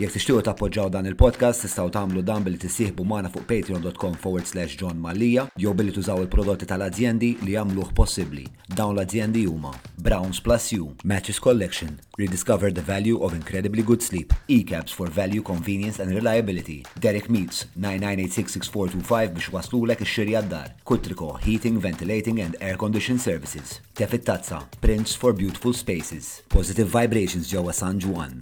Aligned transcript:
Jek 0.00 0.08
tixtiju 0.08 0.38
tappoġġaw 0.40 0.86
dan 0.88 1.04
il-podcast, 1.04 1.66
tistaw 1.66 1.90
tagħmlu 1.92 2.22
dan 2.24 2.46
billi 2.46 2.56
tissieħbu 2.56 3.04
magħna 3.04 3.28
fuq 3.28 3.42
patreon.com 3.50 4.14
forward 4.22 4.46
slash 4.48 4.78
John 4.80 4.96
Malija 4.96 5.42
jew 5.60 5.74
billi 5.76 5.92
tużaw 5.92 6.22
il-prodotti 6.24 6.64
tal-azjendi 6.70 7.28
li 7.44 7.52
jagħmluh 7.58 7.90
possibbli. 7.92 8.46
Dawn 8.72 8.96
l-azjendi 8.96 9.42
huma 9.50 9.74
Browns 10.06 10.40
Plus 10.40 10.70
U, 10.78 10.86
Matches 11.04 11.40
Collection, 11.44 11.98
Rediscover 12.16 12.72
the 12.72 12.80
Value 12.80 13.18
of 13.20 13.34
Incredibly 13.36 13.84
Good 13.84 14.00
Sleep, 14.00 14.32
E-Caps 14.48 14.96
for 14.96 15.12
Value, 15.12 15.42
Convenience 15.44 16.00
and 16.00 16.16
Reliability, 16.16 16.78
Derek 16.98 17.28
Meats 17.28 17.68
9986-6425 17.76 19.36
biex 19.36 19.50
waslulek 19.58 20.00
ix-xirja 20.08 20.40
d-dar, 20.48 20.70
Kutriko 20.88 21.34
Heating, 21.44 21.76
Ventilating 21.84 22.40
and 22.40 22.56
Air 22.62 22.80
Condition 22.80 23.18
Services, 23.20 23.76
Tefit 23.92 24.24
Tazza, 24.24 24.64
Prints 24.80 25.12
for 25.14 25.34
Beautiful 25.36 25.76
Spaces, 25.84 26.40
Positive 26.48 26.88
Vibrations 26.88 27.52
ġewwa 27.52 27.76
San 27.76 28.00
Juan, 28.00 28.40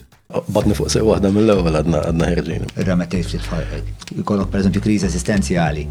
Batni 0.54 0.76
fuq 0.78 0.90
sew 0.92 1.02
waħda 1.02 1.30
mill-ewwel 1.34 1.76
għadna 1.80 2.00
għadna 2.06 2.26
ħirġin. 2.30 2.66
Ir-rama 2.78 3.06
tgħid 3.10 3.26
ftit 3.26 3.46
ħarqek. 3.50 3.82
Eh, 3.82 4.20
ikollok 4.22 4.52
pereżempju 4.52 4.82
kriżi 4.84 5.08
esistenzjali. 5.08 5.82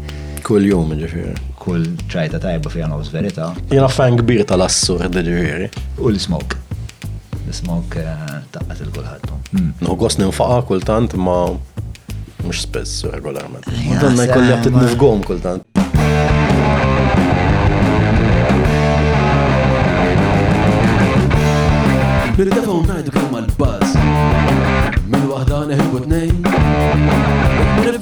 Kull 0.46 0.64
jum 0.70 0.94
ġifieri. 0.96 1.34
Kull 1.60 1.84
ċajta 2.08 2.40
tajba 2.40 2.72
fiha 2.72 2.88
nofs 2.88 3.12
verità. 3.12 3.50
Jiena 3.68 3.90
fan 3.92 4.16
kbir 4.22 4.46
tal-assurd 4.48 5.18
ġifieri. 5.18 5.68
U 6.00 6.08
l-smok. 6.14 6.56
L-smok 7.50 7.98
eh, 8.00 8.24
taqqat 8.54 8.80
il-kulħadd. 8.86 9.28
Hmm. 9.52 9.70
Nħogost 9.84 10.22
ninfaqa 10.22 10.62
kultant 10.72 11.18
ma 11.20 11.38
mhux 12.40 12.64
spess 12.64 13.04
regolarment. 13.12 13.68
Madonna 13.90 14.24
jkolli 14.24 14.56
qed 14.64 14.72
nifgom 14.86 15.20
kultant. 15.28 15.66
Bil-defa 22.40 22.69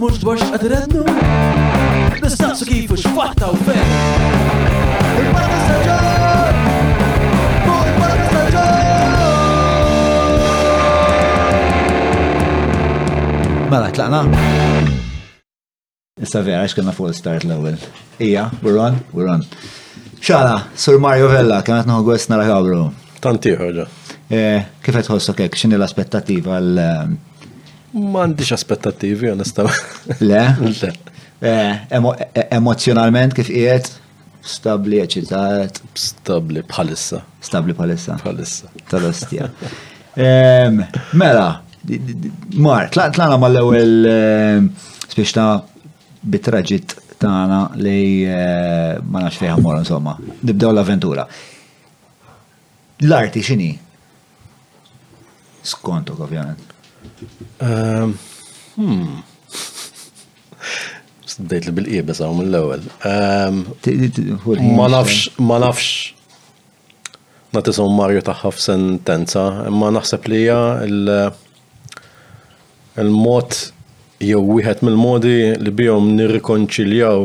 mux 0.09 0.19
dwarx 0.25 0.45
għadrednu 0.57 1.03
Nistaqsu 2.23 2.67
kifu 2.69 2.97
xfatta 3.01 3.49
u 3.53 3.57
fejn 3.67 3.89
il 5.19 5.77
Mela, 13.69 13.91
tlaqna? 13.93 14.23
Issa 16.25 16.41
vera, 16.41 16.63
għax 16.65 16.73
kena 16.79 16.95
fuq 16.97 17.13
start 17.13 17.45
level. 17.45 17.75
Ija, 18.25 18.47
we're 18.65 18.81
on, 18.81 18.97
we're 19.13 19.29
on. 19.29 19.43
Sur 20.73 20.97
Mario 21.05 21.27
Vella, 21.29 21.59
kena 21.67 21.83
għetna 21.83 21.99
għu 22.01 22.15
għesna 22.15 22.39
raħabru. 22.41 22.79
Tanti 23.21 23.53
ħoġa. 23.61 23.85
Eh, 24.33 24.65
Kifet 24.81 25.11
ħossok 25.13 25.45
ek, 25.51 25.61
xini 25.61 25.77
l-aspettativa 25.77 26.57
l- 26.63 27.28
Mandiċ 27.93 28.53
aspettativi, 28.53 29.31
onestaw. 29.33 29.69
Le? 30.21 30.43
Le. 30.81 30.93
Eh, 31.41 31.87
e-, 31.91 32.45
emozjonalment 32.53 33.33
kif 33.37 33.49
qiegħed? 33.49 33.89
Stabli, 34.49 34.99
eċitat. 35.03 35.81
Stabli 35.97 36.61
bħalissa. 36.69 37.23
Stabli 37.45 37.75
bħalissa. 37.77 38.19
Bħalissa. 38.23 38.71
Tal-ostja. 38.91 39.49
Mela, 40.19 41.47
Mar, 42.59 42.89
ma 42.91 43.37
mal-ewel 43.39 44.09
spiċta 45.09 45.47
bitraġit 46.29 46.97
tagħna 47.23 47.61
li 47.83 48.01
eh, 48.27 48.99
ma 49.03 49.23
nafx 49.23 49.41
fejn 49.47 49.63
mor 49.65 49.79
insomma. 49.81 50.15
Nibdew 50.43 50.69
l-avventura. 50.75 51.25
L-arti 53.03 53.41
x'inhi? 53.43 53.71
Skontok 55.69 56.27
ovvijament. 56.27 56.77
Ehm, 57.59 58.13
hmm. 58.79 59.23
li 61.39 61.73
bil-qiebe 61.79 62.15
saw 62.17 62.31
mill-ewwel. 62.37 62.85
Ehm, 63.07 63.65
ma 64.79 64.89
nafx, 64.93 65.27
ma 65.43 65.59
nafx. 65.63 66.15
Nagħti 67.57 67.73
sommarju 67.79 68.23
tagħha 68.27 68.51
f'sentenza, 68.55 69.45
imma 69.71 69.89
naħseb 69.97 70.27
li 70.29 70.41
hija 70.45 70.61
il-mod 73.01 73.59
jew 74.29 74.41
wieħed 74.45 74.83
mill-modi 74.85 75.35
li 75.63 75.73
bihom 75.73 76.11
nirrikonċiljaw 76.19 77.23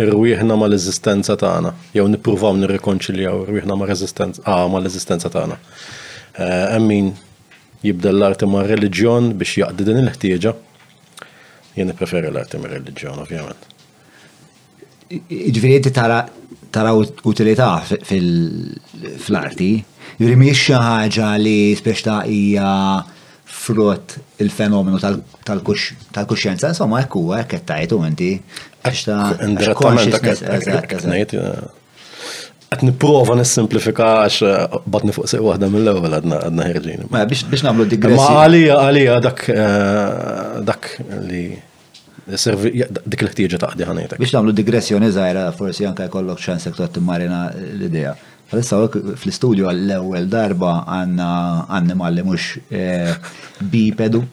irwieħna 0.00 0.56
ma 0.56 0.68
l-eżistenza 0.70 1.34
tagħna, 1.40 1.72
jew 1.96 2.06
nippruvaw 2.14 2.54
nirrikonċiljaw 2.62 3.40
irwieħna 3.48 3.76
ma 3.80 3.88
ah, 3.90 4.68
l-eżistenza 4.78 5.32
tagħna. 5.34 5.58
Eh, 6.40 6.76
Emmin, 6.78 7.10
jibda 7.82 8.10
l-arti 8.12 8.46
ma' 8.50 8.64
religjon 8.66 9.30
biex 9.40 9.54
jaqdi 9.62 9.86
din 9.86 10.00
il-ħtieġa. 10.02 10.52
Jena 11.78 11.94
preferi 11.96 12.30
l-arti 12.30 12.60
ma' 12.60 12.72
religjon, 12.72 13.22
ovvijament. 13.22 13.68
Ġviri, 15.08 15.80
inti 15.80 15.92
tara 15.94 16.90
utilità 17.30 17.70
fil-arti, 18.06 19.70
ġviri 20.20 20.38
miex 20.38 20.68
ħaġa 20.76 21.32
li 21.40 21.58
ta' 22.04 22.20
hija 22.28 22.74
frott 23.50 24.14
il-fenomenu 24.40 25.00
tal-kuxjenza, 25.02 26.70
insomma, 26.70 27.00
ekku, 27.02 27.24
ekkettajtu 27.40 27.98
inti. 28.06 28.32
Eżatt, 28.80 29.42
eżatt. 29.42 31.79
Għat 32.70 32.84
niprofa 32.86 33.34
nis-simplifika 33.34 34.08
għax 34.28 34.36
eh, 34.46 34.76
bat 34.94 35.02
fuq 35.16 35.26
seq 35.30 35.42
wahda 35.42 35.66
mill-ewel 35.72 36.12
għadna 36.20 36.36
għadna 36.46 36.66
ħirġin. 36.68 37.08
Ma 37.10 37.24
biex 37.26 37.48
biex 37.50 37.64
namlu 37.66 37.86
digressjoni. 37.90 38.22
Ma 38.36 38.44
għalija 38.44 38.76
għalija 38.84 39.16
dak 39.24 39.42
eh, 39.54 39.98
dak 40.68 40.86
li 41.26 41.40
dik 43.10 43.24
l-ħtieġa 43.26 43.58
taqdi 43.64 43.88
ħanajtek. 43.88 44.22
Biex 44.22 44.36
namlu 44.38 44.54
digressjoni 44.54 45.10
zaħira 45.16 45.48
forsi 45.58 45.82
janka 45.88 46.06
jkollok 46.06 46.44
ċansek 46.46 46.78
tot 46.78 47.00
marina 47.02 47.48
l-idea. 47.58 48.14
Għalissa 48.50 48.78
fl-studio 49.22 49.68
għall-ewel 49.70 50.24
darba 50.30 50.70
għanna 50.90 51.26
animal 51.70 52.16
li 52.18 52.22
mux 52.26 52.48
eh, 52.74 53.12
bipedu. 53.70 54.24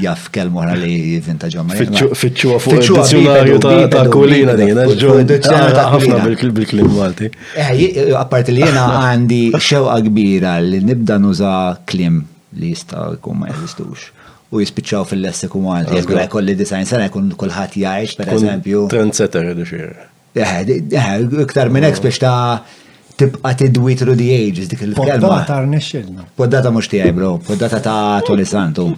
Jaff 0.00 0.30
kelmu 0.32 0.62
għara 0.62 0.78
li 0.80 0.94
vinta 1.24 1.50
ġomma. 1.52 1.76
Fitxu 1.76 2.54
fuq 2.60 2.78
il-dizjonarju 2.78 3.58
ta' 3.92 4.04
kulina 4.12 4.54
din, 4.56 4.70
ħafna 4.78 6.22
bil-klim 6.24 6.88
malti. 6.96 7.28
Eh, 7.52 7.70
eh, 7.74 8.00
apparti 8.16 8.56
li 8.56 8.64
jena 8.64 8.86
għandi 9.10 9.42
xewqa 9.56 9.98
kbira 10.08 10.54
li 10.64 10.80
nibda 10.88 11.18
nuża 11.20 11.54
klim 11.88 12.22
li 12.56 12.72
jista' 12.72 13.10
jkun 13.18 13.42
ma 13.42 13.52
jeżistux 13.52 14.08
u 14.52 14.60
jispiċċaw 14.64 15.04
fil-lessik 15.12 15.54
u 15.60 15.66
għanti, 15.72 16.00
jgħu 16.06 16.24
kolli 16.32 16.56
design 16.56 16.84
sena 16.88 17.06
jkun 17.12 17.30
kullħat 17.40 17.76
jgħajx, 17.82 18.16
per 18.20 18.32
eżempju. 18.38 18.86
Trendsetter, 18.92 19.46
id 19.54 19.64
iktar 20.34 21.70
minn 21.70 21.86
hekk 21.86 22.00
biex 22.06 22.20
ta' 22.22 22.62
tibqa 23.18 23.52
tidwi 23.58 23.96
through 23.98 24.16
the 24.16 24.30
ages 24.32 24.68
dik 24.68 24.84
il-kelma. 24.88 25.20
Poddata 25.20 25.62
rnexxilna. 25.64 26.28
Poddata 26.38 26.70
mhux 26.72 26.88
tiegħi 26.88 27.14
bro, 27.16 27.34
poddata 27.46 27.80
ta' 27.82 28.22
Tony 28.26 28.44
Santu. 28.48 28.88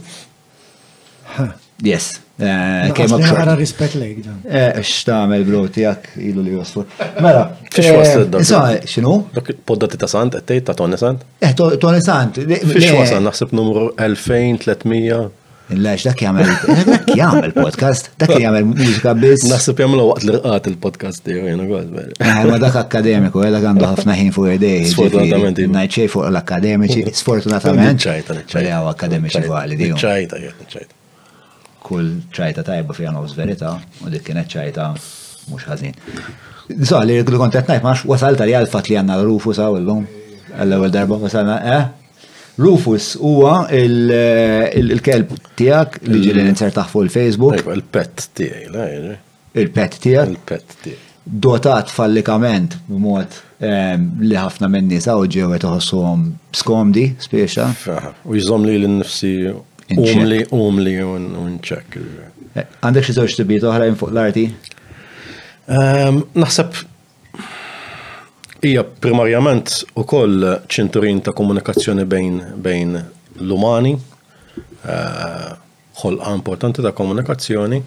Yes. 1.83 2.21
Kemm 2.35 3.15
abxor. 3.15 3.35
Għara 3.35 3.55
rispett 3.59 3.93
lejk 3.99 4.19
dan. 4.25 4.39
Eh, 4.47 4.81
x'tagħmel 4.83 5.45
bro 5.47 5.65
tiegħek 5.75 6.15
ilu 6.31 6.43
li 6.47 6.55
waslu. 6.55 6.85
Mela. 7.23 7.45
Fiex 7.71 7.91
eh, 7.93 7.97
wasad. 7.99 8.27
d 8.33 8.39
Insomma, 8.43 8.79
x'inhu? 8.87 9.15
Dak 9.35 9.97
ta' 9.99 10.11
Sant 10.11 10.35
qed 10.39 10.55
eh, 10.57 10.63
ta' 10.67 10.75
Tony 10.79 10.99
Sant? 11.01 11.23
Eh, 11.43 11.53
Tony 11.55 12.01
Sant. 12.05 12.39
Fiex 12.39 12.91
waslu 12.97 13.21
naħseb 13.27 13.55
numru 13.59 13.91
2300. 13.99 15.31
Lax, 15.73 16.03
dak 16.05 16.21
jgħamil, 16.21 16.49
dak 16.91 17.07
jgħamil 17.15 17.53
podcast, 17.57 18.11
dak 18.21 18.35
jgħamil 18.37 18.67
mużika 18.77 19.15
biz. 19.17 19.47
Nasib 19.49 19.79
jgħamil 19.81 20.03
għat 20.13 20.25
l 20.29 20.41
għat 20.51 20.67
il-podcast 20.69 21.23
tiegħu 21.25 21.41
jgħinu 21.49 21.69
għazmer. 21.79 22.11
Eh, 22.19 22.41
ma 22.51 22.59
dak 22.61 22.77
akademiku, 22.83 23.41
għedak 23.47 23.65
eh, 23.65 23.69
għandu 23.71 23.87
ħafna 23.89 24.17
ħin 24.19 24.29
fuq 24.37 24.51
id-dej. 24.59 24.75
Jiġifieri 24.83 24.91
sfortunatament. 24.93 25.63
Najċej 25.79 26.11
fuq 26.13 26.27
l-akademiċi, 26.29 27.05
sfortunatament. 27.23 28.05
ċajta, 28.05 28.37
ċajta. 28.45 28.75
Għaw 28.75 28.91
akademiċi 28.93 29.45
għalli 29.49 29.81
di. 29.81 29.89
ċajta, 30.05 30.43
ċajta. 30.75 31.59
Kull 31.89 32.13
ċajta 32.37 32.67
tajba 32.69 32.99
fi 33.01 33.09
għanobs 33.09 33.35
verita, 33.41 33.73
u 34.05 34.13
dik 34.13 34.29
kienet 34.29 34.53
ċajta 34.61 34.91
mux 35.49 35.65
għazin. 35.73 35.97
ħazin. 36.77 37.09
li 37.09 37.21
l-kontet 37.25 37.73
najt 37.73 37.89
maċ, 37.89 38.05
wasalta 38.13 38.45
li 38.49 38.53
għalfat 38.61 38.93
li 38.93 39.01
għanna 39.01 39.19
l-rufu 39.23 39.57
saw 39.57 39.81
l-lum, 39.81 40.05
għall 40.61 40.77
għal 40.83 40.99
darba 41.01 41.23
wasalna, 41.25 41.59
eh? 41.79 41.83
Rufus 42.59 43.17
huwa 43.19 43.65
il-kelb 43.73 45.33
tijak 45.59 45.99
li 46.07 46.21
ġili 46.23 46.45
l 46.47 46.55
fuq 46.55 47.01
il-Facebook. 47.07 47.63
Il-pet 47.75 48.29
tijaj, 48.35 49.19
Il-pet 49.55 49.97
tijak? 50.05 50.29
Il-pet 50.29 50.77
tijak. 50.85 51.01
Dotat 51.25 51.89
fallikament 51.91 52.75
b'mod 52.89 53.31
li 54.23 54.37
ħafna 54.39 54.69
minni 54.71 54.99
saw 55.01 55.25
ġew 55.25 55.51
qed 55.55 55.63
toħossuhom 55.65 56.25
skomdi 56.55 57.05
spiexa. 57.23 57.69
U 58.29 58.37
jżomm 58.39 58.67
li 58.69 58.75
l-nifsi 58.83 59.31
umli 59.99 60.43
umli 60.53 60.97
u 61.03 61.15
nċekk. 61.57 61.99
Eh, 62.55 62.67
għandek 62.87 63.09
xi 63.09 63.17
żewġ 63.19 63.39
tibiet 63.41 63.65
oħrajn 63.67 63.97
fuq 63.99 64.13
l-arti? 64.15 64.47
Naħseb 66.35 66.83
Ija 68.65 68.81
primarjament 69.01 69.71
ukoll 70.01 70.41
ċinturin 70.73 71.19
ta' 71.21 71.35
komunikazzjoni 71.37 72.05
bejn 72.09 72.37
bejn 72.65 72.95
l-umani, 73.45 73.91
eh, 73.93 75.51
ħolqa 76.01 76.31
uh, 76.31 76.37
importanti 76.39 76.81
ta' 76.83 76.93
komunikazzjoni 76.97 77.81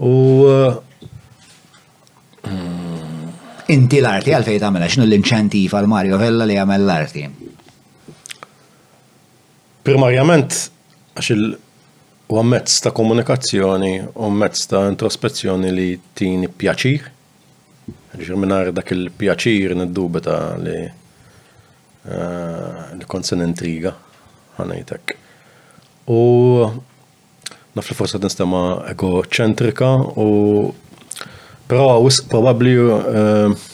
u 0.00 0.12
eh, 0.48 0.78
mm. 2.48 3.26
Inti 3.74 3.98
l-arti 4.00 4.30
għalfejt 4.32 4.62
għamela, 4.64 4.86
xinu 4.88 5.04
l-inċentiv 5.08 5.72
għal 5.74 5.88
Mario 5.90 6.20
Vella 6.22 6.46
li 6.48 6.54
jagħmel 6.56 6.84
l-arti? 6.86 7.24
Primarjament 9.90 10.54
għax 11.18 11.30
il 11.34 11.44
huwa 12.30 12.44
mezz 12.54 12.78
ta' 12.86 12.94
komunikazzjoni 12.96 13.92
u 14.24 14.30
mezz 14.40 14.64
ta' 14.72 14.84
introspezzjoni 14.92 15.74
li 15.76 15.88
tini 16.16 16.48
pjaċir 16.48 17.12
Ġirminar 18.16 18.70
dak 18.72 18.88
il-pjaċir 18.94 19.74
niddubita 19.76 20.36
li 20.64 20.76
eh, 20.80 22.76
li 22.96 23.04
konsen 23.12 23.42
intriga 23.44 23.92
ħanajtek. 24.56 25.12
U 26.08 26.20
naf 27.76 27.90
li 27.90 27.96
forse 27.98 28.20
nistema 28.22 28.62
egoċentrika 28.94 29.90
u 30.16 30.30
pero 31.68 31.90
għawis 31.92 32.22
probabli 32.30 32.72
eh, 32.78 33.66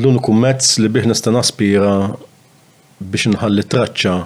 l-uniku 0.00 0.34
mezz 0.34 0.80
li 0.82 0.90
bih 0.96 1.06
nista 1.12 1.30
naspira 1.34 1.94
biex 2.98 3.30
nħalli 3.36 3.66
traċċa 3.70 4.16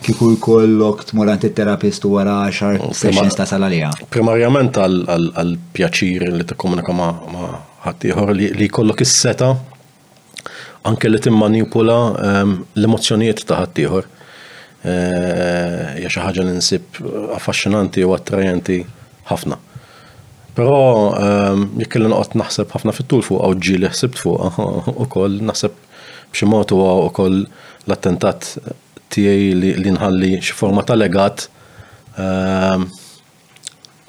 kiku 0.03 0.31
jkollok 0.35 1.13
il 1.45 1.53
terapistu 1.55 2.09
wara 2.11 2.47
xar 2.51 2.79
oh, 2.81 2.91
sessions 2.91 3.35
ta' 3.37 3.45
salalija. 3.47 3.91
Primarjament 4.11 4.75
għal-pjaċir 4.77 6.27
li 6.33 6.43
t-komunika 6.49 6.91
ma' 6.91 7.11
ħaddieħor 7.85 8.33
li 8.35 8.49
jkollok 8.67 9.05
is-seta 9.05 9.53
anke 10.83 11.07
li 11.07 11.21
timmanipula 11.23 11.99
l-emozjonijiet 12.75 13.47
ta' 13.47 13.61
ħaddieħor. 13.63 14.09
Eh, 14.83 15.83
hija 16.03 16.09
xi 16.11 16.19
ħaġa 16.19 16.43
li 16.43 16.53
nsib 16.57 16.97
affaxxinanti 17.37 18.03
u 18.03 18.11
attrajenti 18.11 18.81
ħafna. 19.29 19.55
Però 20.57 20.73
ehm, 21.15 21.69
jekk 21.79 22.01
li 22.01 22.09
noqgħod 22.11 22.35
naħseb 22.41 22.73
ħafna 22.75 22.93
fit-tul 22.97 23.23
fuq 23.23 23.39
aw 23.47 23.55
ġieli 23.67 23.87
ħsibt 23.93 24.19
fuq 24.21 24.57
ukoll 25.05 25.39
naħseb 25.47 25.77
b'xi 26.33 26.49
mod 26.51 26.73
huwa 26.75 26.97
wkoll 27.07 27.39
l-attentat 27.87 28.49
tiegħi 29.15 29.73
li 29.85 29.93
nħalli 29.95 30.33
xi 30.43 30.57
forma 30.59 30.83
ta' 30.83 30.99
legat 30.99 31.47
ehm, 32.25 32.83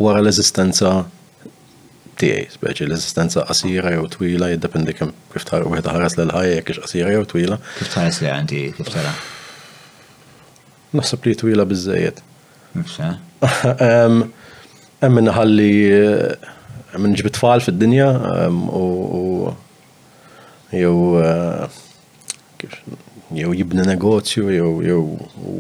wara 0.03 0.25
l-eżistenza 0.25 0.93
tiegħi, 2.19 2.49
speċi 2.59 2.89
l-eżistenza 2.89 3.47
qasira 3.47 3.95
jew 3.95 4.11
twila 4.17 4.51
jiddependi 4.51 4.97
kemm 4.99 5.15
kif 5.31 5.47
tħares 5.53 6.19
l-ħajja 6.19 6.57
jekk 6.59 6.81
qasira 6.83 7.15
jew 7.15 7.23
twila. 7.31 7.63
Kif 7.79 7.95
tħares 7.95 8.23
li 8.27 8.33
għandi 8.35 8.65
kif 8.81 8.91
tara? 8.99 9.15
naħseb 10.99 11.27
li 11.29 11.37
twila 11.39 11.65
bizzejiet. 11.69 12.21
Emmin 15.07 15.31
ħalli 15.37 15.73
eh, 15.91 16.53
minn 17.03 17.17
ġbit 17.19 17.37
tfal 17.39 17.63
fid-dinja 17.65 18.09
u 18.51 19.53
jew 20.75 20.95
eh, 21.23 21.81
jew 22.65 23.53
jibni 23.61 23.85
negozju 23.87 24.49
jew 24.55 24.69
jew 24.87 24.99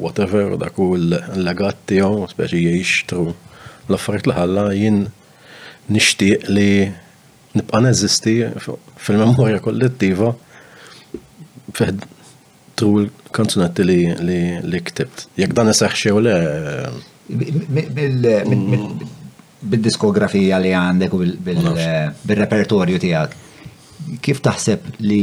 whatever 0.04 0.56
dak 0.62 0.78
u 0.82 0.88
l-legat 0.96 1.82
tiegħu 1.90 2.28
speċi 2.34 2.62
jgħixtru 2.70 3.26
l-affarijiet 3.28 4.30
l 4.30 4.36
ħalla 4.38 4.66
jien 4.78 5.02
nixtieq 5.94 6.48
li 6.54 6.68
nibqa' 7.54 7.82
neżisti 7.84 8.38
fil-memorja 9.06 9.60
kollettiva 9.62 10.32
tul 12.80 13.08
kanzunetti 13.34 13.84
li, 13.86 13.98
li, 14.26 14.38
li 14.70 14.80
ktibt. 14.86 15.24
Jekk 15.40 15.54
dan 15.56 15.70
esaxxie 15.74 16.12
u 16.14 16.20
le? 16.24 16.34
Mm. 17.32 18.84
Bil-diskografija 19.64 20.58
li 20.60 20.74
għandek 20.76 21.14
u 21.16 21.22
bil-repertorju 21.40 22.98
tijak, 23.00 23.32
kif 24.24 24.42
taħseb 24.44 24.90
li 25.08 25.22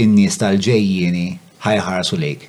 in-nies 0.00 0.38
tal-ġejjini 0.40 1.26
ħajħarsu 1.66 2.18
lejk? 2.22 2.46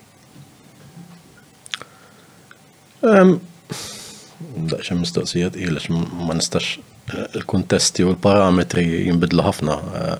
Daqxa 2.99 4.95
mistoqsijiet, 4.99 5.59
ilax 5.63 5.89
ma 5.91 6.35
nistax 6.37 6.77
eh, 6.79 7.27
il-kontesti 7.39 8.03
u 8.07 8.13
l-parametri 8.13 8.85
jimbidlu 9.09 9.43
ħafna 9.45 9.75
eh, 9.99 10.15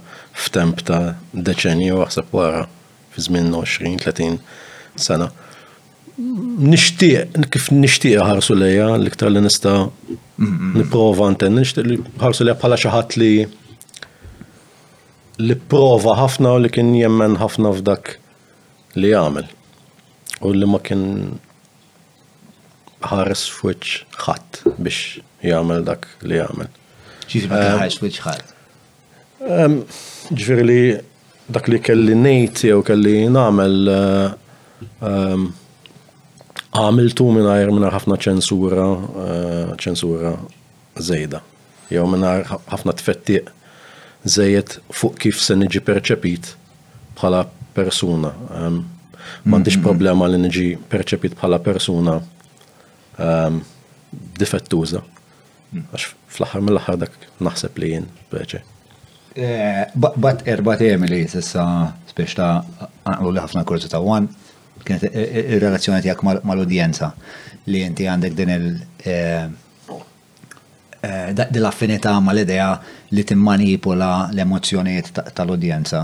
f'temp 0.45 0.83
ta' 0.87 1.01
deċenju 1.31 2.01
għasab 2.05 2.35
wara 2.35 2.65
fi 3.19 3.23
żmien 3.23 3.51
20-30 3.51 4.37
sena. 4.95 5.29
Nixtieq, 6.59 7.37
kif 7.51 7.69
nixtieq 7.71 8.19
ħarsu 8.27 8.57
lejja 8.57 8.89
l-iktar 8.97 9.29
li 9.31 9.39
nista' 9.45 9.85
nipprova 10.75 11.29
ntenni, 11.31 11.61
nixtieq 11.63 11.85
li 11.87 11.97
ħarsu 12.19 12.43
lejja 12.43 12.59
bħala 12.59 12.79
xi 12.81 12.91
ħadd 12.91 13.15
li 13.21 13.29
li 15.39 15.55
prova 15.71 16.17
ħafna 16.19 16.51
u 16.57 16.65
li 16.65 16.71
kien 16.75 16.91
jemmen 16.97 17.37
ħafna 17.39 17.71
f'dak 17.77 18.17
li 18.99 19.13
jagħmel. 19.13 19.47
U 20.43 20.51
li 20.57 20.67
ma 20.67 20.81
kien 20.83 21.05
ħares 23.07 23.45
f'wiċċ 23.47 24.19
ħadd 24.25 24.75
biex 24.83 25.21
jagħmel 25.47 25.87
dak 25.87 26.09
li 26.27 26.41
jagħmel. 26.41 26.71
ħares 27.53 28.01
f'wiċċ 28.01 28.25
ħadd. 28.27 28.55
Ġifieri 30.35 30.67
li 30.67 30.81
dak 31.49 31.65
li 31.71 31.79
kelli 31.81 32.13
nejti 32.15 32.69
jew 32.69 32.81
kelli 32.85 33.23
namel 33.33 33.89
ehm, 33.91 35.47
għamiltu 36.77 37.25
minnajr 37.33 37.71
minna 37.73 37.89
ħafna 37.91 38.17
ċensura, 38.21 38.83
eh, 39.23 39.71
ċensura 39.81 40.35
zejda. 41.01 41.39
Jew 41.89 42.05
minnar 42.11 42.43
ħafna 42.69 42.93
tfettiq 42.99 43.49
zejet 44.29 44.77
fuq 44.93 45.17
kif 45.23 45.41
se 45.41 45.57
niġi 45.57 45.81
perċepit 45.87 46.51
bħala 47.17 47.41
persuna. 47.73 48.29
Mandiġ 48.53 48.55
ehm, 48.63 48.81
mm-hmm. 49.49 49.85
problema 49.87 50.29
li 50.29 50.43
niġi 50.45 50.67
perċepit 50.93 51.37
bħala 51.41 51.57
persuna 51.65 52.19
ehm, 53.25 53.63
difettuża. 54.37 55.01
Mm. 55.73 55.85
Għax 55.93 56.11
fl-ħar 56.33 56.65
mill-ħar 56.69 57.01
dak 57.07 57.23
naħseb 57.45 57.81
li 57.83 57.93
jien, 57.95 58.05
beċe. 58.33 58.61
Eh, 59.39 59.83
bat 59.95 60.41
erba 60.51 60.75
temi 60.77 61.07
li 61.07 61.23
sissa 61.31 61.63
spiex 62.11 62.33
ta' 62.35 63.19
u 63.23 63.31
li 63.31 63.39
ħafna 63.39 63.61
kurzu 63.67 63.87
ta' 63.87 64.01
għan, 64.03 64.25
kienet 64.83 65.05
il-relazzjoni 65.15 66.03
tijak 66.03 66.23
mal-udjenza 66.27 67.11
li 67.71 67.83
inti 67.85 68.07
għandek 68.09 68.35
din 68.35 68.49
il- 68.49 68.81
eh, 69.05 69.47
eh, 71.03 71.47
dil-affinità 71.55 72.17
mal-idea 72.19 72.67
li 73.15 73.23
timmanipula 73.23 74.29
l-emozjoniet 74.33 75.09
tal-udjenza. 75.35 76.01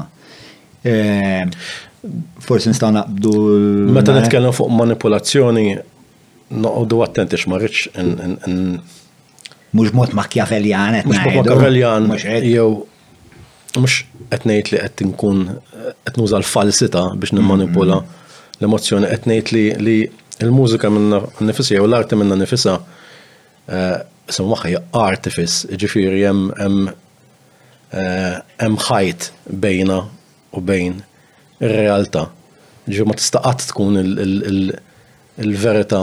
Forsi 2.48 2.70
nistaw 2.70 2.92
naqbdu. 3.00 3.32
Meta 3.92 4.12
nitkellem 4.14 4.52
fuq 4.54 4.70
manipulazzjoni, 4.70 5.68
noqdu 6.64 7.04
attenti 7.04 7.36
x'marriċ 7.42 7.78
Mux 9.78 9.92
mod 9.92 10.14
makjaveljan, 10.14 10.94
Mux 11.06 11.18
mod 11.18 11.26
makjaveljan, 11.36 12.06
jew 12.56 12.86
mux 13.82 14.04
etnejt 14.34 14.68
li 14.72 14.78
qed 14.80 15.00
nkun 15.08 15.40
qed 16.06 16.18
nuża 16.20 16.38
l-falsita 16.42 17.04
biex 17.20 17.32
nimmanipula 17.36 17.98
mm-hmm. 18.00 18.60
l 18.60 18.62
emozjoni 18.70 19.08
qed 19.12 19.24
ngħid 19.30 19.48
li 19.86 19.98
l-mużika 20.50 20.88
minna 20.94 21.18
nifisija 21.48 21.80
u 21.84 21.86
l-arti 21.90 22.16
minna 22.20 22.36
nifisha 22.40 22.76
eh, 23.76 23.98
semmaħ 24.36 24.60
hija 24.68 24.80
artifis, 25.08 25.54
ġifieri 25.82 26.22
hemm 26.26 26.46
hemm 28.62 28.76
ħajt 28.88 29.22
eh, 29.22 29.30
bejna 29.66 29.98
u 30.56 30.58
bejn 30.66 30.94
ir-realtà. 31.64 32.24
Ġifieri 32.88 33.08
ma 33.10 33.16
tista' 33.20 33.42
qatt 33.46 33.62
tkun 33.70 33.96
il-verità 34.02 36.02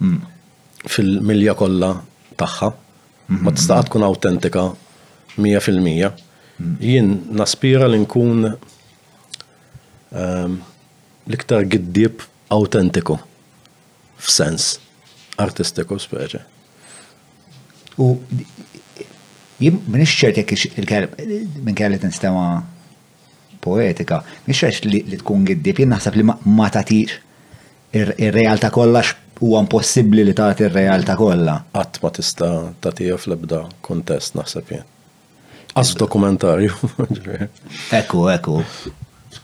mm. 0.00 0.16
fil-milja 0.88 1.52
kollha 1.56 1.92
tagħha. 2.40 2.68
Ma 3.30 3.52
tista' 3.54 3.74
mm-hmm. 3.76 3.86
tkun 3.86 4.02
autentika 4.10 4.64
100%. 5.38 6.12
Jien 6.82 7.22
naspira 7.38 7.86
li 7.88 7.98
nkun 8.02 8.40
ehm, 8.48 10.52
l-iktar 11.28 11.62
giddib 11.72 12.14
autentiku 12.52 13.16
f'sens 14.20 14.66
artistiku 15.40 15.94
speċi. 16.02 16.40
U 18.00 18.02
jien 19.60 19.74
minix 19.86 20.08
ċertek 20.20 20.52
minn 21.64 21.76
kelli 21.78 21.98
nistema 22.02 22.42
poetika, 23.60 24.22
minix 24.46 24.60
ċert 24.62 24.84
li 24.90 25.02
tkun 25.16 25.44
giddib, 25.48 25.78
jien 25.80 25.92
naħseb 25.94 26.14
li 26.18 26.24
ma 26.26 26.68
tatix 26.74 27.10
ir-realtà 27.96 28.70
kollha 28.72 29.02
huwa 29.40 29.60
impossibbli 29.64 30.24
li 30.28 30.34
tagħti 30.36 30.64
ir-realtà 30.68 31.12
kollha. 31.16 31.58
Qatt 31.72 32.00
ma 32.04 32.10
tista' 32.12 32.52
tagħtiha 32.84 33.20
fl-ebda 33.20 33.64
kontest 33.88 34.34
naħseb 34.36 34.64
jien. 34.74 34.84
Għas 35.78 35.92
dokumentarju. 36.00 36.90
Ekku, 38.00 38.24
ekku. 38.32 38.60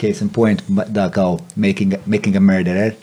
Case 0.00 0.20
in 0.24 0.28
point, 0.28 0.60
dakaw 0.92 1.38
making, 1.56 1.94
making 2.04 2.36
a 2.36 2.40
murderer. 2.42 2.94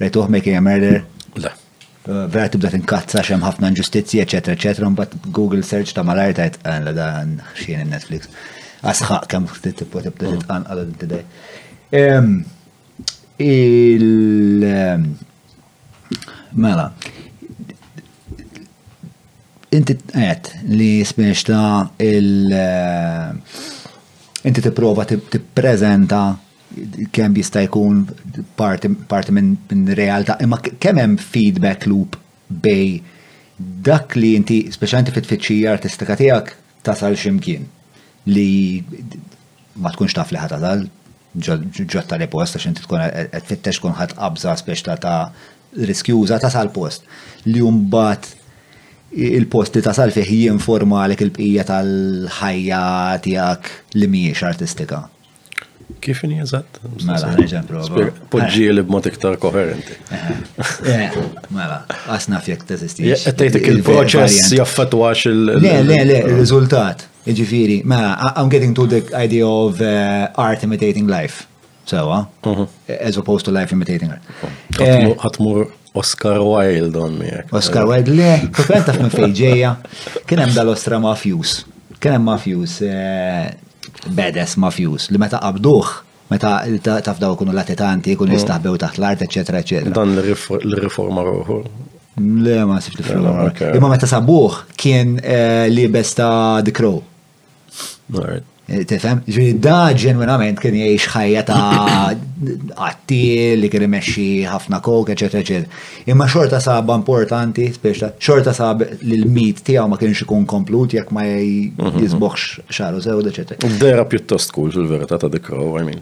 Rejtuħ 0.00 0.30
making 0.32 0.56
a 0.58 0.62
murderer. 0.64 1.02
Le. 1.36 1.50
Eh, 1.50 1.90
vera 2.32 2.48
tibda 2.50 2.70
tinkazza 2.72 3.20
xem 3.26 3.42
ħafna 3.44 3.68
nġustizji, 3.74 4.22
eccetera, 4.24 4.56
eccetera, 4.56 4.88
mbagħad 4.94 5.28
Google 5.36 5.62
search 5.66 5.92
ta' 5.94 6.06
malajr 6.08 6.38
tajt 6.40 6.60
għanla 6.64 6.94
ah, 6.94 6.96
dan 6.96 7.36
xien 7.60 7.84
il 7.84 7.90
Netflix. 7.92 8.32
Asħaq 8.90 9.28
kemm 9.30 9.50
tibda 9.52 9.84
t-tibda 9.84 10.14
mm. 10.16 10.38
titqan 10.38 10.66
għal 10.66 10.96
today. 11.04 11.24
Il 13.40 14.06
mela, 16.58 16.88
inti 19.74 19.96
għed 20.14 20.52
li 20.74 20.90
smiex 21.06 21.46
il- 21.98 22.52
eh, 22.52 23.30
inti 24.44 24.60
t-prova 24.64 25.04
t-prezenta 25.04 26.22
kem 27.12 27.34
jista' 27.34 27.64
jkun 27.64 28.04
parti 28.56 28.88
minn 29.34 29.88
realtà, 29.90 30.36
imma 30.42 30.58
kemm 30.62 30.98
hemm 31.02 31.16
feedback 31.18 31.86
loop 31.90 32.14
bej 32.48 33.00
dak 33.60 34.14
li 34.16 34.36
inti 34.36 34.68
speċjalment 34.70 35.12
fit-tfittxija 35.12 35.70
artistika 35.72 36.16
tiegħek 36.16 36.52
tasal 36.82 37.14
x'imkien 37.18 37.64
li 38.30 38.84
ma 39.76 39.90
tkunx 39.92 40.12
taf 40.14 40.30
li 40.32 40.38
tasal 40.38 40.86
ġotta 41.38 42.18
li 42.18 42.26
post 42.30 42.56
għax 42.56 42.66
inti 42.70 42.82
tkun 42.86 43.04
qed 43.32 43.44
fittex 43.46 43.78
kun 43.82 43.92
ħadd 43.94 44.14
qabża 44.18 44.56
speċta 44.58 44.96
ta' 44.98 45.30
riskjuża 45.76 46.40
tasal 46.42 46.70
post 46.74 47.02
li 47.44 47.60
mbagħad 47.62 48.39
il-post 49.14 49.74
li 49.76 49.82
tasal 49.82 50.12
fih 50.14 50.28
jinforma 50.44 51.02
għalek 51.04 51.24
il-bqija 51.26 51.64
tal-ħajja 51.68 52.82
tijak 53.24 53.70
li 53.98 54.08
miex 54.10 54.42
artistika. 54.46 55.04
Kif 56.00 56.20
ni 56.24 56.36
eżatt? 56.40 56.78
Mela, 57.02 57.32
neġan 57.36 57.64
prova. 57.66 58.04
Podġi 58.32 58.68
li 58.70 58.80
eh. 58.80 58.86
b'mod 58.86 59.08
iktar 59.10 59.34
koherenti. 59.42 59.96
Eh, 60.14 60.28
eh, 60.88 61.18
mela, 61.52 61.80
għasna 62.14 62.38
fjek 62.46 62.62
teżisti. 62.68 63.08
Għettajtek 63.16 63.66
il-proċess 63.72 64.52
jaffetwax 64.56 65.26
il- 65.32 65.44
Le, 65.50 65.80
le, 65.82 65.98
le, 66.06 66.20
il-rizultat. 66.30 67.08
Ġifiri, 67.26 67.82
mela, 67.84 68.14
I'm 68.36 68.48
getting 68.48 68.72
to 68.74 68.86
the 68.86 69.02
idea 69.16 69.46
of 69.46 69.80
uh, 69.80 70.28
art 70.36 70.62
imitating 70.62 71.06
life. 71.08 71.46
Sewa, 71.86 72.28
mhm. 72.46 72.66
as 73.00 73.16
opposed 73.16 73.44
to 73.46 73.50
life 73.50 73.72
imitating 73.74 74.10
art. 74.12 74.22
Għatmur 74.78 75.68
Oscar 75.92 76.38
Wilde 76.40 76.96
on 76.98 77.12
me. 77.18 77.44
Oscar 77.50 77.84
Wilde, 77.86 78.12
le, 78.14 78.30
kien 78.54 78.84
taf 78.86 78.98
minn 79.00 79.10
fejġeja, 79.10 79.72
kien 80.28 80.38
hemm 80.42 80.54
dal-ostra 80.54 81.00
mafjus. 81.02 81.56
Kien 82.00 82.14
hemm 82.14 82.28
mafjus, 82.30 82.76
eh, 82.86 83.50
bedes 84.14 84.54
mafjus, 84.62 85.08
li 85.10 85.18
meta 85.20 85.40
qabduh 85.42 85.88
meta 86.30 86.52
taf 87.02 87.18
daw 87.18 87.34
kunu 87.34 87.50
latitanti, 87.56 88.12
kunu 88.18 88.30
mm. 88.30 88.38
jistaħbew 88.38 88.76
taħt 88.78 89.00
l-art, 89.00 89.24
eccetera, 89.26 89.64
eccetera. 89.64 89.90
Dan 89.96 90.12
l-riforma 90.20 91.24
ruħu. 91.26 91.56
Le, 92.20 92.54
ma 92.68 92.76
sif 92.82 92.94
li 92.98 93.02
riforma 93.06 93.48
Imma 93.74 93.88
meta 93.94 94.06
sabuħ 94.06 94.58
kien 94.78 95.16
eh, 95.22 95.66
libes 95.72 96.12
ta' 96.18 96.60
The 96.62 96.70
Crow. 96.76 97.00
Tifem? 98.70 99.18
Ġviri, 99.26 99.56
da 99.60 99.90
ġenwinament 99.98 100.60
kien 100.62 100.76
jiex 100.78 101.08
ħajja 101.10 101.40
ta' 101.48 102.12
għattil 102.14 103.64
li 103.64 103.70
kien 103.72 103.86
meċi 103.90 104.26
ħafna 104.46 104.78
kok, 104.84 105.10
eċetera, 105.16 105.42
eċetera. 105.42 105.80
Imma 106.12 106.28
xorta 106.30 106.60
saba 106.62 106.94
importanti, 106.98 107.66
speċta, 107.74 108.12
xorta 108.22 108.54
sab 108.54 108.84
li 109.02 109.18
l-mit 109.18 109.64
tijaw 109.66 109.88
ma 109.90 109.98
kienx 109.98 110.22
ikun 110.22 110.46
komplut 110.50 110.94
jek 110.94 111.10
ma 111.16 111.26
mhm. 111.26 111.98
jizboħx 111.98 112.68
xaru 112.70 113.02
sewda, 113.02 113.34
eċetera. 113.34 113.72
Dera 113.82 114.06
piuttost 114.06 114.54
kull 114.54 114.70
fil-verità 114.76 115.18
ta' 115.18 115.30
dikraw, 115.34 115.80
I 115.82 115.86
mean. 115.90 116.00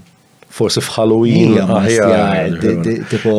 Forse 0.48 0.80
f'Halloween. 0.82 1.56
Tipo 3.08 3.38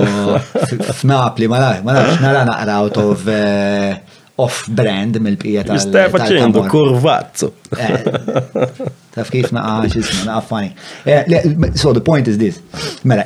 f'Napli, 0.95 1.49
ma 1.49 1.61
nafx, 1.61 1.85
ma 1.85 1.95
nafx, 1.99 2.19
nara 2.23 2.43
naqra 2.49 2.79
out 2.81 2.97
of 3.03 3.27
eh, 3.29 4.41
off-brand 4.41 5.17
mill-pija 5.21 5.67
Stefa 5.81 6.23
ċendu, 6.29 6.65
kurvazzo. 6.71 7.51
Eh. 7.77 8.97
Taf 9.15 9.29
kif 9.33 9.49
naqax, 9.55 9.95
isma, 9.97 10.27
naqqafani. 10.29 10.69
Eh, 11.05 11.73
so 11.75 11.93
the 11.93 12.01
point 12.01 12.27
is 12.27 12.37
this. 12.37 12.59
Mela, 13.03 13.25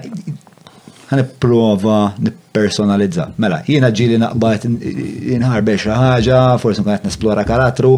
ħaniprofa 1.12 1.96
nipersonalizza. 2.24 3.26
Mela, 3.44 3.60
jiena 3.68 3.90
ġili 4.00 4.16
naqbad 4.22 4.66
inħarbex 4.70 5.84
xi 5.90 5.98
ħaġa, 6.00 6.40
forsi 6.64 6.86
nkun 6.86 7.04
nesplora 7.10 7.44
karattru, 7.50 7.92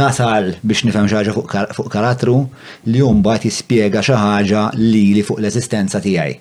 nasal 0.00 0.54
biex 0.64 0.86
nifhem 0.88 1.08
xi 1.12 1.18
ħaġa 1.20 1.36
fuq 1.76 1.90
karattru 1.92 2.38
li 2.88 3.04
mbagħad 3.20 3.50
jispjega 3.50 4.02
xi 4.08 4.16
ħaġa 4.22 4.64
lili 4.80 5.24
fuq 5.28 5.42
l-esistenza 5.42 6.00
tiegħi. 6.00 6.38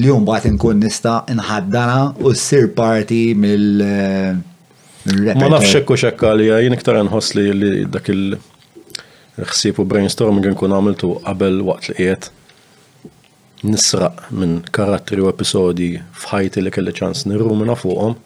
Li 0.00 0.14
mbagħad 0.24 0.48
inkun 0.54 0.80
nista' 0.86 1.18
nħaddana 1.36 2.14
u 2.24 2.32
ssir 2.32 2.72
parti 2.72 3.34
mill- 3.36 3.84
eh, 3.84 4.50
Ma 5.04 5.48
nafx 5.50 5.82
xekka 5.90 6.28
li 6.38 6.46
jien 6.46 6.76
ktaran 6.78 7.08
hosli 7.10 7.48
li 7.58 7.70
dak 7.90 8.08
il- 8.12 8.36
ħsieb 9.40 9.80
u 9.80 9.86
brainstorming 9.88 10.52
nkun 10.52 10.74
għamiltu 10.76 11.12
qabel 11.24 11.62
waqt 11.64 11.88
li 11.88 11.94
qiegħed 12.00 13.68
nisraq 13.72 14.26
minn 14.36 14.58
karattri 14.76 15.22
u 15.22 15.28
episodi 15.30 15.92
f'ħajti 16.00 16.62
li 16.66 16.72
kelli 16.74 16.92
ċans 16.92 17.24
minna 17.30 17.76
fuqhom. 17.78 18.16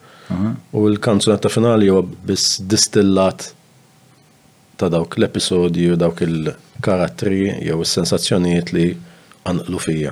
U 0.75 0.81
l-kanzunetta 0.89 1.47
finali 1.53 1.87
huwa 1.87 2.01
biss 2.03 2.57
distillat 2.67 3.53
ta' 4.77 4.89
dawk 4.91 5.15
l-episodi 5.21 5.85
u 5.91 5.95
dawk 5.97 6.21
il 6.25 6.51
karattri 6.83 7.45
jew 7.63 7.77
is-sensazzjonijiet 7.85 8.73
li 8.75 8.87
għanqlu 9.47 9.79
fija. 9.81 10.11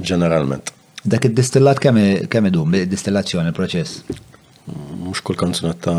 Ġeneralment. 0.00 0.72
Dak 1.04 1.26
id-distillat 1.28 1.78
kemm 1.84 2.48
idum, 2.48 2.72
distillazzjoni, 2.88 3.52
il-proċess? 3.52 4.00
Mhux 5.04 5.20
kull 5.20 5.36
kanzunetta 5.36 5.92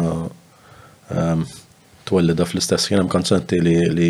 ehm, 1.14 1.44
twellida 2.06 2.46
fl-istess 2.48 2.86
jena 2.92 3.04
mkanċenti 3.08 3.58
li, 3.66 3.76
li 3.98 4.10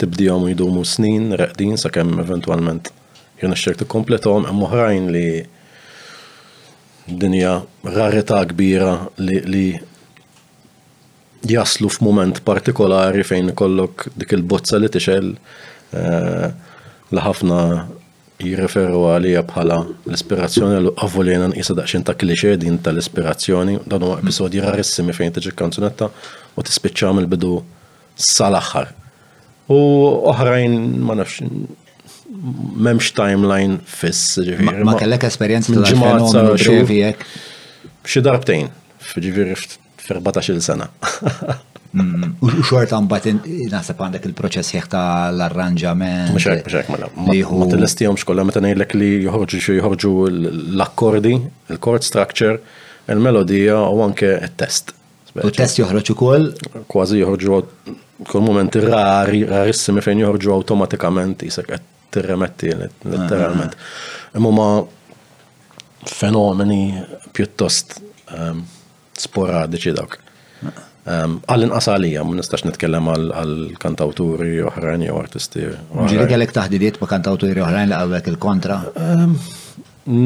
tibdijom 0.00 0.46
jidumu 0.52 0.84
snin 0.86 1.32
reqdin 1.40 1.76
sakemm 1.80 2.20
eventwalment 2.24 2.90
eventualment 2.90 3.40
jena 3.42 3.58
xċertu 3.58 3.88
kompletom 3.88 4.46
hemm 4.48 4.64
oħrajn 4.66 5.06
li 5.14 5.24
dinja 7.20 7.54
rarità 7.96 8.42
kbira 8.52 8.92
li, 9.18 9.40
li 9.52 9.64
jaslu 11.54 11.88
f'mument 11.90 12.42
partikolari 12.44 13.24
fejn 13.24 13.54
kollok 13.56 14.10
dik 14.20 14.36
il-bozza 14.36 14.80
li 14.80 14.90
tixel 14.92 15.32
uh, 15.32 16.02
eh, 16.02 16.52
l-ħafna 17.14 17.62
jirreferu 18.44 19.00
għalija 19.14 19.42
bħala 19.48 19.76
l-ispirazzjoni 20.06 20.78
l 20.80 20.92
għavolina 20.94 21.48
nqisa 21.52 21.74
daqxin 21.76 22.04
ta' 22.06 22.16
kliċe 22.18 22.56
din 22.62 22.78
tal-ispirazzjoni, 22.84 23.76
dan 23.90 24.04
huwa 24.06 24.18
episodi 24.22 24.62
rarissimi 24.64 25.12
fejn 25.16 25.34
tiġi 25.36 25.52
kanzunetta 25.58 26.08
u 26.56 26.64
tispiċċa 26.66 27.12
il 27.22 27.28
bidu 27.32 27.52
sal-aħħar. 28.30 28.90
U 29.70 29.78
oħrajn 30.32 30.78
ma 31.06 31.14
nafx 31.20 31.44
memx 32.80 33.10
timeline 33.16 33.80
fiss 33.84 34.38
ġifiri. 34.46 34.84
Ma 34.86 34.96
kellek 34.98 35.26
esperjenza 35.28 35.74
minn 35.74 35.84
ġimgħa 35.84 37.14
xi 38.10 38.22
darbtejn, 38.24 38.70
ġifiri 39.14 39.58
f'14 39.60 40.64
sena. 40.64 40.88
Mm. 41.92 42.34
U 42.58 42.62
xorta 42.62 43.00
mbatin 43.02 43.40
nasab 43.74 43.98
għandek 44.04 44.28
il-proċess 44.28 44.74
jieħ 44.76 44.88
ta' 44.92 45.30
l-arranġament. 45.32 46.30
Mxek, 46.36 46.60
mxek, 46.68 46.90
mela. 46.94 47.08
Ma 47.18 47.66
t-listijom 47.72 48.18
xkolla, 48.20 48.44
ma 48.46 48.54
t-nejlek 48.54 48.94
li 48.94 49.08
joħorġu 49.26 49.58
xie 49.64 49.76
joħorġu 49.80 50.12
l-akkordi, 50.30 51.32
il-chord 51.74 52.06
structure, 52.06 52.60
il-melodija 53.10 53.80
u 53.90 54.04
anke 54.06 54.30
il-test. 54.36 54.94
U 55.42 55.50
test 55.54 55.82
joħroġ 55.82 56.12
ukoll? 56.14 56.46
Kważi 56.90 57.18
joħorġu 57.24 57.58
kol 58.30 58.42
moment 58.46 58.78
rari, 58.86 59.42
rarissimi 59.50 60.02
fejn 60.04 60.22
joħorġu 60.24 60.54
automatikament 60.54 61.42
jisek 61.48 61.72
qed 61.74 61.92
tirremetti 62.14 62.70
letteralment. 62.78 63.74
Ah. 63.74 64.38
Imma 64.38 64.70
fenomeni 66.06 66.84
pjuttost 67.34 67.98
ehm, 68.30 68.62
sporadiċi 69.26 69.98
dawk. 69.98 70.18
Ehm, 71.08 71.38
għallin 71.48 71.70
inqas 71.70 71.86
għalija, 71.88 72.22
ma 72.28 72.34
nistax 72.36 72.64
nitkellem 72.68 73.06
għal-kantawturi 73.08 74.58
oħrajn 74.68 75.06
jew 75.06 75.14
artisti. 75.16 75.62
Ġiri 76.10 76.26
kellek 76.28 76.52
taħdidiet 76.52 76.98
ma' 77.00 77.08
kantawturi 77.08 77.62
oħrajn 77.64 77.88
li 77.88 77.96
għawek 77.96 78.28
il-kontra? 78.34 78.76
Ehm, 79.00 79.32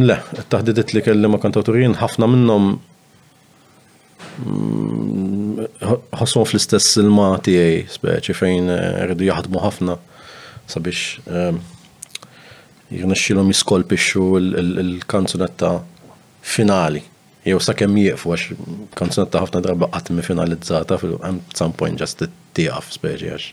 le, 0.08 0.16
taħdidiet 0.50 0.96
li 0.96 1.04
kelli 1.06 1.30
ma' 1.30 1.38
kantawturin 1.42 1.94
ħafna 2.00 2.26
minnom 2.32 2.66
mm, 4.42 5.70
ħasson 6.18 6.48
fl-istess 6.50 6.96
silma 6.98 7.28
tijaj, 7.46 7.76
tiegħi 7.84 7.94
speċi 8.00 8.38
fejn 8.40 8.74
eh, 8.74 9.00
rridu 9.12 9.30
jaħdmu 9.30 9.62
ħafna 9.62 9.94
sabiex 10.74 11.24
ehm, 11.30 11.62
jirnexxilhom 12.90 13.54
jiskolpixxu 13.54 14.26
il-kanzunetta 14.66 15.76
finali 16.44 17.10
jew 17.44 17.60
sa 17.60 17.72
sakemm 17.72 17.96
jieqfu 18.00 18.30
għax 18.32 19.18
ta' 19.30 19.42
ħafna 19.44 19.60
drabi 19.64 19.88
qatt 19.92 20.10
mi 20.16 20.24
finalizzata 20.24 20.96
fil 21.00 21.18
at 21.28 21.58
some 21.58 21.76
point 21.76 22.00
just 22.00 22.24
tiqaf 22.56 22.88
speċi 22.94 23.30
għax. 23.34 23.48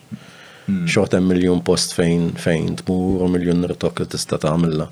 Hmm. 0.62 0.84
Xort 0.86 1.16
hemm 1.16 1.28
miljun 1.32 1.60
post 1.66 1.92
fejn 1.96 2.30
fejn 2.40 2.78
tmur 2.80 3.26
u 3.26 3.28
miljun 3.34 3.60
nirtok 3.64 4.02
li 4.04 4.08
tista' 4.14 4.38
tagħmilha. 4.42 4.88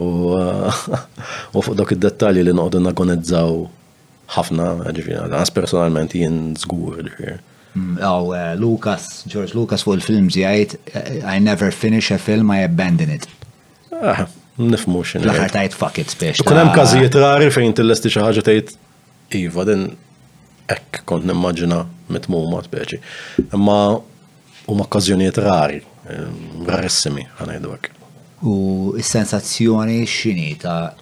U 0.00 1.62
fuq 1.64 1.76
dak 1.82 1.92
id-dettalji 1.98 2.44
li 2.46 2.54
noqogħdu 2.56 2.82
nagonizzaw 2.86 3.52
ħafna, 4.32 4.68
ġifina, 4.96 5.26
għas 5.28 5.52
personalment 5.52 6.14
jien 6.16 6.54
żgur 6.56 7.02
ġifieri. 7.10 7.36
Hmm. 7.72 7.96
Oh, 8.04 8.28
uh, 8.36 8.52
Lucas, 8.60 9.24
George 9.28 9.56
Lucas 9.56 9.84
fuq 9.84 9.98
il-film 10.00 10.32
jgħid, 10.32 10.78
I 11.34 11.40
never 11.40 11.72
finish 11.72 12.12
a 12.14 12.20
film, 12.20 12.50
I 12.52 12.64
abandon 12.64 13.12
it. 13.12 13.28
Ah 13.92 14.24
nifmu 14.60 15.00
xin. 15.06 15.22
L-ħar 15.24 15.50
tajt 15.54 15.74
fuck 15.78 15.98
it 16.02 16.14
biex. 16.20 16.36
Kun 16.44 16.56
hemm 16.60 16.70
ah. 16.72 16.76
każijiet 16.76 17.14
rari 17.20 17.48
fejn 17.54 17.72
tillesti 17.78 18.08
xi 18.12 18.20
ħaġa 18.22 18.42
tgħid 18.48 18.68
iva 19.40 19.62
din 19.68 19.82
hekk 20.72 20.92
kont 21.08 21.24
nimmaġina 21.28 21.78
mitmuma 22.12 22.58
Ma 22.60 22.66
Imma 23.52 23.78
huma 24.68 24.82
okkażjonijiet 24.86 25.36
rari, 25.42 25.78
eh, 26.06 26.26
rarissimi 26.68 27.24
għanajdu 27.40 27.68
għak. 27.74 27.86
U 28.46 28.54
s-sensazzjoni 29.00 29.96
x'inhi 30.06 30.52
ta' 30.62 30.92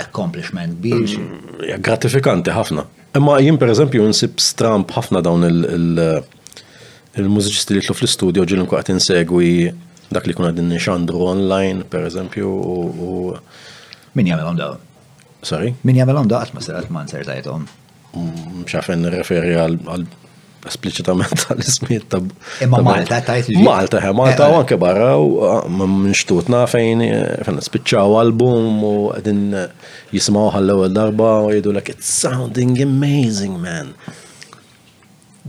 accomplishment 0.00 0.72
kbir? 0.78 1.04
Mm, 1.18 1.80
gratifikanti 1.84 2.50
ħafna. 2.54 2.82
Imma 3.18 3.32
jien 3.42 3.58
pereżempju 3.58 4.06
nsib 4.12 4.32
stramp 4.40 4.88
ħafna 4.94 5.20
dawn 5.24 5.44
il-mużiċisti 5.50 7.72
li 7.76 7.82
tlu 7.84 7.94
fl-istudio 7.98 8.42
ġilin 8.46 8.68
kwa 8.70 8.80
insegwi 8.86 9.04
segwi 9.18 9.44
dak 10.14 10.26
li 10.26 10.32
kuna 10.34 10.50
din 10.52 10.70
xandru 10.86 11.22
online, 11.34 11.84
per 11.90 12.04
eżempju, 12.10 12.50
u. 13.08 13.10
Min 14.18 14.30
għom 14.34 14.56
daw? 14.58 14.76
Sorry? 15.46 15.74
Min 15.86 16.00
għom 16.02 16.26
daw 16.28 16.42
qatt 16.42 16.54
man 16.56 16.66
serat 16.66 16.90
ma 16.90 17.04
nser 17.06 17.22
tajthom. 17.28 17.68
Mxafen 18.64 19.04
mm, 19.06 19.12
referi 19.14 19.52
għal 19.54 20.06
esplicitament 20.66 21.46
għal-ismiet 21.48 22.08
ta' 22.12 22.18
Imma 22.66 22.82
e 22.82 22.84
Malta 22.84 23.20
tajt 23.24 23.46
li. 23.48 23.62
Malta, 23.64 24.00
Malta 24.12 24.44
eh, 24.44 24.50
u 24.52 24.56
eh. 24.56 24.58
anke 24.64 24.76
barra 24.82 25.12
u 25.16 25.28
ah, 25.46 25.62
minxtutna 25.70 26.64
fejn 26.68 27.00
fejn 27.46 27.60
spiċċaw 27.64 28.18
album 28.20 28.82
u 28.84 28.90
għedin 29.14 29.46
jismaw 30.12 30.50
għall-ewwel 30.52 30.92
darba 30.92 31.30
u 31.46 31.54
l 31.54 31.72
like 31.78 31.94
it's 31.94 32.10
sounding 32.12 32.74
amazing 32.84 33.56
man 33.62 33.94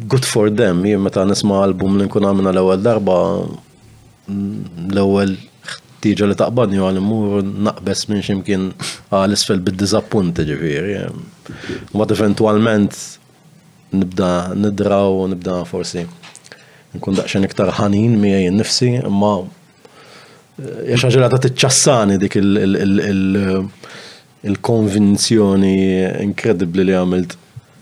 good 0.07 0.23
for 0.23 0.47
them, 0.47 0.85
jien 0.87 1.03
meta 1.03 1.25
nisma 1.27 1.59
album 1.65 1.99
li 1.99 2.07
nkun 2.07 2.29
għamina 2.29 2.55
l-ewwel 2.55 2.87
darba 2.87 3.17
l-ewwel 4.29 5.33
tiġa 6.01 6.27
li 6.29 6.35
taqbadni 6.37 6.79
għal 6.81 6.99
mur 7.05 7.41
naqbess 7.45 8.07
minn 8.09 8.23
ximkien 8.25 8.67
għal 9.13 9.33
isfel 9.35 9.61
bid 9.65 9.77
dizappunt 9.81 10.41
ġifiri. 10.45 10.95
Eh. 11.01 11.79
Mbad 11.93 12.13
eventualment 12.17 12.95
nibda 13.93 14.53
nidraw, 14.57 15.25
nibda 15.33 15.61
forsi 15.69 16.05
nkun 16.97 17.17
daqsxejn 17.17 17.47
iktar 17.47 17.69
ħanin 17.77 18.15
miegħi 18.19 18.47
nnifsi, 18.53 18.91
imma 19.03 19.33
eh, 19.41 20.93
jax 20.93 21.07
ħaġa 21.09 21.29
ta' 21.35 21.41
tiċċassani 21.47 22.17
dik 22.21 22.39
il-konvinzjoni 24.41 25.73
inkredibbli 26.25 26.87
li 26.89 26.97
għamilt 26.97 27.37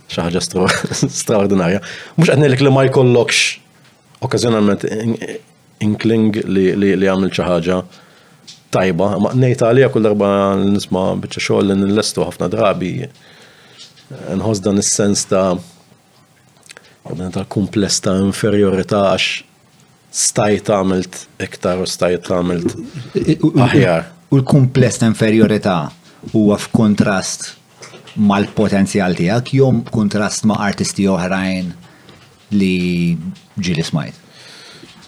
xi 0.10 0.26
ħaġa 0.26 0.46
straordinarja. 1.22 1.84
Mhux 2.18 2.32
qed 2.32 2.42
ngħidlek 2.42 2.66
li 2.68 2.74
ma 2.76 2.88
jkollokx 2.90 4.20
okkażjonalment 4.28 4.84
inkling 5.84 6.32
li 6.50 6.96
għamil 6.96 7.34
ċaħġa 7.34 7.80
tajba, 8.76 9.08
ma 9.24 9.32
nejta 9.34 9.70
għalija 9.72 9.90
kull 9.94 10.06
darba 10.06 10.30
nisma 10.62 11.04
bieċa 11.22 11.44
xoll 11.48 11.74
n 11.76 11.84
nillestu 11.88 12.26
ħafna 12.26 12.50
drabi, 12.52 12.92
nħos 14.36 14.64
dan 14.66 14.80
il-sens 14.82 15.26
ta' 15.30 15.56
ta' 17.36 17.48
kumpless 17.56 18.04
ta' 18.06 18.18
inferiorita' 18.26 19.04
għax 19.12 19.32
stajt 20.20 20.72
għamilt 20.76 21.18
iktar 21.48 21.82
u 21.84 21.88
stajt 21.90 22.30
għamilt 22.34 22.76
aħjar. 23.66 24.08
U 24.30 24.38
l-kumpless 24.42 25.02
ta' 25.02 25.10
inferiorità 25.10 25.78
huwa 26.36 26.60
kontrast 26.76 27.54
mal-potenzjal 28.20 29.16
tiegħek 29.18 29.54
jom 29.62 29.82
kontrast 29.94 30.46
ma' 30.50 30.60
artisti 30.70 31.08
oħrajn 31.10 31.72
li 32.60 32.74
ġili 33.62 33.86
smajt 33.86 34.26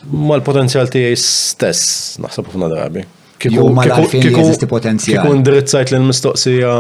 mal-potenzjal 0.10 0.88
tiegħi 0.90 1.18
stess, 1.20 2.18
naħseb 2.24 2.50
ħafna 2.50 2.70
drabi. 2.72 3.04
Kiku 3.42 3.66
mal-għalfin 3.76 4.28
li 4.30 4.70
potenzjal. 4.70 5.22
Kiku 5.22 5.40
ndirizzajt 5.42 5.94
l-mistoqsija 5.98 6.74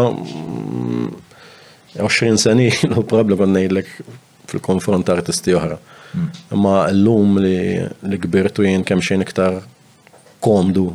20 1.97 2.01
mm, 2.01 2.41
sani, 2.41 2.67
no 2.93 3.03
problem 3.07 3.41
għan 3.47 3.57
ngħidlek 3.57 3.91
fil-konfront 4.51 5.09
artisti 5.13 5.55
oħra. 5.57 5.77
Mm. 6.11 6.45
Imma 6.57 6.75
l-lum 6.91 7.41
li 7.41 8.17
kbirtu 8.25 8.65
jien 8.65 8.85
kemm 8.87 9.03
xejn 9.05 9.25
iktar 9.27 9.61
komdu 10.41 10.89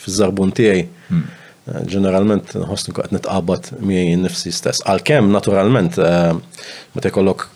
f'iż-żarbun 0.00 0.52
tiegħi. 0.56 0.86
Ġeneralment 1.88 2.56
nħossni 2.58 2.94
qed 2.96 3.12
mi 3.14 3.94
miegħi 3.94 4.14
nifsi 4.24 4.52
stess. 4.56 4.82
Għalkemm 4.88 5.28
naturalment 5.36 5.96
ma 6.00 7.04
jkollok 7.08 7.46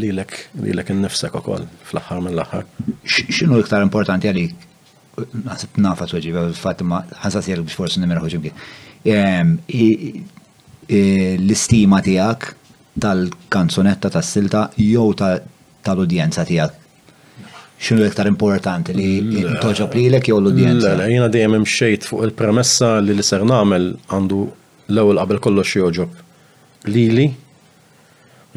lilek 0.00 0.34
lilek 0.60 0.90
innifsek 0.92 1.32
ukoll 1.40 1.62
fl-aħħar 1.88 2.18
mill-aħħar. 2.26 2.64
X'inhu 3.08 3.56
iktar 3.64 3.80
importanti 3.86 4.28
għalik? 4.28 4.66
nasib 5.46 5.78
nafa 5.78 6.06
fatima, 6.54 7.02
ħasas 7.24 7.48
biex 7.48 7.74
forsi 7.74 8.00
nimmerħu 8.00 8.42
L-istima 10.94 12.02
tijak 12.04 12.50
tal-kanzonetta 13.00 14.10
tas-silta 14.12 14.66
jew 14.76 15.06
tal-udjenza 15.16 16.44
tijak 16.44 16.74
xinu 17.80 18.02
l-iktar 18.02 18.28
importanti 18.28 18.92
li 18.98 19.46
toġob 19.62 19.96
li 19.96 20.02
l-ek 20.10 20.28
jow 20.28 20.42
l-udjenza? 20.42 20.92
Le, 21.00 21.06
jina 21.08 21.30
dejjem 21.32 21.56
imxejt 21.62 22.04
fuq 22.10 22.26
il-premessa 22.28 22.98
li 23.00 23.16
li 23.16 23.24
ser 23.24 23.46
namel 23.48 23.94
għandu 24.12 24.42
l-ewel 24.92 25.22
qabel 25.22 25.40
kollox 25.48 25.72
joġob 25.80 26.20
li 26.92 27.06
li, 27.16 27.26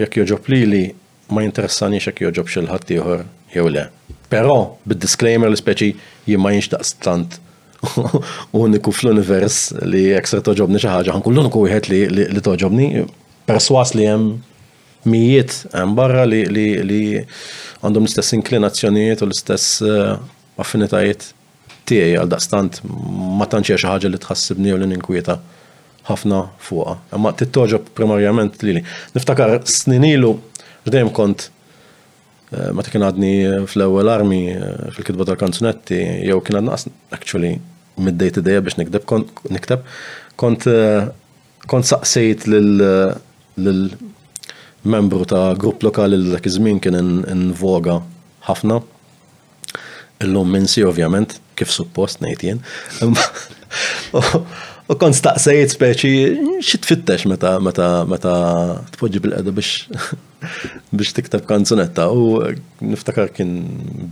jek 0.04 0.20
joġob 0.20 0.52
li 0.52 0.62
li 0.68 0.84
ma 1.32 1.48
jinteressani 1.48 2.04
xek 2.04 2.26
joġob 2.28 2.52
xil-ħattijħor 2.52 3.24
jew 3.56 3.70
le. 3.72 3.88
Però, 4.32 4.56
bid-disclaimer 4.88 5.52
li 5.52 5.60
speċi 5.60 5.94
jimma 6.28 6.52
jinx 6.56 6.76
stant 6.90 7.38
uniku 8.58 8.92
fl-univers 8.92 9.70
li 9.88 10.08
ekstra 10.18 10.42
toġobni 10.44 10.82
xaħġa, 10.84 11.14
għan 11.14 11.24
kullu 11.24 11.44
uniku 11.46 11.62
wieħed 11.64 11.88
li 12.12 12.44
toġobni, 12.44 12.88
perswas 13.48 13.94
li 13.96 14.06
jem 14.08 14.26
mijiet 15.08 15.62
jem 15.72 15.94
barra 15.96 16.26
li 16.28 16.42
għandhom 17.80 18.08
l-istess 18.08 18.36
inklinazzjonijiet 18.36 19.24
u 19.24 19.30
l-istess 19.30 19.80
eh, 19.86 20.16
affinitajiet 20.60 21.30
tiegħi 21.88 22.18
għal 22.20 22.34
daqstant 22.34 22.82
ma 23.38 23.48
tantx 23.48 23.78
xi 23.78 23.88
ħaġa 23.88 24.12
li 24.12 24.20
tħassibni 24.20 24.74
u 24.76 24.82
li 24.82 24.90
ninkwieta 24.92 25.38
ħafna 26.10 26.42
fuqha. 26.68 26.98
Imma 27.16 27.32
tittoġob 27.36 27.90
primarjament 27.96 28.62
lili. 28.64 28.84
Niftakar 29.16 29.60
snin 29.70 30.04
ilu 30.08 30.34
dejjem 30.88 31.12
kont 31.16 31.50
Eh, 32.56 32.72
ma 32.72 32.80
ta' 32.80 32.88
kien 32.94 33.04
għadni 33.04 33.32
eh, 33.44 33.64
fl-ewwel 33.68 34.08
armi 34.08 34.38
eh, 34.54 34.84
fil-kitba 34.96 35.26
tal-kanzunetti, 35.28 35.98
jew 36.30 36.38
kien 36.46 36.56
għadna 36.62 36.78
actually 37.16 37.58
mid 38.00 38.16
dejt 38.22 38.38
id 38.40 38.46
dejja 38.48 38.64
biex 38.64 38.76
nikdeb, 38.80 39.04
nikteb, 39.52 39.82
kont 40.40 40.62
kont 41.68 41.86
saqsejt 41.90 42.42
lill-membru 42.48 45.24
ta' 45.28 45.50
grupp 45.60 45.84
lokali 45.84 46.16
li 46.22 46.32
dak 46.32 46.48
iż-żmien 46.48 46.78
kien 46.80 47.50
voga 47.60 47.98
ħafna. 48.48 48.78
Illum 50.24 50.48
minsi 50.56 50.86
ovvjament, 50.88 51.42
kif 51.60 51.68
suppost 51.74 52.22
ngħid 52.24 52.58
U 54.88 54.96
kon 54.96 55.12
staqsejt 55.14 55.74
speċi, 55.74 56.10
xit 56.64 56.86
tfittex 56.86 57.26
meta 57.28 57.58
meta 57.60 58.06
meta 58.08 58.34
tpoġġi 58.96 59.20
bil-qeda 59.26 59.52
biex 59.58 59.90
biex 60.96 61.12
tiktab 61.18 61.44
kanzunetta. 61.50 62.06
U 62.16 62.38
niftakar 62.94 63.34
kien 63.36 63.52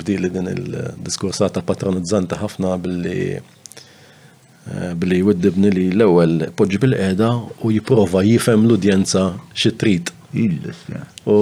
bdili 0.01 0.27
din 0.35 0.51
il-diskursata 0.51 1.63
patronizzanta 1.63 2.41
ħafna 2.41 2.73
billi 2.83 3.15
eh, 3.37 4.91
billi 4.99 5.21
widdibni 5.29 5.71
li 5.79 5.85
l-ewel 5.95 6.49
poġi 6.59 6.81
bil-qeda 6.83 7.31
u 7.63 7.71
jiprofa 7.77 8.25
jifem 8.27 8.67
l-udjenza 8.67 9.29
xi 9.55 9.71
trid. 9.79 10.11
U 10.35 11.37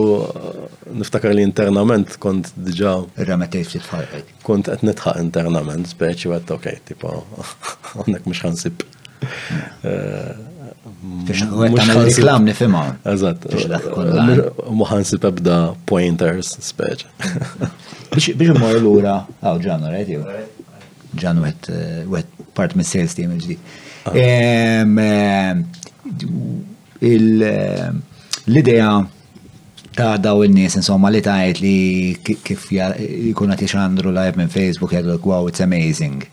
niftakar 1.02 1.34
li 1.34 1.42
internament 1.42 2.20
kont 2.22 2.54
diġa. 2.68 3.00
Rametej 3.26 3.66
fit 3.66 4.36
Kont 4.46 4.70
qed 4.70 4.86
nitħaq 4.92 5.18
internament, 5.26 5.88
speċi 5.90 6.30
għet, 6.38 6.52
ok, 6.60 6.70
tipo, 6.92 7.18
għonek 7.98 8.30
mux 8.30 8.44
ħansib. 8.46 8.86
Reklam 11.60 12.48
nifima. 12.48 12.84
Eżat. 13.14 13.46
Muħansib 14.80 15.28
ebda 15.30 15.58
pointers 15.90 16.54
speċ. 16.70 17.06
Biex 18.14 18.54
mor 18.62 18.78
l-ura, 18.82 19.14
għaw 19.44 19.62
ġanu, 19.64 19.90
rajt 19.94 20.60
Ġanu 21.18 21.44
għet 21.46 21.68
eh, 21.70 22.30
part 22.58 22.74
mis 22.78 22.90
sales 22.90 23.14
team 23.18 23.36
ġdi 23.38 23.54
ah. 24.10 24.16
eh, 24.18 25.60
eh, 27.06 27.12
L-idea 27.12 28.88
ta' 29.94 30.16
daw 30.22 30.42
il 30.42 30.54
nis 30.56 30.74
insomma 30.80 31.12
li 31.14 31.22
ta' 31.22 31.36
li 31.60 32.16
kif 32.26 32.66
jkun 32.74 33.54
għati 33.54 33.70
xandru 33.76 34.10
live 34.14 34.42
minn 34.42 34.50
Facebook 34.50 34.94
jgħadu 34.96 35.14
l-għaw, 35.20 35.50
it's 35.54 35.62
amazing 35.62 36.26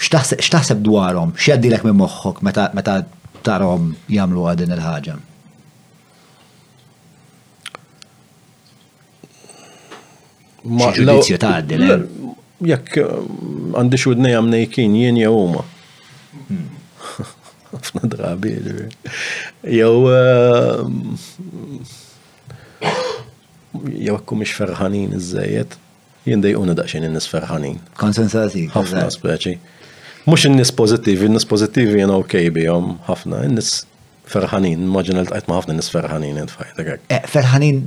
x'taħseb 0.00 0.80
dwarhom, 0.86 1.32
x'għaddilek 1.36 1.84
minn 1.84 1.98
moħħok 2.00 2.40
meta 2.78 2.94
tarhom 3.48 3.90
jagħmlu 4.08 4.46
għadin 4.50 4.72
il-ħaġa? 4.76 5.16
Ma 10.78 10.90
ġudizzju 10.96 11.38
tgħaddi 11.40 11.90
Jekk 12.68 12.96
um, 13.00 13.76
għandix 13.80 14.08
udnejja 14.10 14.40
mnejkin 14.44 14.92
jien 15.00 15.16
jew 15.16 15.30
huma. 15.32 15.62
Hmm. 16.50 16.66
Ħafna 17.70 18.08
drabi. 18.12 18.50
Jew 19.78 20.02
um, 20.02 20.98
jew 23.96 24.18
ekku 24.18 24.36
mhix 24.42 24.58
ferħanin 24.60 25.16
iżejjed, 25.16 25.78
jien 26.28 26.44
dejquna 26.44 26.76
daqsxejn 26.76 27.08
in-nies 27.08 27.30
ferħanin. 27.32 27.80
Konsensati. 28.02 28.66
Ħafna 28.76 29.08
speċi. 29.16 29.56
Mux 30.28 30.44
n-nis 30.50 30.70
pozitivi, 30.76 31.28
n-nis 31.32 31.46
pozitivi 31.48 31.96
jena 32.02 32.16
okej 32.20 32.50
bijom 32.52 32.90
ħafna, 33.06 33.38
n-nis 33.48 33.70
ferħanin, 34.30 34.82
maġinal 34.92 35.26
tqajt 35.30 35.46
ma 35.48 35.56
ħafna 35.56 35.74
n 35.74 35.80
nis 35.80 35.88
ferħanin 35.90 36.36
jent 36.38 36.52
fajta 36.52 36.84
għek. 36.84 37.06
Eh, 37.16 37.22
ferħanin, 37.32 37.78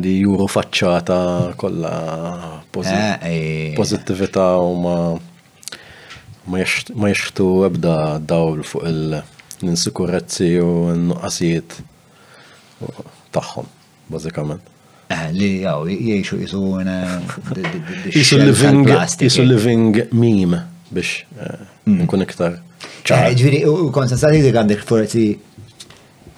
li 0.00 0.12
juru 0.20 0.46
faċċata 0.46 1.18
kolla 1.58 1.94
pozitivita 2.72 4.48
eh, 4.54 4.58
eh, 4.58 4.62
u 4.62 4.74
ma 4.84 6.66
ma 6.94 7.10
jishtu 7.10 7.48
ebda 7.66 7.96
dawl 8.22 8.60
fuq 8.66 8.84
il-insikurezzi 8.92 10.52
u 10.62 10.70
n-nuqqasijiet 10.92 11.80
tagħhom, 13.34 13.66
bażikament. 14.10 14.68
Eh, 15.10 15.28
li 15.34 15.50
jgħu, 15.60 15.86
jiexu 15.90 16.38
jisu 16.40 16.62
Jisu 18.14 18.38
living, 18.38 18.90
jisu 19.26 19.42
living 19.42 20.04
meme 20.14 20.60
biex 20.90 21.22
eh, 21.34 21.62
mm. 21.90 22.04
nkun 22.06 22.22
iktar. 22.26 22.60
Eh, 22.60 23.30
ġviri, 23.38 23.64
u 23.68 23.90
konsensati 23.94 24.42
li 24.44 24.52
għandek 24.54 24.84
forsi 24.86 25.24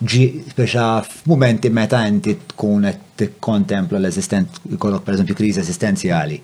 ġi 0.02 0.22
speċa 0.54 0.86
f'momenti 1.06 1.70
meta 1.72 2.00
inti 2.10 2.34
tkun 2.52 2.88
qed 2.88 3.00
tikkontempla 3.22 4.00
l-eżistent, 4.00 4.56
ikollok 4.74 5.04
pereżempju 5.06 5.36
kriżi 5.38 5.60
esistenzjali. 5.62 6.40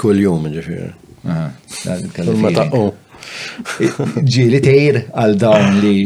Kull 0.00 0.22
jum 0.22 0.46
ġifieri. 0.52 0.92
Oh. 2.74 2.92
Ġi 4.26 4.46
li 4.50 4.58
tgħid 4.64 5.02
għal 5.12 5.36
dawn 5.38 5.76
li 5.84 5.96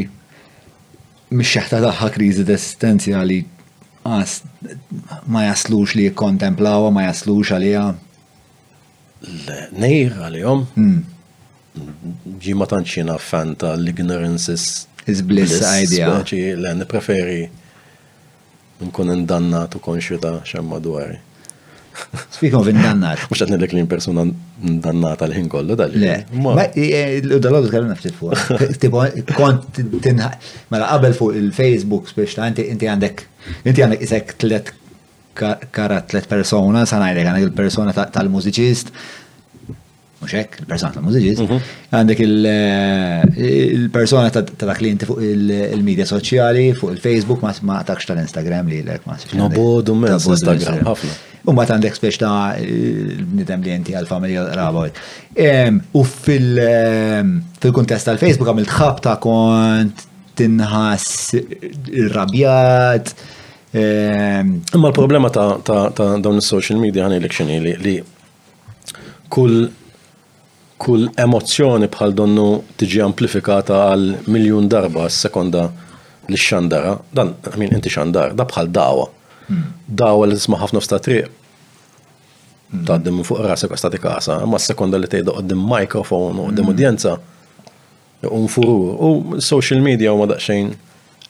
mix-xeħta 1.37 1.79
tagħha 1.85 2.11
kriżi 2.17 2.45
laqqas 4.07 4.43
ma 5.27 5.41
jaslux 5.51 5.95
li 5.99 6.09
kontemplawa, 6.11 6.91
ma 6.91 7.07
jaslux 7.11 7.53
għalija? 7.57 7.85
Nejr 9.81 10.19
għalijom. 10.29 10.65
Hmm. 10.77 12.33
Ġi 12.41 12.55
ma 12.57 12.65
tanċina 12.71 13.19
fanta 13.21 13.75
l-ignorance 13.77 14.55
Is 15.07 15.21
bliss 15.23 15.61
idea. 15.63 16.09
Le, 16.59 16.71
preferi 16.91 17.45
nkun 18.83 19.13
indannat 19.13 19.77
u 19.79 19.79
konxuta 19.79 20.33
xemma 20.43 20.81
dwar. 20.83 21.13
Speaking 22.35 22.65
vindannat. 22.67 23.23
Mux 23.31 23.39
għatni 23.45 23.61
dik 23.63 23.77
li 23.77 23.85
persona 23.87 24.25
indannat 24.67 25.23
għal-ħin 25.23 25.47
kollu 25.53 25.77
dal 25.79 25.95
Le, 25.95 26.17
dal-għodu 26.33 27.71
tkellimna 27.71 27.95
ftit 28.01 28.19
fuq. 28.19 28.51
Tipo, 28.83 29.05
kont 29.39 29.79
tinħaq, 29.79 30.51
mela 30.75 30.91
qabel 30.97 31.15
fuq 31.15 31.39
il-Facebook 31.39 32.11
biex 32.19 32.35
ta' 32.41 32.51
inti 32.51 32.91
għandek 32.91 33.23
Inti 33.67 33.83
għandek 33.83 34.03
isek 34.03 34.31
tlet 34.41 34.71
kara 35.37 35.97
tlet 36.09 36.25
persona, 36.31 36.81
sanajlek 36.89 37.27
għandek 37.29 37.45
il-persona 37.51 37.93
tal-mużiċist, 37.93 38.89
muxek, 40.23 40.55
il-persona 40.63 40.95
tal-mużiċist, 40.97 41.69
għandek 41.93 42.23
il-persona 42.25 44.31
ta' 44.33 44.75
klienti 44.79 45.07
mhm. 45.07 45.13
eh, 45.13 45.13
fuq 45.13 45.19
il-medja 45.77 46.07
soċjali, 46.09 46.63
fuq 46.81 46.95
il-Facebook, 46.97 47.45
ma 47.69 47.77
taqx 47.87 48.09
tal-Instagram 48.11 48.71
li 48.73 48.79
l-ek 48.87 49.03
ma' 49.11 49.17
No 49.39 49.47
bodu 49.53 49.93
Instagram, 50.01 50.79
ħafna. 50.89 51.13
U 51.47 51.49
ma 51.55 51.63
għandek 51.69 51.95
speċ 51.95 52.15
ta' 52.25 52.37
nidem 53.37 53.61
li 53.63 53.71
jenti 53.75 53.91
għal-familja 53.95 54.41
raboj. 54.57 54.91
U 55.95 56.01
fil-kontest 56.17 58.05
tal-Facebook 58.09 58.49
għamilt 58.55 58.73
ta' 59.05 59.17
kont 59.23 59.97
tinħas 60.37 61.07
rabjat 62.13 63.11
ehm, 63.73 64.53
Imma 64.75 64.91
l-problema 64.91 65.31
ta' 65.35 65.81
dawn 65.97 66.41
is-social 66.41 66.79
media 66.83 67.07
għan 67.07 67.17
election 67.21 67.53
li 67.81 67.97
kull 69.33 69.67
kull 70.77 71.07
emozjoni 71.23 71.89
bħal 71.93 72.13
donnu 72.19 72.47
tiġi 72.77 73.01
amplifikata 73.05 73.79
għal 73.95 74.11
miljun 74.29 74.67
darba 74.71 75.07
s-sekonda 75.09 75.65
li 76.29 76.37
xandara, 76.37 76.91
dan, 77.17 77.31
għamin 77.49 77.77
inti 77.79 77.89
xandar, 77.93 78.33
da 78.37 78.45
bħal 78.51 78.69
dawa. 78.75 79.05
Hmm. 79.47 79.63
Dawa 79.87 80.27
li 80.27 80.35
tisma 80.37 80.59
ħafna 80.61 80.81
f'sta 80.83 80.99
triq. 81.05 81.31
Hmm. 82.75 82.83
Taddim 82.91 83.21
fuq 83.25 83.41
rasek 83.47 83.73
għastati 83.77 84.01
kasa, 84.03 84.41
ma 84.51 84.59
s-sekonda 84.61 84.99
li 85.01 85.09
tejdu 85.09 85.33
għoddim 85.39 85.63
mikrofon 85.71 86.43
u 86.43 86.49
għoddim 86.51 86.67
hmm. 86.67 86.75
udjenza. 86.75 87.15
Mm 87.17 87.33
un 88.21 88.47
furur. 88.47 88.97
U 89.01 89.41
social 89.41 89.81
media 89.83 90.13
u 90.13 90.27
daqsxejn 90.31 90.73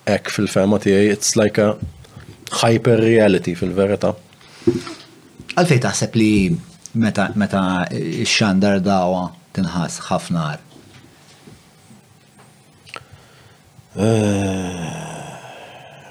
ek 0.07 0.31
fil-fema 0.31 0.79
tiegħi, 0.85 1.09
it's 1.13 1.35
like 1.37 1.59
a 1.61 1.69
hyper 2.63 2.99
reality 3.03 3.57
fil-verità. 3.59 4.15
Għalfej 5.57 5.81
taħseb 5.83 6.19
li 6.21 6.31
meta 7.01 7.31
meta 7.35 7.63
xandar 8.27 8.79
dawa 8.81 9.27
tinħas 9.57 9.99
ħafnar. 10.09 10.63
Eh, 13.97 14.87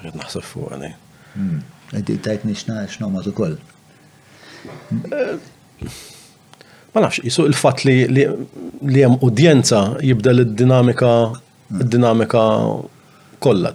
rrid 0.02 0.18
naħseb 0.20 0.44
fuq 0.44 0.72
għani. 0.74 0.92
Hmm. 1.36 1.60
Għeddi 1.94 2.16
tajt 2.26 2.44
nixna 2.48 2.82
xnomot 2.90 3.28
u 3.30 3.32
koll. 3.32 3.56
Eh, 5.06 5.36
ma 6.96 7.02
nafx, 7.04 7.20
jisu 7.28 7.44
il-fat 7.50 7.78
li 7.86 7.96
li 8.92 9.00
hemm 9.04 9.14
udjenza 9.26 9.80
jibdel 10.10 10.38
id-dinamika 10.46 11.12
dinamika 11.92 12.42
kollha 13.44 13.70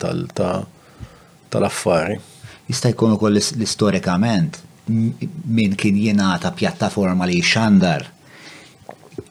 tal-affari. 1.51 2.15
Jista' 2.71 2.89
jkun 2.95 3.11
ukoll 3.19 3.35
l-istorikament 3.37 4.53
min 5.55 5.71
kien 5.77 5.97
jingħata 6.07 6.47
pjattaforma 6.57 7.23
li 7.29 7.39
xandar 7.45 8.01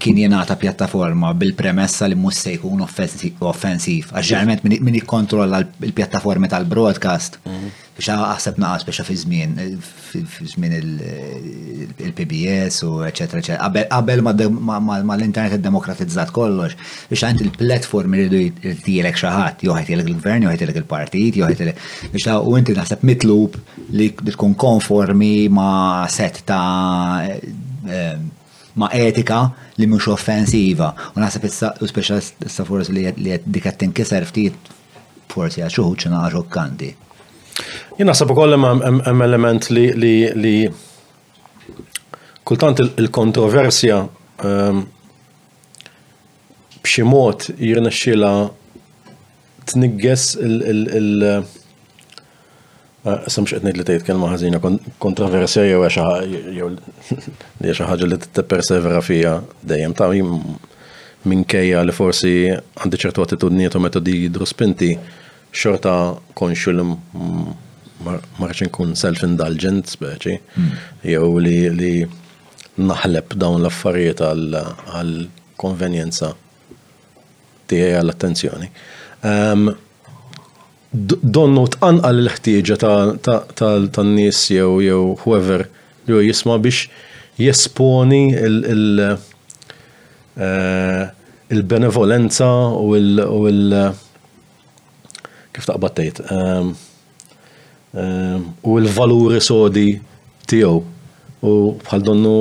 kien 0.01 0.17
jenata 0.21 0.55
pjattaforma 0.57 1.33
bil-premessa 1.37 2.07
li 2.09 2.17
mus 2.17 2.39
se 2.45 2.51
jkun 2.55 2.81
offensiv, 2.85 4.03
għax 4.15 4.25
ġerment 4.33 4.61
min 4.71 4.99
ikkontrolla 5.01 5.59
l-pjattaformi 5.89 6.47
tal-broadcast 6.53 7.33
mhm 7.45 7.67
biex 8.01 8.17
għasab 8.17 8.61
naqas 8.63 8.85
biex 8.87 9.01
fi 9.07 9.15
żmien 9.21 9.51
fi 9.81 10.21
żmien 10.51 10.73
il-PBS 10.81 12.77
u 12.87 12.89
eccetera, 13.07 13.41
eccetera. 13.41 13.63
Għabel 13.91 14.21
ma 14.23 14.33
l-internet 15.17 15.59
id-demokratizzat 15.59 16.31
kollox, 16.35 16.73
biex 17.11 17.23
għant 17.29 17.41
il-platform 17.45 18.11
rridu 18.17 18.39
jirtilek 18.65 19.17
xaħat, 19.21 19.57
joħet 19.69 19.91
jelek 19.93 20.09
il-gvern, 20.15 20.43
joħet 20.49 20.63
jelek 20.67 20.79
il-partit, 20.83 21.33
joħet 21.43 21.59
jelek 21.65 21.79
biex 22.15 22.25
u 22.41 22.43
inti 22.59 22.73
naħseb 22.79 23.01
mitlub 23.11 23.53
li 23.97 24.07
tkun 24.33 24.53
konformi 24.59 25.33
ma 25.53 25.71
set 26.11 26.37
ta' 26.49 26.63
eh, 27.27 28.15
ma 28.81 28.87
etika 28.95 29.41
li 29.81 29.87
mhux 29.91 30.05
offensiva. 30.15 30.89
U 31.15 31.17
naħseb 31.21 31.43
issa 31.49 31.69
speċa 31.81 32.17
s 32.49 32.57
forsi 32.69 32.91
li 32.97 33.03
qed 33.31 33.43
dik 33.51 33.65
qed 33.99 34.27
ftit 34.31 34.59
forsi 35.31 35.59
għal 35.63 35.75
xi 35.75 35.83
ħuġ 35.85 36.01
Jien 37.99 38.09
naħseb 38.09 38.33
ukoll 38.35 38.57
hemm 38.57 39.25
element 39.27 39.69
li 39.75 40.55
kultant 42.51 42.81
il-kontroversja 42.85 43.99
ehm, 44.47 44.81
b'xi 46.85 47.05
mod 47.09 47.47
t 47.47 48.17
tniggess 49.71 50.33
il- 50.41 51.45
Sam 53.01 53.47
t-nejt 53.49 53.79
li 53.79 53.85
tgħid 53.89 54.05
kelma 54.07 54.27
ħażina 54.35 54.59
kontroversja 55.05 55.63
jew 55.65 55.79
li 55.87 57.73
xi 57.73 57.87
ħaġa 57.87 58.09
li 58.11 58.19
tippersevera 58.37 59.01
fiha 59.07 59.39
dejjem 59.65 59.95
ta' 59.97 60.09
minkejja 61.31 61.81
li 61.89 61.93
forsi 61.97 62.35
għandi 62.51 63.01
ċertu 63.05 63.25
attitudnijiet 63.27 63.77
u 63.77 63.85
metodi 63.85 64.19
druspinti 64.33 64.93
xorta 65.53 66.15
konxu 66.35 66.73
li 66.75 66.83
marċ 68.41 68.69
self-indulgent, 68.97 69.87
speċi, 69.91 70.37
hmm. 70.57 70.71
jew 71.03 71.39
li 71.39 72.05
naħleb 72.81 73.35
dawn 73.37 73.61
l-affarijiet 73.63 74.21
għal 74.23 75.29
konvenjenza 75.61 76.31
tiegħi 77.69 77.95
għall 77.99 78.11
attenzjoni 78.15 78.71
ehm, 79.27 79.71
Donnu 80.93 81.69
tqanqal 81.71 82.17
l-ħtieġa 82.25 82.77
tan-nies 83.95 84.51
jew 84.51 84.81
jew 84.83 85.13
whoever 85.25 85.69
jew 86.09 86.19
jisma' 86.27 86.57
biex 86.65 86.89
jesponi 87.39 88.23
eh, 88.39 88.45
il-benevolenza 91.55 92.49
u 92.81 92.89
il- 92.97 93.91
kif 95.61 95.67
taqbattejt. 95.69 96.19
Ehm, 96.31 96.71
ehm, 97.93 98.45
u 98.65 98.79
l-valuri 98.81 99.41
sodi 99.43 99.93
tiegħu. 100.49 100.83
U 101.43 101.55
bħal 101.85 102.03
donnu 102.05 102.35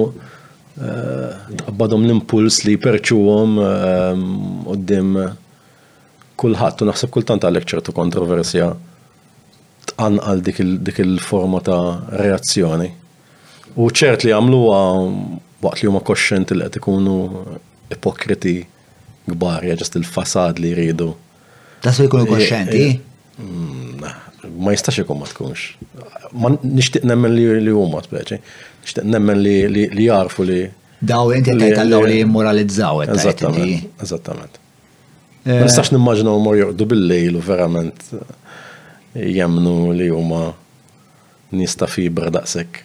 eh, 0.79 1.35
tqabbadhom 1.59 2.05
l-impuls 2.07 2.61
li 2.65 2.75
perċuhom 2.83 3.57
ehm, 3.67 4.25
qudiem 4.63 5.09
kulħadd 6.39 6.83
u 6.85 6.89
naħseb 6.89 7.11
kultant 7.17 7.43
għalhekk 7.43 7.73
ċertu 7.75 7.95
kontroversja 7.97 8.69
tqanqal 9.91 10.39
dik 10.87 10.99
il-forma 11.03 11.59
ta' 11.65 12.19
reazzjoni. 12.23 12.89
U 13.79 13.87
ċert 14.01 14.23
li 14.25 14.31
għamluha 14.35 14.79
waqt 15.67 15.81
li 15.83 15.89
huma 15.91 15.99
koxxenti 16.03 16.55
li 16.55 16.67
qed 16.69 16.79
ikunu 16.79 17.15
ipokriti 17.95 18.55
kbar, 19.29 19.65
ġest 19.73 19.97
il-fasad 19.99 20.59
li 20.63 20.71
jridu. 20.73 21.11
Tassu 21.83 22.07
jkunu 22.07 22.23
eh, 22.27 22.31
koxxenti? 22.35 22.83
Eh, 22.87 22.95
Hmm, 23.39 24.01
ma 24.59 24.73
jistax 24.75 24.99
ikun 24.99 25.19
ma 25.21 25.27
tkunx. 25.29 25.67
Ma 26.35 26.49
nixtieq 26.59 27.05
nemmen 27.07 27.31
li 27.37 27.71
huma 27.71 28.01
tbeċi. 28.03 28.39
Nixtieq 28.83 29.07
nemmen 29.07 29.39
li 29.39 30.05
jarfu 30.07 30.43
li. 30.49 30.57
Daw 30.99 31.31
inti 31.37 31.53
qed 31.55 31.77
għallaw 31.77 32.03
li 32.09 32.17
jimmoralizzaw 32.19 33.05
qed 33.05 33.13
Eżattament. 33.15 33.85
Eżattament. 34.03 34.57
Ma 35.47 35.53
eh. 35.55 35.63
nistax 35.63 35.93
nimmaġinaw 35.95 36.39
mor 36.43 36.57
joqdu 36.59 36.87
bil-lejl 36.91 37.39
u 37.39 37.43
verament 37.45 38.01
eh, 38.17 39.29
jemnu 39.37 39.77
li 39.95 40.09
huma 40.11 40.49
nista 41.55 41.87
fibra 41.89 42.27
daqshekk. 42.35 42.81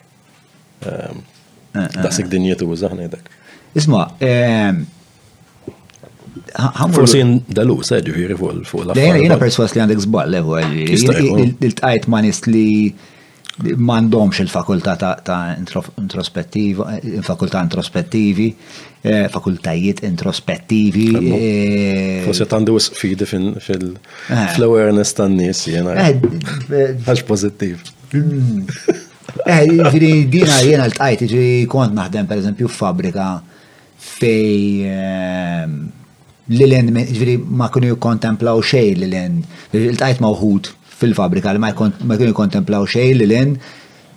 Eh, 0.86 1.22
daqshekk 1.74 2.30
dinjetu 2.30 2.70
użaħna 2.70 3.10
dak. 3.16 3.26
Isma' 3.74 4.06
Forsi 6.52 7.24
dalu, 7.57 7.78
seġi 7.87 8.12
firri 8.12 8.37
fuq 8.68 8.85
la. 8.90 8.96
Jena 8.98 9.38
perswas 9.40 9.72
li 9.74 9.80
għandek 9.83 10.04
zbal, 10.04 10.30
leħu 10.37 10.61
Il-tajt 10.85 12.09
ma 12.12 12.20
nist 12.24 12.48
li 12.50 12.68
mandomx 13.54 14.40
il-fakultà 14.42 14.94
ta' 14.98 15.38
introspettiva, 15.61 16.88
fakultà 17.24 17.61
introspettivi, 17.62 18.48
eh, 19.00 19.28
fakultajiet 19.30 20.02
introspettivi. 20.09 21.04
Eh, 21.33 22.20
Forse 22.26 22.48
għandu 22.50 22.76
sfidi 22.83 23.28
fil-awareness 23.30 25.14
eh. 25.14 25.16
tan-nies 25.22 25.64
jena. 25.70 25.94
Għax 26.02 27.22
pozittiv. 27.30 27.83
Hmm. 28.12 28.66
Ġiri, 29.46 30.12
dina 30.30 30.59
jena 30.62 30.88
l-tajt, 30.90 31.24
ġiri 31.26 31.66
kont 31.70 31.94
naħdem 31.96 32.26
per 32.28 32.38
eżempju 32.42 32.68
f'fabrika 32.70 33.28
fej 34.14 34.85
ehm, 34.90 35.78
l-len, 36.48 36.90
ġviri 37.14 37.37
ma 37.40 37.68
kunu 37.72 37.96
kontemplaw 38.00 38.61
xej 38.64 38.92
l-len, 39.00 39.40
il-tajt 39.78 40.20
mawħut 40.24 40.68
fil-fabrika 41.00 41.52
li 41.57 41.62
ma 41.62 41.72
kunu 41.74 42.33
kontemplaw 42.37 42.85
xej 42.90 43.14
l-len 43.16 43.57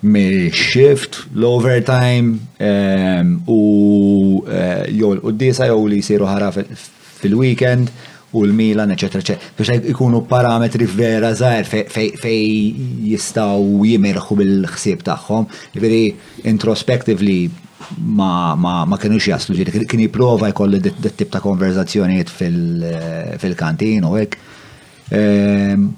me 0.08 0.26
shift 0.54 1.22
l-overtime 1.34 2.38
ehm, 2.62 3.38
u 3.48 4.44
eh, 4.46 4.84
jow 4.94 5.14
d-disa 5.32 5.66
jow 5.72 5.80
li 5.88 5.98
jisiru 6.02 6.28
ħara 6.28 6.52
fil-weekend 6.54 7.90
u 8.36 8.42
l-Milan, 8.44 8.92
ecc. 8.92 9.06
eccetera, 9.08 9.48
biex 9.56 9.88
ikunu 9.94 10.20
parametri 10.28 10.84
vera 10.84 11.30
zaħir 11.32 11.86
fej 11.88 12.42
jistaw 13.08 13.56
jimirħu 13.88 14.36
bil-ħsieb 14.36 15.00
tagħhom, 15.06 15.46
ġviri 15.72 16.02
introspectively 16.52 17.38
ma, 18.04 18.54
ma, 18.58 18.82
ma 18.88 18.96
kienux 19.00 19.26
jaslu 19.30 19.56
ġiri, 19.58 19.84
kien 19.88 20.02
jiprofa 20.02 20.50
jkolli 20.52 20.80
dit-tip 20.82 21.30
ta' 21.32 21.42
konverzazzjonijiet 21.44 22.32
eh, 22.44 22.98
fil-kantin 23.42 24.06
u 24.08 24.14
hekk. 24.18 24.36
Ehm, 25.14 25.88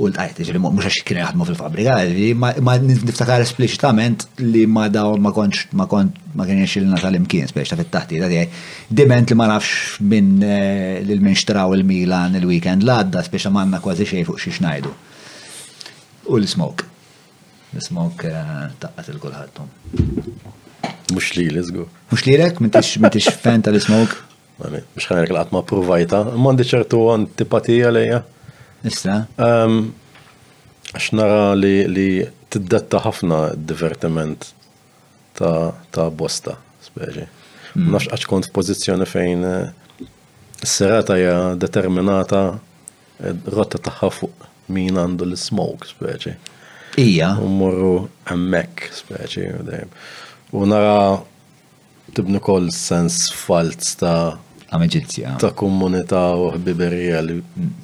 u 0.00 0.08
l-tajt, 0.08 0.38
ġiġri, 0.40 0.60
mux 0.62 0.86
għax 0.88 1.02
kien 1.04 1.18
jaħdmu 1.20 1.46
fil-fabrika, 1.50 1.98
ma 2.64 2.76
niftakar 2.80 3.42
esplicitament 3.44 4.24
li 4.40 4.62
ma 4.66 4.86
daw 4.88 5.18
ma 5.20 5.34
konċ, 5.36 5.66
ma 5.76 5.84
konċ, 5.90 6.30
ma 6.40 6.46
kien 6.48 6.62
jaxilna 6.64 6.96
tal-imkien, 7.02 7.50
ta' 7.52 7.76
fit-taħti, 7.80 8.22
da 8.22 8.30
diment 8.98 9.28
li 9.28 9.36
ma 9.38 9.50
nafx 9.52 10.00
minn 10.00 10.40
eh, 10.44 11.02
l-min 11.04 11.36
xtraw 11.38 11.76
il-Milan 11.76 12.40
il-weekend 12.40 12.86
l-għadda, 12.88 13.26
ta' 13.28 13.52
manna 13.54 13.82
kważi 13.84 14.08
xej 14.14 14.26
fuq 14.30 14.40
xie 14.40 14.56
xnajdu. 14.58 14.94
U 16.32 16.38
l 16.40 16.48
smok 16.48 16.88
L-smoke 17.72 18.28
eh, 18.28 18.66
taqqat 18.80 19.08
il-kulħattum. 19.14 20.60
Mux 21.14 21.28
li 21.36 21.44
l-izgur. 21.50 21.86
Mux 22.12 22.24
li 22.26 22.34
l-ek, 22.38 22.60
mintix 22.62 23.30
fan 23.42 23.62
tal-ismok. 23.64 24.14
Mux 24.62 25.08
ħanek 25.08 25.32
l-għatma 25.32 25.62
provajta, 25.68 26.22
mandi 26.38 26.66
ċertu 26.68 27.00
għan 27.10 27.26
tipatija 27.40 27.90
lejja. 27.92 28.22
Issa. 28.88 29.16
Ehm, 29.38 29.90
għax 30.92 31.08
nara 31.18 31.52
li 31.58 32.24
t-detta 32.52 33.00
ħafna 33.04 33.42
divertiment 33.68 34.50
ta' 35.38 36.08
bosta, 36.14 36.58
speċi. 36.88 37.28
Hmm. 37.72 37.88
Nax 37.94 38.10
għax 38.12 38.26
kont 38.30 38.50
pozizjoni 38.54 39.06
fejn 39.08 39.46
eh, 39.48 40.06
s-serata 40.62 41.16
hija 41.18 41.36
determinata 41.58 42.42
eh, 42.56 43.32
rotta 43.54 43.80
ta' 43.82 43.94
fuq 44.12 44.50
min 44.72 44.98
għandu 45.00 45.26
l-smoke, 45.30 45.88
speċi. 45.90 46.36
Ija. 47.00 47.32
Ummurru 47.40 47.94
emmek, 48.30 48.84
speċi, 48.94 49.50
U 50.52 50.66
nara 50.68 51.16
tibni 52.12 52.38
kol 52.44 52.68
sens 52.76 53.30
falz 53.32 53.94
ta' 53.96 54.38
Amicizja. 54.72 55.34
Ta' 55.40 55.52
komunità 55.56 56.20
u 56.40 56.46
ħbiberija 56.54 57.18
li 57.24 57.34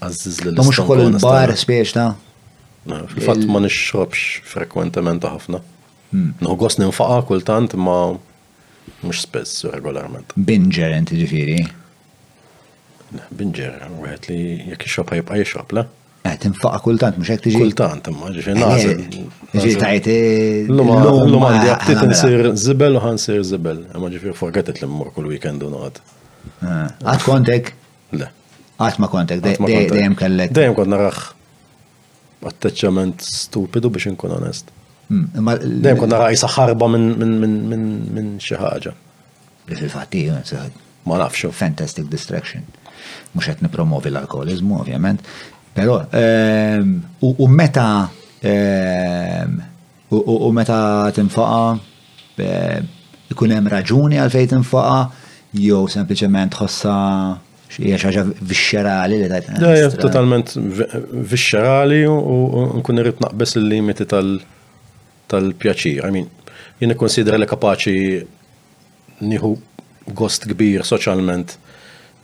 għazziz 0.04 0.38
li 0.40 0.52
l-istat. 0.52 0.68
Mux 0.68 0.84
kol 0.88 1.02
il-bar 1.04 1.52
spiex 1.56 1.92
ta' 1.98 2.06
Fil-fat 3.12 3.42
ma 3.52 3.60
nixxobx 3.64 4.22
frekwentement 4.48 5.26
ħafna. 5.28 5.60
Hmm. 6.12 6.30
Nħogos 6.44 6.78
ninfaqa 6.80 7.18
kultant 7.28 7.76
ma 7.80 7.98
mux 9.04 9.20
spess 9.24 9.64
regolarment. 9.68 10.32
Binger 10.38 10.96
inti 10.96 11.18
ġifiri? 11.22 11.58
Binger, 13.36 13.80
għet 14.14 14.28
li 14.32 14.40
jek 14.74 14.84
jxob 14.88 15.12
jibqa 15.18 15.40
jxob, 15.44 15.72
la? 15.82 15.86
Tinfaqa 16.36 16.78
kultant, 16.82 17.16
mux 17.18 17.30
għek 17.30 17.44
tiġi. 17.46 17.60
Kultant, 17.62 18.08
imma 18.10 18.28
ġiġi 18.34 18.54
naħseb. 18.58 19.00
Eh, 19.00 19.54
ġiġi 19.54 19.76
tajti. 19.80 20.14
Eh, 20.14 20.70
l-lum 20.70 21.44
għandi 21.48 21.70
għaktit 21.72 22.02
nsir 22.12 22.46
zibel 22.60 22.98
u 22.98 23.02
ħansir 23.02 23.42
zibel. 23.48 23.80
Imma 23.94 24.10
ġiġi 24.12 24.34
forgetet 24.36 24.80
li 24.82 24.88
mmur 24.90 25.10
kull 25.16 25.30
weekend 25.32 25.64
u 25.66 25.70
noqgħod. 25.72 26.00
Eh, 26.60 26.72
għad 27.04 27.24
kontek? 27.24 27.72
Le. 28.18 28.28
Għad 28.78 28.98
ma 29.02 29.10
kontek, 29.12 29.42
dejjem 29.44 30.16
kellek. 30.18 30.52
Dejjem 30.56 30.76
kont 30.78 30.92
narax 30.94 31.30
attaċċament 32.48 33.24
stupidu 33.26 33.90
biex 33.94 34.12
inkun 34.12 34.36
onest. 34.38 34.68
Hmm, 35.08 35.48
dejjem 35.84 36.02
kont 36.02 36.12
narax 36.14 36.44
ħarba 36.56 36.90
minn 36.94 38.34
xi 38.40 38.58
ħaġa. 38.60 38.92
Li 39.68 39.76
fil-fatti, 39.78 40.26
ma 41.08 41.16
nafxu. 41.20 41.50
Fantastic 41.52 42.08
distraction. 42.10 42.62
Mux 43.36 43.46
qed 43.46 43.60
nipromovi 43.64 44.08
l-alkoholizmu, 44.10 44.78
ovvjament, 44.82 45.22
Pero, 45.78 45.94
ehm, 46.10 47.06
u 47.42 47.46
meta 47.58 48.08
ehm, 48.42 49.50
u 50.46 50.50
meta 50.52 51.10
tinfaqa 51.12 51.78
eh, 52.44 52.80
ikun 53.34 53.52
hemm 53.54 53.68
raġuni 53.74 54.18
għal 54.18 54.32
fejn 54.34 54.50
tinfaqa 54.54 54.96
jew 55.62 55.82
sempliċement 55.94 56.56
ħossa 56.60 56.94
xi 57.70 57.92
ħaġa 58.04 58.24
vixxerali 58.48 59.18
li 59.22 59.28
tajt. 59.30 59.54
totalment 60.02 60.54
vixxerali 60.58 62.02
u 62.10 62.66
nkun 62.80 63.02
irid 63.04 63.20
naqbes 63.22 63.58
il-limiti 63.60 64.06
tal-pjaċir. 64.10 66.02
I 66.02 66.10
mean, 66.16 66.26
jien 66.80 66.94
ikkonsidra 66.96 67.38
li 67.38 67.46
kapaċi 67.46 67.98
nieħu 69.30 69.52
gost 70.18 70.48
kbir 70.50 70.82
soċjalment 70.90 71.58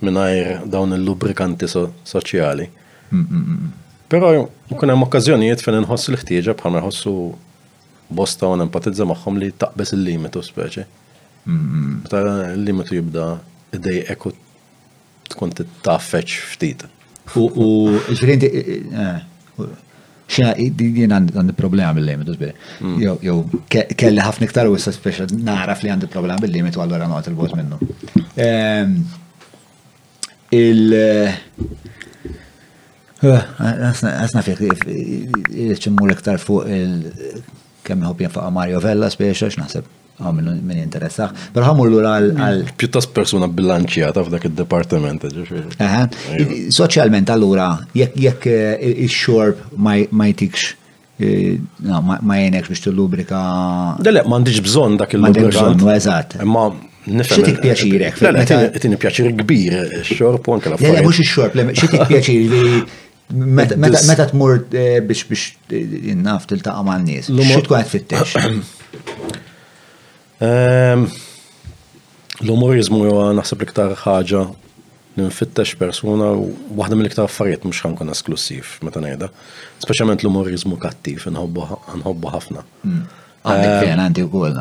mingħajr 0.02 0.64
dawn 0.72 0.96
il-lubrikanti 0.96 1.68
soċjali. 1.70 2.70
Pero 4.10 4.50
kun 4.78 4.90
hemm 4.92 5.02
okkażjonijiet 5.06 5.62
fejn 5.64 5.78
inħoss 5.82 6.10
l-ħtieġa 6.12 6.54
ma 6.72 6.80
jħossu 6.82 7.12
bosta 8.18 8.50
u 8.52 8.56
nempatizza 8.60 9.06
magħhom 9.10 9.38
li 9.40 9.48
taqbes 9.62 9.94
il-limitu 9.96 10.42
speċi. 10.44 10.84
Meta 11.46 12.20
il 12.54 12.64
limitu 12.68 12.98
jibda 13.00 13.24
idej 13.76 14.04
eku 14.14 14.32
tkun 15.32 15.54
tittaffeċ 15.58 16.36
ftit. 16.52 16.84
U 17.40 17.94
ġifieri 18.10 18.48
eh, 18.48 19.00
eh, 19.04 19.72
xina 20.30 20.52
jien 20.60 21.16
għandi 21.16 21.56
problema 21.58 21.96
bil-limitu 21.96 22.36
zbiri. 22.36 22.54
Mm. 22.84 23.24
Jow, 23.24 23.38
kelli 23.72 24.22
ħafna 24.22 24.48
iktar 24.48 24.68
u 24.70 24.76
issa 24.78 24.92
speċi 24.94 25.30
naraf 25.40 25.82
li 25.86 25.92
għandi 25.94 26.12
problema 26.12 26.44
bil-limitu 26.44 26.82
għallura 26.84 27.08
noqgħod 27.08 27.32
il-bot 27.32 27.58
minnu. 27.58 28.28
Ehm, 28.36 28.98
il- 30.52 30.96
Għasna 33.32 34.42
fiq, 34.44 34.62
l 34.84 36.14
iktar 36.14 36.40
fuq 36.42 36.68
il-kemm 36.68 38.06
jħob 38.08 38.24
fuq 38.36 38.52
Mario 38.54 38.80
Vella, 38.84 39.10
spiex, 39.10 39.48
x'naħseb 39.54 39.92
għamlu 40.14 40.52
minn 40.62 40.78
interessax. 40.84 41.48
Pero 41.54 41.66
għamur 41.72 41.90
l 41.90 41.96
mm. 41.98 42.38
għal. 42.44 42.60
Pjuttas 42.78 43.08
persona 43.10 43.48
bilanċjata 43.50 44.22
f'dak 44.28 44.46
il-departament. 44.46 45.26
Soċjalment 46.74 47.32
allura, 47.34 47.72
jekk 47.98 48.46
eh, 48.46 48.72
il-xorb 49.04 49.74
ma 49.84 49.94
jtikx 50.30 50.70
eh, 51.18 51.58
ma 51.88 52.38
jenekx 52.40 52.70
biex 52.72 52.86
t-lubrika. 52.86 53.46
Dele, 54.06 54.22
ma 54.30 54.38
ndiġ 54.42 54.62
bżon 54.68 54.98
dak 55.02 55.16
il-lubrikant. 55.18 55.86
Eżat. 55.96 56.40
Ma 56.46 56.68
Xitik 57.04 57.58
pjaċirek? 57.60 58.16
Tini 58.80 58.96
pjaċir 58.96 59.34
kbir, 59.42 59.74
xorb 60.08 60.46
u 60.48 60.54
anke 60.54 60.70
la 60.72 60.78
Dele, 60.80 61.02
mux 61.04 61.18
xorb, 61.20 61.58
xitik 61.76 62.00
pjaċir 62.08 62.46
li 62.54 62.78
Meta 63.32 64.24
t-mur 64.28 64.58
biex 64.68 65.24
biex 65.30 66.16
naf 66.20 66.44
tiltaqa 66.50 66.82
ma' 66.84 66.98
n-nies? 67.00 67.30
Xie 67.32 67.62
tkun 67.64 67.78
għed 67.80 67.88
fittex? 67.88 68.34
L-umorizmu 72.44 73.00
huwa 73.00 73.30
naħseb 73.38 73.62
l-iktar 73.64 73.94
ħagga 74.02 74.42
li 75.16 75.24
nfittex 75.28 75.76
persona 75.80 76.32
u 76.36 76.48
waħda 76.76 76.98
mill-iktar 77.00 77.24
affarijiet 77.28 77.64
mhux 77.68 77.80
ħankun 77.86 78.10
esklusiv 78.12 78.74
meta 78.84 78.98
ngħidha. 79.00 79.28
Specialment 79.86 80.20
l 80.20 80.28
l-umorizmu 80.28 80.78
kattiv 80.84 81.24
nħobbu 81.32 82.30
ħafna. 82.34 82.64
Għandek 82.84 83.74
fejn 83.86 84.06
għandi 84.06 84.26
u 84.26 84.30
wkoll 84.32 84.60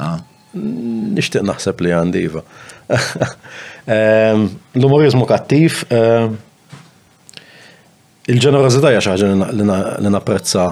Nishtiq 0.54 1.42
naħseb 1.50 1.80
li 1.84 1.92
għandi 1.98 2.20
iva. 2.30 2.44
L-umorizmu 3.92 5.28
kattiv 5.28 5.82
Il-ġenerozità 8.32 8.88
hija 8.94 9.02
xi 9.04 9.10
ħaġa 9.18 9.54
li 9.60 10.10
napprezza 10.14 10.66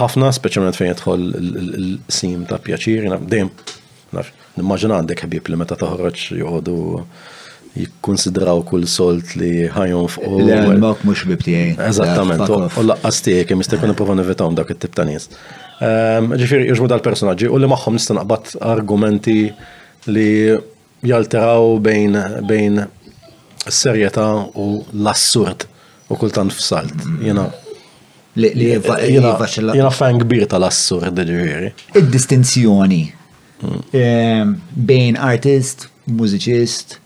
ħafna, 0.00 0.30
speċjalment 0.34 0.74
fejn 0.74 0.88
jidħol 0.90 1.24
il-sim 1.38 2.46
ta' 2.50 2.56
pjaċir, 2.62 3.04
dejjem 3.30 3.50
nimmaġina 4.58 4.98
għandek 4.98 5.20
ħbib 5.28 5.50
li 5.52 5.58
meta 5.60 5.76
toħroġ 5.78 6.24
joqogħdu 6.40 6.74
jikkonsidraw 7.78 8.62
kull 8.72 8.88
solt 8.90 9.34
li 9.38 9.52
ħajjon 9.70 10.08
fuq. 10.14 10.24
L-għalmak 10.48 11.04
mux 11.12 11.22
bibtijaj. 11.30 11.70
Eżattament, 11.92 12.50
u 12.56 12.84
laqqas 12.88 13.20
tijek, 13.26 13.52
mistek 13.58 13.82
kun 13.84 13.94
iprofa 13.94 14.16
nivitaw 14.18 14.48
dak 14.58 14.72
it-tip 14.74 14.94
ta' 14.94 15.06
nis. 15.06 15.28
Ehm, 15.82 16.34
Ġifiri, 16.40 16.68
jġmu 16.72 16.88
dal-personagġi 16.90 17.50
u 17.54 17.58
li 17.62 17.68
maħħom 17.70 17.98
nista' 18.00 18.16
naqbad 18.18 18.56
argumenti 18.66 19.38
li 20.10 20.28
jalteraw 21.06 21.76
bejn 21.86 22.82
serjeta 23.70 24.26
u 24.58 24.68
l-assurd 24.90 25.68
u 26.10 26.16
kultant 26.16 26.52
f'salt, 26.52 26.94
jena. 27.22 27.46
Jena 28.34 29.90
fan 29.94 30.18
kbir 30.18 30.48
tal-assur 30.50 31.04
d 31.14 31.22
ġiri 31.28 31.68
Id-distinzjoni 32.00 33.04
mm. 33.62 33.84
ehm, 33.94 34.56
bejn 34.74 35.14
artist, 35.20 35.84
mużiċist 36.10 36.96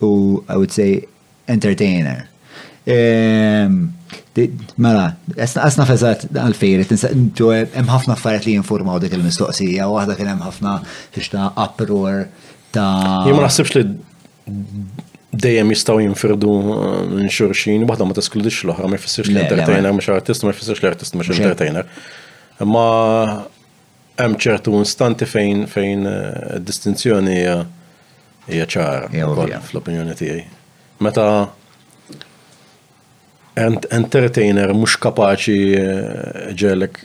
u 0.00 0.10
I 0.48 0.56
would 0.56 0.72
say 0.72 1.02
entertainer. 1.52 2.24
Ehm, 2.88 3.90
mela, 4.80 5.18
għasna 5.36 5.84
fezzat 5.84 6.30
għal-fejret, 6.32 6.94
hemm 6.94 7.90
ħafna 7.92 8.16
affarijiet 8.16 8.48
li 8.48 8.56
jinformaw 8.56 9.02
dik 9.04 9.18
il-mistoqsija, 9.18 9.84
u 9.90 9.98
waħda 9.98 10.16
kien 10.16 10.30
hemm 10.32 10.46
ħafna 10.46 10.78
fiex 11.12 11.28
ta' 11.34 11.50
uproar 11.60 12.24
ta' 12.72 13.26
Jien 13.28 13.36
naħsibx 13.36 13.76
li 13.76 13.86
dejjem 15.32 15.70
jistgħu 15.70 16.00
jinfirdu 16.04 16.54
eh, 16.60 16.96
minn 17.14 17.30
xurxin, 17.30 17.84
waħda 17.88 18.06
ma 18.08 18.16
teskludix 18.18 18.62
l-oħra, 18.66 18.88
ma 18.88 18.98
jfissirx 18.98 19.30
l-entertainer 19.30 19.94
mhux 19.94 20.10
artist, 20.14 20.44
ma 20.46 20.52
jfissirx 20.54 20.82
l-artist 20.82 21.16
mhux 21.18 21.30
entertainer. 21.38 21.86
Ma 22.66 22.86
hemm 24.20 24.36
ċertu 24.42 24.74
instanti 24.80 25.28
fejn 25.30 25.62
fejn 25.70 26.08
eh, 26.08 26.56
distinzjoni 26.60 27.38
hija 28.50 28.66
ċara 28.74 29.62
fl-opinjoni 29.68 30.18
tiegħi. 30.18 30.42
Meta 31.04 31.30
entertainer 33.62 34.74
mhux 34.74 34.98
kapaċi 35.00 35.58
eh, 35.78 36.48
ġelek 36.58 36.98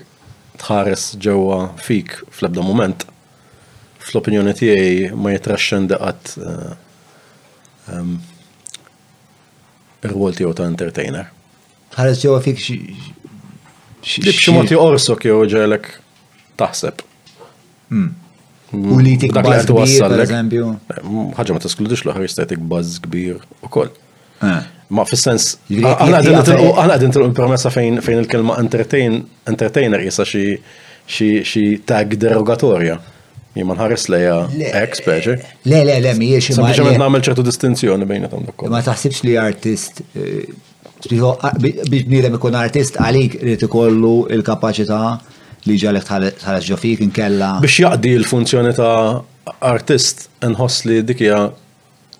tħares 0.56 1.12
ġewwa 1.22 1.60
fik 1.84 2.16
fl-ebda 2.32 2.64
moment, 2.64 3.06
fl-opinjoni 4.08 4.54
tiegħi 4.56 4.94
ma 5.20 5.34
jitraxxen 5.34 5.90
daqat 5.92 6.36
uh, 6.40 6.76
Ehm, 7.94 8.18
ir-rwol 10.06 10.34
tiegħu 10.38 10.54
ta' 10.58 10.66
entertainer. 10.70 11.28
Ħares 11.96 12.22
ġewwa 12.22 12.40
fik 12.46 12.60
xi 12.62 12.80
xi 14.06 14.54
mod 14.54 14.70
joqorsok 14.74 15.26
jew 15.30 15.38
ġelek 15.50 15.90
taħseb. 16.62 17.02
Hmm. 17.90 18.10
Mm. 18.76 18.90
U 18.92 18.96
li 19.00 19.14
tik 19.22 19.32
buzz 19.38 19.68
kbir, 19.70 20.18
eżempju. 20.26 20.68
Mm, 21.00 21.28
ħaġa 21.38 21.56
ma 21.56 21.62
teskludix 21.64 22.02
l-ħar 22.06 22.26
jista' 22.26 22.46
jtik 22.48 22.64
buzz 22.72 22.98
kbir 23.06 23.44
ukoll. 23.68 23.92
Ma 24.94 25.06
fis-sens, 25.10 25.56
għana 25.72 26.42
għadin 26.42 27.14
tilqu 27.16 27.32
promessa 27.38 27.72
fejn 27.74 28.02
il-kelma 28.04 28.58
entertainer 28.62 30.04
jisa 30.06 30.26
xi 30.28 31.64
tag 31.90 32.18
derogatorja. 32.22 32.98
Jimma 33.56 33.76
nħares 33.80 34.10
leja 34.12 34.34
ex 34.82 35.00
speċi. 35.00 35.36
Le, 35.72 35.80
le, 35.88 35.94
le, 36.04 36.14
mi 36.20 36.28
jiex. 36.34 36.50
Sempliċement 36.58 37.00
namel 37.00 37.24
ċertu 37.24 37.44
distinzjoni 37.46 38.08
bejn 38.10 38.26
tam 38.32 38.44
dak. 38.50 38.66
Ma 38.74 38.82
taħsibx 38.84 39.24
li 39.30 39.38
artist 39.40 40.02
eh, 40.12 40.48
biex 41.08 42.10
nirem 42.12 42.36
ikun 42.36 42.58
artist 42.60 42.98
għalik 43.00 43.38
rrit 43.44 43.64
ikollu 43.70 44.16
il-kapaċità 44.36 45.00
li 45.70 45.78
ġalek 45.82 46.08
tħares 46.12 46.68
ġofik 46.68 47.04
inkella. 47.08 47.54
Biex 47.64 47.80
jaqdi 47.86 48.12
l-funzjoni 48.20 48.74
ta' 48.76 48.96
artist 49.72 50.26
nħoss 50.52 50.86
li 50.92 50.98
dikja 51.14 51.46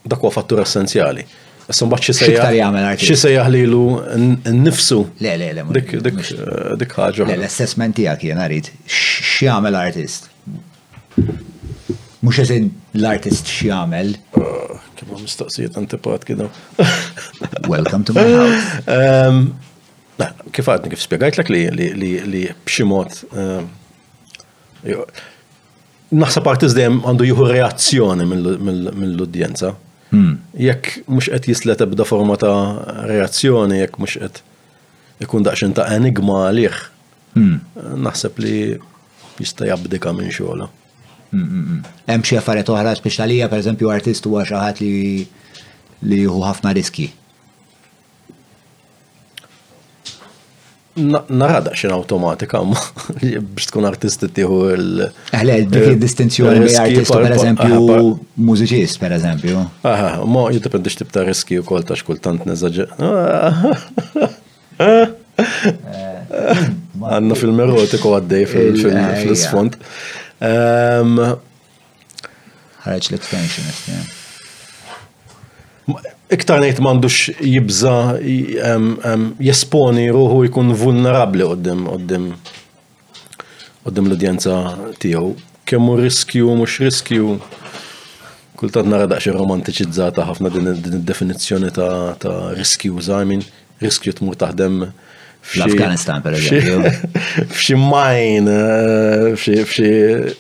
dakwa 0.06 0.32
fattura 0.32 0.64
essenzjali. 0.64 1.26
Issa 1.68 1.90
mbagħad 1.90 2.06
xi 2.06 2.16
sejjaħ. 2.22 3.02
Xi 3.04 3.18
sejjaħ 3.26 3.50
lilu 3.58 3.82
nnifsu. 4.54 5.02
Le 5.26 5.36
le 5.44 5.52
le. 5.60 5.68
Dik 5.82 5.98
dik 6.00 6.96
ħaġa. 6.96 7.28
Le 7.28 7.36
l-assessment 7.42 7.98
tiegħek 8.00 8.24
jien 8.32 8.40
arid 8.48 8.72
x'jagħmel 8.88 9.76
artist. 9.84 10.32
Mux 12.26 12.40
eżin 12.42 12.72
l-artist 12.98 13.48
xiamel. 13.52 14.14
Kibba 14.96 15.20
mistoqsijiet 15.22 15.78
antipat 15.78 16.24
kienu. 16.28 16.48
Welcome 17.70 18.04
to 18.08 18.14
my 18.16 18.24
house. 18.26 18.84
Ehm, 18.88 19.50
kif 20.56 20.68
għadni 20.72 20.92
kif 20.94 21.04
spiegħajt 21.06 21.40
l 21.40 21.46
ak 21.46 21.52
li 21.54 22.42
bximot 22.68 23.20
ehm, 23.40 23.72
naħseb 26.20 26.46
partiz 26.46 26.76
dejjem 26.78 27.02
għandu 27.04 27.28
juhu 27.30 27.48
reazzjoni 27.52 28.26
mill-udjenza. 28.32 29.72
Hmm. 30.16 30.36
Jekk 30.60 31.06
mhux 31.10 31.30
qed 31.34 31.48
jislet 31.52 31.82
ebda 31.84 32.06
forma 32.08 32.36
ta' 32.40 33.06
reazzjoni, 33.10 33.80
jekk 33.84 34.00
mhux 34.02 34.18
qed 34.24 34.44
ikun 35.26 35.46
daqsxejn 35.48 35.76
ta' 35.78 35.90
enigma 35.96 36.42
għalih, 36.50 36.80
hmm. 37.36 37.56
naħseb 38.08 38.42
li 38.44 38.58
jista' 39.40 39.70
jabdika 39.72 40.16
minn 40.16 40.32
xogħla. 40.36 40.72
Hemm 42.10 42.24
xi 42.26 42.38
affarijiet 42.40 42.70
oħra 42.74 42.94
speċjalija, 42.98 43.48
pereżempju 43.52 43.92
artist 43.94 44.26
huwa 44.30 44.46
xi 44.48 44.56
ħadd 44.60 44.86
li 44.86 45.06
li 46.12 46.20
hu 46.28 46.42
ħafna 46.46 46.74
riski. 46.78 47.08
Narada 50.96 51.74
xin 51.76 51.92
automatika, 51.92 52.62
ma 52.64 52.80
biex 53.20 53.68
tkun 53.68 53.88
artisti 53.90 54.30
tiħu 54.38 54.60
il- 54.78 55.02
Eħle, 55.36 55.58
eh, 55.58 55.66
dik 55.68 55.88
il-distinzjoni 55.90 56.62
bej 56.64 56.78
artistu 56.86 57.20
per 57.20 57.36
eżempju, 57.36 58.00
mużiċist 58.48 59.02
per 59.02 59.18
eżempju. 59.18 59.66
Aha, 59.92 60.14
ma 60.32 60.46
jutipendi 60.56 60.94
xtib 60.94 61.12
ta' 61.16 61.26
riski 61.28 61.60
u 61.60 61.66
kol 61.68 61.84
ta' 61.86 62.00
xkultant 62.00 62.48
nezaġe. 62.50 62.90
Eh, 65.36 66.60
Għanna 66.96 67.36
film 67.40 67.58
erotiku 67.64 68.10
għaddej 68.18 68.46
fil-sfond. 68.52 69.76
Eh, 69.86 70.06
Ehm, 70.44 71.20
Ħareġ 72.86 73.08
l-extensionist, 73.12 74.22
Iktar 76.26 76.58
nejt 76.60 76.80
mandux 76.82 77.30
jibza 77.38 78.18
ehm, 78.18 78.86
ehm, 79.06 79.26
jesponi 79.40 80.08
ruħu 80.10 80.48
jkun 80.48 80.72
vulnerabli 80.74 81.46
għoddim 81.46 81.84
għoddim 81.86 82.26
għoddim 83.86 84.08
l-udjenza 84.10 84.56
tiegħu. 85.04 85.36
Kemmu 85.70 85.96
riskju, 86.00 86.50
mux 86.58 86.80
riskju. 86.82 87.36
Kultat 88.58 88.90
nara 88.90 89.06
daqxie 89.10 89.36
romantiċizzata 89.38 90.26
ħafna 90.26 90.50
din 90.56 90.72
id-definizzjoni 90.74 91.70
ta' 91.78 92.36
riskju, 92.58 92.98
zaħmin, 93.06 93.46
riskju 93.86 94.18
tmur 94.20 94.40
taħdem 94.42 94.82
F'Afghanistan, 95.52 96.22
per 96.22 96.34
eżempju. 96.34 96.82
F'xi 97.54 97.76
majn, 97.78 98.48
eh, 98.50 99.26
f'xi 99.38 99.90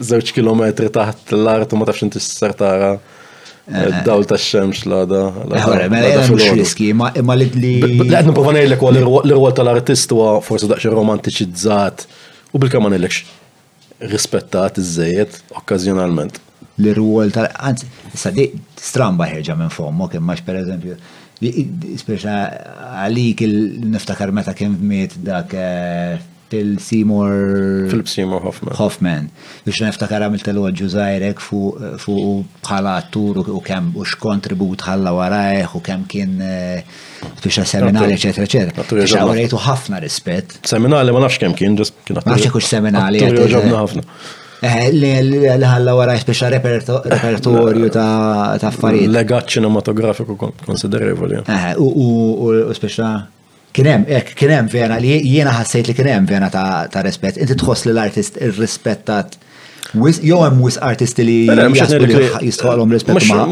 zewċ 0.01 0.33
kilometri 0.35 0.89
taħt 0.93 1.35
l-art 1.37 1.73
u 1.75 1.79
ma 1.79 1.87
tafx 1.87 2.05
inti 2.07 2.21
s-sar 2.21 2.55
tara. 2.57 2.93
Eh, 2.95 3.75
eh. 3.77 3.99
Dawl 4.05 4.25
ta' 4.29 4.39
xemx 4.41 4.85
la 4.89 5.03
da. 5.09 5.21
Għore, 5.45 5.87
ma' 5.93 6.01
jgħem 6.05 6.33
mux 6.33 6.47
riski, 6.57 6.89
ma' 6.97 7.37
li 7.37 7.47
li. 7.53 7.73
Għadnu 8.09 8.33
provanaj 8.37 8.67
l-ek 8.71 8.85
l-rwol 8.89 9.55
tal-artist 9.57 10.13
u 10.17 10.21
forse 10.45 10.69
daċi 10.71 10.93
romantiċizzat 10.93 12.05
u 12.55 12.61
bil-kamma 12.63 12.93
l 12.97 13.09
rispettat 14.09 14.81
iż-żejiet 14.81 15.37
okkazjonalment. 15.61 16.41
L-rwol 16.83 17.29
tal-għanzi, 17.35 17.87
sa' 18.19 18.33
di 18.35 18.49
stramba 18.81 19.29
ħieġa 19.35 19.55
minn 19.61 19.71
fommok, 19.73 20.17
imma 20.19 20.35
per 20.45 20.57
eżempju, 20.63 20.97
Speċa 21.35 22.35
għalik 23.03 23.41
il-niftakar 23.43 24.31
meta 24.31 24.53
kien 24.55 24.77
miet 24.79 25.17
dak 25.19 25.51
eh, 25.59 26.15
il 26.55 26.77
Seymour 26.79 27.33
Philip 27.91 28.07
Seymour 28.07 28.45
Hoffman. 28.45 28.71
Hoffman. 28.79 29.25
Biex 29.65 29.81
niftakar 29.83 30.23
għamilt 30.23 30.45
l-oġġu 30.53 30.85
zaħirek 30.93 31.41
fu 31.43 31.59
bħala 31.75 32.93
attur 33.01 33.41
u 33.51 33.59
kem 33.65 33.89
u 33.99 34.05
x'kontribut 34.07 34.85
ħalla 34.87 35.11
warajħ 35.17 35.75
u 35.75 35.81
kem 35.83 36.05
kien 36.07 36.37
eh, 36.39 36.87
biex 37.43 37.67
seminali 37.73 38.15
eccetera 38.15 38.47
eccetera 38.47 38.87
Biex 38.93 39.17
għawrejtu 39.19 39.59
ħafna 39.65 39.99
rispet 40.07 40.55
Seminali 40.71 41.11
ma 41.17 41.25
nafx 41.27 41.43
kem 41.43 41.59
kien, 41.59 41.75
ġas 41.81 41.91
kien 42.07 42.21
Nafx 42.23 42.55
kux 42.55 42.71
seminali. 42.77 43.25
Eh, 44.59 44.91
li 44.93 45.41
ħalla 45.49 45.93
wara 45.97 46.13
jispeċa 46.15 46.49
repertorju 46.55 47.89
ta' 47.93 48.67
affarijiet. 48.69 49.11
Legat 49.11 49.49
cinematografiku 49.51 50.37
konsiderevoli. 50.63 51.41
Eh, 51.51 51.71
u 51.79 52.53
speċa 52.75 53.09
kienem, 53.75 54.05
kienem 54.37 54.69
vera, 54.71 54.97
li 55.01 55.13
jiena 55.27 55.53
ħassejt 55.57 55.91
li 55.91 55.97
kienem 55.97 56.27
vera 56.29 56.49
ta' 56.51 57.03
rispett. 57.05 57.39
Inti 57.43 57.57
tħoss 57.61 57.87
li 57.89 57.93
l-artist 57.97 58.39
irrispettat. 58.41 59.39
Jo 60.25 60.41
hemm 60.43 60.61
wis 60.65 60.79
artisti 60.83 61.23
li 61.27 61.35
eh, 61.51 62.37
jistħolhom 62.41 62.95
rispett 62.97 63.29
ma' 63.29 63.43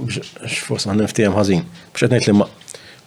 Mhux 0.00 0.14
x'fors 0.50 0.86
għandna 0.90 1.04
ftehim 1.10 1.34
ħażin. 1.36 1.62
Biex 1.96 2.26
li 2.30 2.34
ma 2.38 2.46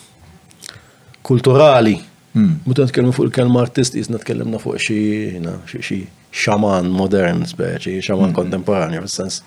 kulturali, 1.27 1.97
mutant 2.33 2.87
hmm. 2.87 2.95
tkellmu 2.95 3.15
fuq 3.17 3.29
il-kelma 3.29 3.63
artist, 3.63 3.99
jisna 3.99 4.21
tkellimna 4.23 4.61
fuq 4.63 4.89
xi 4.89 5.99
xaman 6.33 6.89
modern, 6.95 7.43
speċi, 7.49 7.99
xaman 8.03 8.31
hmm. 8.31 8.39
kontemporanju, 8.41 9.03
fil-sens. 9.05 9.43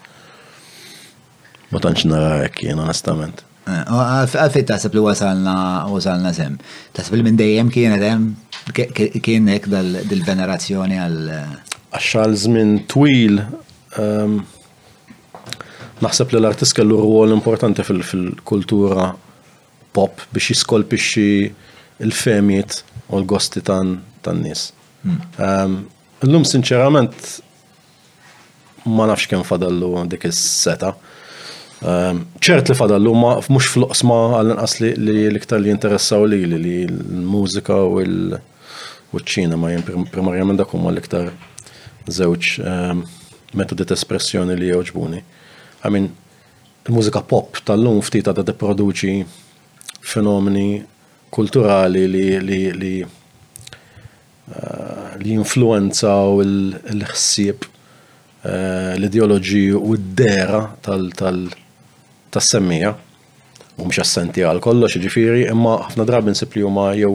Ma 1.71 1.81
tantx 1.81 2.05
nara 2.07 2.39
hekk 2.43 2.61
jien 2.67 2.77
onestament. 2.83 3.41
Għalfejn 3.65 4.59
eh, 4.59 4.65
taħseb 4.69 4.93
li 4.93 5.01
wasalna 5.01 5.55
wasalna 5.89 6.29
sem. 6.37 6.53
Taħseb 6.93 7.15
li 7.17 7.23
minn 7.25 7.39
dejjem 7.39 7.71
kienet 7.73 8.03
hemm 8.05 8.27
kien 8.75 9.49
hekk 9.49 9.67
dal 9.69 9.89
venerazzjoni 10.29 10.97
għal 11.01 11.17
eh, 11.39 11.73
għaxħal 11.95 12.35
żmien 12.45 12.73
twil 12.91 13.37
ehm, 13.99 14.39
naħseb 16.03 16.33
li 16.35 16.41
l-artist 16.43 16.75
kellu 16.75 16.97
rwol 16.99 17.31
importanti 17.35 17.85
fil-kultura 17.87 19.09
pop 19.95 20.23
biex 20.35 20.51
jiskolpixxi 20.53 21.27
il-femiet 22.03 22.81
u 23.13 23.21
l-gosti 23.21 23.63
tan-nies. 23.67 24.67
Hmm. 25.05 25.21
Ehm, 25.39 25.75
illum 26.27 26.45
sinċerament 26.47 27.27
ma 28.91 29.07
nafx 29.09 29.29
kemm 29.31 29.45
fadallu 29.47 29.93
dik 30.11 30.27
is-seta. 30.29 30.91
Ehm, 31.85 32.25
ċert 32.43 32.69
li 32.73 32.77
fadallu 32.77 33.13
ma 33.17 33.31
mhux 33.47 33.71
fl 33.75 33.87
osma 33.87 34.19
għall-inqas 34.39 34.77
li 34.81 34.91
l-iktar 35.31 35.63
li 35.63 35.71
jinteressaw 35.71 36.27
li 36.27 36.43
li 36.43 36.77
l-mużika 36.89 37.79
u 37.87 38.03
l-ċina 38.05 39.55
ma 39.55 39.71
jen 39.71 39.85
primarjament 40.11 40.59
dakum 40.59 40.81
huma 40.81 40.91
l-iktar 40.91 41.31
żewġ 42.07 42.59
ehm, 42.61 43.01
metodi 43.57 43.85
ta' 43.85 43.95
espressjoni 43.97 44.53
li 44.57 44.67
joġbuni. 44.69 45.23
Għamin, 45.85 46.07
il-mużika 46.87 47.21
pop 47.29 47.57
tal-lum 47.65 48.01
ftita 48.05 48.33
ta' 48.35 48.43
deproduċi 48.45 49.23
fenomeni 50.05 50.83
kulturali 51.33 52.05
li 52.07 52.25
li 52.41 52.59
li 52.77 52.93
eh, 53.05 53.07
li 55.21 55.33
influenzaw 55.33 56.41
il-ħsieb 56.45 57.57
eh, 58.43 58.93
l-ideoloġi 58.99 59.63
u 59.75 59.95
d-dera 59.97 60.61
tal-semmija 60.85 62.93
u 63.75 63.83
mx 63.89 63.97
assenti 64.05 64.41
għal 64.45 64.61
kollox 64.63 64.95
ġifiri 65.03 65.43
imma 65.51 65.75
ħafna 65.87 66.03
drabi 66.07 66.29
nsib 66.35 66.51
huma 66.63 66.85
jew 66.99 67.13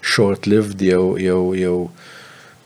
short-lived 0.00 0.78
jew 0.88 1.16
jew 1.20 1.38
jew 1.58 1.76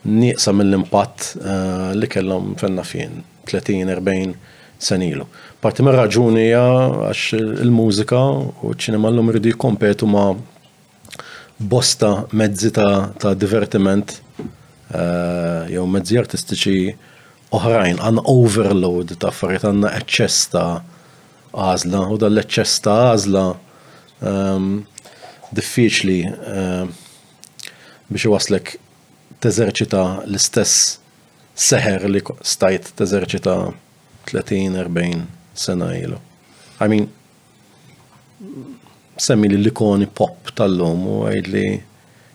nieqsa 0.03 0.51
mill-impatt 0.51 1.33
eh, 1.47 1.91
li 1.95 2.07
kellhom 2.11 2.53
fenna 2.59 2.83
fien 2.83 3.21
30-40 3.47 4.33
senilu. 4.83 5.25
Parti 5.63 5.83
minn 5.83 5.95
raġuni 5.95 6.49
għax 6.51 7.29
il-mużika 7.37 8.23
u 8.67 8.73
ċinema 8.75 9.09
l-lum 9.11 9.31
rridu 9.31 9.51
jkompetu 9.55 10.07
ma' 10.11 10.33
bosta 11.63 12.11
mezzi 12.35 12.71
ta' 12.75 13.33
divertiment 13.39 14.17
eh, 14.91 15.71
jew 15.71 15.85
mezzi 15.87 16.19
artistiċi 16.19 16.77
oħrajn, 17.55 18.01
għanna 18.01 18.25
overload 18.27 19.15
ta' 19.21 19.31
affarijiet 19.31 19.69
għanna 19.69 19.93
eċċess 20.01 20.49
ta' 20.51 20.81
għazla, 21.53 22.03
u 22.11 22.15
l 22.19 22.43
eċċess 22.43 22.79
ta' 22.83 22.95
għazla 23.13 23.43
ehm, 24.25 24.71
diffiċli 25.59 26.17
eh, 26.27 26.87
biex 28.09 28.25
waslek 28.33 28.73
teżerċita 29.43 30.01
l-istess 30.31 30.83
seħer 31.69 32.05
li 32.09 32.21
stajt 32.53 32.93
teżerċita 32.99 33.55
30-40 34.31 35.25
sena 35.63 35.89
ilu. 35.99 36.19
I 36.81 36.87
mean, 36.87 37.09
semmi 39.27 39.51
li 39.51 39.59
l-ikoni 39.61 40.07
pop 40.19 40.53
tal-lum 40.57 41.03
u 41.11 41.17
għajd 41.27 41.51
li 41.55 41.65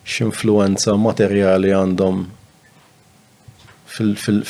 x'influenza 0.08 0.94
materjali 1.00 1.72
għandhom 1.76 2.20
fil 3.96 4.14
fil 4.20 4.44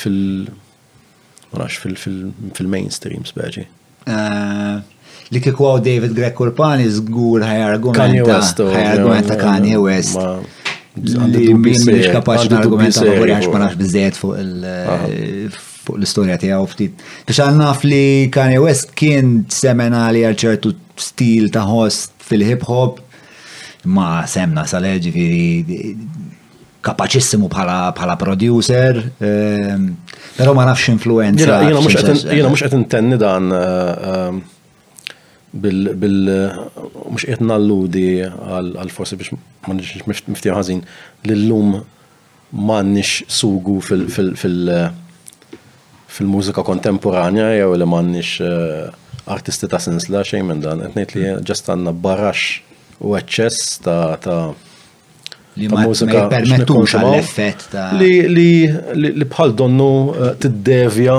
fil 1.95 2.71
mainstream 2.75 3.25
speċi. 3.27 3.65
Eh, 4.09 4.77
li 5.35 5.41
kikwaw 5.45 5.79
David 5.85 6.13
Greg 6.19 6.35
Kurpani 6.37 6.91
zgur 6.93 7.45
ħajargumenta 7.47 8.41
ħajargumenta 8.75 9.39
Kanye 9.41 9.81
West. 9.81 10.57
Mhix 10.99 12.13
kapaċi 12.13 12.49
dokumenta 12.59 13.05
ma 13.07 13.35
għax 13.37 13.51
ma 13.53 13.61
nafx 13.65 13.79
biżejjed 13.79 14.19
ah. 14.19 15.59
fuq 15.87 15.99
l-istorja 15.99 16.37
tiegħu 16.43 16.69
ftit. 16.73 17.05
Biex 17.27 17.43
għal 17.47 17.61
naf 17.63 17.85
li 17.89 18.01
Kanye 18.35 18.59
West 18.63 18.91
kien 18.99 19.45
seminali 19.51 20.25
għal 20.29 20.37
ċertu 20.39 20.75
stil 21.01 21.51
ta' 21.55 21.65
host 21.69 22.13
fil-hip 22.29 22.67
hop 22.69 23.01
ma 23.89 24.25
semna 24.29 24.67
sal-eġi 24.69 25.93
kapaċissimu 26.89 27.49
bħala 27.51 28.15
producer, 28.21 28.97
ehm, 29.21 29.89
pero 30.37 30.53
ma 30.55 30.63
nafx 30.69 30.93
influenza. 30.97 31.59
Jena 31.65 32.53
mux 32.53 32.63
għetin 32.67 32.85
tenni 32.91 33.19
dan 33.21 33.49
eh, 33.53 33.63
eh, 34.11 34.39
bil, 35.53 35.89
bil 35.95 36.19
mux 37.09 37.25
qed 37.25 37.41
nalludi 37.41 38.23
għal 38.25 38.91
forsi 38.93 39.17
biex 39.17 39.33
ma 39.69 39.77
miftiħ 39.77 40.53
ħażin 40.57 40.83
l-lum 41.25 41.79
ma 42.69 42.79
sugu 43.29 43.81
fil-mużika 46.09 46.65
kontemporanja 46.65 47.49
jew 47.57 47.75
li 47.81 47.87
ma 47.89 48.03
eh, 48.13 48.87
artisti 49.27 49.69
ta' 49.69 49.81
sinsla 49.81 50.23
xejn 50.25 50.47
minn 50.49 50.63
dan, 50.65 50.81
qed 50.81 50.97
ngħid 50.97 51.17
li 51.23 51.33
ġest 51.49 51.69
għandna 51.73 51.93
barax 51.93 52.61
u 53.01 53.17
eċċess 53.19 53.73
ta' 53.87 54.19
ta' 54.21 55.57
li 55.59 55.69
ma 55.73 55.87
għall-effett 55.87 57.69
ta' 57.73 57.89
li 57.97 59.25
bħal 59.25 59.57
donnu 59.57 59.91
eh, 60.13 60.35
tiddevja 60.45 61.19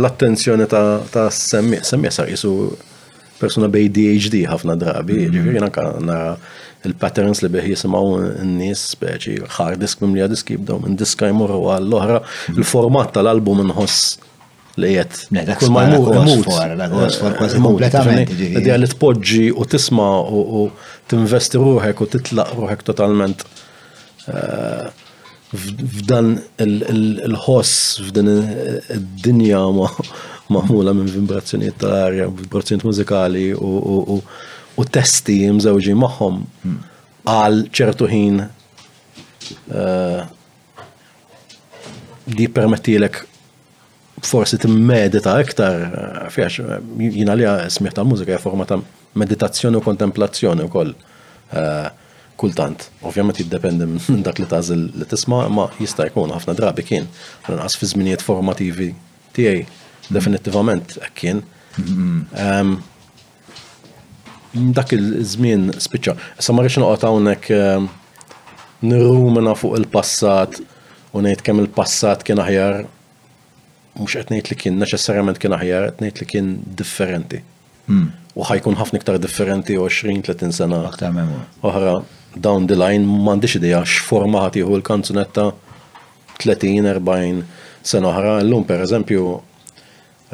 l-attenzjoni 0.00 0.64
ta' 0.64 1.28
semmi, 1.30 1.84
semmi 1.84 2.08
sar 2.10 2.28
jisu 2.32 2.54
persuna 3.44 3.68
bej 3.74 3.88
DHD 3.96 4.42
ħafna 4.50 4.76
drabi, 4.80 5.20
mhm. 5.24 5.36
ġifiri 5.36 5.62
nanka 5.64 5.86
nara 6.10 6.36
il-patterns 6.84 7.40
li 7.44 7.48
beħ 7.54 7.68
jisimaw 7.70 8.10
n-nis 8.44 8.82
speċi 8.94 9.36
ħar 9.56 9.78
disk 9.80 10.02
mim 10.04 10.12
li 10.16 10.20
għadisk 10.26 10.50
jibdaw 10.54 10.82
minn 10.84 10.98
diska 11.00 11.30
jmurru 11.32 11.62
għall-oħra, 11.76 12.18
mhm. 12.52 12.58
il-format 12.60 13.12
tal-album 13.16 13.62
nħoss 13.68 14.06
li 14.82 14.90
jett. 14.96 15.22
Kull 15.60 15.72
ma 15.76 15.84
jmur 15.86 16.10
imut. 16.20 16.50
Għadja 17.86 18.74
eh, 18.74 18.82
li 18.82 18.90
tpoġġi 18.90 19.44
u 19.54 19.68
tisma 19.70 20.08
u 20.28 20.64
tinvesti 21.12 21.60
ruħek 21.62 22.02
u 22.06 22.10
titlaq 22.16 22.52
ruħek 22.58 22.84
totalment 22.90 23.46
eh, 24.28 24.84
f'dan 25.54 26.34
il-ħoss, 26.66 27.74
f'din 28.10 28.30
id-dinja 28.96 29.60
ma' 29.76 29.88
maħmula 30.52 30.92
minn 30.94 31.08
vibrazzjoniet 31.10 31.76
tal-arja, 31.80 32.26
vibrazzjoniet 32.36 32.84
mużikali 32.84 33.46
u 33.54 34.84
testi 34.92 35.38
mżewġi 35.56 35.94
magħhom 35.96 36.40
hmm. 36.64 36.80
għal 37.30 37.60
ċertu 37.72 38.08
ħin 38.10 38.40
eh, 38.44 40.26
di 42.36 42.48
permettilek 42.48 43.20
forsi 44.24 44.58
timmedita 44.62 45.34
iktar, 45.44 45.80
eh, 45.88 46.28
fiex 46.34 46.64
jina 47.14 47.36
li 47.38 47.46
smieħ 47.48 47.96
tal-mużika 47.98 48.40
forma 48.42 48.66
ta' 48.68 48.80
meditazzjoni 49.14 49.78
u 49.78 49.84
kontemplazzjoni 49.84 50.64
u 50.66 50.72
koll. 50.72 50.94
Eh, 51.54 52.00
kultant, 52.34 52.88
Ovvijament 53.06 53.38
jiddependi 53.38 53.86
minn 53.86 54.24
dak 54.26 54.40
li 54.42 54.46
tazil 54.50 54.88
li 54.98 55.06
tisma' 55.06 55.44
ma 55.54 55.68
jista' 55.78 56.08
jkun 56.08 56.32
ħafna 56.34 56.56
drabi 56.58 56.82
kien, 56.82 57.04
lanqas 57.46 57.76
fi 57.78 57.86
żminijiet 57.92 58.24
formativi 58.26 58.88
tiegħi 59.38 59.62
Definitivament, 60.12 60.98
kien. 61.16 61.40
Dak 64.76 64.92
il-żmien 64.94 65.70
spiċċa. 65.82 66.14
Issa 66.40 66.54
ma 66.54 66.62
rridx 66.64 66.76
noqgħod 66.78 67.06
hawnhekk 67.08 68.82
nirrumina 68.84 69.54
fuq 69.58 69.78
il-passat 69.80 70.60
u 71.14 71.24
ngħid 71.24 71.42
kemm 71.46 71.62
il-passat 71.64 72.22
kien 72.26 72.42
aħjar 72.42 72.84
mhux 73.98 74.18
qed 74.20 74.30
ngħid 74.36 74.50
li 74.52 74.58
kien 74.60 74.78
neċessarjament 74.82 75.40
kien 75.42 75.54
aħjar, 75.56 75.88
qed 75.90 76.04
ngħid 76.04 76.20
li 76.22 76.28
kien 76.34 76.52
differenti. 76.80 77.40
Hmm. 77.88 78.06
U 78.38 78.46
ħajkun 78.46 78.78
ħafna 78.78 79.00
iktar 79.00 79.18
differenti 79.22 79.78
20-30 79.78 80.54
sena. 80.54 80.82
Oħra, 81.66 81.96
down 82.36 82.68
the 82.70 82.78
line 82.78 83.04
m'għandix 83.08 83.58
idea 83.58 83.80
x'forma 83.86 84.44
ħatiħu 84.46 84.78
l-kanzunetta 84.78 85.48
30-40 86.42 87.44
sena 87.90 88.10
oħra. 88.14 88.38
Llum 88.46 88.64
pereżempju 88.70 89.32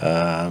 Eh, 0.01 0.51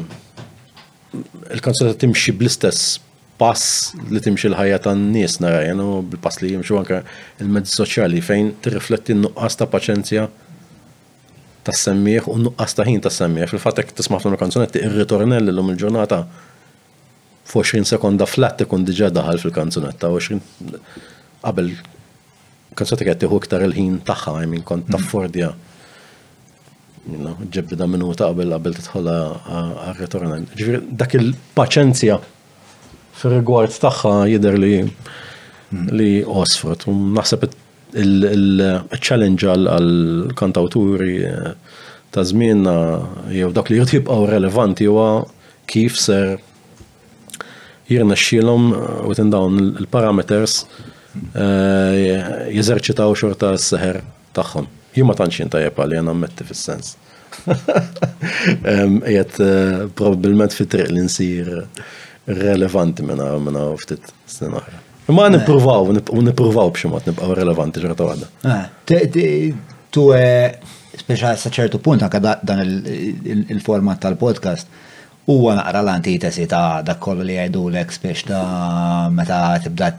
il-kanzuna 1.54 1.96
timxi 2.02 2.32
bl-istess 2.40 3.00
pass 3.42 3.96
li 4.14 4.22
timxi 4.22 4.46
l-ħajja 4.52 4.78
tan-nies 4.86 5.40
nara 5.42 5.64
jenu 5.66 6.04
bil-pass 6.10 6.44
li 6.44 6.52
jimxu 6.54 6.78
anke 6.78 7.00
il-mezzi 7.42 7.74
soċjali 7.80 8.22
fejn 8.28 8.52
tirrifletti 8.62 9.16
n-nuqqas 9.18 9.58
ta' 9.58 9.68
paċenzja 9.74 10.26
ta' 11.66 11.74
semmiħ 11.82 12.30
u 12.30 12.36
nuqqas 12.44 12.78
ta' 12.78 12.86
ħin 12.90 13.02
tas 13.08 13.18
semmiħ. 13.24 13.50
Fil-fatt 13.56 13.82
hekk 13.84 13.96
tisma' 14.00 14.22
il 14.22 14.38
kanzunetti 14.44 14.84
ir-ritornell 14.86 15.50
l-lum 15.50 15.74
il-ġurnata 15.74 16.20
20 17.50 17.90
sekonda 17.90 18.30
flat 18.30 18.62
ikun 18.68 18.86
diġà 18.86 19.10
daħal 19.16 19.42
fil-kanzunetta 19.42 20.14
u 20.14 20.20
20 20.20 20.78
qabel 21.48 21.74
kanzunetta 22.78 23.10
qed 23.10 23.24
tieħu 23.26 23.42
iktar 23.42 23.66
il-ħin 23.66 23.98
tagħha, 24.06 24.36
I 24.44 24.52
mean 24.52 24.62
kont 24.62 24.94
fordja. 25.10 25.50
Mm 25.50 25.58
-hmm 25.58 25.66
ta' 27.78 27.88
minuta 27.92 28.28
qabel 28.28 28.50
qabel 28.54 28.74
titħolla 28.78 29.16
għal-retorna. 29.84 30.38
dak 31.00 31.12
il-paċenzja 31.20 32.16
fil-rigward 33.22 33.72
tagħha 33.84 34.14
jidher 34.32 34.56
li 34.60 34.72
hmm. 34.82 35.86
li 36.00 36.12
osfrut. 36.24 36.82
Naħseb 36.90 37.42
il-challenge 38.00 39.56
għal-kantawturi 39.56 41.16
eh, 41.32 41.52
ta' 42.14 42.26
żmien 42.30 42.60
eh, 42.74 43.00
jew 43.40 43.50
dak 43.56 43.68
li 43.74 43.78
għaw 43.84 44.22
relevanti 44.30 44.86
huwa 44.90 45.10
kif 45.70 45.94
ser 45.98 46.28
jirna 47.90 48.16
xilom 48.18 48.70
u 48.76 48.78
eh, 48.78 48.82
tindawn 49.18 49.56
il-parameters 49.80 50.54
jeżerċitaw 51.10 53.10
xorta 53.18 53.48
s-seħer 53.58 53.98
tagħhom 54.38 54.68
jimma 55.00 55.16
tanċin 55.18 55.52
tajab 55.54 55.80
għalli 55.80 56.00
għan 56.02 56.12
ammetti 56.14 56.48
fil-sens. 56.50 56.96
Jgħet 57.48 59.42
eh, 59.46 59.82
probabilment 59.98 60.56
fit-triq 60.56 60.92
li 60.96 61.06
nsir 61.08 61.52
relevanti 62.40 63.06
minna 63.08 63.32
minna 63.42 63.68
ftit 63.80 64.12
snin 64.30 64.58
oħra. 64.60 64.82
Ma 65.16 65.26
eh. 65.30 65.38
nipruvaw, 65.38 65.90
nipruvaw 66.22 66.74
bximot 66.76 67.08
nibqaw 67.14 67.34
relevanti 67.40 67.82
ġrata 67.84 68.12
għadda. 68.12 68.60
Eh, 68.96 69.32
tu 69.96 70.10
speċa 71.00 71.34
saċertu 71.40 71.80
punt 71.82 72.04
anka 72.06 72.20
dan 72.24 72.62
il-format 72.66 74.04
tal-podcast, 74.04 74.70
u 75.30 75.36
huwa 75.44 75.60
għara 75.62 75.82
l-antitesi 75.86 76.48
ta' 76.50 76.82
dakollu 76.86 77.26
li 77.26 77.36
għajdu 77.38 77.64
l-ek 77.70 77.92
speċ 77.94 78.30
ta' 78.32 78.46
meta 79.14 79.42
tibda 79.62 79.92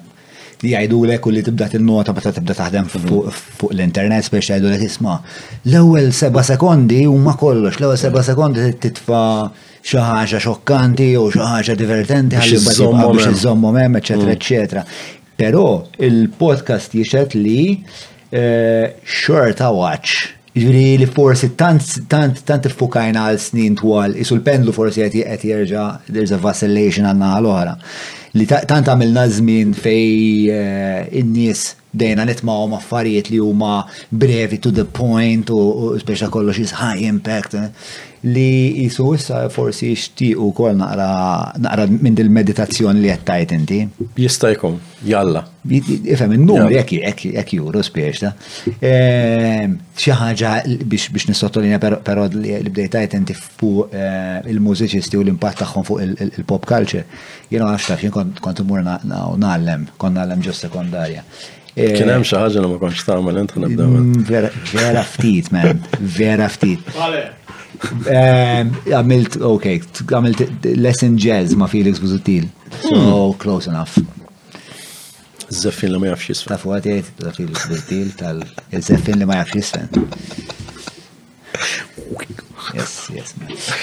li 0.63 0.73
jgħidulek 0.75 1.27
u 1.27 1.31
li 1.33 1.43
tibda 1.47 1.69
tinnota 1.73 2.15
meta 2.17 2.33
tibda 2.37 2.57
taħdem 2.59 2.87
mm. 2.87 3.29
fuq 3.59 3.71
l-internet 3.75 4.29
biex 4.33 4.51
jgħidulek 4.53 4.85
isma' 4.87 5.17
l-ewwel 5.73 6.11
seba' 6.17 6.45
sekondi 6.47 7.01
huma 7.09 7.37
kollox, 7.41 7.79
l-ewwel 7.81 8.01
seba' 8.01 8.25
sekondi 8.27 8.67
titfa' 8.83 9.49
xi 9.81 10.01
ħaġa 10.05 10.43
xokkanti 10.45 11.11
u 11.21 11.27
xi 11.33 11.41
ħaġa 11.53 11.79
divertenti 11.81 12.41
ħalli 12.41 12.61
biex 12.61 13.31
iżommhom 13.33 13.81
hemm, 13.81 14.01
eċetera, 14.03 14.29
mm. 14.29 14.37
eċetera. 14.41 14.85
Però 15.41 15.63
il-podcast 16.09 16.97
jixed 17.01 17.39
li 17.39 17.63
xorta 18.31 19.71
eh, 19.73 19.77
watch 19.81 20.15
Ġviri 20.51 20.97
li 20.99 21.07
forsi 21.07 21.53
tant, 21.55 21.79
tant, 22.11 22.41
tant 22.43 22.65
fukajna 22.75 23.29
għal 23.29 23.37
snin 23.39 23.77
twal, 23.79 24.17
isul 24.19 24.41
pendlu 24.43 24.73
forsi 24.75 25.05
għet 25.05 25.45
jirġa, 25.47 25.85
there's 26.11 26.33
a 26.35 26.41
vacillation 26.43 27.07
għanna 27.07 27.29
għal-ohra 27.37 27.75
li 28.39 28.47
tant 28.49 28.87
għamilna 28.89 29.25
żmien 29.35 29.73
fej 29.75 30.51
eh, 30.55 31.19
in-nies 31.21 31.67
dejna 32.01 32.23
u 32.29 32.75
affarijiet 32.77 33.31
li 33.31 33.39
huma 33.43 33.81
brevi 34.11 34.59
to 34.61 34.71
the 34.71 34.85
point 34.85 35.51
u 35.51 35.97
speċa 35.99 36.31
kollox 36.31 36.59
is 36.61 36.71
high 36.79 36.99
impact. 37.03 37.55
Eh 37.55 37.69
li 38.29 38.83
jisu 38.85 39.15
issa 39.17 39.39
forsi 39.49 39.95
xtiqu 39.97 40.51
kol 40.57 40.75
naqra, 40.77 41.07
naqra 41.65 41.87
minn 41.89 42.17
dil-meditazzjoni 42.19 43.01
li 43.01 43.09
jattajt 43.09 43.55
inti. 43.57 43.79
Jistajkom, 44.21 44.75
jalla. 45.09 45.47
Ifem, 45.69 46.35
minn 46.35 46.45
numri 46.45 46.77
jek 46.77 46.93
jek 46.99 47.25
jek 47.31 47.55
juru 47.57 47.81
spiex 47.85 48.21
da. 48.27 48.33
Ehm, 48.91 49.79
ħaġa 50.01 50.51
biex 50.91 51.29
nissottolinja 51.31 51.79
pero 51.81 52.27
li 52.35 52.59
bdejtajt 52.69 53.17
inti 53.17 53.37
fu 53.39 53.87
eh, 53.89 54.43
il-mużiċisti 54.53 55.17
u 55.17 55.23
l-impatt 55.25 55.63
tagħhom 55.63 55.87
fuq 55.89 56.05
il-pop 56.37 56.69
culture. 56.69 57.07
Jena 57.49 57.73
għax 57.73 57.89
taħx, 57.95 58.05
jen 58.05 58.37
kont 58.45 58.61
mur 58.69 58.85
naħlem, 58.85 59.89
kont 59.97 60.21
naħlem 60.21 60.45
ġo 60.45 60.55
sekondarja. 60.61 61.25
Eh, 61.71 61.95
Kien 61.95 62.11
hemm 62.13 62.25
xi 62.27 62.37
ħaġa 62.37 62.61
li 62.65 62.69
ma 62.75 62.81
kontx 62.83 63.07
tagħmel 63.07 63.45
int 63.45 63.55
mm, 63.57 64.13
Vera 64.75 65.05
ftit, 65.15 65.53
man, 65.55 65.81
vera 66.03 66.49
ftit. 66.53 66.85
Ehm, 68.13 68.71
għamilt, 68.93 69.37
ok, 69.47 69.65
għamilt 70.11 70.67
lesson 70.79 71.15
jazz 71.21 71.55
ma' 71.57 71.69
Felix 71.71 72.01
Buzutil. 72.03 72.49
So, 72.85 72.91
hmm. 72.97 73.39
close 73.41 73.67
enough. 73.71 73.97
Zaffin 75.51 75.93
li 75.95 75.99
ma 76.03 76.07
jafx 76.13 76.29
jisfen. 76.35 76.49
Tafu 76.53 76.69
għatiet, 76.77 77.07
Felix 77.39 77.59
Buzutil, 77.71 78.09
tal-zaffin 78.21 79.19
li 79.23 79.27
ma 79.31 79.35
jafx 79.41 79.53
jisfen. 79.63 79.87
Yes, 82.75 82.93
yes. 83.17 83.29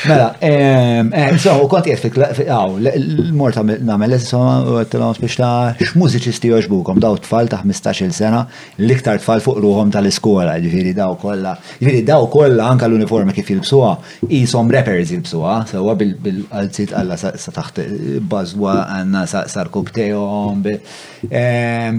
Mela, 0.10 0.36
eh, 0.40 1.38
so, 1.42 1.54
u 1.64 1.68
konti 1.72 1.90
jett 1.92 2.04
fil-għaw, 2.38 2.76
l-morta 3.00 3.64
namel 3.66 4.14
l-essu, 4.14 4.38
għattilom 4.84 5.16
biex 5.22 5.36
ta' 5.40 5.52
x-mużiċisti 5.86 6.52
joġbukom, 6.52 7.00
daw 7.04 7.18
tfal 7.24 7.50
ta' 7.52 7.60
15 7.66 8.14
sena, 8.16 8.44
l-iktar 8.78 9.20
tfal 9.24 9.42
fuq 9.44 9.60
ruħom 9.64 9.92
tal-iskola, 9.96 10.58
ġifiri 10.64 10.94
daw 10.98 11.18
kolla, 11.24 11.56
ġifiri 11.80 12.04
daw 12.08 12.30
kolla 12.32 12.70
anka 12.72 12.88
l-uniformi 12.92 13.36
kif 13.36 13.50
jilbsuha, 13.56 13.94
jisom 14.30 14.72
rappers 14.76 15.12
jilbsuha, 15.16 15.58
sewa 15.74 15.98
bil-għalzit 16.02 16.94
għalla 17.00 17.20
sa' 17.24 17.58
taħt 17.60 17.84
eh, 17.84 18.18
bazwa 18.34 18.78
għanna 19.00 19.26
sa' 19.32 19.68
kubtejom, 19.74 20.64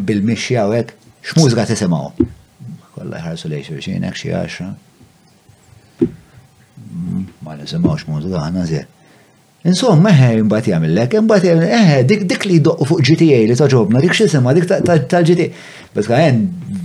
bil-mixja 0.07 0.69
u 0.71 0.77
għek, 0.79 0.95
x-mużika 1.31 1.67
tisimaw. 1.73 2.13
Kolla 2.99 3.23
ħarsu 3.27 3.51
lejxu 3.53 3.81
xienek 3.83 4.17
xie 4.19 4.35
għaxra 4.37 4.73
ma 7.45 7.57
nisimawx 7.59 8.07
mużika 8.09 8.45
ħana 8.47 8.67
zje. 8.69 8.85
Insomma, 9.69 10.13
eħe, 10.15 10.27
imbat 10.39 10.69
jgħamillek, 10.71 11.15
imbat 11.19 11.45
eħe, 11.51 11.95
dik 12.09 12.21
dik 12.31 12.45
li 12.47 12.61
doq 12.63 12.85
fuq 12.89 13.01
GTA 13.05 13.41
li 13.45 13.57
taġobna, 13.59 13.99
dik 14.05 14.15
xisima, 14.15 14.53
dik 14.55 14.69
tal-GTA. 14.71 15.49
Bet 15.97 16.09
għen 16.19 16.39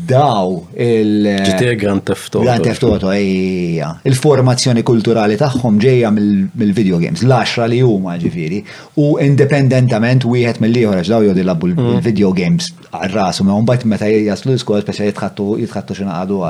daw 0.09 0.55
il- 0.87 1.27
GTA 1.45 1.75
Grand 1.79 2.03
Theft 2.07 2.33
Auto. 2.33 2.41
Grand 2.43 2.65
Theft 2.65 2.83
Auto, 2.87 3.11
ejja. 3.13 3.91
Il-formazzjoni 4.09 4.83
kulturali 4.89 5.37
tagħhom 5.39 5.77
ġejja 5.85 6.11
mill-video 6.17 6.99
games, 7.03 7.23
l 7.27 7.37
axra 7.37 7.69
li 7.69 7.79
huma 7.85 8.17
ġifiri, 8.17 8.63
u 9.05 9.13
independentament 9.27 10.25
wieħed 10.33 10.59
mill 10.65 10.75
liħor 10.79 11.05
daw 11.13 11.29
jodi 11.29 11.45
labbu 11.45 11.75
l-video 11.75 12.33
mm. 12.33 12.37
games 12.41 12.73
għal-rasu, 12.89 13.45
ma 13.45 13.61
mbagħad 13.63 13.89
meta 13.93 14.09
jaslu 14.11 14.57
l 14.57 14.59
iskol 14.59 14.81
speċa 14.83 15.11
jitħattu 15.13 15.59
jitħattu 15.61 16.01
xi 16.01 16.09
naqgħdu 16.09 16.41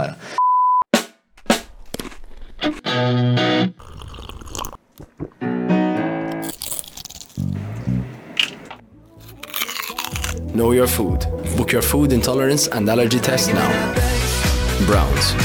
Know 10.53 10.71
your 10.71 10.87
food. 10.87 11.25
Book 11.57 11.71
your 11.71 11.81
food 11.83 12.11
intolerance 12.11 12.67
and 12.71 12.89
allergy 12.89 13.19
test 13.19 13.53
now. 13.53 13.69
Browns. 14.85 15.35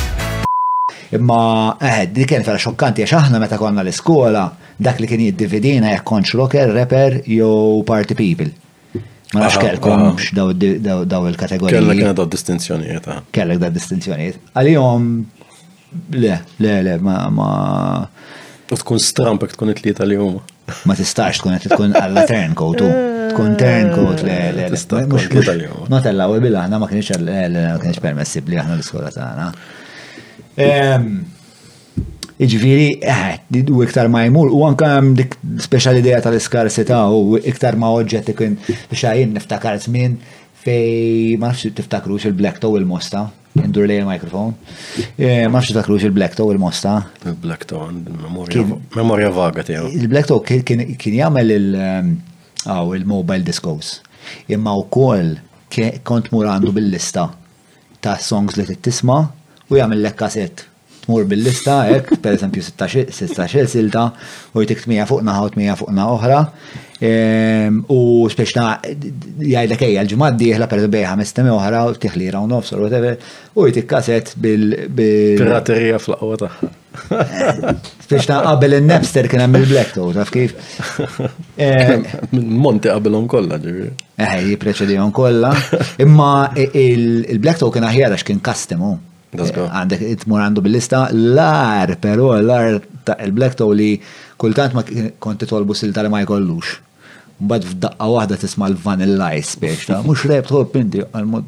Imma, 1.10 1.76
eh, 1.80 2.08
di 2.12 2.24
kien 2.28 2.42
fera 2.44 2.60
xokkanti 2.60 3.02
għax 3.04 3.14
aħna 3.18 3.38
meta 3.40 3.56
konna 3.56 3.84
l-iskola, 3.84 4.42
dak 4.76 4.98
li 5.00 5.08
kien 5.08 5.22
jiddividina 5.24 5.94
jekk 5.94 6.06
konċ 6.10 6.34
rocker, 6.36 6.72
rapper 6.76 7.20
jew 7.32 7.82
party 7.88 8.16
people. 8.18 8.50
Ma 9.32 9.44
nafx 9.46 9.58
kellkomx 9.60 10.32
daw 10.36 11.30
il-kategoriji. 11.30 11.76
Kellek 11.78 12.00
kien 12.02 12.16
daw 12.18 12.28
distinzjonijiet. 12.32 13.08
Kellek 13.36 13.58
daw 13.62 13.72
distinzjonijiet. 13.74 14.38
Għalihom, 14.56 15.08
le, 16.20 16.36
le, 16.64 16.76
le, 16.86 16.94
ma, 17.04 17.18
ma, 17.32 17.50
U 18.70 18.76
tkun 18.76 19.00
stramp 19.00 19.44
jek 19.46 19.54
tkun 19.56 19.70
it-tlieta 19.72 20.04
li 20.04 20.16
huma. 20.20 20.42
Ma 20.88 20.96
tistax 20.98 21.38
tkun 21.40 21.54
qed 21.62 21.72
tkun 21.72 21.94
alla 21.96 22.24
turncoat 22.28 22.82
u 22.84 22.90
tkun 23.32 23.54
turncoat 23.60 24.20
le 24.26 24.36
le. 24.58 24.66
Mhux 24.72 25.28
tlieta 25.32 25.54
li 25.56 25.70
huma. 25.70 25.88
Ma 25.94 26.02
tellaw 26.04 26.36
bil 26.44 26.58
aħna 26.62 26.80
ma 26.82 26.88
kienx 26.90 27.14
ma 27.24 27.78
kienx 27.80 28.02
permessibbli 28.04 28.60
aħna 28.60 28.76
l-iskola 28.76 29.12
tagħna. 29.14 29.48
Iġviri, 32.38 32.90
eh, 33.02 33.38
u 33.74 33.80
iktar 33.82 34.06
ma 34.12 34.20
jmur, 34.28 34.52
u 34.54 34.60
anka 34.68 34.92
dik 35.20 35.32
speċjal 35.64 35.96
idea 36.02 36.20
tal-iskarsita 36.22 37.00
u 37.10 37.38
iktar 37.40 37.74
ma 37.80 37.88
oġġet 37.96 38.28
ikun 38.34 38.58
biex 38.68 39.00
għajin 39.08 39.32
niftakar 39.38 39.80
żmien 39.88 40.20
fej 40.62 41.38
ma 41.40 41.50
nafx 41.54 41.72
tiftakrux 41.80 42.28
il-Black 42.28 42.60
tow 42.62 42.76
il-Mosta. 42.78 43.24
Indur 43.64 43.86
lej 43.90 43.98
il-mikrofon. 44.02 44.54
Eh, 45.16 45.46
ma 45.50 45.62
ta' 45.62 45.82
kruċ 45.86 46.08
il-Black 46.08 46.36
Toe 46.38 46.54
il-mosta. 46.54 46.94
Il-Black 47.26 47.64
Toe, 47.64 47.88
memoria 48.96 49.30
vaga 49.34 49.62
tiegħu. 49.68 49.90
Il-Black 49.92 50.30
kien 50.98 51.18
jagħmel 51.20 51.52
ehm, 51.52 52.14
il-mobile 52.98 53.42
discos. 53.46 53.98
Imma 54.52 54.74
wkoll 54.84 55.36
kont 56.06 56.32
mur 56.34 56.48
għandu 56.52 56.72
bil-lista 56.76 57.28
ta' 58.02 58.18
songs 58.22 58.56
li 58.58 58.64
tittisma 58.68 59.20
u 59.68 59.76
jagħmel 59.78 60.02
lek 60.06 60.18
kaset. 60.18 60.64
Tmur 61.08 61.24
bil-lista, 61.28 61.80
ek, 61.94 62.18
per 62.20 62.34
esempio 62.36 62.60
16 62.60 63.64
silta, 63.72 64.02
u 64.52 64.60
jtik 64.62 64.82
8 64.84 65.06
fuq 65.08 65.22
u 65.24 65.88
8 65.88 66.04
oħra. 66.04 66.42
Ehm, 66.98 67.84
u 67.94 68.26
speċna 68.26 68.64
jgħidlek 68.82 69.82
ejja 69.86 70.02
l-ġimgħa 70.02 70.28
d-dieħla 70.34 70.66
per 70.70 70.80
bej 70.90 71.04
ħames 71.06 71.32
temi 71.36 71.52
oħra 71.54 71.82
u 71.86 71.92
tiħli 71.94 72.26
rawn 72.34 72.50
nofs 72.50 72.72
or 72.74 72.80
whatever 72.82 73.12
u 73.54 73.66
jtik 73.70 73.84
kaset 73.92 74.32
bil 74.42 74.72
piraterija 74.96 76.00
fl-aqwa 76.02 76.38
tagħha. 76.42 76.70
Eh, 77.14 77.68
speċna 78.08 78.38
qabel 78.48 78.74
in-Napster 78.80 79.28
kien 79.30 79.44
hemm 79.44 79.58
il-Black 79.60 79.92
Toe, 79.94 80.10
taf 80.16 80.32
kif? 80.34 80.56
Eh, 81.68 82.08
Monti 82.66 82.90
qabelhom 82.90 83.28
kollha 83.30 83.60
ġifieri. 83.62 83.92
Eħe 84.18 84.40
eh, 84.40 84.48
jippreċedihom 84.56 85.14
kollha. 85.14 85.52
Imma 86.02 86.32
il-Black 86.58 87.62
Toe 87.62 87.70
kien 87.78 87.86
aħjar 87.92 88.16
għax 88.18 88.26
kien 88.32 88.42
custom 88.42 88.82
oh. 88.88 88.98
għandek 89.68 90.02
it-mur 90.16 90.42
għandu 90.48 90.66
bil-lista 90.66 91.06
l-ar, 91.14 91.94
pero 92.02 92.32
l-ar 92.42 92.80
ta' 93.06 93.20
il-Black 93.22 93.54
Toe 93.62 93.78
li 93.84 93.92
kultant 94.38 94.74
ma 94.74 94.82
konti 95.18 95.46
tolbu 95.46 95.78
sil 95.78 95.94
tal 95.94 96.10
ma 96.10 96.26
jkollux. 96.26 96.82
Bad 97.40 97.62
f'daqqa 97.62 98.06
wahda 98.14 98.36
tisma 98.36 98.66
l-Vanilla 98.68 99.30
Ice 99.38 99.54
biex, 99.62 99.84
ta' 99.86 100.00
mux 100.02 100.24
rap 100.26 100.48
hop 100.50 100.72
inti 100.74 100.98
għal-mod. 101.04 101.44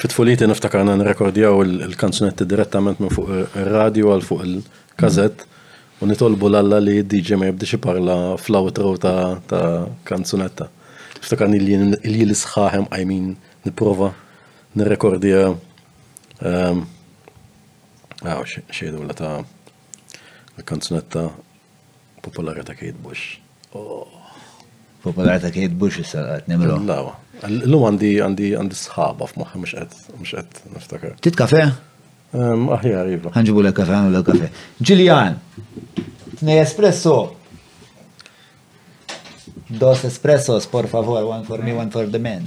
Fit-fuliti 0.00 0.46
niftakarna 0.48 0.94
nrekordjaw 0.96 1.60
il-kanzunetti 1.84 2.46
direttament 2.48 2.98
minn 3.00 3.12
fuq 3.12 3.28
il-radio 3.60 4.08
eh, 4.08 4.14
għal 4.16 4.24
fuq 4.24 4.46
il-kazet 4.48 5.44
u 6.00 6.08
nitolbu 6.08 6.48
l-alla 6.48 6.80
li 6.80 7.02
DJ 7.04 7.36
ma 7.42 7.50
jibdix 7.50 7.76
parla 7.78 8.38
fl-outro 8.40 8.94
ta' 8.96 9.84
kanzunetta. 10.08 10.70
il 11.52 11.92
li 11.92 12.24
l-isħaħem, 12.24 12.88
I 12.88 13.04
mean, 13.04 13.34
niprofa 13.68 14.08
nirrekordja 14.80 15.42
għaw 16.40 16.86
ehm, 18.24 18.70
xejdu 18.72 19.04
l 19.04 19.12
ta' 19.12 19.42
kanzunetta 20.64 21.28
popolari 22.24 22.64
ta' 22.64 22.72
Kate 22.74 22.96
Bush. 22.96 23.36
Oh. 23.76 24.17
popolarità 25.02 25.50
Kate 25.52 25.74
Bush 25.80 25.98
issa 26.02 26.22
qed 26.38 26.48
nimru. 26.50 26.78
Lawa. 26.86 27.14
Illum 27.46 27.84
għandi 27.90 28.12
għandi 28.24 28.48
għandi 28.58 28.78
sħaba 28.78 29.28
f'moħħi 29.30 29.60
mhux 29.62 29.74
qed 29.78 29.96
mhux 30.18 30.36
qed 30.36 30.62
niftakar. 30.74 31.12
Tit 31.24 31.38
kafe? 31.38 31.66
Aħjar 32.34 33.12
jibla. 33.14 33.32
Ħanġibu 33.36 33.62
lek 33.68 33.76
kafe, 33.78 33.94
għandu 33.98 34.16
lek 34.16 34.26
kafe. 34.26 34.50
Ġiljan, 34.82 35.38
tnej 36.40 36.64
espresso. 36.64 37.16
Dos 39.68 40.00
espressos, 40.08 40.64
por 40.64 40.86
favor, 40.88 41.24
one 41.28 41.44
for 41.44 41.60
me, 41.60 41.74
one 41.76 41.90
for 41.92 42.06
the 42.08 42.16
men. 42.18 42.46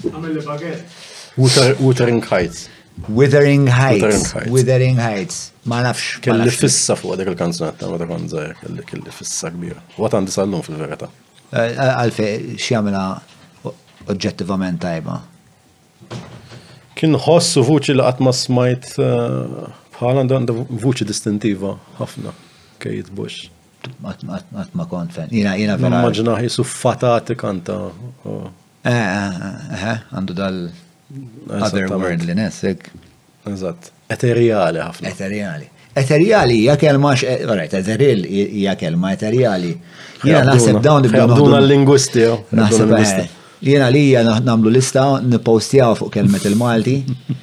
Wuthering 1.37 2.19
Heights. 2.25 2.63
Withering 3.07 3.67
Heights. 3.69 4.31
Withering 4.49 4.97
Heights. 4.97 5.51
Ma 5.69 5.83
nafx. 5.85 6.17
Kelli 6.25 6.49
fissa 6.51 6.97
fuq 6.97 7.15
dik 7.21 7.29
il-kanzunetta, 7.35 7.87
ma 7.93 8.01
dak 8.01 8.11
għanżajr, 8.11 8.63
kelli 8.89 9.13
fissa 9.15 9.53
kbira. 9.53 9.79
Wat 10.01 10.17
għandi 10.17 10.33
sal 10.35 10.59
fil-verita. 10.65 11.11
għalfej 11.53 12.29
eh, 12.29 12.47
xiamela 12.57 13.03
oġġettivament 14.09 14.79
tajba. 14.81 15.19
Kien 16.97 17.15
ħossu 17.17 17.63
vuċi 17.65 17.95
li 17.95 18.05
għatma 18.05 18.33
smajt 18.35 18.91
eh, 19.01 19.65
bħalan 19.97 20.31
dan 20.31 20.47
vuċi 20.51 21.07
distintiva 21.09 21.75
ħafna 21.99 22.33
kajt 22.83 23.11
bux. 23.17 23.49
Għatma 23.91 24.85
kont 24.89 25.13
fen. 25.15 25.31
Jina, 25.33 25.55
jina 25.57 25.75
vera. 25.79 26.03
Maġna 26.05 26.37
jisu 26.45 26.65
fatati 26.67 27.35
kanta. 27.37 27.77
Eh. 28.87 28.93
eh, 28.93 30.07
għandu 30.11 30.37
dal 30.37 30.61
otherworldliness. 31.51 32.63
Eżatt. 33.49 33.91
Eterjali 34.13 34.81
ħafna. 34.85 35.11
Eterjali. 35.15 35.69
Eterjali 35.95 36.55
hija 36.61 36.75
kelma 36.79 37.11
x'qed 37.19 37.75
eh, 37.75 37.79
eteril 37.79 38.21
hija 38.31 38.75
kelma 38.79 39.11
eterjali. 39.15 39.73
Jiena 40.23 40.53
naħseb 40.53 40.79
dawn 40.85 41.03
nibdew 41.03 41.57
l-lingwisti. 41.57 42.27
Naħseb 42.55 42.93
eh, 42.95 43.23
jiena 43.67 43.89
li 43.91 44.03
hija 44.11 44.23
nagħmlu 44.31 44.71
lista 44.71 45.03
nippostjaw 45.27 45.97
fuq 45.99 46.13
kelmet 46.15 46.47
il-Malti. 46.51 46.95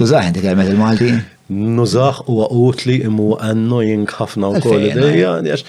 Tużaħ 0.00 0.32
inti 0.32 0.42
kelmet 0.46 0.72
il-Malti? 0.72 1.12
nużax 1.50 2.20
u 2.26 2.42
utli 2.66 3.02
imu 3.04 3.36
annoying 3.42 4.08
ħafna 4.12 4.44
u 4.50 4.52
koll 4.62 4.84
id 4.86 4.96
għax 5.02 5.62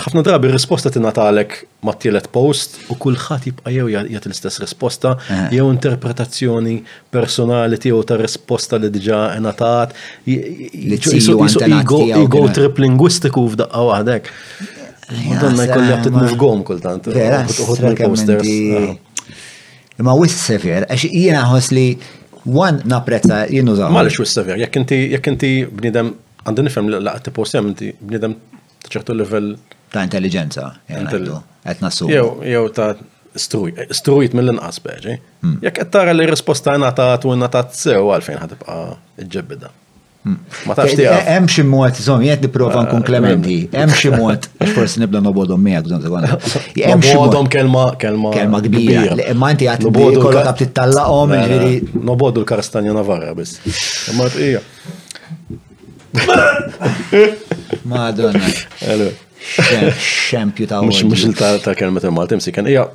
ħafna 0.00 0.22
drabi 0.26 0.46
risposta 0.50 0.88
tinatalek 0.90 1.50
ma 1.86 1.92
t-tielet 1.94 2.26
post 2.34 2.70
u 2.90 2.94
kullħat 2.98 3.42
jibqa 3.46 3.70
jew 3.72 3.86
jgħat 3.92 4.26
l-istess 4.26 4.58
risposta, 4.64 5.08
ah. 5.30 5.46
jew 5.54 5.66
interpretazzjoni 5.70 6.74
personali 7.14 7.76
tiegħu 7.78 8.02
ta' 8.10 8.18
risposta 8.20 8.74
li 8.82 8.90
diġa 8.96 9.18
natat, 9.44 9.88
ego 10.26 12.44
trip 12.56 12.76
lingwistiku 12.82 13.40
f'daqqa 13.54 13.80
waħdek. 13.92 14.24
Madonna 15.30 15.62
jkolli 15.66 15.90
għat 15.94 16.04
t-mufgom 16.08 16.60
kultant. 16.66 17.04
Vera, 17.14 17.38
posters. 18.02 18.50
Ah. 18.74 18.90
Ma 20.06 20.12
wissef 20.18 20.62
jgħal, 20.66 20.84
għax 20.90 21.04
jgħina 21.06 21.42
ħos 21.54 21.68
Wan 22.46 22.80
napprezza 22.84 23.44
jinnużaw. 23.52 23.92
Malix 23.92 24.18
u 24.20 24.24
s-sever, 24.24 24.58
jek 24.60 24.76
inti, 24.80 24.98
jek 25.12 25.26
inti 25.28 25.52
bnidem, 25.76 26.14
għandin 26.46 26.68
nifem 26.70 26.88
laqt 26.94 27.26
t-post 27.28 27.54
jem, 27.56 27.68
inti 27.74 27.90
bnidem 28.00 28.34
ċertu 28.88 29.16
level. 29.16 29.52
Ta' 29.92 30.04
intelligenza, 30.06 30.70
għet 30.88 31.82
nasu. 31.84 32.08
Jew, 32.10 32.38
jew 32.46 32.64
ta' 32.74 32.94
strujt 33.36 34.34
mill-inqas 34.38 34.80
beġi. 34.84 35.18
Hmm. 35.42 35.58
Jek 35.66 35.82
għed 35.84 35.92
tara 35.92 36.14
li 36.16 36.26
risposta 36.30 36.74
għana 36.74 36.92
ta' 36.96 37.12
tu 37.22 37.30
għana 37.34 37.48
ta' 37.52 37.64
t-sew 37.70 38.08
għalfejn 38.14 38.40
ħatibqa 38.46 38.78
ġebbida. 39.36 39.72
Ma 40.66 40.74
tafx 40.76 40.92
tiegħek. 40.98 41.28
Hemm 41.32 41.46
xi 41.48 41.62
mod, 41.64 41.96
żomm 42.04 42.26
jgħid 42.26 42.42
nipprova 42.44 42.82
nkun 42.84 43.04
Klementi. 43.06 43.54
Eh, 43.64 43.64
eh, 43.64 43.72
eh, 43.72 43.78
hemm 43.80 43.94
xi 43.96 44.10
mod 44.12 44.48
forsi 44.74 45.00
nibda 45.00 45.22
nobodhom 45.24 45.62
miegħek 45.64 45.86
dan 45.94 46.02
sekonda. 46.04 46.36
Hemm 46.90 47.04
xi 47.06 47.14
kelma 47.54 47.84
kelma 48.02 48.32
kelma 48.34 48.60
kbira. 48.66 49.16
Imma 49.32 49.48
inti 49.54 49.68
qed 49.70 49.86
nobodhom 49.88 50.26
kollha 50.26 50.44
qed 50.50 50.60
tittallaqhom 50.66 51.32
ġifieri. 51.32 51.80
l-Karastanja 52.28 52.92
Navarra 52.98 53.32
biss. 53.38 53.64
Imma 54.12 54.28
hija. 54.36 54.60
Madonna. 57.88 59.08
Xempju 59.56 60.68
ta' 60.68 60.82
Mux 60.84 61.00
mux 61.08 61.38
ta' 61.64 61.72
kelmet 61.80 62.04
il-Maltim 62.10 62.44
si 62.44 62.52
kan. 62.52 62.68
Ija, 62.68 62.90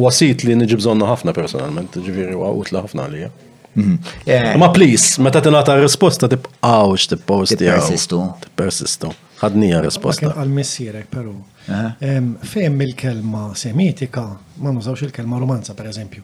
wasit 0.00 0.46
li 0.48 0.56
nġibżonna 0.62 1.12
ħafna 1.12 1.36
personalment, 1.36 2.00
ġifieri 2.08 2.40
u 2.40 2.64
ħafna 2.64 3.04
għalija. 3.10 3.32
Mhm. 3.74 3.94
Eh, 4.26 4.56
ma 4.58 4.70
please, 4.74 5.20
meta 5.22 5.40
tingħata 5.42 5.76
risposta 5.80 6.28
tip 6.30 6.48
posti. 6.62 7.56
Tippersistu. 7.60 8.20
Persistu. 8.58 9.12
Għadnija 9.40 9.80
risposta. 9.84 10.34
Għal-missierek, 10.36 11.06
pero. 11.10 11.34
Eh? 11.70 12.16
Fejn 12.50 12.80
il-kelma 12.84 13.50
semitika, 13.56 14.24
ma 14.60 14.72
nużawx 14.74 15.06
il-kelma 15.06 15.38
romanza, 15.40 15.74
per 15.78 15.86
eżempju. 15.92 16.22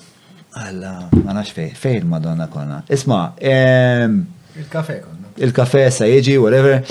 Alla, 0.55 1.09
ma 1.25 1.31
nafx 1.33 1.49
fej, 1.53 1.71
fej 1.77 1.95
il-Madonna 2.03 2.47
konna. 2.47 2.83
Isma, 2.87 3.33
il-kafe 3.41 4.97
konna. 5.01 5.27
Il-kafe 5.41 5.89
sa 5.89 6.05
jiġi, 6.05 6.35
whatever. 6.37 6.83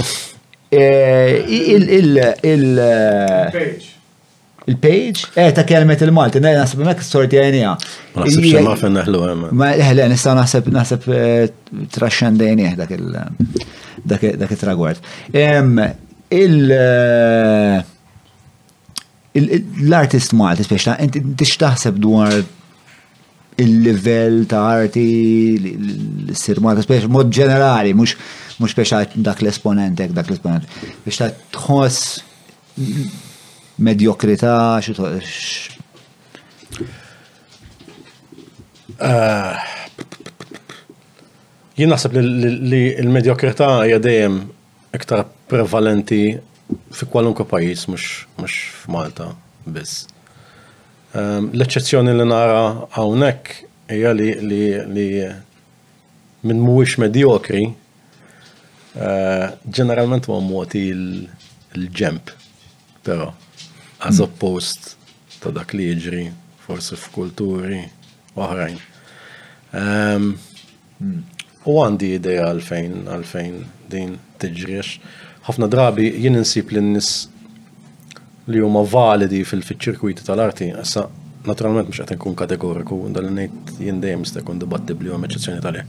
E, 0.68 0.82
eh, 1.46 2.44
Il-page. 2.52 3.86
Il-page? 4.64 5.28
Eh, 5.34 5.52
ta' 5.52 5.64
kelmet 5.64 6.00
il-Malti, 6.02 6.38
nasib 6.42 6.78
mek 6.82 7.02
sorti 7.06 7.36
għajnija. 7.38 7.76
Ma 8.14 8.20
nasib 8.24 8.42
xe 8.44 8.60
ma 8.66 8.74
fenna 8.80 9.00
eh, 9.00 9.04
ħlu 9.06 9.18
għemma. 9.28 9.46
Ma 9.54 9.66
ħle, 9.78 10.02
nistaw 10.10 10.34
nasib 10.38 10.64
nasib 10.74 11.02
eh, 11.14 11.46
trascendejni 11.94 12.66
dak 12.80 12.90
il-tragwart. 12.96 15.00
Il- 16.30 17.84
L-artist 19.36 20.30
Malti, 20.34 20.62
spiex 20.66 20.82
ta' 20.90 20.96
inti 21.06 21.20
taħseb 21.46 21.96
dwar 22.02 22.32
il-level 23.64 24.42
ta' 24.50 24.62
arti, 24.76 25.08
l-sirmata, 26.28 26.82
speċi 26.84 27.10
mod 27.12 27.30
ġenerali, 27.34 27.94
mux 27.96 28.14
speċi 28.74 29.20
dak 29.26 29.42
l-esponent, 29.44 29.96
dak 30.16 30.30
l-esponent, 30.30 30.66
biex 31.04 31.20
ta' 31.22 31.30
tħoss 31.56 32.80
medjokrita, 33.86 34.56
xitħoss. 34.86 35.68
Eh, 39.02 39.60
jien 41.80 41.90
naħseb 41.92 42.18
li 42.22 42.82
l-medjokrita 43.02 43.74
hija 43.88 44.02
dejjem 44.04 44.40
iktar 44.94 45.24
prevalenti 45.50 46.22
fi 46.96 47.08
kwalunkwe 47.14 47.46
pajjiż 47.50 47.90
mhux 47.90 48.56
f'Malta 48.84 49.32
biss. 49.68 50.11
Ehm, 51.12 51.50
L-eċċezzjoni 51.52 52.12
li 52.16 52.24
nara 52.28 52.60
hawnhekk 52.96 53.64
hija 53.92 54.14
li 54.16 54.28
li 54.48 55.08
minn 56.48 56.62
mhuwiex 56.64 56.94
mediokri 57.02 57.60
eh, 57.68 59.48
ġeneralment 59.78 60.24
huwa 60.26 60.38
moti 60.42 60.86
l-ġemp, 60.94 62.32
però 63.04 63.28
as 64.00 64.16
hmm. 64.22 64.24
oppost 64.24 64.94
ta' 65.42 65.52
dak 65.54 65.74
li 65.76 65.90
jiġri 65.90 66.24
forsi 66.64 66.96
f'kulturi 66.98 67.82
oħrajn. 68.32 68.80
Ehm, 69.76 70.32
hmm. 71.02 71.20
U 71.62 71.76
għandi 71.78 72.08
idea 72.16 72.48
għalfejn 72.50 72.96
għalfejn 73.06 73.58
din 73.92 74.16
tiġriex. 74.42 74.96
ħafna 75.46 75.68
drabi 75.70 76.08
jien 76.24 76.34
insib 76.40 76.72
n 76.74 76.96
nis 76.96 77.12
li 78.50 78.58
huma 78.62 78.82
validi 78.86 79.42
fil-ċirkwiti 79.46 80.24
tal-arti, 80.26 80.70
issa 80.82 81.04
naturalment 81.46 81.88
mhux 81.90 82.02
qed 82.02 82.18
kun 82.20 82.34
kategoriku, 82.38 82.98
dal 83.14 83.28
ngħid 83.30 83.74
jien 83.86 84.00
dejjem 84.02 84.24
jista' 84.26 84.42
jkun 84.42 84.60
dibattibli 84.62 85.10
huma 85.10 85.20
hemm 85.20 85.28
eċċezzjoni 85.30 85.62
tal 85.62 85.82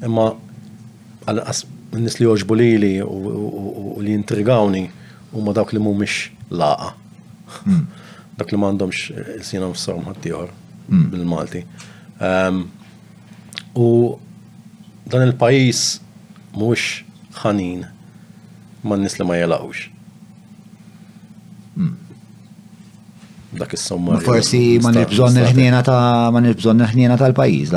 Imma 0.00 0.30
għal 1.28 2.00
nis 2.00 2.14
li 2.18 2.24
joġbu 2.24 2.56
li 2.56 2.68
li 2.80 2.90
u 3.04 3.98
li 4.00 4.14
intrigawni 4.16 4.84
huma 5.34 5.52
dawk 5.52 5.74
li 5.76 5.80
mhumiex 5.82 6.30
laqa. 6.52 6.92
Hmm. 7.66 7.82
Dak 8.40 8.52
li 8.54 8.58
m'għandhomx 8.62 9.02
il-sina 9.36 9.68
mfisarhom 9.68 10.06
ħaddieħor 10.08 10.52
hmm. 10.88 11.04
bil-Malti. 11.12 11.60
Ehm, 12.24 12.62
u 13.76 13.90
dan 15.10 15.26
il-pajis 15.28 15.82
mux 16.56 16.88
ħanin 17.42 17.84
man 18.88 19.04
nis 19.04 19.18
li 19.20 19.26
ma 19.28 19.36
jelawx. 19.36 19.84
Dak 23.56 23.72
is 23.74 23.80
sommar 23.84 24.16
eh, 24.16 24.20
Forsi 24.24 24.78
ma 24.84 24.90
nibżonn 24.94 25.36
il-ħniena 25.42 25.82
ta' 25.86 26.30
ma 26.32 26.42
nibżonn 26.44 26.82
il-ħniena 26.86 27.16
tal-pajjiż 27.18 27.68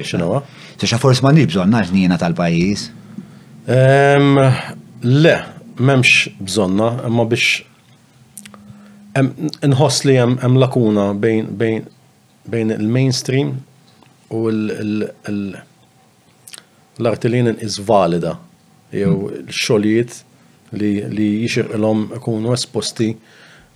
X'inhu? 0.00 0.42
biex. 0.80 0.94
forsi 1.04 1.22
ma 1.24 1.32
nibżonna 1.32 1.80
l-ħniena 1.84 2.16
tal-pajjiż. 2.20 2.80
Le, 5.02 5.34
m'hemmx 5.84 6.12
bżonna, 6.46 6.88
imma 7.08 7.24
biex 7.32 7.62
nħoss 9.70 10.04
li 10.06 10.16
hemm 10.20 10.54
lakuna 10.64 11.06
bejn 11.20 12.70
il-mainstream 12.78 13.54
u 14.36 14.40
l-artilin 16.98 17.54
is 17.60 17.74
valida 17.88 18.36
jew 18.92 19.14
hmm. 19.16 19.50
l-xogħlijiet 19.50 20.12
li, 20.72 21.02
li 21.10 21.26
jixir 21.42 21.68
ilom 21.76 22.06
ikunu 22.16 22.52
esposti 22.54 23.12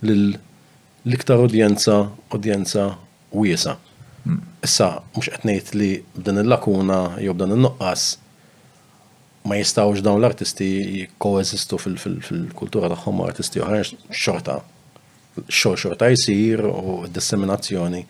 l-iktar 0.03 1.39
udjenza, 1.43 2.01
udjenza 2.35 2.91
wiesa. 3.33 3.77
Hmm. 4.25 4.41
Issa, 4.65 4.91
mux 5.15 5.29
etnejt 5.33 5.71
li 5.77 5.93
b'dan 6.15 6.43
il-lakuna 6.43 7.17
jew 7.23 7.33
b'dan 7.37 7.55
il-nuqqas 7.55 8.03
ma 9.49 9.55
jistawx 9.57 10.03
dawn 10.05 10.21
l-artisti 10.21 10.67
jikkoesistu 11.01 11.79
fil-kultura 11.81 12.91
tagħhom 12.93 13.23
artisti 13.25 13.63
uħarġ 13.63 13.95
xorta. 14.13 14.59
Xor 15.49 15.79
xorta 15.81 16.09
jisir 16.11 16.59
u 16.69 17.05
disseminazzjoni 17.09 18.01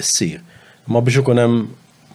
jisir. 0.00 0.40
Ma 0.90 1.00
biex 1.04 1.22
ikun 1.22 1.40
hemm 1.40 1.62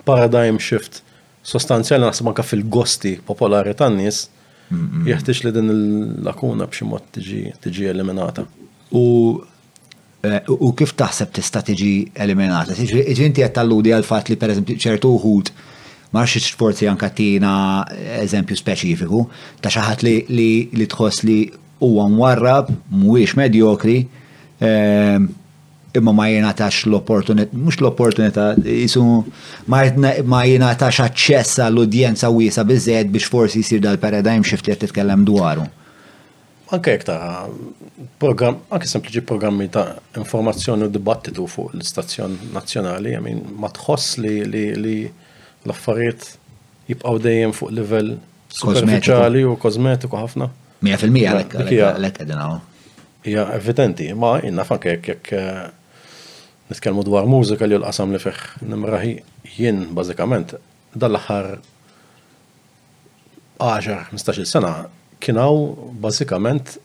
paradigm 0.06 0.60
shift 0.62 1.00
sostanzjali 1.48 2.04
naħseb 2.06 2.30
fil-gosti 2.46 3.16
popolari 3.26 3.72
tan-nies, 3.74 4.28
jeħtieġ 4.72 5.40
li 5.48 5.52
din 5.56 5.72
il-lakuna 5.74 6.68
b'xi 6.70 6.86
mod 6.88 7.08
tiġi 7.16 7.88
eliminata. 7.90 8.46
Eh, 10.20 10.36
u 10.52 10.72
kif 10.76 10.94
taħseb 11.00 11.32
tista' 11.38 11.62
tiġi 11.64 11.94
eliminata? 12.20 12.76
Tiġi 12.76 13.04
inti 13.30 13.42
qed 13.44 13.56
talludi 13.56 13.94
għal 13.96 14.06
fatt 14.08 14.30
li 14.34 14.38
pereżempju 14.42 14.78
ċertu 14.84 15.12
wħud 15.16 15.52
ma 16.14 16.24
rxiex 16.26 16.56
forzi 16.58 16.88
anka 16.90 17.08
tina 17.14 17.54
eżempju 18.24 18.58
speċifiku 18.58 19.24
ta' 19.62 19.72
xi 19.72 19.86
ħadd 19.88 20.34
li 20.34 20.88
tħoss 20.90 21.24
li 21.28 21.40
huwa 21.80 22.08
mwarrab, 22.12 22.70
mhuwiex 22.92 23.38
medjokri, 23.40 24.00
ehm, 24.60 25.28
imma 25.92 26.12
ma 26.12 26.28
jenatax 26.28 26.84
l-opportunità, 26.86 27.50
mux 27.58 27.78
l-opportunità, 27.82 28.54
jisu 28.62 29.02
ma 29.72 29.82
jenatax 30.46 31.00
aċċess 31.08 31.62
għall-udjenza 31.66 32.30
wisa 32.36 32.64
bizzed 32.68 33.10
biex 33.10 33.30
forsi 33.32 33.62
jisir 33.64 33.82
dal-paradigm 33.82 34.44
shift 34.46 34.68
li 34.70 34.76
titkellem 34.78 35.24
dwaru. 35.26 35.66
Anke 36.70 36.94
jek 36.94 37.08
ta' 37.10 37.22
program, 38.22 38.60
anke 38.70 38.86
sempliċi 38.92 39.24
programmi 39.32 39.70
ta' 39.74 39.96
informazzjoni 40.22 40.86
u 40.86 40.92
dibattitu 40.94 41.48
fuq 41.50 41.74
l-istazzjon 41.74 42.38
nazjonali, 42.54 43.16
għamin 43.18 43.42
ma 43.60 43.72
tħoss 43.74 44.20
li 44.22 44.68
l-affarijiet 44.70 46.30
jibqaw 46.92 47.18
dejjem 47.26 47.54
fuq 47.58 47.74
level 47.80 48.14
superficiali 48.54 49.42
u 49.46 49.58
kosmetiku 49.62 50.22
ħafna. 50.22 50.52
100% 50.86 51.10
l-ekka, 51.10 51.64
l-ekka, 51.66 51.94
l-ekka, 52.00 52.60
Ija 53.28 53.44
evidenti, 53.52 54.06
ma 54.16 54.38
jinnna 54.40 54.64
fanke 54.64 54.94
jek 55.04 55.28
nitkellmu 56.70 57.04
dwar 57.04 57.26
mużika 57.28 57.66
li 57.66 57.76
l-qasam 57.80 58.12
li 58.14 58.20
feħ 58.22 58.40
nimraħi 58.70 59.14
jien 59.58 59.82
bazikament 59.98 60.54
dal-aħħar 61.02 61.50
10-15 63.60 64.46
sena 64.52 64.72
kienaw 65.26 65.58
bażikament 66.06 66.76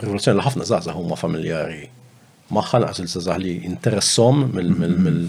rivoluzzjoni 0.06 0.38
li 0.40 0.46
ħafna 0.46 0.68
żgħażagħ 0.70 1.02
huma 1.02 1.18
familjari 1.20 1.88
magħha 2.56 2.80
naqas 2.86 3.02
il 3.20 3.32
li 3.42 3.56
interessom 3.72 4.46
mm-hmm. 4.52 5.20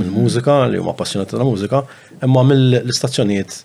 mill-mużika 0.00 0.58
li 0.74 0.82
huma 0.82 0.92
passjonati 0.98 1.38
ta' 1.38 1.46
mużika, 1.48 1.80
imma 2.26 2.42
mill-istazzjonijiet 2.50 3.56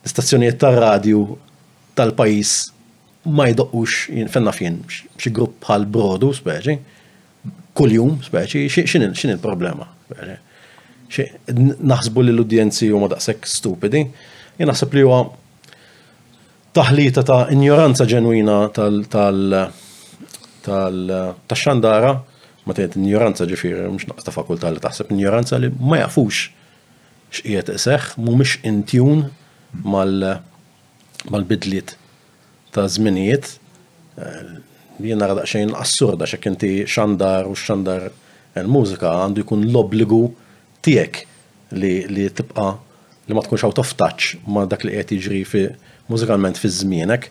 istazzjoniet 0.05 0.57
tar-radju 0.61 1.25
tal-pajis 1.99 2.53
ma 3.37 3.51
jidoqqux 3.51 4.31
fenna 4.33 4.53
fjen 4.57 4.79
xi 4.89 5.33
grupp 5.37 5.59
bħal 5.67 5.85
brodu 5.93 6.31
speċi, 6.39 6.79
kuljum 7.77 8.15
speċi, 8.25 8.63
xin 8.89 9.35
il-problema. 9.37 9.85
Naħsbu 11.85 12.25
li 12.25 12.33
l-udjenzi 12.33 12.89
ma 12.97 13.11
daqshekk 13.13 13.51
stupidi, 13.51 14.07
jien 14.57 14.71
naħseb 14.73 14.97
li 14.97 15.05
huwa 15.05 15.21
taħlita 16.81 17.27
ta' 17.29 17.43
ignoranza 17.53 18.09
ġenwina 18.09 18.57
tal-, 18.75 19.05
tal, 19.11 19.47
tal 19.53 19.71
tal-xandara, 20.65 22.15
ma 22.69 22.75
tgħid 22.77 22.97
ignoranza 23.01 23.45
ġifiri, 23.49 23.85
mhux 23.89 24.05
naqas 24.11 24.25
ta' 24.27 24.35
fakultà 24.35 24.67
li 24.75 24.81
taħseb 24.85 25.11
ignoranza 25.15 25.55
li 25.59 25.69
ma 25.81 25.97
jafux 26.03 26.37
x'qiegħed 27.39 27.69
iseħħ 27.77 28.05
mhumiex 28.21 28.53
intjun 28.69 29.19
mal-bidliet 29.95 31.91
ta' 32.75 32.85
żminijiet 32.93 33.47
Jena 34.21 34.33
eh, 34.37 34.41
jiena 35.09 35.27
xejn 35.49 35.71
assurda 35.79 36.25
xek 36.29 36.45
inti 36.51 36.73
xandar 36.91 37.43
u 37.49 37.51
xandar 37.57 38.01
il-mużika 38.61 39.09
għandu 39.23 39.39
jkun 39.47 39.61
l-obligu 39.71 40.23
tiegħek 40.85 41.15
li 41.81 42.25
tibqa' 42.37 42.75
li 43.31 43.39
ma 43.39 43.43
tkunx 43.47 43.63
out 43.67 43.79
of 43.81 43.93
touch 43.97 44.23
ma 44.45 44.61
dak 44.69 44.83
li 44.85 44.93
qed 44.99 45.09
jiġri 45.17 45.41
fi 45.47 45.63
mużikalment 46.11 46.57
fi 46.59 46.67
żmienek. 46.69 47.23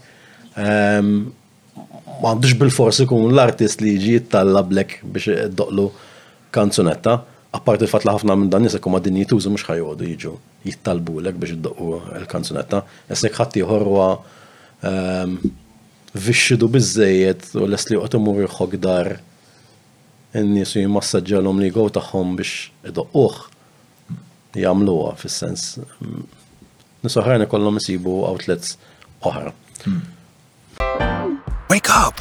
Ehm, 0.55 1.27
għandux 2.19 2.53
bil 2.59 2.71
forsi 2.73 3.05
kun 3.07 3.29
l-artist 3.31 3.81
li 3.83 3.93
jiġi 3.95 4.15
jittalla 4.17 4.61
blek 4.67 4.97
biex 5.03 5.47
doqlu 5.55 5.85
kanzunetta, 6.55 7.15
apparti 7.55 7.87
fatt 7.89 8.05
li 8.07 8.13
ħafna 8.15 8.35
minn 8.37 8.51
dan 8.51 8.65
jisek 8.67 8.83
kumma 8.83 8.99
din 9.03 9.21
jituzu 9.21 9.51
mux 9.53 9.63
ħajgħodu 9.67 10.07
jiġu 10.09 10.33
jittalbu 10.67 11.15
lek 11.25 11.39
biex 11.41 11.59
doqlu 11.63 11.99
l-kanzunetta. 12.21 12.81
jisek 13.11 13.37
ħatti 13.39 13.63
ħorwa 13.71 14.09
ehm, 14.89 15.37
vixxidu 16.13 16.67
bizzejiet 16.73 17.49
u 17.63 17.69
les 17.71 17.87
li 17.89 17.99
għotu 17.99 18.19
mur 18.19 18.43
dar 18.83 19.13
n-nis 20.39 20.75
jimmassagġalom 20.75 21.61
li 21.63 21.71
għow 21.71 21.87
taħħom 21.99 22.35
biex 22.39 22.73
iddoqquħ 22.91 24.59
jagħmluha 24.59 25.15
fis-sens. 25.21 25.77
Mm. 26.01 26.27
Nisoħrajna 27.05 27.45
kollom 27.47 27.77
jisibu 27.79 28.19
outlets 28.27 28.75
oħra. 29.23 29.53
Hmm. 29.85 31.07
Wake 31.73 31.87
up! 31.91 32.15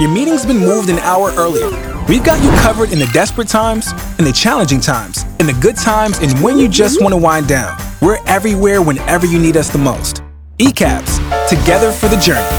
Your 0.00 0.10
meeting's 0.10 0.44
been 0.44 0.58
moved 0.58 0.88
an 0.90 0.98
hour 0.98 1.30
earlier. 1.36 1.70
We've 2.08 2.24
got 2.24 2.42
you 2.42 2.50
covered 2.58 2.90
in 2.92 2.98
the 2.98 3.08
desperate 3.12 3.46
times, 3.46 3.86
in 4.18 4.24
the 4.24 4.32
challenging 4.32 4.80
times, 4.80 5.24
in 5.38 5.46
the 5.46 5.52
good 5.64 5.76
times, 5.76 6.18
and 6.18 6.32
when 6.42 6.58
you 6.58 6.66
just 6.66 7.00
want 7.00 7.12
to 7.12 7.16
wind 7.16 7.46
down. 7.46 7.72
We're 8.02 8.18
everywhere 8.26 8.82
whenever 8.82 9.26
you 9.26 9.38
need 9.38 9.56
us 9.56 9.68
the 9.70 9.78
most. 9.78 10.22
ECAPS, 10.58 11.12
together 11.48 11.92
for 11.92 12.08
the 12.08 12.16
journey. 12.16 12.52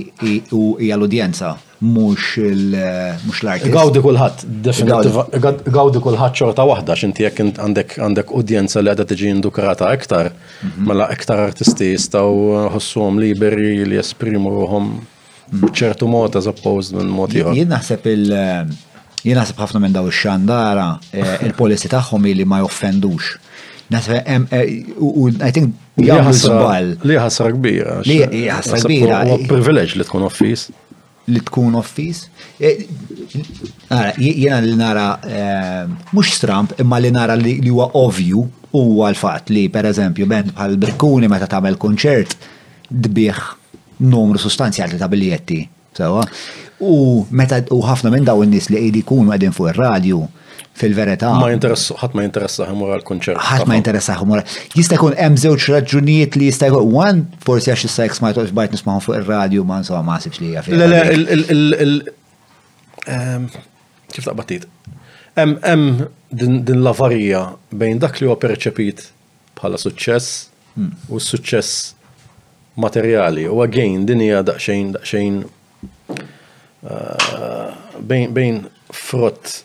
u 0.54 0.62
l-udjenza 0.78 1.54
mux 1.88 2.38
l-artist. 2.44 3.70
Gawdi 3.74 4.02
kullħat, 4.04 4.44
gawdi 5.74 6.02
kullħat 6.06 6.38
xorta 6.38 6.64
wahda, 6.68 6.96
xinti 6.98 7.26
jek 7.26 7.42
għandek 7.60 7.98
għandek 8.04 8.32
udjenza 8.38 8.80
li 8.82 8.92
għadha 8.94 9.08
tiġi 9.10 9.30
indukrata 9.34 9.90
iktar, 9.98 10.30
mhm. 10.32 10.86
mela 10.90 11.10
iktar 11.14 11.42
artisti 11.48 11.90
jistgħu 11.92 12.70
ħossuhom 12.76 13.20
liberi 13.22 13.74
li 13.84 13.98
jesprimu 14.00 14.54
ruħom 14.60 14.88
mhm. 14.94 15.62
bċertu 15.68 16.08
mod 16.10 16.38
as 16.40 16.48
opposed 16.50 16.96
minn 16.98 17.10
mod 17.12 17.34
ieħor. 17.36 17.54
Jien 17.58 17.70
naħseb 17.76 18.10
il- 18.14 18.34
jien 19.24 19.38
naħseb 19.38 19.60
ħafna 19.60 19.84
minn 19.84 19.94
daw 19.98 20.08
ix-xandara 20.08 20.88
eh, 21.12 21.46
il-policy 21.50 21.90
tagħhom 21.94 22.30
li 22.32 22.48
ma 22.48 22.62
joffendux 22.64 23.36
Nasra, 23.91 24.22
um, 24.26 24.47
uh, 24.49 24.64
u 25.01 25.30
I 25.45 25.51
think 25.55 25.74
jgħamlu 26.01 27.05
Li 27.05 27.16
ħasra 27.20 27.51
kbira. 27.57 27.99
Li 28.07 28.20
ħasra 28.49 28.78
eh, 28.78 28.82
kbira. 28.85 29.18
U 29.35 29.39
privileġ 29.51 29.99
li 30.01 30.07
tkun 30.09 30.24
offis. 30.28 30.68
Li 31.28 31.41
tkun 31.45 31.76
Għara, 33.95 34.12
eh, 34.16 34.24
Jena 34.24 34.61
li 34.64 34.74
nara, 34.76 35.05
eh, 35.24 35.82
mux 36.14 36.32
stramp, 36.37 36.72
imma 36.82 36.99
li 37.01 37.11
nara 37.12 37.37
li 37.37 37.57
huwa 37.70 37.91
ovju 38.01 38.47
huwa 38.74 39.09
l-fat 39.12 39.53
li 39.55 39.68
per 39.72 39.87
eżempju 39.87 40.26
bend 40.26 40.53
bħal 40.57 40.78
Brikkuni 40.82 41.28
meta 41.30 41.47
tagħmel 41.51 41.76
konċert 41.80 42.32
dbieħ 42.91 43.41
numru 44.05 44.41
sostanzjali 44.43 44.99
ta' 44.99 45.09
biljetti. 45.12 45.61
U 46.85 47.24
meta 47.30 47.61
u 47.72 47.82
ħafna 47.87 48.11
minn 48.12 48.26
daw 48.26 48.43
n-nis 48.45 48.72
li 48.72 48.80
qegħdi 49.05 49.53
fuq 49.53 49.70
ir-radju 49.72 50.24
fil-verità. 50.77 51.31
Ma 51.39 51.49
jinteressu, 51.53 51.95
ħadd 52.01 52.16
ma 52.18 52.25
jinteressa 52.27 52.66
ħamur 52.66 52.91
għal 52.97 53.05
konċert 53.07 53.41
ħadd 53.47 53.68
ma 53.70 53.77
jinteressa 53.79 54.16
ħamur. 54.18 54.43
Jista' 54.75 54.97
jkun 54.99 55.16
hemm 55.18 55.39
żewġ 55.39 55.68
raġunijiet 55.77 56.39
li 56.39 56.49
jista' 56.51 56.68
jkun 56.72 56.91
one 56.99 57.43
forsi 57.47 57.70
għax 57.70 57.85
issa 57.89 58.07
ma' 58.07 58.33
smajt 58.35 58.55
bajt 58.59 58.72
nisma'hom 58.75 59.03
fuq 59.05 59.18
ir-radju 59.20 59.62
ma 59.68 59.79
nsa 59.85 60.01
ma 60.05 60.16
sibx 60.22 60.43
li 60.43 60.51
hija 60.55 60.64
l 60.66 60.75
Le 60.75 60.99
le 61.70 61.85
il 61.85 61.95
kif 64.14 64.27
taqbatit. 64.29 64.66
Hemm 65.39 65.57
hemm 65.62 66.09
din 66.64 66.79
l-avarija 66.81 67.45
bejn 67.75 67.99
dak 68.03 68.18
li 68.20 68.27
huwa 68.29 68.37
perċepit 68.43 69.05
bħala 69.59 69.79
suċċess 69.79 70.49
hmm. 70.77 70.91
u 71.11 71.18
s-suċċess 71.22 71.85
materjali. 72.83 73.47
U 73.51 73.59
għagħin 73.62 74.07
din 74.11 74.22
hija 74.27 74.43
daqsxejn 74.51 74.91
daqsxejn 74.99 75.39
eh, 75.87 77.70
bejn 78.11 78.59
frott 78.95 79.61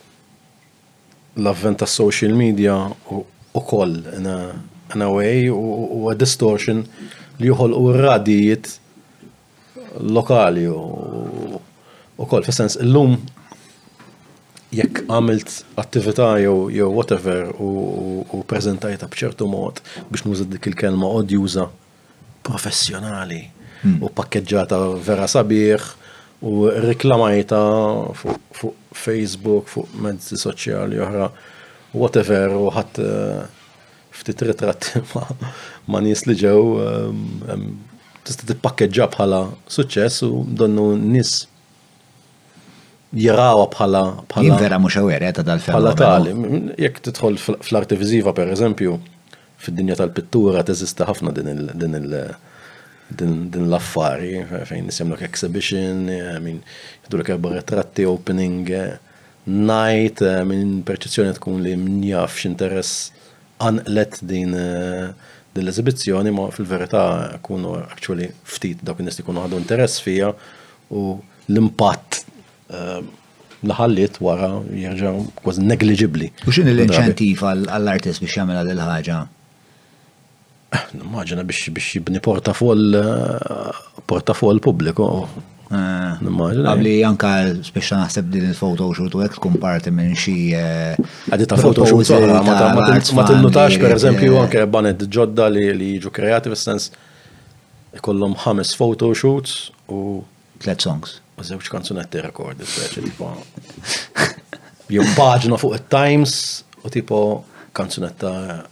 l-avvent 1.44 1.76
tas 1.82 1.92
social 2.02 2.34
media 2.44 2.76
u 3.54 3.60
koll 3.72 3.96
in 4.94 5.02
a 5.06 5.10
way 5.18 5.38
u 5.98 6.00
a 6.12 6.16
distortion 6.24 6.84
li 7.40 7.50
juħol 7.52 7.76
u 7.82 7.84
radijiet 8.04 8.66
lokali 10.18 10.66
u 10.70 12.26
koll. 12.30 12.44
Fissens, 12.48 12.76
l-lum 12.84 13.16
jekk 14.80 15.06
għamilt 15.14 15.54
attività 15.84 16.30
jew 16.44 16.90
whatever 16.98 17.48
u 17.60 18.42
prezentajta 18.52 19.10
bċertu 19.14 19.48
mod 19.54 19.82
biex 20.12 20.28
nuża 20.28 20.46
dik 20.54 20.68
il-kelma 20.70 21.10
odjuża 21.22 21.66
professjonali 22.50 23.42
hmm. 23.82 24.04
u 24.04 24.10
pakkeġġata 24.20 24.80
vera 25.08 25.28
sabiħ 25.32 25.90
u 26.42 26.70
reklamajta 26.70 27.60
fuq 28.60 28.76
Facebook, 28.96 29.68
fuq 29.70 29.88
mezzi 30.02 30.38
soċjali 30.40 31.00
oħra, 31.04 31.28
whatever, 31.94 32.54
u 32.58 32.70
ħadd 32.74 33.00
eh, 33.04 33.44
ftit 34.20 34.44
ritratt 34.48 34.96
ma' 35.92 36.02
nis 36.04 36.24
li 36.28 36.36
ġew 36.40 36.62
ehm, 36.84 37.22
ehm, 37.54 37.68
tista' 38.28 38.48
tippakkeġġa 38.50 39.08
bħala 39.18 39.42
suċċess 39.72 40.26
u 40.30 40.44
donnu 40.48 40.90
nies 40.98 41.46
jirawa 43.16 43.68
bħala 43.74 44.04
bħala. 44.32 44.46
Jien 44.50 44.60
vera 44.64 44.80
mhux 44.82 45.00
awere 45.04 45.30
eh, 45.30 45.36
ta' 45.40 45.44
dal 45.46 45.62
Bħala 45.64 45.96
tali, 46.00 46.36
jekk 46.78 47.04
tidħol 47.10 47.40
fl-arti 47.56 48.00
viżiva 48.00 48.34
pereżempju, 48.38 48.98
fid-dinja 49.62 50.00
tal-pittura 50.00 50.64
teżista 50.66 51.08
ħafna 51.12 51.36
din 51.36 51.52
il- 51.52 52.14
din 53.16 53.52
l-affari, 53.68 54.46
fejn 54.66 54.86
nisemlok 54.88 55.22
exhibition, 55.26 56.08
eh, 56.14 56.38
min 56.44 56.62
jidulek 57.06 57.30
erba 57.34 57.52
retratti, 57.56 58.06
opening 58.06 58.70
eh, 58.70 58.98
night, 59.46 60.22
eh, 60.22 60.44
minn 60.46 60.84
perċezzjoni 60.86 61.34
tkun 61.38 61.64
li 61.66 61.74
mnjaf 61.80 62.36
x'interess 62.36 63.12
anqlet 63.66 64.20
din 64.22 64.54
din 65.58 65.66
l-eżibizzjoni, 65.66 66.32
ma 66.32 66.46
fil-verità 66.54 67.40
kunu 67.44 67.74
actually 67.82 68.30
ftit 68.46 68.84
dak 68.86 69.00
nis 69.02 69.18
nies 69.18 69.26
kunu 69.26 69.42
għadu 69.42 69.58
interess 69.58 69.98
fija 70.06 70.30
u 70.94 71.18
l-impatt 71.50 72.22
l 72.78 73.74
ħalliet 73.76 74.22
wara 74.24 74.54
jirġa' 74.72 75.12
kważi 75.42 75.66
negligibli. 75.66 76.30
U 76.48 76.54
x'in 76.54 76.70
l-inċentiv 76.72 77.42
għall-artist 77.50 78.22
biex 78.24 78.38
jagħmel 78.38 78.72
l 78.78 78.86
ħaġa 78.86 79.20
Nimmaġina 80.94 81.42
biex 81.50 81.70
biex 81.74 81.96
jibni 81.98 82.20
portafoll 82.24 82.94
eh, 82.98 83.78
portafoll 84.10 84.62
pubbliku. 84.62 85.08
Għabli 85.70 86.92
eh, 86.96 87.00
janka 87.04 87.32
speċa 87.66 87.98
naħseb 88.04 88.30
din 88.36 88.46
il 88.52 88.58
foto 88.58 88.88
u 88.92 89.08
għek 89.10 89.36
tkun 89.40 89.56
minn 89.94 90.14
xi. 90.18 90.36
Eh, 90.54 91.00
Għaddi 91.30 91.48
ta' 91.50 91.58
photoshoot 91.58 92.14
ma 92.22 93.26
tinnutax 93.26 93.80
per 93.82 93.98
eżempju 93.98 94.38
anke 94.44 94.66
banet 94.70 95.08
ġodda 95.10 95.50
li 95.54 95.68
jiġu 95.96 96.12
kreati 96.14 96.54
fis-sens 96.54 96.92
ikollhom 97.96 98.38
ħames 98.46 98.74
shoots 98.74 99.72
u. 99.90 100.24
Tlet 100.60 100.82
songs. 100.84 101.22
U 101.40 101.44
zewċ 101.48 101.70
kanzunetti 101.72 102.20
rekordi, 102.20 102.66
speċi 102.68 103.04
tipo. 103.06 103.30
fuq 105.62 105.76
it-Times 105.78 106.34
u 106.84 106.92
tipo 106.92 107.22
kanzunetta 107.72 108.66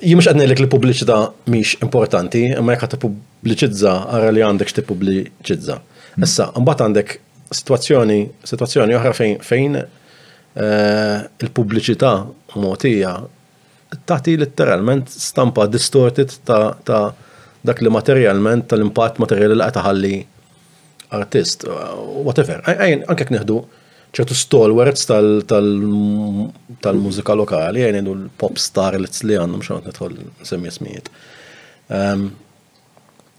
jimx 0.02 0.26
għadni 0.32 0.48
li 0.50 0.58
l-publiċità 0.64 1.20
miex 1.54 1.76
importanti, 1.86 2.42
imma 2.58 2.74
jekk 2.74 2.88
għat 2.88 2.98
publiċizza 3.06 3.94
għara 4.08 4.34
li 4.34 4.40
għandek 4.48 4.66
xti 4.74 4.82
publiċizza. 4.90 5.78
Mm. 6.16 6.24
Issa, 6.26 6.50
mbagħad 6.58 6.86
għandek 6.88 7.18
situazzjoni, 7.52 8.22
situazzjoni 8.44 8.94
oħra 8.98 9.12
fejn, 9.16 9.36
fejn 9.44 9.76
eh, 9.78 9.86
il-pubbliċità 11.44 12.12
motija 12.60 13.14
tagħti 14.08 14.36
litteralment 14.36 15.08
stampa 15.08 15.66
distorted 15.70 16.32
ta', 16.48 16.74
ta 16.84 17.02
dak 17.64 17.80
li 17.84 17.88
materjalment 17.92 18.64
tal-impatt 18.70 19.18
materjali 19.22 19.54
li 19.56 19.64
qed 19.64 19.76
ħalli 19.86 20.18
artist, 21.16 21.64
whatever. 21.68 22.60
Għajn, 22.68 23.02
anke 23.08 23.24
kniħdu 23.30 23.54
ċertu 24.14 24.34
stalwarts 24.36 25.04
tal-mużika 25.08 27.34
lokali, 27.36 27.80
għajn 27.86 28.00
l-pop 28.04 28.58
star 28.60 28.98
li 29.00 29.08
t-li 29.08 29.36
għandhom 29.40 29.62
xaħat 29.64 29.86
netħol 29.90 30.12
semmi 30.50 30.70
smijiet. 30.74 31.06
Ehm, 31.96 32.20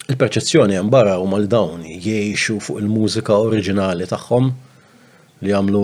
Il-perċezzjoni 0.09 0.73
hemm 0.73 0.89
barra 0.89 1.19
huma 1.21 1.37
li 1.37 1.45
dawn 1.45 1.83
jgħixu 1.85 2.55
fuq 2.65 2.79
il-mużika 2.81 3.35
oriġinali 3.45 4.07
tagħhom 4.09 4.47
li 5.45 5.53
għamlu. 5.53 5.83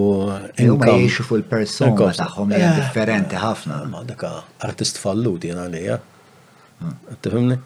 Huma 0.66 0.96
jgħixu 0.96 1.26
fuq 1.28 1.38
il-persona 1.44 2.10
tagħhom 2.18 2.56
hija 2.58 2.72
eh. 2.72 2.80
differenti 2.82 3.38
ħafna. 3.38 3.84
Ma 3.92 4.02
dak 4.10 4.26
artist 4.66 4.98
fallut 5.04 5.46
jien 5.46 5.62
għalija. 5.62 6.00
Mm. 6.82 6.96
Tifimni? 7.22 7.60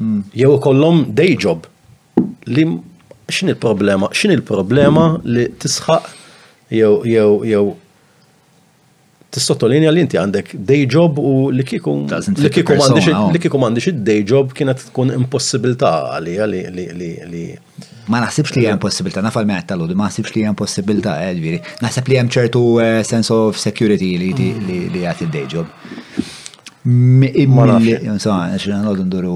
Mm. 0.00 0.24
Jew 0.42 0.56
kollhom 0.66 1.04
day 1.20 1.36
job 1.36 1.70
li 2.50 2.66
x'in 3.30 3.52
il-problema, 3.54 4.08
x'in 4.10 4.34
il-problema 4.34 5.06
li 5.22 5.46
tisħaq 5.62 6.14
jew 6.72 7.66
tistottolinja 9.38 9.92
li 9.94 10.02
inti 10.04 10.18
għandek 10.18 10.56
day 10.68 10.84
job 10.90 11.18
u 11.22 11.30
li 11.54 11.64
kikum 11.66 12.06
għandix 12.08 13.92
day 14.08 14.24
job 14.26 14.52
kienet 14.56 14.86
tkun 14.90 15.14
impossibilità 15.18 15.94
għalija 16.16 16.50
li 16.50 17.46
Ma 18.08 18.22
naħsibx 18.22 18.54
li 18.56 18.62
hemm 18.64 18.78
possibilità, 18.80 19.20
nafal 19.20 19.44
me 19.46 19.58
tal 19.68 19.82
ma 19.92 20.06
naħsibx 20.06 20.32
li 20.38 20.42
hemm 20.46 20.54
possibilità, 20.56 21.18
eh, 21.26 21.34
ġifieri. 21.36 21.58
Naħseb 21.84 22.08
li 22.08 22.16
hemm 22.16 22.30
ċertu 22.32 22.62
eh, 22.80 23.02
sense 23.04 23.34
of 23.36 23.58
security 23.60 24.14
li 24.22 24.30
li 24.64 25.02
jagħti 25.02 25.26
day 25.34 25.42
job. 25.44 25.68
Insomma, 26.88 28.56
xi 28.56 28.72
nħodu 28.72 29.04
nduru 29.04 29.34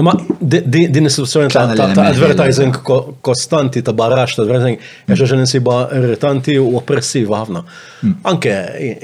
Ma 0.00 0.12
din 0.40 1.04
istituzzjoni 1.06 1.50
ta' 1.52 1.92
advertising 2.04 2.72
kostanti 3.20 3.82
ta' 3.82 3.92
barrax 3.92 4.28
mm. 4.30 4.36
ta' 4.36 4.42
advertising, 4.46 4.78
għaxax 5.10 5.34
nisiba 5.36 5.74
irritanti 5.98 6.54
u 6.58 6.70
oppressiva 6.78 7.42
ħafna. 7.42 7.60
Mm. 8.04 8.14
Anke, 8.30 8.54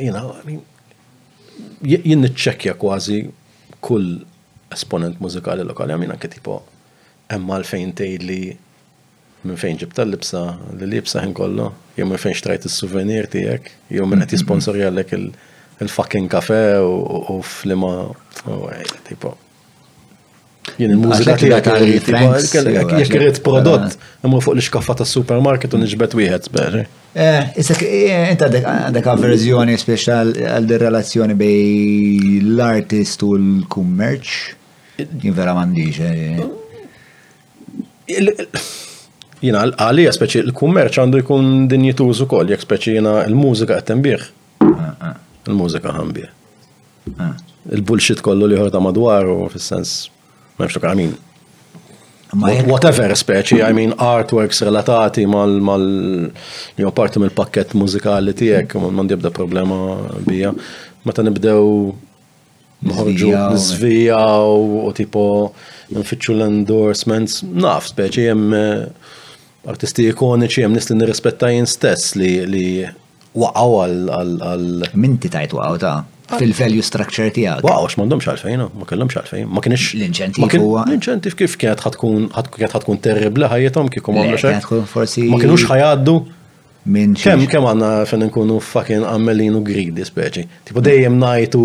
jina, 0.04 0.22
jien 1.90 2.24
ċekja 2.32 2.72
kważi 2.80 3.18
kull 3.84 4.14
esponent 4.72 5.20
mużikali 5.20 5.66
lokali, 5.68 5.92
għamina 5.92 6.16
anke 6.16 6.30
tipo, 6.32 6.62
emma 7.36 7.58
l-fejn 7.60 7.92
li 8.24 8.40
minn 9.42 9.58
fejn 9.60 9.76
ġibta 9.82 10.02
l-libsa, 10.06 10.40
l-libsa 10.74 11.20
ħin 11.26 11.34
kollu, 11.36 11.66
jew 11.98 12.06
minn 12.10 12.18
fejn 12.22 12.34
xtrajt 12.38 12.64
il-souvenir 12.66 13.28
tijek, 13.30 13.68
jew 13.92 14.06
minn 14.08 14.24
għati 14.24 14.38
mm. 14.38 14.46
sponsorja 14.46 14.88
l 14.94 15.04
il-fucking 15.78 16.26
kafe 16.26 16.56
u 16.82 17.36
flima, 17.46 17.92
u 18.10 18.50
oh, 18.50 18.64
eh, 18.74 18.82
tipo. 19.06 19.36
Jien 20.78 20.92
il-mużika 20.94 21.32
tiegħek 21.40 21.68
għarrit. 21.72 22.08
Jekk 22.54 23.12
irrid 23.18 23.38
prodott, 23.42 23.88
imma 24.24 24.38
fuq 24.44 24.54
l-iskaffa 24.54 24.94
tas-supermarket 25.00 25.70
u 25.74 25.76
niġbet 25.82 26.12
wieħed 26.18 26.44
bere. 26.54 26.82
Eh, 27.18 27.40
Issek, 27.58 27.80
eh, 27.82 28.26
inta 28.30 28.46
għandek 28.58 29.06
avverżjoni 29.12 29.74
speċjal 29.80 30.28
għal 30.52 30.66
din 30.70 30.78
relazzjoni 30.84 31.34
bej 31.40 31.62
l-artist 32.44 33.18
u 33.26 33.28
l-kummerċ. 33.36 34.28
Jien 35.02 35.34
vera 35.34 35.52
m'għandix. 35.56 35.96
Eh. 36.06 36.40
Jina 39.48 39.58
għalija 39.66 40.10
speċi 40.14 40.38
l-kummerċ 40.46 40.94
għandu 41.02 41.16
jkun 41.24 41.44
dinjituż 41.72 42.18
ukoll, 42.28 42.46
jekk 42.54 42.62
speċi 42.68 42.90
jina 43.00 43.12
l-mużika 43.26 43.74
qed 43.82 43.86
tinbih. 43.96 44.22
Ah, 44.62 44.84
ah. 45.10 45.16
Il-mużika 45.50 45.90
ħambih. 45.98 46.28
Ah. 47.18 47.34
Il-bullshit 47.74 48.20
kollu 48.24 48.44
li 48.46 48.56
ħorta 48.62 48.78
u 48.78 48.80
fis-sens 49.50 49.92
Memx 50.58 50.74
I 50.74 52.36
mean, 52.44 52.66
whatever 52.68 53.14
speċi, 53.16 53.62
I 53.64 53.72
mean 53.72 53.94
artworks 54.04 54.60
relatati 54.66 55.22
mal 55.30 55.54
mal 55.64 55.80
jew 56.76 56.90
parti 56.92 57.22
mill 57.22 57.32
pakket 57.32 57.72
mużikali 57.78 58.34
tiegħek, 58.36 58.74
m'għandi 58.76 59.16
ebda 59.16 59.30
problema 59.32 59.78
bija. 60.26 60.50
Meta 61.08 61.24
nibdew 61.24 61.62
nħorġu 62.90 63.30
nżvija 63.38 64.20
u 64.44 64.82
tipo 64.98 65.24
nfittxu 65.94 66.36
l-endorsements, 66.36 67.40
naf 67.48 67.88
speċi 67.94 68.28
hemm 68.28 68.52
eh, 68.58 68.84
artisti 69.70 70.10
ikoniċi 70.12 70.66
hemm 70.66 70.76
nisli 70.76 70.96
li 70.96 71.00
nirrispetta 71.00 71.48
stess 71.72 72.12
li 72.20 72.34
li 72.50 72.66
waqgħu 73.38 73.80
għal. 73.80 74.88
Minti 75.00 75.32
tajt 75.32 75.56
waqgħu 75.56 75.82
ta' 75.86 75.96
fil-value 76.36 76.82
structure 76.84 77.28
tijak. 77.32 77.62
Wow, 77.64 77.86
għax 77.86 77.96
mandomx 78.00 78.28
għalfejn, 78.28 78.64
ma 78.78 78.88
kellomx 78.88 79.16
għalfejn, 79.22 79.46
ma 79.52 79.62
kienx. 79.64 79.86
L-inċentif 79.96 80.56
huwa. 80.60 80.84
L-inċentif 80.88 81.36
kif 81.38 81.54
kienet 81.60 81.82
ħatkun 81.86 82.28
ħatkun 82.36 83.00
terribli 83.04 83.48
ħajjetom 83.50 83.88
kif 83.94 84.04
kom 84.04 84.18
għamlu 84.20 84.40
xejn. 84.42 84.60
Ma 85.32 85.40
kienux 85.44 85.68
ħajgħaddu 85.70 86.18
Minn 86.88 87.12
kemm 87.20 87.44
kem 87.52 87.66
għanna 87.68 87.88
fejn 88.08 88.22
inkunu 88.28 88.54
fucking 88.64 89.02
għammelin 89.04 89.58
u 89.58 89.60
gridi 89.66 90.06
speċi. 90.08 90.44
Tipo 90.70 90.80
dejjem 90.80 91.18
najtu 91.20 91.64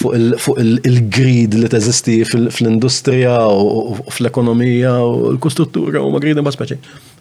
fuq 0.00 0.54
il-grid 0.62 1.58
li 1.58 1.68
teżisti 1.72 2.20
fl-industrija 2.24 3.34
u 3.52 3.98
fl-ekonomija 4.14 4.94
u 5.04 5.32
l-kustruttura 5.34 6.00
u 6.06 6.14
ma 6.14 6.22
gridi 6.24 6.40
ma 6.46 6.54
speċi. 6.54 6.78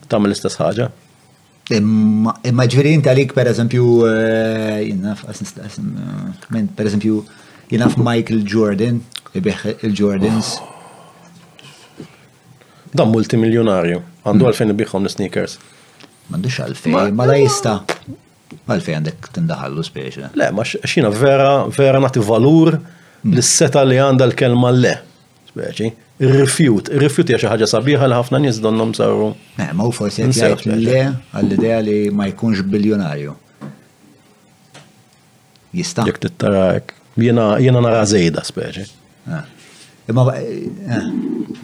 Tagħmel 0.08 0.32
l-istess 0.32 0.62
ħaġa. 0.64 0.88
Imma 1.74 2.34
ġviri 2.70 2.92
inti 2.94 3.10
għalik 3.10 3.32
per 3.34 3.48
eżempju, 3.50 3.86
eh, 4.06 4.84
jinaf, 4.86 5.24
per 6.76 6.86
eżempju, 6.86 7.16
jinaf 7.72 7.96
Michael 7.98 8.44
Jordan, 8.46 9.00
jibieħ 9.34 9.80
il-Jordans. 9.88 10.52
Dan 12.94 13.10
multimiljonarju, 13.10 13.98
għandu 14.24 14.44
hmm. 14.46 14.52
għalfejn 14.52 14.76
jibieħom 14.76 15.08
l-sneakers. 15.10 15.58
Mandux 16.30 16.60
għalfejn, 16.64 17.14
ma 17.18 17.26
la 17.26 17.40
jista. 17.42 17.80
Għalfejn 18.70 19.00
għandek 19.00 19.28
tindaħallu 19.36 19.82
speċa. 19.86 20.30
Le, 20.38 20.52
ma 20.54 20.62
xina 20.64 21.10
vera, 21.10 21.66
vera 21.74 22.00
nati 22.00 22.22
valur 22.24 22.76
hmm. 22.78 23.34
l-seta 23.34 23.82
li 23.90 23.98
għanda 24.02 24.30
l-kelma 24.30 24.70
le. 24.84 24.98
Speċi 25.50 25.92
rifjut, 26.20 26.88
rifjut 26.96 27.28
hija 27.28 27.40
xi 27.42 27.48
ħaġa 27.50 27.68
sabiħa 27.68 28.08
li 28.08 28.16
ħafna 28.18 28.40
nies 28.40 28.60
donhom 28.64 28.94
saru. 28.96 29.34
Eh, 29.60 29.70
ma 29.76 29.86
u 29.88 29.92
forsi 29.92 30.24
qed 30.24 30.36
jgħid 30.38 30.78
le 30.80 31.02
għall-idea 31.36 31.80
li 31.84 31.96
ma 32.16 32.28
jkunx 32.30 32.64
biljonarju. 32.72 33.34
Jista'. 35.76 36.06
Jekk 36.08 36.22
tittarak, 36.28 36.94
jiena 37.20 37.58
jiena 37.60 37.82
nara 37.84 38.06
żejda 38.08 38.46
speċi. 38.48 38.86
Ah. 39.28 39.44
Imma 40.08 40.28
eh, 40.38 40.70
eh. 40.88 41.10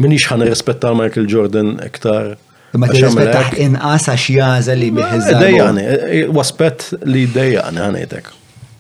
minix 0.02 0.28
ħan 0.32 0.44
rispetta 0.50 0.92
Michael 1.00 1.30
Jordan 1.30 1.78
iktar. 1.86 2.34
Ma 2.76 2.88
t-rispettaħ 2.92 3.56
inqas 3.66 4.10
għax 4.14 4.28
jaza 4.36 4.76
li 4.80 4.92
biħizza. 4.96 5.40
Dejjani, 5.40 5.88
waspet 6.36 6.90
li 7.08 7.24
dejjani 7.32 7.82
għanajtek. 7.86 8.30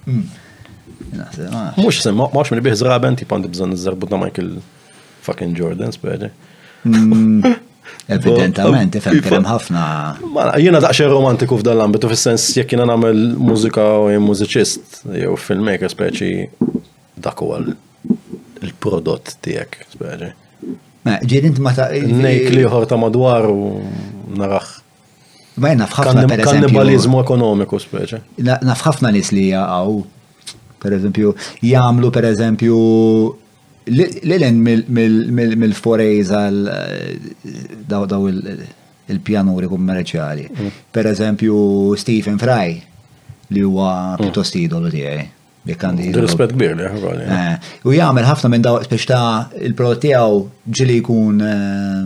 Mux 0.07 1.73
hmm. 1.75 1.97
semma, 2.01 2.27
mux 2.33 2.51
minn 2.55 2.63
biħizza 2.63 2.87
għaben, 2.91 3.19
tipandi 3.23 3.51
bżon 3.55 3.75
zarbutna 3.79 4.19
Michael 4.25 4.51
Jordan 4.57 4.79
fucking 5.27 5.53
Jordans, 5.59 5.97
brother. 6.01 6.31
Mm. 6.85 7.43
Evidentament, 8.17 8.85
um, 8.93 8.99
ifem 8.99 9.19
kellem 9.25 9.45
ħafna. 9.47 9.83
Jiena 10.63 10.79
daqsxejn 10.83 11.11
romantiku 11.11 11.57
f'dan 11.59 11.77
l-ambitu 11.77 12.09
fis-sens 12.11 12.45
jekk 12.57 12.73
jiena 12.75 12.85
nagħmel 12.89 13.19
mużika 13.49 13.85
jew 14.13 14.21
mużiċist 14.23 14.99
jew 15.19 15.33
filmmaker 15.47 15.91
speċi 15.91 16.31
dak 17.25 17.41
huwa 17.43 17.59
il 17.65 18.73
prodott 18.85 19.35
tiegħek 19.45 19.89
speċi. 19.95 20.31
Ma 21.07 21.15
ġiet 21.25 21.47
int 21.49 21.59
ma 21.65 21.73
ta' 21.77 21.89
nejk 21.93 22.49
li 22.55 22.65
ta' 22.91 22.99
madwar 23.01 23.49
u 23.51 23.73
narax. 24.39 24.79
Ma 25.61 25.73
jena 25.73 25.89
fħafna 25.91 26.25
per 26.31 26.45
Kannibalizmu 26.47 27.21
ekonomiku 27.25 27.79
speċi. 27.85 28.21
Nafħafna 28.45 29.11
nies 29.17 29.33
li 29.35 29.49
jaqgħu 29.51 29.99
per 30.81 30.95
eżempju, 30.99 31.35
jagħmlu 31.73 32.13
per 32.15 32.27
eżempju 32.31 32.79
Lilen 33.89 34.59
mill-forejz 34.61 36.29
għal 36.37 36.61
daw 37.89 38.05
daw 38.11 38.27
il-pjanuri 38.29 39.69
kummerċjali. 39.71 40.45
Mm. 40.53 40.75
Per 40.93 41.09
eżempju, 41.09 41.55
Stephen 41.99 42.37
Fry, 42.41 42.75
li 43.51 43.63
huwa 43.65 43.87
mm. 44.13 44.21
pjuttost 44.21 44.57
idolu 44.61 44.91
tiegħi. 44.93 45.25
Li 45.69 45.75
kan 45.81 45.97
di. 45.97 46.07
Rispett 46.13 46.55
kbir 46.57 46.71
li 46.73 46.85
eh, 47.21 47.49
U 47.85 47.91
jagħmel 47.93 48.25
ħafna 48.25 48.49
minn 48.49 48.63
daw 48.65 48.79
biex 48.89 49.03
ta' 49.09 49.51
il-prodott 49.65 50.01
tiegħu 50.07 50.39
ġili 50.69 50.95
jkun 51.03 51.41
eh, 51.45 51.99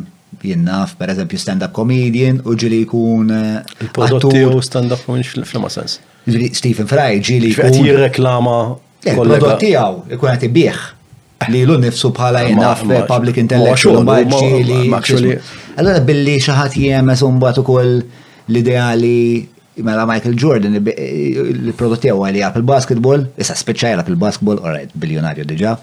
jinnaf, 0.45 0.95
per 0.99 1.11
eżempju, 1.13 1.39
stand-up 1.39 1.71
comedian 1.77 2.39
u 2.43 2.55
ġili 2.59 2.81
jkun. 2.87 3.31
Eh, 3.35 3.61
il-prodott 3.85 4.27
tiegħu 4.33 4.59
stand-up 4.67 5.03
comedian 5.05 5.43
fl-ma 5.47 5.71
sens. 5.75 5.99
Stephen 6.59 6.87
Fry 6.89 7.19
ġili. 7.23 7.51
Qed 7.55 7.79
jirreklama. 7.83 8.57
Il-prodott 9.05 9.59
tiegħu 9.63 10.05
ikun 10.17 10.31
qed 10.35 10.51
ibih 10.53 10.83
li 11.49 11.61
lu 11.67 11.75
nifsu 11.81 12.09
bħala 12.15 12.43
jenaf 12.47 12.83
public 13.09 13.37
intellectual 13.41 14.03
bħalġili. 14.07 15.33
Allora 15.77 15.99
billi 16.05 16.37
xaħat 16.41 16.77
jemes 16.79 17.23
un 17.27 17.39
bat 17.41 17.59
ukoll 17.61 17.91
l-idea 17.99 18.93
li 18.95 19.43
mela 19.83 20.05
Michael 20.07 20.37
Jordan 20.39 20.79
eh, 20.87 20.95
il 21.51 21.73
prodotti 21.75 22.07
għu 22.07 22.23
għalija 22.23 22.49
għap 22.53 22.65
basketball 22.69 23.25
issa 23.35 23.57
speċaj 23.59 23.97
għap 23.99 24.13
basketball 24.21 24.61
alright, 24.63 24.93
biljonarju 24.95 25.43
diġa, 25.49 25.73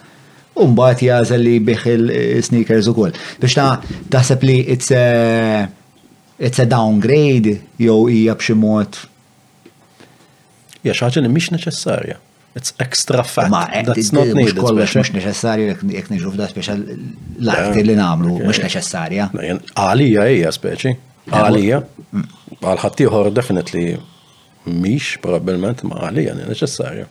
un 0.64 0.74
bat 0.78 1.02
jazel 1.04 1.44
li 1.44 1.58
biħ 1.60 1.86
il-sneakers 1.92 2.88
u 2.92 2.96
koll. 2.96 3.12
Biex 3.42 3.58
ta' 3.60 3.96
taħseb 4.16 4.48
li 4.48 4.58
it's 4.74 4.88
a, 4.96 5.68
it's 6.40 6.62
a 6.64 6.68
downgrade 6.68 7.58
jow 7.78 8.06
ija 8.08 8.34
bximot. 8.40 8.62
mod. 8.64 10.12
Ja 10.82 10.96
xaħġa 10.96 11.22
li 11.26 11.30
mhix 11.36 11.52
neċessarja. 11.54 12.18
It's 12.58 12.72
extra 12.78 13.22
fat. 13.22 13.48
Ma, 13.50 13.66
eh, 13.72 13.82
that's 13.84 14.12
not 14.12 14.26
needed. 14.36 14.56
Mux 14.60 14.64
kollu, 14.64 14.84
mux 14.94 15.10
neċessarju 15.14 15.70
jek 15.96 16.08
nġu 16.12 16.32
f'da 16.34 16.48
speċa 16.50 16.74
l-arti 16.76 17.84
li 17.86 17.94
namlu, 17.96 18.34
mux 18.44 18.60
neċessarja. 18.60 19.30
Għalija 19.80 20.26
hija 20.34 20.50
speċi. 20.58 20.92
Għalija. 21.38 21.78
Għalħattijħor 22.60 23.30
definitely 23.38 23.86
miex 24.68 25.16
probabilment 25.24 25.80
ma 25.88 26.02
għalija 26.10 26.36
mm. 26.36 26.50
neċessarju. 26.52 27.08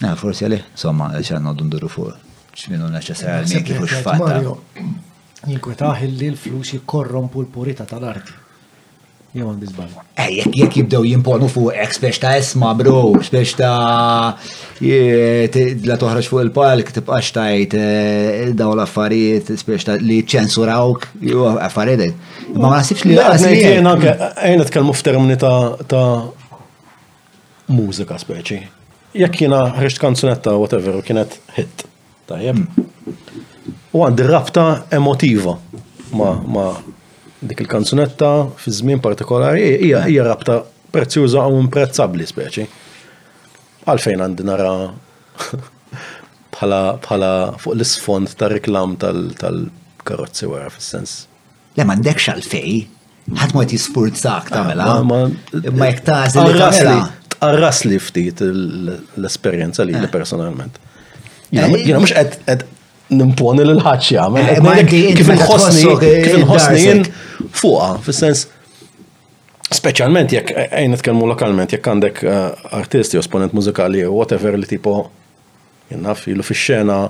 Na, 0.00 0.12
forsi 0.20 0.44
għalih, 0.48 0.68
somma, 0.84 1.10
ċan 1.20 1.48
noddu 1.48 1.66
nduru 1.70 1.88
fuq. 1.92 2.18
ċminu 2.60 2.90
neċessarju, 2.98 3.64
kif 3.70 3.80
ux 3.86 4.02
fatta. 4.04 4.42
Jinkwetaħ 5.48 6.04
li 6.18 6.28
l-flus 6.34 6.74
jikorrompu 6.76 7.40
l-purita 7.46 7.88
tal-arti. 7.88 8.39
Jew 9.30 9.46
għandi 9.46 9.68
żball. 9.70 9.90
Ejjek 10.24 10.46
eh, 10.50 10.54
jekk 10.58 10.76
jibdew 10.80 11.04
jimponu 11.06 11.46
ek 11.78 11.92
spiex 11.94 12.18
ta' 12.18 12.32
esma 12.40 12.72
bro, 12.74 13.12
spiex 13.22 13.52
ta' 13.60 14.34
la 15.86 15.98
toħroġ 16.00 16.26
fuq 16.32 16.40
il-palk 16.48 16.90
tibqax 16.96 17.30
tajt 17.36 17.76
eh, 17.78 18.50
daw 18.58 18.72
l-affarijiet 18.74 19.52
spiex 19.60 19.86
ta' 19.86 19.98
li 20.02 20.18
ċensurawk, 20.26 21.06
jew 21.22 21.44
affarijiet. 21.52 22.18
Ma 22.56 22.66
ma 22.66 22.74
nasibx 22.80 23.06
li 23.06 23.20
Ejna 23.20 24.66
tkellmu 24.66 24.96
f'termini 24.98 25.38
ta' 25.38 26.04
mużika 27.70 28.18
speċi. 28.18 28.62
Jekk 29.22 29.44
jiena 29.46 29.62
ħriġt 29.78 30.00
kanzunetta 30.02 30.56
whatever 30.58 30.98
u 31.00 31.04
kienet 31.06 31.38
hit. 31.54 31.86
Tajjeb. 32.30 32.60
U 33.94 34.02
għandi 34.06 34.26
rabta 34.26 34.68
emotiva 34.98 35.54
ma' 36.18 36.36
dik 37.40 37.60
il-kanzunetta 37.64 38.30
fi 38.56 38.70
żmien 38.72 39.00
partikolari 39.00 39.78
hija 39.82 40.02
hija 40.02 40.24
rabta 40.24 40.60
prezzjuża 40.92 41.46
u 41.48 41.60
imprezzabbli 41.64 42.26
speċi. 42.28 42.64
Għalfejn 43.88 44.22
għandi 44.24 44.44
nara 44.48 44.72
bħala 46.56 47.32
fuq 47.62 47.76
l-isfond 47.78 48.32
ta' 48.36 48.48
riklam 48.52 48.96
tal-karozzi 49.00 50.48
wara 50.50 50.66
fis-sens. 50.74 51.12
Le 51.78 51.86
m'għandekx 51.88 52.28
għalfej, 52.34 52.74
ħadd 53.40 53.54
ma 53.56 53.64
jisfurzak 53.70 54.50
tagħmela. 54.52 54.88
Ah, 54.90 55.00
ma 55.06 55.86
jekk 55.92 56.02
tażel 56.10 56.52
mela? 56.58 56.98
Tqarras 57.36 57.84
li 57.86 58.02
ftit 58.04 58.42
l-esperjenza 58.44 59.86
li 59.88 59.94
eh. 59.96 60.06
personalment. 60.12 60.74
Eh, 61.54 61.70
jiena 61.86 62.02
mux 62.04 62.12
eh. 62.18 62.34
għed 62.50 62.66
nimponi 63.10 63.64
l-ħaċ 63.64 64.14
jgħamil. 64.14 64.48
Eh, 64.54 65.12
kif 65.18 65.30
nħossni, 65.34 65.84
kif 65.98 66.34
eh, 66.34 66.42
nħossni 66.44 66.82
jien 66.82 67.02
eh. 67.02 67.22
fuqa, 67.60 67.88
fil-sens, 68.04 68.46
specialment 69.70 70.32
jekk 70.34 70.54
għajn 70.68 70.94
nitkellmu 70.96 71.28
lokalment, 71.30 71.74
jekk 71.74 71.90
għandek 71.94 72.22
artisti 72.80 73.18
u 73.18 73.22
esponent 73.22 73.54
mużikali, 73.56 74.04
whatever 74.10 74.56
li 74.58 74.68
tipo, 74.70 74.96
jennaf, 75.92 76.24
jilu 76.30 76.46
fi 76.46 76.56
xena 76.58 77.02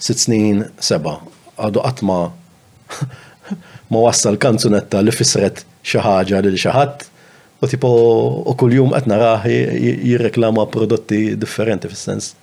sit 0.00 0.22
snin, 0.22 0.64
seba, 0.82 1.18
għadu 1.60 1.82
għatma 1.86 2.18
ma 3.90 4.02
wassal 4.06 4.38
kanzunetta 4.40 5.02
li 5.04 5.14
fisret 5.14 5.64
xaħġa 5.86 6.40
li 6.46 6.54
xaħat 6.58 7.06
u 7.60 7.68
tipo 7.68 7.90
u 8.48 8.54
kull 8.58 8.74
jum 8.78 8.94
għatna 8.96 9.18
raħi 9.20 9.56
jirreklama 10.12 10.66
prodotti 10.72 11.30
differenti 11.38 11.90
fil-sens 11.92 12.34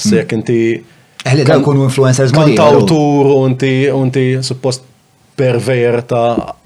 Issa 0.00 0.22
jekk 0.22 0.38
inti. 0.38 0.60
Eħli 1.22 1.44
eh, 1.44 1.46
da 1.46 1.58
jkunu 1.60 1.84
influencers 1.86 2.32
ma' 2.34 2.48
Kanta 2.48 2.70
autur 2.72 3.36
unti 3.36 4.26
suppost 4.42 4.86
perver 5.38 6.00
ta' 6.08 6.56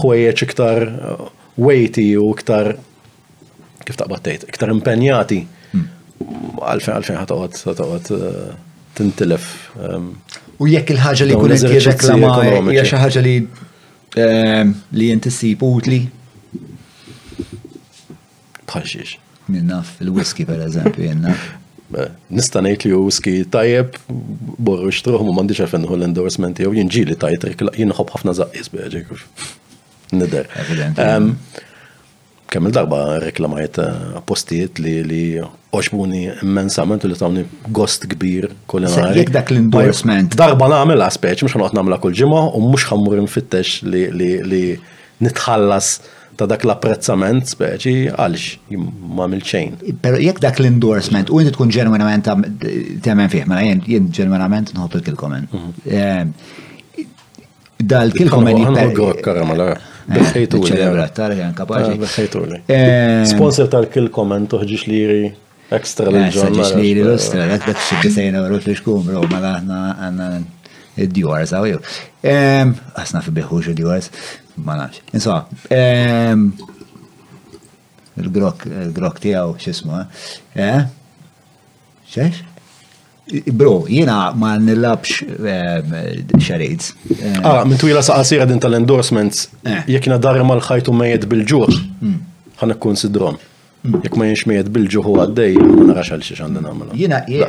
ħwejjeġ 0.00 0.42
iktar 0.48 0.84
weighty 1.62 2.08
u 2.18 2.30
iktar 2.34 2.72
kif 3.88 3.98
taqbad 4.00 4.24
tgħid, 4.24 4.46
iktar 4.52 4.72
impenjati 4.72 5.40
hmm. 5.72 6.60
għalfejn 6.62 6.94
għalfejn 6.96 7.20
ħatqod 7.20 7.58
ħatqod 7.70 8.12
eh, 8.16 8.46
tintilef. 8.98 9.48
Ehm, 9.84 10.10
u 10.64 10.68
jekk 10.70 10.94
il-ħaġa 10.94 11.28
li 11.28 11.38
kunet 11.38 11.64
jirreklama 11.66 12.32
hija 12.70 12.84
xi 12.88 13.00
ħaġa 13.02 13.24
li 13.26 13.34
ehm, 14.26 14.74
li 14.98 15.08
jintisib 15.12 15.64
utli. 15.66 16.02
Bħalxiex. 18.64 19.20
Minnaf 19.52 19.98
il-whisky 20.00 20.46
per 20.48 20.64
eżempju 20.70 21.10
jenna. 21.10 21.36
Eh, 21.94 22.08
nista' 22.34 22.58
ngħid 22.64 22.84
li 22.88 22.96
whisky 22.96 23.32
tajjeb 23.54 23.92
borru 24.66 24.88
xtruħ 24.90 25.20
ma 25.28 25.34
m'għandix 25.34 25.60
għalfejn 25.62 25.84
l-endorsement 25.86 26.58
jew 26.58 26.72
jinġili 26.74 27.14
tajt 27.20 27.44
jien 27.76 27.92
ħobb 27.94 28.10
ħafna 28.16 28.32
zaqqis 28.34 28.72
bieġek. 28.72 29.12
Nider 30.16 30.48
kemm 32.50 32.66
il-darba 32.68 33.18
reklamajiet 33.24 33.78
eh, 33.82 33.92
postijiet 34.28 34.78
li 34.82 34.94
li 35.06 35.20
oċbuni 35.74 36.20
immensament 36.44 37.02
u 37.04 37.10
li 37.10 37.16
tawni 37.18 37.42
gost 37.78 38.04
kbir 38.10 38.50
kulinari. 38.70 39.24
Jek 39.24 39.32
dak 39.34 39.50
l-endorsement. 39.50 40.36
Darba 40.38 40.68
namela 40.70 41.08
speċ, 41.12 41.46
mux 41.48 41.56
għanot 41.56 41.74
namela 41.76 41.98
kull 42.02 42.14
ġimma 42.16 42.44
u 42.54 42.60
mux 42.70 42.84
għammur 42.88 43.22
nfittex 43.26 43.80
li, 43.90 44.04
li, 44.14 44.30
li 44.46 44.62
nitħallas 45.26 45.88
ta' 46.38 46.46
dak 46.50 46.64
l-apprezzament 46.66 47.50
speċi 47.50 47.96
għalx 48.12 48.76
ma' 49.18 49.26
milċejn. 49.34 49.80
Pero 50.02 50.20
jek 50.22 50.38
dak 50.44 50.60
l-endorsement 50.62 51.32
u 51.34 51.40
inti 51.42 51.52
tkun 51.54 51.72
ġenwinament 51.74 52.30
temmen 53.02 53.30
fih, 53.32 53.48
mela 53.50 53.64
jien 53.66 54.06
ġenwinament 54.14 54.70
nħobb 54.78 54.96
il-kilkomen. 55.00 55.50
Mhm. 55.50 55.82
Eh, 55.90 57.02
dal-kilkomen. 57.94 59.90
Eh, 60.04 60.48
Bħejtu. 61.94 62.50
Eh. 62.52 62.60
Eh, 62.66 63.22
Sponsor 63.28 63.70
tal-kill 63.72 64.10
comment 64.12 64.52
li 64.64 64.76
jiri 65.00 65.30
ekstra 65.72 66.10
l-ġurnata. 66.10 66.52
Ġiġ 66.52 66.74
liri 66.76 67.02
l-ostra, 67.06 67.46
għak 67.54 67.64
dak 67.70 67.80
xibdisajna 67.86 68.42
u 68.42 68.48
rrut 68.50 68.66
li 68.68 68.76
xkum, 68.76 69.06
bro, 69.08 69.22
ma 69.32 69.40
laħna 69.42 69.78
għanna 70.04 70.26
id-djurs 71.06 71.54
għaw 71.56 71.64
jew. 71.70 71.80
Għasna 72.24 73.22
fi 73.24 73.32
biħuġ 73.38 73.70
id-djurs, 73.72 74.10
ma 74.68 74.76
nafx. 74.82 75.00
Insomma, 75.16 75.46
il-grok, 78.20 79.22
tijaw, 79.24 79.56
xismu, 79.62 80.04
eh? 80.54 80.82
Xex? 82.12 82.44
Bro, 83.30 83.84
jina 83.88 84.32
ma 84.36 84.58
nilabx 84.58 85.24
ehm, 85.24 86.38
xarejt. 86.46 86.82
Ah, 87.42 87.64
minn 87.64 87.78
twila 87.80 88.02
saqasira 88.04 88.44
din 88.46 88.60
tal-endorsements, 88.60 89.46
eh. 89.64 89.80
jek 89.96 90.04
jina 90.08 90.18
darra 90.20 90.44
mal 90.44 90.60
ħajtu 90.60 90.92
mejed 90.92 91.24
bil-ġuħ, 91.30 91.78
hmm. 92.02 92.18
ħan 92.60 92.74
ikkun 92.74 92.98
sidrom. 93.00 93.38
Hmm. 93.84 93.98
Jek 94.04 94.18
ma 94.20 94.28
jinx 94.28 94.44
mejed 94.48 94.68
bil-ġuħ 94.74 95.08
u 95.08 95.14
għaddej, 95.24 95.56
ma 95.56 95.86
narax 95.90 96.12
għal 96.18 96.22
xiex 96.26 96.44
għandna 96.44 96.66
għamela. 96.68 96.96
Jina, 97.00 97.22
jina. 97.24 97.48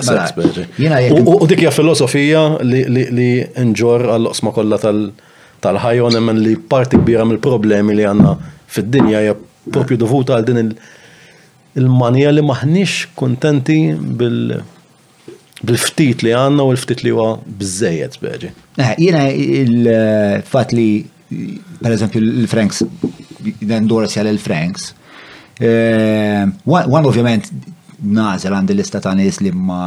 Mela, 0.77 1.01
u 1.35 1.47
dikja 1.51 1.73
filosofija 1.75 2.45
li 2.63 3.29
nġor 3.67 4.07
għall-osma 4.15 4.53
kolla 4.55 4.79
tal-ħajon 4.83 6.15
emmen 6.21 6.39
li 6.45 6.55
parti 6.71 6.99
kbira 7.01 7.27
mill-problemi 7.27 7.95
li 7.99 8.05
għanna 8.13 8.31
fid-dinja 8.75 9.25
hija 9.27 9.35
propju 9.75 9.99
dovuta 10.05 10.37
għal 10.39 10.47
din 10.53 10.71
il-manija 11.81 12.31
li 12.31 12.43
maħniex 12.47 13.11
kontenti 13.19 13.81
bil- 13.95 14.55
bil-ftit 15.67 16.23
li 16.25 16.33
għanna 16.35 16.65
u 16.67 16.73
l-ftit 16.75 17.03
li 17.05 17.13
huwa 17.13 17.35
bżejjed 17.59 18.17
beġi. 18.21 18.51
Eh, 18.81 18.91
Jena 19.01 19.25
il-fat 19.33 20.73
li, 20.75 20.87
per 21.81 21.95
eżempju, 21.95 22.21
l-Franks, 22.43 22.83
nendorsja 23.69 24.23
l-Franks, 24.27 24.91
għan 25.59 26.59
eh, 26.65 27.07
ovvjament 27.07 27.49
nażel 28.05 28.51
għandi 28.51 28.75
lista 28.75 28.99
ta' 28.99 29.13
nies 29.15 29.37
li 29.39 29.53
ma 29.55 29.83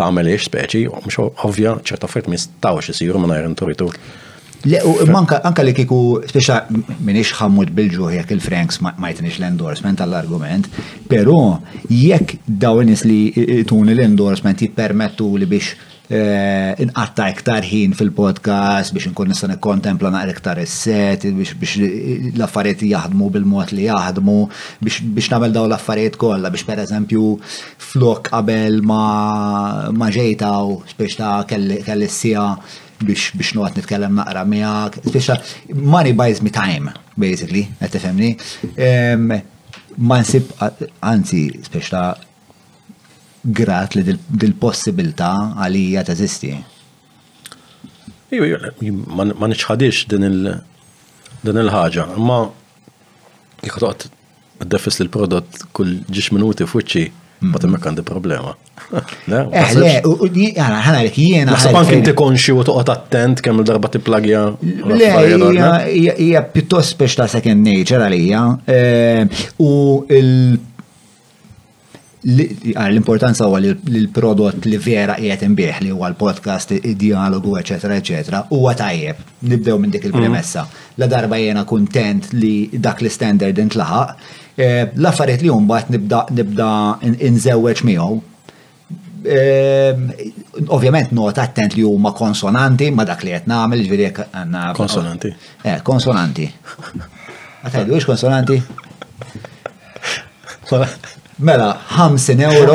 tagħmel 0.01 0.29
iċ 0.33 0.47
speċi, 0.49 0.81
mhux 1.05 1.21
ovvja 1.45 1.75
ċerta 1.87 2.07
affarijiet 2.09 2.31
ma 2.33 2.37
jistgħux 2.39 2.91
isiru 2.95 3.21
mingħajr 3.23 3.55
turitu. 3.61 3.89
Le, 4.61 4.79
manka 5.09 5.39
anka 5.41 5.63
li 5.65 5.73
kiku, 5.73 5.99
speċa 6.29 6.59
minix 6.99 7.31
ħammut 7.33 7.71
xammut 7.71 7.71
bilġu 7.77 8.11
jekk 8.13 8.35
il-Franks 8.35 8.81
ma 8.83 9.09
jtinix 9.11 9.39
l-endorsement 9.41 10.03
għall-argument, 10.05 10.67
pero 11.09 11.63
jekk 11.89 12.35
dawn 12.45 12.93
li 13.09 13.63
tuni 13.69 13.95
l-endorsement 13.95 14.61
jippermettu 14.61 15.31
li 15.41 15.49
biex 15.49 15.89
Eh, 16.11 16.71
inqatta 16.83 17.27
iktar 17.31 17.63
ħin 17.63 17.93
fil-podcast 17.95 18.91
biex 18.95 19.07
nkun 19.13 19.29
nistan 19.31 19.53
nikkontempla 19.53 20.09
naqra 20.11 20.33
iktar 20.35 20.59
is-set 20.59 21.23
biex 21.37 21.75
l-affarijiet 22.35 22.81
jaħdmu 22.89 23.27
bil-mod 23.35 23.69
li 23.77 23.85
jaħdmu 23.85 24.35
biex 24.83 25.29
nagħmel 25.31 25.53
daw 25.55 25.69
l-affarijiet 25.69 26.17
kollha 26.19 26.51
biex 26.51 26.67
pereżempju 26.67 27.23
flok 27.91 28.25
qabel 28.27 28.81
ma 28.89 28.97
ma 29.99 30.09
ġejta 30.17 30.49
u 30.67 30.75
biex 30.99 31.15
ta' 31.21 31.45
kelli 31.47 32.09
sija 32.11 32.43
biex 33.05 33.29
biex 33.39 33.55
noqgħod 33.61 33.77
nitkellem 33.79 34.19
naqra 34.19 34.43
miegħek, 34.55 35.05
speċa 35.13 35.93
money 35.95 36.17
buys 36.19 36.41
me 36.43 36.51
time, 36.57 36.91
basically, 37.15 37.63
qed 37.79 37.95
tifhemni. 37.95 38.33
Ma 40.03 40.19
nsib 40.23 40.51
anzi 41.11 41.45
speċa 41.69 42.03
grat 43.43 43.93
li 43.97 44.03
dil-possibilità 44.37 45.31
għalija 45.63 46.03
teżisti. 46.05 46.51
Iwa, 48.37 49.31
ma 49.33 49.49
nċħadix 49.51 50.05
din 50.09 51.63
il-ħagġa, 51.63 52.11
ma 52.21 52.43
jħatoqt 53.65 54.09
d-defis 54.61 55.01
l-prodott 55.07 55.65
kull 55.73 55.97
ġiġ 56.05 56.29
minuti 56.37 56.67
fuċi, 56.69 57.07
ma 57.41 57.55
mm. 57.57 57.61
temmek 57.63 57.85
għandi 57.89 58.03
problema. 58.05 58.51
Eħle, 58.93 59.87
eh, 59.89 60.05
u 60.05 60.13
għana 60.29 60.77
ħanarek 60.85 61.15
jiena. 61.17 61.55
Nasab 61.55 61.75
anki 61.79 61.95
inti 61.97 62.13
konxi 62.17 62.53
u 62.53 62.61
toqgħod 62.67 62.91
attent 62.93 63.41
kemm 63.45 63.63
il-darba 63.63 63.89
tipplagja. 63.93 64.43
Le, 64.61 65.87
hija 65.89 66.43
pjuttost 66.53 66.93
speċ 66.95 67.17
ta' 67.19 67.27
second 67.33 67.65
nature 67.65 68.05
għalija. 68.05 68.43
Eh, 68.69 69.45
u 69.65 69.71
il- 70.13 70.59
l-importanza 72.23 73.45
huwa 73.49 73.57
li 73.63 73.71
l-prodott 73.73 74.67
li 74.69 74.77
vera 74.77 75.15
qiegħed 75.17 75.45
imbieħ 75.47 75.77
li 75.81 75.91
huwa 75.95 76.11
l-podcast, 76.11 76.75
id-dialogu, 76.77 77.55
eċetera, 77.57 77.95
eċetera, 77.97 78.43
huwa 78.53 78.75
tajjeb. 78.77 79.21
Nibdew 79.49 79.79
minn 79.81 79.93
dik 79.95 80.05
il-premessa. 80.05 80.67
La 81.01 81.07
darba 81.09 81.39
jiena 81.41 81.63
kuntent 81.65 82.29
li 82.37 82.69
dak 82.77 83.01
li 83.01 83.09
standard 83.09 83.57
intlaħaq, 83.63 84.11
eh, 84.55 84.83
l-affarijiet 84.95 85.45
li 85.47 85.55
mbagħad 85.65 85.95
nibda 85.95 86.19
nibda 86.37 86.67
inżewweġ 87.09 87.81
miegħu. 87.89 88.17
Eh, 89.21 90.27
ovvjament 90.67 91.11
nota 91.13 91.43
attent 91.45 91.75
li 91.77 91.83
huma 91.85 92.09
konsonanti 92.17 92.87
ma 92.91 93.03
dak 93.05 93.25
li 93.25 93.33
qed 93.33 93.49
nagħmel, 93.49 93.81
ġifieri 93.85 94.07
għandna. 94.29 94.67
Konsonanti. 94.77 95.33
Eh, 95.63 95.81
konsonanti. 95.85 96.45
Għatajdu, 97.65 97.97
ix 97.97 98.05
konsonanti? 98.09 98.61
Mela, 101.41 101.71
50 101.87 102.39
euro. 102.43 102.73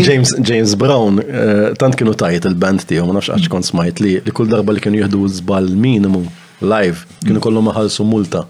James, 0.07 0.29
James 0.41 0.71
Brown, 0.75 1.19
eh, 1.21 1.73
tant 1.77 1.93
kienu 1.95 2.15
tajt 2.17 2.49
il-band 2.49 2.81
tiegħu, 2.89 3.05
ma 3.11 3.19
nafx 3.19 3.35
għax 3.35 3.51
kont 3.53 3.69
smajt 3.69 4.01
li 4.03 4.15
li 4.25 4.33
kull 4.33 4.49
darba 4.49 4.73
li 4.73 4.81
kienu 4.81 5.03
jihdu 5.03 5.21
żball 5.39 5.69
minimum 5.87 6.25
live, 6.73 7.05
kienu 7.23 7.41
kollhom 7.47 7.69
maħalsu 7.69 8.05
multa. 8.15 8.47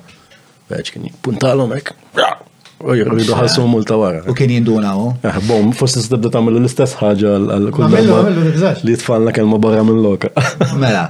Veċ 0.72 0.96
kien 0.96 1.12
puntalhom 1.24 1.76
hekk. 1.76 1.94
Rridu 2.78 3.34
ħassu 3.34 3.64
multa 3.66 3.96
wara. 3.98 4.20
U 4.30 4.36
kien 4.38 4.52
jinduna 4.54 4.92
u? 4.96 5.08
Oh. 5.10 5.16
Ah, 5.26 5.40
bom, 5.48 5.72
forsi 5.74 5.98
s-tibda 6.04 6.30
tagħmlu 6.36 6.60
l-istess 6.62 6.94
ħaġa 7.00 7.32
għal-kull 7.40 8.86
li 8.86 8.96
tfalna 9.02 9.34
kelma 9.34 9.58
barra 9.62 9.82
minn 9.88 9.98
loka. 10.04 10.30
Mela, 10.82 11.08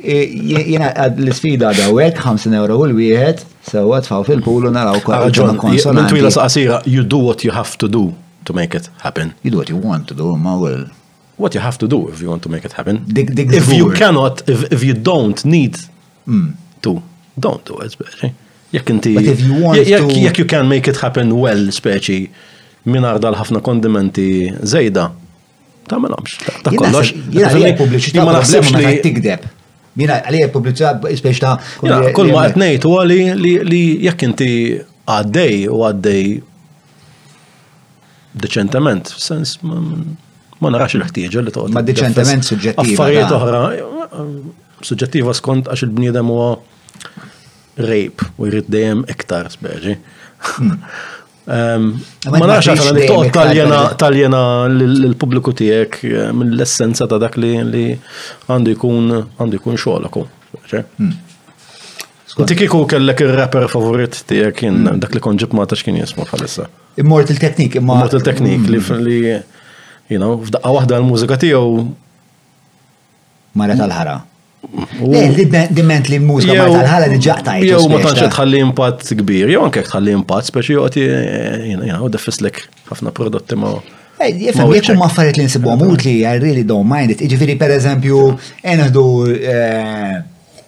jena 0.00 0.88
l-sfida 1.10 1.74
50 1.76 2.56
euro 2.56 2.78
u 2.80 2.86
l-wieħed, 2.88 3.44
sewa 3.68 4.00
tfaw 4.06 4.24
fil-pulu 4.30 4.72
naraw 4.72 5.02
kwa 5.04 5.20
ah, 5.28 5.28
saqsira, 5.28 6.80
you 6.86 7.04
do 7.04 7.18
what 7.18 7.44
you 7.44 7.52
have 7.52 7.76
to 7.76 7.88
do 7.88 8.08
to 8.46 8.56
make 8.56 8.74
it 8.74 8.88
happen. 9.02 9.34
You 9.44 9.50
do 9.52 9.60
what 9.60 9.68
you 9.68 9.76
want 9.76 10.08
to 10.08 10.14
do, 10.16 10.32
ma' 10.36 10.56
will. 10.56 10.86
What 11.36 11.54
you 11.54 11.60
have 11.60 11.76
to 11.84 11.88
do 11.88 12.08
if 12.08 12.22
you 12.22 12.30
want 12.30 12.42
to 12.44 12.48
make 12.48 12.64
it 12.64 12.72
happen. 12.72 13.04
Dig, 13.06 13.34
dig 13.34 13.52
if 13.52 13.70
you 13.70 13.92
cannot, 13.92 14.48
if, 14.48 14.64
if 14.72 14.82
you 14.82 14.94
don't 14.94 15.44
need 15.44 15.76
mm. 16.26 16.52
to, 16.82 17.02
don't 17.38 17.64
do 17.66 17.78
it, 17.80 17.96
Jekk 18.72 18.88
inti. 18.90 19.12
Jekk 19.14 20.36
you 20.38 20.46
can 20.46 20.66
make 20.68 20.86
it 20.88 20.96
happen 20.98 21.30
well, 21.36 21.68
speċi, 21.72 22.16
minn 22.88 23.04
għarda 23.04 23.34
ħafna 23.38 23.60
kondimenti 23.64 24.28
zejda, 24.66 25.06
ta' 25.88 25.98
ma 26.00 26.08
Ta' 26.08 26.72
kollox. 26.72 27.12
Ma 27.32 28.38
naħsibx 28.38 28.72
li 28.80 28.94
tikdeb. 29.04 29.44
Jina 29.94 30.22
għalija 30.24 30.48
publiċità 30.48 30.94
speċi 31.18 31.42
ta' 31.44 31.52
kull 32.16 32.32
ma 32.32 32.46
għetnejt 32.48 32.86
u 32.88 32.96
għali 33.02 33.20
li 33.68 33.82
jekk 34.08 34.24
inti 34.30 34.50
għaddej 35.04 35.66
u 35.68 35.82
għaddej 35.90 36.24
deċentament, 38.40 39.12
sens 39.20 39.58
ma 39.60 40.70
narax 40.72 40.96
il-ħtieġa 40.96 41.44
li 41.44 41.52
toqgħod. 41.52 41.74
Ma 41.76 41.84
deċentament 41.84 42.48
suġġettiva. 42.48 42.94
Affarijiet 42.94 43.36
oħra, 43.36 43.60
eh, 43.76 44.80
suġġettiva 44.80 45.36
skont 45.36 45.68
għax 45.68 45.84
il-bniedem 45.84 46.32
huwa 46.32 46.54
rape 47.76 48.24
u 48.36 48.46
jrid 48.48 48.64
dejjem 48.70 49.02
iktar 49.10 49.48
speċi. 49.52 49.96
Hmm. 50.38 50.80
Ma 51.42 52.38
nafx 52.46 52.68
għaxan 52.70 52.94
li 52.94 53.06
toqgħod 53.10 53.94
taljena 53.98 54.38
l-pubbliku 54.70 55.50
tiegħek 55.58 55.98
mill-essenza 56.38 57.08
ta' 57.10 57.18
dak 57.22 57.34
li 57.42 57.48
għandu 57.58 58.74
jkun 58.76 59.10
għandu 59.10 59.58
jkun 59.60 59.74
xogħlakom. 59.82 60.28
Hmm. 60.70 61.16
Inti 62.38 62.56
kiku 62.62 62.84
kellek 62.88 63.24
il-rapper 63.26 63.66
favorit 63.72 64.20
tiegħek 64.30 64.62
jien 64.68 64.78
hmm. 64.84 65.02
dak 65.02 65.16
li 65.18 65.24
konġib 65.26 65.56
ma 65.58 65.66
tax 65.68 65.82
kien 65.86 65.98
jismu 65.98 66.28
bħalissa. 66.30 66.68
Immortal 67.02 67.38
Technique, 67.42 67.74
imma. 67.82 67.98
Immortal 67.98 68.22
Technique 68.26 68.68
li 68.68 69.22
you 70.12 70.18
know, 70.22 70.38
f'daqqa 70.46 70.76
waħda 70.78 71.00
l-mużika 71.02 71.40
tiegħu. 71.42 71.88
Mara 73.58 73.74
tal-ħara. 73.76 74.20
Diment 74.62 76.06
li 76.08 76.18
mużika 76.22 76.54
ma 76.54 76.68
tal-ħala 76.70 77.08
diġaqta. 77.10 77.56
Jew 77.66 77.82
ma 77.90 77.98
tantx 78.04 78.28
tħalli 78.30 78.60
impatt 78.68 79.08
kbir, 79.18 79.50
jew 79.50 79.62
anke 79.66 79.82
tħalli 79.82 80.12
impatt, 80.20 80.50
speċi 80.52 80.76
joqgħod 80.76 80.98
eh, 81.02 81.64
jinaw 81.72 82.10
defislek 82.14 82.60
ħafna 82.92 83.12
prodotti 83.16 83.58
ma. 83.58 83.72
Eh, 84.22 84.28
jifem, 84.46 84.70
jekk 84.76 84.94
ma 85.00 85.08
li 85.26 85.46
nsibu 85.48 85.72
għamut 85.72 85.96
ehm. 85.96 86.04
li 86.06 86.14
I 86.30 86.38
really 86.38 86.62
don't 86.68 86.86
mind 86.88 87.10
it. 87.16 87.24
Iġifieri 87.26 87.56
pereżempju 87.58 88.20
eneħdu 88.74 89.04
eh, 89.54 90.14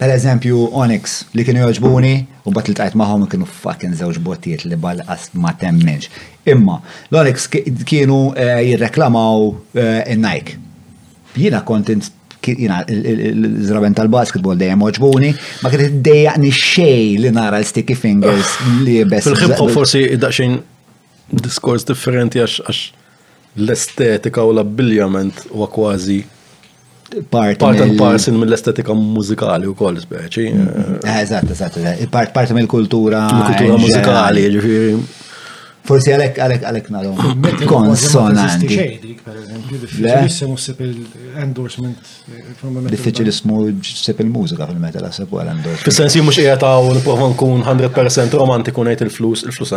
pereżempju 0.02 0.66
Onyx 0.82 1.14
li 1.38 1.46
kienu 1.46 1.62
joġbuni 1.68 2.12
u 2.44 2.52
bat 2.56 2.66
li 2.66 2.74
tajt 2.76 2.98
maħom 2.98 3.28
kienu 3.30 3.46
fucking 3.60 3.94
żewġ 4.02 4.18
bottijiet 4.26 4.66
li 4.66 4.76
bal-qas 4.80 5.30
ma 5.38 5.54
temmenx. 5.62 6.10
Imma, 6.50 6.80
l-Onyx 7.12 7.46
kienu 7.86 8.20
jirreklamaw 8.34 9.48
in-Nike. 10.10 10.58
Jiena 11.38 11.62
kontent 11.66 12.10
jina, 12.52 12.80
il-zraben 12.90 13.94
tal-basketball 13.96 14.58
dejjem 14.60 14.82
oġbuni, 14.86 15.30
ma 15.62 15.70
id 15.72 15.96
dejjaqni 16.04 16.44
nixxej 16.44 17.16
li 17.24 17.30
nara 17.32 17.60
l-sticky 17.62 17.96
fingers 17.96 18.50
ah. 18.60 18.76
li 18.84 18.98
bess. 19.08 19.26
Fil-ħibqa 19.30 19.68
forsi 19.72 20.04
daqxin 20.20 20.58
diskors 21.40 21.86
differenti 21.88 22.42
għax 22.44 22.84
l-estetika 23.62 24.44
u 24.44 24.52
l-abbiljament 24.56 25.46
u 25.54 25.68
kważi 25.70 26.20
part 27.30 27.60
and 27.66 27.94
parcel 28.00 28.34
mill-estetika 28.38 28.94
mużikali 28.98 29.68
u 29.70 29.74
koll 29.78 30.00
speċi. 30.02 30.48
Eh, 30.52 31.20
eżatt, 31.20 31.52
eżatt, 31.54 31.78
part 32.12 32.54
mill-kultura. 32.56 33.26
Kultura 33.54 33.76
mużikali, 33.80 34.48
ġifiri. 34.56 34.96
Forsi 35.84 36.14
għalek 36.14 36.38
għalek 36.40 36.62
għalek 36.64 36.86
narom. 36.94 37.42
Konsonanti. 37.68 38.78
Diffiċilissim 39.68 40.54
sepp 40.56 40.80
il-endorsement. 40.80 42.12
sepp 44.06 44.22
il-mużika 44.24 44.64
fil 44.70 44.80
meta 44.80 45.02
għasab 45.04 45.34
u 45.36 45.42
għal-endorsement. 45.42 45.84
Fil-sensi 45.84 46.22
mux 46.24 46.38
jgħataw 46.40 46.88
niprofa 46.96 47.28
kun 47.42 47.60
100% 47.68 48.38
romantiku 48.40 48.86
nejt 48.88 49.04
il-flus, 49.04 49.44
il-flus 49.44 49.74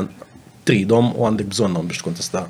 tridom 0.68 1.12
u 1.12 1.28
għandik 1.28 1.52
bżonnom 1.52 1.92
biex 1.92 2.00
tkun 2.06 2.16
tista 2.22 2.46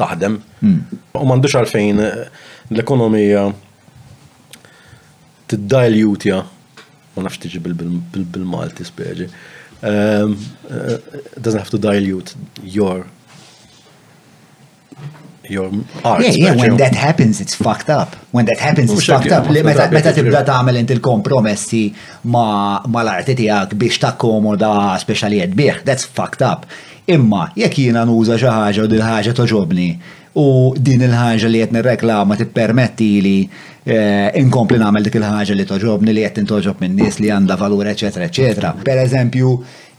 taħdem. 0.00 0.36
Hmm. 0.60 1.00
U 1.16 1.24
mandux 1.32 1.56
għalfejn 1.62 2.04
eh, 2.04 2.24
l-ekonomija 2.74 3.48
jutja, 5.96 6.42
ma 7.16 7.22
nafx 7.24 7.40
tiġi 7.46 7.64
bil-Malti 7.72 8.84
speġi 8.84 9.30
um, 9.82 10.38
uh, 10.70 10.94
doesn't 11.40 11.58
have 11.60 11.70
to 11.70 11.78
dilute 11.78 12.34
your 12.64 13.06
your 15.50 15.70
art. 16.04 16.22
Yeah, 16.24 16.32
yeah, 16.34 16.56
when 16.56 16.76
that 16.76 16.94
happens, 16.94 17.40
it's 17.40 17.54
fucked 17.54 17.88
up. 17.88 18.16
When 18.32 18.44
that 18.46 18.58
happens, 18.58 18.92
it's 18.92 19.04
fucked 19.06 19.32
up. 19.32 19.48
Li 19.48 19.62
meta 19.64 20.12
tibda 20.12 20.42
tagħmel 20.44 20.78
inti 20.82 20.92
l-kompromessi 20.98 21.84
ma 22.28 22.82
l 22.84 23.12
arti 23.14 23.34
tiegħek 23.38 23.72
biex 23.80 24.02
takkomoda 24.02 24.70
speċjali 25.00 25.40
qed 25.44 25.56
bih, 25.56 25.80
that's 25.86 26.04
fucked 26.04 26.44
up. 26.50 26.66
Imma 27.08 27.46
jekk 27.56 27.78
jiena 27.86 28.02
nuża 28.04 28.36
xi 28.36 28.50
ħaġa 28.52 28.84
u 28.84 28.90
din 28.92 29.06
ħaġa 29.06 29.32
toġobni 29.38 29.88
u 30.38 30.46
din 30.80 31.02
il-ħaġa 31.06 31.48
li 31.50 31.60
qed 31.62 31.74
nirreklama 31.74 32.36
tippermetti 32.38 33.08
li 33.24 33.34
eh, 33.42 34.28
inkompli 34.42 34.78
nagħmel 34.80 35.06
dik 35.08 35.18
il-ħaġa 35.18 35.56
li 35.58 35.66
toġobni 35.72 36.14
li 36.14 36.24
qed 36.26 36.42
intoġob 36.44 36.82
minn 36.84 36.96
nies 37.00 37.18
li 37.22 37.32
għandha 37.34 37.56
valur 37.60 37.90
eċetera 37.92 38.28
eċetera. 38.30 38.72
Per 38.86 39.02
eżempju, 39.06 39.50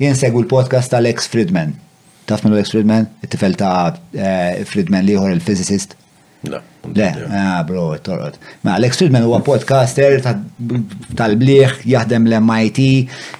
jinsegwu 0.05 0.43
l-podcast 0.45 0.93
tal-ex 0.95 1.27
Friedman. 1.33 1.75
Taf 2.29 2.45
minn 2.45 2.55
ex 2.61 2.71
Friedman? 2.75 3.09
It-tifel 3.25 3.57
ta' 3.59 3.73
eh, 4.15 4.63
Friedman 4.69 5.07
liħor 5.11 5.31
il 5.35 5.43
fizicist 5.43 5.97
No. 6.47 6.61
Le, 6.95 7.11
ah, 7.29 7.61
bro, 7.67 7.97
torrot. 7.99 8.37
Ma 8.63 8.73
Alex 8.75 8.95
Friedman 8.97 9.23
huwa 9.27 9.39
podcaster 9.45 10.15
tal-bliħ, 11.19 11.73
jaħdem 11.91 12.25
l-MIT, 12.31 12.85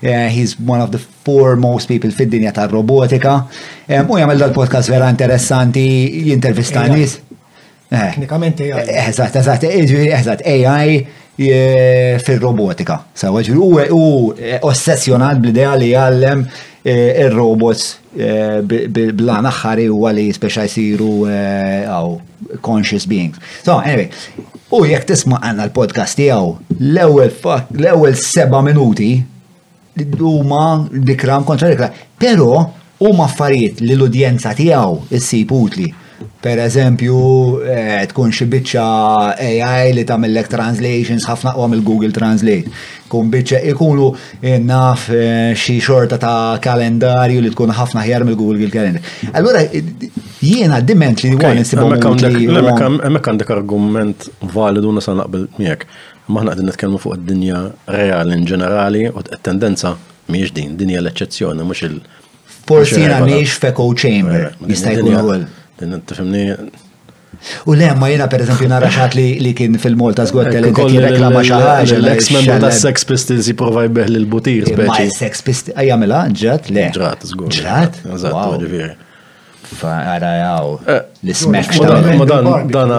eh, 0.04 0.28
he's 0.36 0.58
one 0.68 0.82
of 0.84 0.92
the 0.92 1.00
foremost 1.26 1.88
people 1.90 2.12
fid-dinja 2.12 2.52
tal-robotika. 2.60 3.38
Eh, 3.88 4.02
u 4.04 4.20
jagħmel 4.20 4.44
dal-podcast 4.44 4.92
vera 4.92 5.08
interessanti, 5.10 5.86
jintervista 6.28 6.84
nies. 6.92 7.16
Eh. 7.90 7.96
Teknikament 8.18 8.60
AI. 8.68 8.84
Eżatt, 9.08 9.40
eżatt, 9.42 9.64
eżatt, 10.20 10.46
AI 10.46 11.00
fil-robotika. 12.20 13.00
Sawa, 13.18 13.42
u 13.96 14.04
ossessjonat 14.68 15.40
bl-idea 15.40 15.72
li 15.80 15.94
jgħallem 15.94 16.44
Eh, 16.82 17.20
il-robots 17.26 17.98
eh, 18.16 18.64
blan 19.12 19.46
aħħari 19.50 19.90
u 19.92 20.06
għali 20.08 20.30
speċa 20.32 20.64
jisiru 20.64 21.12
għaw 21.28 22.14
eh, 22.16 22.60
conscious 22.64 23.04
beings. 23.10 23.36
So, 23.68 23.76
anyway, 23.84 24.08
u 24.72 24.86
jek 24.88 25.04
tisma 25.10 25.42
għanna 25.44 25.66
l-podcast 25.68 26.16
tijaw, 26.22 26.54
l-ewel 26.78 28.16
seba 28.16 28.62
minuti, 28.64 29.12
huma 30.24 30.64
dikram 30.94 31.44
kontra 31.44 31.74
dikram, 31.74 31.92
pero 32.24 32.48
huma 33.04 33.28
affarijiet 33.28 33.84
li 33.84 33.98
l-udjenza 33.98 34.56
tijaw 34.56 35.02
il-sip 35.12 35.52
utli 35.56 35.90
per 36.40 36.60
eżempju, 36.60 37.16
eh, 37.68 38.08
tkun 38.12 38.32
xi 38.34 38.46
biċċa 38.52 38.86
AI 39.40 39.94
li 39.96 40.06
tagħmellek 40.08 40.48
translations 40.52 41.26
ħafna 41.30 41.54
qwa 41.56 41.68
mill 41.72 41.84
Google 41.86 42.12
Translate. 42.16 42.70
Kun 43.12 43.30
biċċa 43.34 43.62
ikunu 43.74 44.08
naf 44.66 45.10
eh, 45.10 45.54
xi 45.60 45.78
xorta 45.84 46.18
ta' 46.22 46.60
kalendarju 46.64 47.42
li 47.44 47.50
tkun 47.54 47.74
ħafna 47.76 48.04
ħjar 48.08 48.24
mill 48.28 48.38
Google 48.40 48.70
Calendar. 48.70 49.04
Allura 49.34 49.62
eh, 49.64 49.84
jiena 50.44 50.80
diment 50.84 51.24
li 51.24 51.34
wara 51.36 51.54
nisibhom. 51.58 51.98
Hemmhekk 52.00 53.32
għandek 53.34 53.52
argument 53.58 54.30
validu 54.54 54.94
nasa 55.00 55.16
naqbel 55.20 55.50
miegħek. 55.60 55.88
Maħna 56.30 56.52
qegħdin 56.54 56.70
nitkellmu 56.70 57.00
fuq 57.02 57.18
id-dinja 57.18 57.64
reali 57.96 58.36
in 58.38 58.44
ġenerali 58.46 59.06
u 59.10 59.22
t-tendenza 59.26 59.96
mhijiex 60.30 60.54
din, 60.54 60.76
dinja 60.78 61.02
l-eċċezzjoni 61.02 61.66
mhux 61.66 61.86
il- 61.90 62.02
Forsi 62.70 63.00
jiena 63.02 63.18
mhijiex 63.26 63.56
f'echo 63.64 63.88
chamber, 63.98 64.52
jista' 64.70 64.92
jkun 64.94 65.48
Tifimni. 65.80 66.56
U 67.66 67.74
le, 67.78 67.88
ma 67.96 68.10
jena 68.12 68.26
per 68.32 68.42
eżempju 68.44 68.68
naraxat 68.68 69.14
li 69.16 69.54
kien 69.56 69.78
fil-Malta 69.80 70.26
zgħod 70.28 70.50
eh, 70.50 70.56
telekon 70.58 70.96
reklama 71.06 71.44
xaħġa. 71.48 71.76
L-ex-member 72.02 72.64
ta' 72.66 72.72
Sex 72.76 73.06
Pistols 73.08 73.48
jiprofa 73.48 73.86
jbeħ 73.88 74.10
l-butir. 74.12 74.72
Eh, 74.74 74.76
ma 74.90 74.98
Sex 75.00 75.46
Pistols, 75.46 75.78
għajamela, 75.80 76.26
ġrat, 76.36 76.68
le. 76.76 76.90
Ġrat, 76.98 77.24
zgur. 77.32 77.54
Ġrat? 77.56 78.02
Eżatt, 78.04 78.64
ġifiri. 78.66 78.90
Fa' 79.80 79.96
għara 80.18 80.34
jaw. 80.42 80.74
Eh, 80.84 81.04
L-smek. 81.30 81.72
Ma 82.20 82.28
dan, 82.28 82.98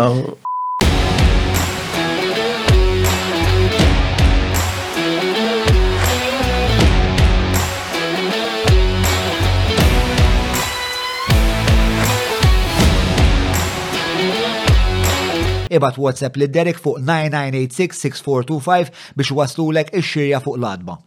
ibat 15.70 15.97
WhatsApp 15.98 16.36
li 16.36 16.47
Derek 16.51 16.76
fuq 16.82 16.98
9986-6425 17.06 18.90
biex 19.18 19.30
waslulek 19.36 19.92
ix-xirja 20.01 20.40
fuq 20.44 20.59
l-adba. 20.59 20.98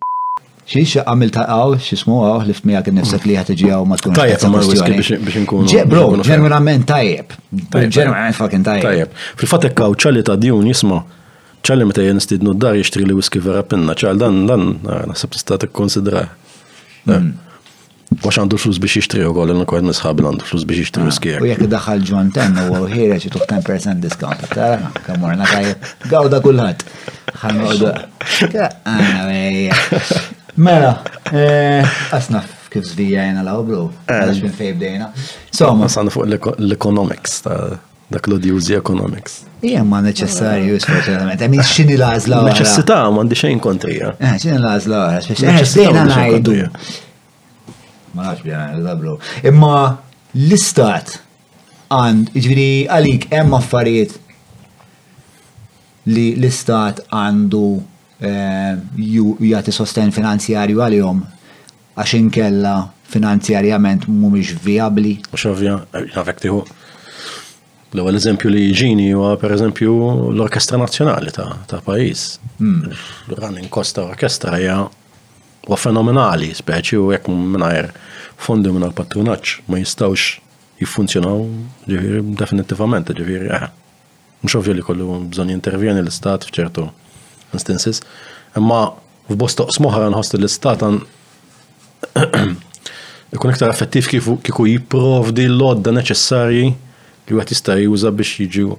Xie 0.64 0.86
xie 0.88 1.02
għamil 1.04 1.32
ta' 1.36 1.44
għaw, 1.52 1.74
xie 1.84 1.98
smu 2.00 2.22
għaw, 2.24 2.38
mm. 2.42 2.48
li 2.48 2.54
f'mija 2.56 2.82
għin 2.86 2.98
nifsek 3.02 3.26
li 3.28 3.34
għatġi 3.40 3.72
għaw 3.76 3.88
ma 3.90 3.98
tkun. 4.00 4.16
Tajjeb, 4.16 4.44
m'a 4.48 4.62
whisky 4.64 5.18
biex 5.26 5.42
nkun. 5.44 5.66
Bro, 5.92 6.06
ġenerament 6.24 6.86
tajjeb. 6.88 7.34
Ġenerament 7.74 8.40
fucking 8.40 8.64
tajjeb. 8.70 8.86
Tajjeb. 8.88 9.18
Fil-fat 9.42 9.68
ekkaw 9.72 9.98
ċalli 10.00 10.24
ta' 10.24 10.38
djun 10.40 10.70
jisma' 10.72 11.02
ċalli 11.68 11.86
meta 11.88 12.04
jen 12.06 12.20
stidnu 12.24 12.56
d-dar 12.56 12.80
jishtri 12.80 13.06
li 13.08 13.16
whisky 13.16 13.40
vera 13.44 13.62
pinna, 13.64 13.96
ċal 13.96 14.18
dan, 14.20 14.42
dan, 14.48 14.66
ah, 14.88 15.04
nasib 15.12 15.36
tista' 15.36 15.60
t-konsidra. 15.64 16.26
Mm. 17.08 17.30
Għax 18.14 18.38
għandu 18.44 18.58
flus 18.62 18.78
biex 18.84 18.98
jishtri 19.00 19.24
u 19.26 19.32
għol 19.34 19.54
l-nkwad 19.56 19.86
nisħab 19.88 20.22
għandu 20.24 20.46
flus 20.48 20.66
biex 20.70 20.84
jishtri 20.84 21.04
ah, 21.04 21.10
u 21.10 21.14
skjer. 21.16 21.44
U 21.44 21.48
jek 21.48 21.64
daħħal 21.72 22.04
ġon 22.08 22.30
ten 22.36 22.58
u 22.62 22.84
għu 22.84 23.20
ċi 23.24 23.32
tuħ 23.34 23.46
10% 23.50 24.04
diskont. 24.04 24.44
Tara, 24.54 24.92
kamur, 25.08 25.34
na 25.40 25.48
tajib, 25.50 25.88
għawda 26.10 26.42
kullħat. 26.46 26.84
Mela, 30.56 30.92
eh, 31.34 31.96
asnaf 32.14 32.52
kif 32.74 32.86
zvija 32.86 33.24
jena 33.32 33.42
la 33.48 33.56
bro. 33.66 33.88
Eh. 34.06 34.20
Għax 34.20 34.44
minn 34.46 34.58
fejb 34.60 34.84
dejna. 34.84 35.10
Somma. 35.54 35.90
Sanna 35.90 36.14
fuq 36.14 36.28
l-economics 36.60 37.42
ta' 37.48 37.80
dak 38.14 38.28
l 38.30 38.36
odi 38.38 38.52
użi 38.54 38.76
economics. 38.78 39.40
Ija 39.66 39.82
ma 39.88 40.04
neċessarju, 40.06 40.78
sfortunatament. 40.84 41.42
Għamin 41.42 41.66
xini 41.66 41.98
lażla 42.02 42.44
għara. 42.44 42.52
Neċessita, 42.52 43.00
ma 43.10 43.24
għandi 43.26 43.40
xejn 43.42 43.64
kontrija. 43.64 44.14
Xini 44.22 44.60
lażla 44.62 45.02
għara, 45.08 45.26
xini 45.32 45.90
lażla 45.90 46.28
għara 46.28 47.02
ma 48.14 48.22
nafx 48.26 48.42
bjana, 48.46 48.80
dablu. 48.88 49.18
Imma 49.50 49.78
l-istat 50.34 51.18
għand, 51.94 52.32
ġviri 52.38 52.70
għalik, 52.90 53.28
hemm 53.34 53.58
affarijiet 53.58 54.18
li 56.14 56.30
l-istat 56.38 57.04
għandu 57.14 57.66
eh, 58.22 58.74
jgħati 59.04 59.74
sosten 59.76 60.12
finanzjarju 60.16 60.82
għalihom 60.88 61.26
għax 61.98 62.16
inkella 62.20 62.78
finanzjarjament 63.14 64.08
mhumiex 64.10 64.56
viabli. 64.66 65.18
Għax 65.32 65.50
ovvja, 65.52 65.82
L-ewwel 67.94 68.16
eżempju 68.18 68.50
li 68.50 68.62
ġini 68.74 69.12
huwa 69.14 69.36
pereżempju 69.38 69.92
l-Orkestra 70.34 70.80
Nazzjonali 70.82 71.30
ta' 71.38 71.78
pajjiż. 71.86 72.24
Hmm. 72.58 72.80
Running 73.38 73.70
Costa 73.70 74.08
Orkestra 74.08 74.56
hija 74.58 74.80
u 75.68 75.78
fenomenali, 75.80 76.50
speċi 76.56 76.98
u 77.00 77.12
jekk 77.14 77.30
minnajr 77.32 77.92
fondi 78.44 78.72
minna 78.74 78.90
patronaċ 78.92 79.62
ma 79.72 79.80
jistawx 79.80 80.40
jifunzjonaw, 80.82 81.44
ġifiri 81.88 82.22
definitivament, 82.36 83.12
ġifiri, 83.16 83.48
eħ. 83.48 83.64
Eh, 83.68 83.80
Mux 84.44 84.56
ovvju 84.58 84.74
li 84.76 84.82
kollu 84.84 85.22
bżon 85.32 85.54
jintervjeni 85.54 86.02
l-istat 86.04 86.44
fċertu 86.44 86.84
instances, 87.56 88.02
imma 88.60 88.88
f'bosta 89.30 89.64
smoħra 89.72 90.10
nħost 90.12 90.34
l-istat 90.36 90.84
għan 90.84 90.98
ikun 93.38 93.54
iktar 93.54 93.72
effettiv 93.72 94.10
kiku 94.12 94.66
jiprovdi 94.68 95.46
l-odda 95.48 95.94
neċessarji 95.96 96.66
li 96.68 97.40
għat 97.40 97.54
jista' 97.56 97.78
juża 97.86 98.12
biex 98.12 98.44
jiġu 98.44 98.76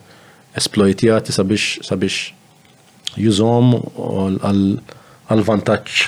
esploitjati 0.61 1.33
sabiex 1.33 1.81
sabiex 1.89 3.17
jużom 3.17 3.73
għal 4.45 5.47
vantaċ 5.49 6.05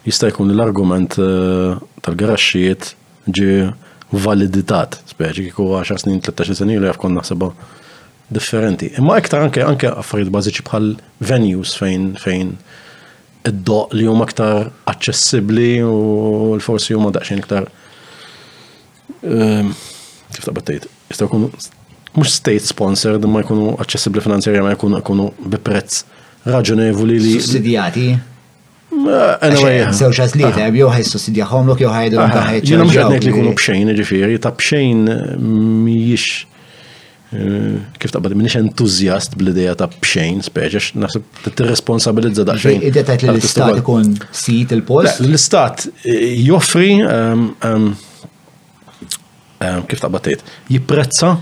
jista' 0.04 0.28
jkun 0.30 0.52
l-argument 0.52 1.16
eh, 1.18 1.80
tal-garaxxijiet 2.02 2.92
ġi 3.28 3.72
validitat, 4.12 5.00
speċi 5.14 5.48
kiku 5.48 5.68
10 5.80 5.96
snin, 6.04 6.20
13 6.20 6.60
snin 6.60 6.76
li 6.78 6.92
għafkon 6.92 7.16
naħseba 7.16 7.50
differenti. 8.28 8.90
Imma 8.98 9.18
iktar 9.20 9.44
anke 9.44 9.62
anke 9.66 9.90
affarijiet 10.00 10.32
bażiċi 10.34 10.64
bħal 10.66 10.90
venues 11.30 11.74
fejn 11.78 12.12
fejn 12.20 12.54
id-doq 13.46 13.94
li 13.94 14.08
huma 14.10 14.26
aktar 14.26 14.70
aċċessibbli 14.90 15.68
u 15.86 15.92
l-forsi 16.56 16.96
huma 16.96 17.12
daqsxejn 17.14 17.42
iktar 17.44 17.68
ehm, 19.22 19.70
kif 20.34 20.48
battejt. 20.56 20.88
jistgħu 21.10 21.28
jkunu 21.28 21.52
mhux 22.16 22.32
state 22.32 22.64
sponsored 22.66 23.24
imma 23.28 23.44
jkunu 23.44 23.76
aċċessibbli 23.84 24.24
finanzjarja 24.24 24.62
ma 24.64 24.74
jkunu 24.74 24.98
jkunu 25.04 25.28
bi 25.46 25.58
prezz 25.62 26.02
raġunevoli 26.46 27.20
li. 27.20 27.36
Sussidjati? 27.40 28.08
Eh, 28.96 29.46
anyway. 29.46 29.84
Sew 29.94 30.10
xas 30.16 30.34
li 30.34 30.42
ta' 30.50 30.66
jew 30.70 30.90
ħaj 30.90 31.04
sussidjaħomlok 31.12 31.84
jew 31.86 31.94
ħajdu 31.94 32.18
ħajdu. 32.18 32.42
Eh, 32.42 32.68
jiena 32.72 32.84
mhux 32.90 32.98
qed 32.98 33.20
li 33.28 33.34
jkunu 33.36 33.54
bxejn, 33.60 33.90
jiġifieri 33.94 34.38
ta' 34.42 34.52
bxejn 34.58 35.08
eh, 35.14 35.24
mhijiex 35.54 36.36
Eh, 37.34 37.78
kif 37.98 38.12
taqbad 38.14 38.36
minix 38.38 38.54
entuzjast 38.54 39.32
bl-ideja 39.34 39.72
ta' 39.74 39.88
bxejn, 39.90 40.44
speċa 40.46 40.92
naħseb 41.02 41.54
t-responsabilizza 41.58 42.44
da' 42.46 42.54
xejn. 42.62 42.84
Ide 42.86 43.02
tajt 43.08 43.24
l-istat 43.32 43.80
ikun 43.80 44.12
sit 44.30 44.70
il-post? 44.76 45.18
L-istat 45.26 45.88
eh, 46.06 46.36
joffri 46.46 46.92
ehm, 47.02 47.48
ehm, 47.66 47.88
ehm, 49.58 49.82
kif 49.90 50.04
taqbad 50.04 50.22
tajt, 50.28 50.44
jiprezza 50.70 51.32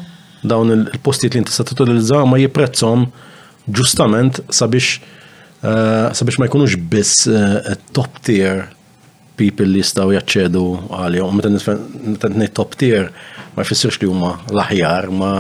dawn 0.41 0.73
il-postiet 0.73 1.37
li 1.37 1.43
intista 1.45 1.67
t-utilizza, 1.69 2.23
ma 2.29 2.41
jiprezzom 2.41 3.05
ġustament 3.69 4.41
sabiex 4.57 4.97
eh, 5.05 6.09
sabiex 6.17 6.41
ma 6.41 6.49
jkunux 6.49 6.79
biss 6.93 7.27
top 7.93 8.23
tier 8.25 8.71
people 9.37 9.69
li 9.69 9.85
jistaw 9.85 10.09
jaċċedu 10.17 10.65
għalihom. 10.97 11.45
Meta 11.45 12.49
top 12.57 12.73
tier 12.81 13.13
ma 13.55 13.63
jfissirx 13.63 13.99
li 14.03 14.09
huma 14.11 14.35
l-aħjar 14.51 15.09
ma 15.15 15.31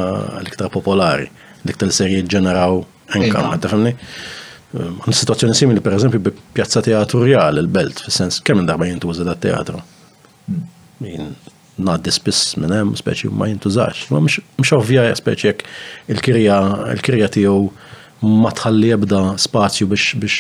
l-iktar 0.42 0.70
popolari, 0.72 1.26
l-iktar 1.66 1.92
serji 1.94 2.22
ġeneraw 2.34 2.76
income, 2.78 3.48
iva. 3.50 3.62
tafemni? 3.64 3.94
Um, 4.74 4.96
Għan 5.04 5.14
situazzjoni 5.18 5.54
simili, 5.58 5.82
per 5.82 5.94
eżempju, 5.98 6.20
bi 6.22 6.32
pjazza 6.56 6.82
teatrujal, 6.82 7.60
il-belt, 7.62 8.00
fil-sens, 8.06 8.40
kemm 8.46 8.64
darba 8.68 8.88
jintuża 8.90 9.26
da 9.28 9.36
teatru? 9.38 9.82
Hmm. 10.48 10.62
Min 11.04 11.34
naddi 11.84 12.12
spiss 12.14 12.52
minn 12.54 12.70
hemm 12.74 12.92
speċi 12.98 13.32
ma 13.34 13.48
jintużax. 13.50 14.04
Ma 14.14 14.20
mhux 14.22 14.70
ovvja 14.76 15.08
speċi 15.18 15.48
jekk 15.48 15.64
il-kirja 16.14 17.26
tiegħu 17.34 18.28
ma 18.30 18.52
tħalli 18.54 18.92
ebda 18.94 19.22
spazju 19.42 19.88
biex 19.90 20.14
biex 20.22 20.36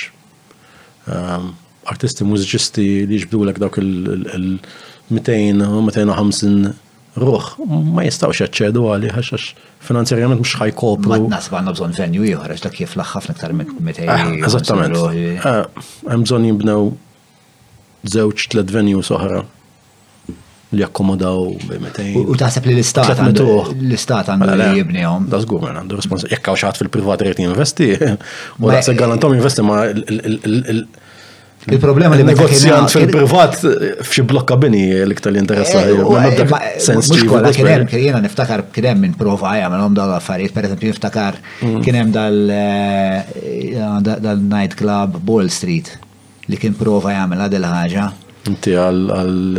um, 1.10 1.48
artisti 1.90 2.22
mużiċisti 2.28 2.86
li 3.10 3.18
jibdu 3.18 3.42
l 3.42 3.50
dawk 3.58 3.80
il-200 3.82 5.58
u 5.66 5.82
250 5.90 6.74
ruħ 7.20 7.48
ma 7.64 8.04
jistawx 8.08 8.42
jaċċedu 8.44 8.84
għali 8.90 9.10
għax 9.14 9.48
finanzjarjament 9.86 10.40
mux 10.42 10.54
ħajkopru. 10.58 11.12
Ma 11.12 11.18
nasba 11.36 11.60
għanna 11.60 11.74
bżon 11.76 11.96
venju 11.98 12.26
jħor, 12.30 12.54
għax 12.56 12.66
dak 12.68 12.78
jiflaħ 12.82 13.10
ħafna 13.20 13.36
ktar 13.38 13.54
metej. 13.58 14.08
Ah, 14.10 14.30
eżattament. 14.48 14.96
Għem 14.96 16.08
ah, 16.10 16.24
bżon 16.24 16.48
jibnew 16.48 16.88
zewċ 18.14 18.50
tlet 18.54 18.74
venju 18.74 19.04
soħra 19.06 19.44
li 20.74 20.82
jakkomodaw 20.82 21.44
b'metej. 21.68 22.18
U 22.18 22.34
taħseb 22.40 22.66
li 22.66 22.74
l-istat 22.80 23.12
għandu 23.14 23.46
l-istat 23.76 24.32
għandu 24.32 24.48
li 24.50 24.56
mela, 24.58 24.68
jibnijom. 24.80 25.28
Da 25.30 25.38
zgur 25.44 25.62
għan 25.62 25.68
mela, 25.70 25.84
għandu 25.84 26.00
respons. 26.02 26.26
Jekk 26.34 26.50
għaw 26.50 26.62
xaħat 26.64 26.82
fil-privat 26.82 27.22
rejt 27.28 27.44
jinvesti, 27.44 27.92
u 28.62 28.74
da 28.74 28.82
se 28.82 28.96
galantom 28.98 29.38
jinvesti 29.38 29.62
ma 29.62 29.84
Il-problema 31.70 32.14
li 32.16 32.24
negozjant 32.26 32.90
fil-privat 32.92 33.54
eh, 33.64 33.94
f'xi 34.04 34.22
blok 34.28 34.44
kabini 34.50 34.82
l-iktar 35.06 35.32
li 35.32 35.38
interessa. 35.40 35.78
Mux 35.88 35.96
kolla 37.30 37.50
kienem, 37.56 37.86
kiena 37.88 38.18
niftakar 38.24 38.60
kienem 38.74 38.98
minn 39.06 39.14
prova 39.18 39.46
għajja 39.54 39.68
minn 39.72 39.94
dal 39.96 40.12
affarijiet, 40.18 40.52
per 40.56 40.62
eżempju 40.68 40.88
niftakar 40.92 41.34
mm. 41.62 41.78
kienem 41.86 42.08
dal-night 42.14 44.72
eh, 44.76 44.78
club 44.78 45.10
Ball 45.24 45.48
Street 45.52 45.88
li 46.50 46.56
kien 46.60 46.74
prova 46.76 47.08
jgħamil 47.14 47.38
għad 47.46 47.54
il-ħagġa. 47.62 48.04
Inti 48.50 48.72
għal 48.76 49.08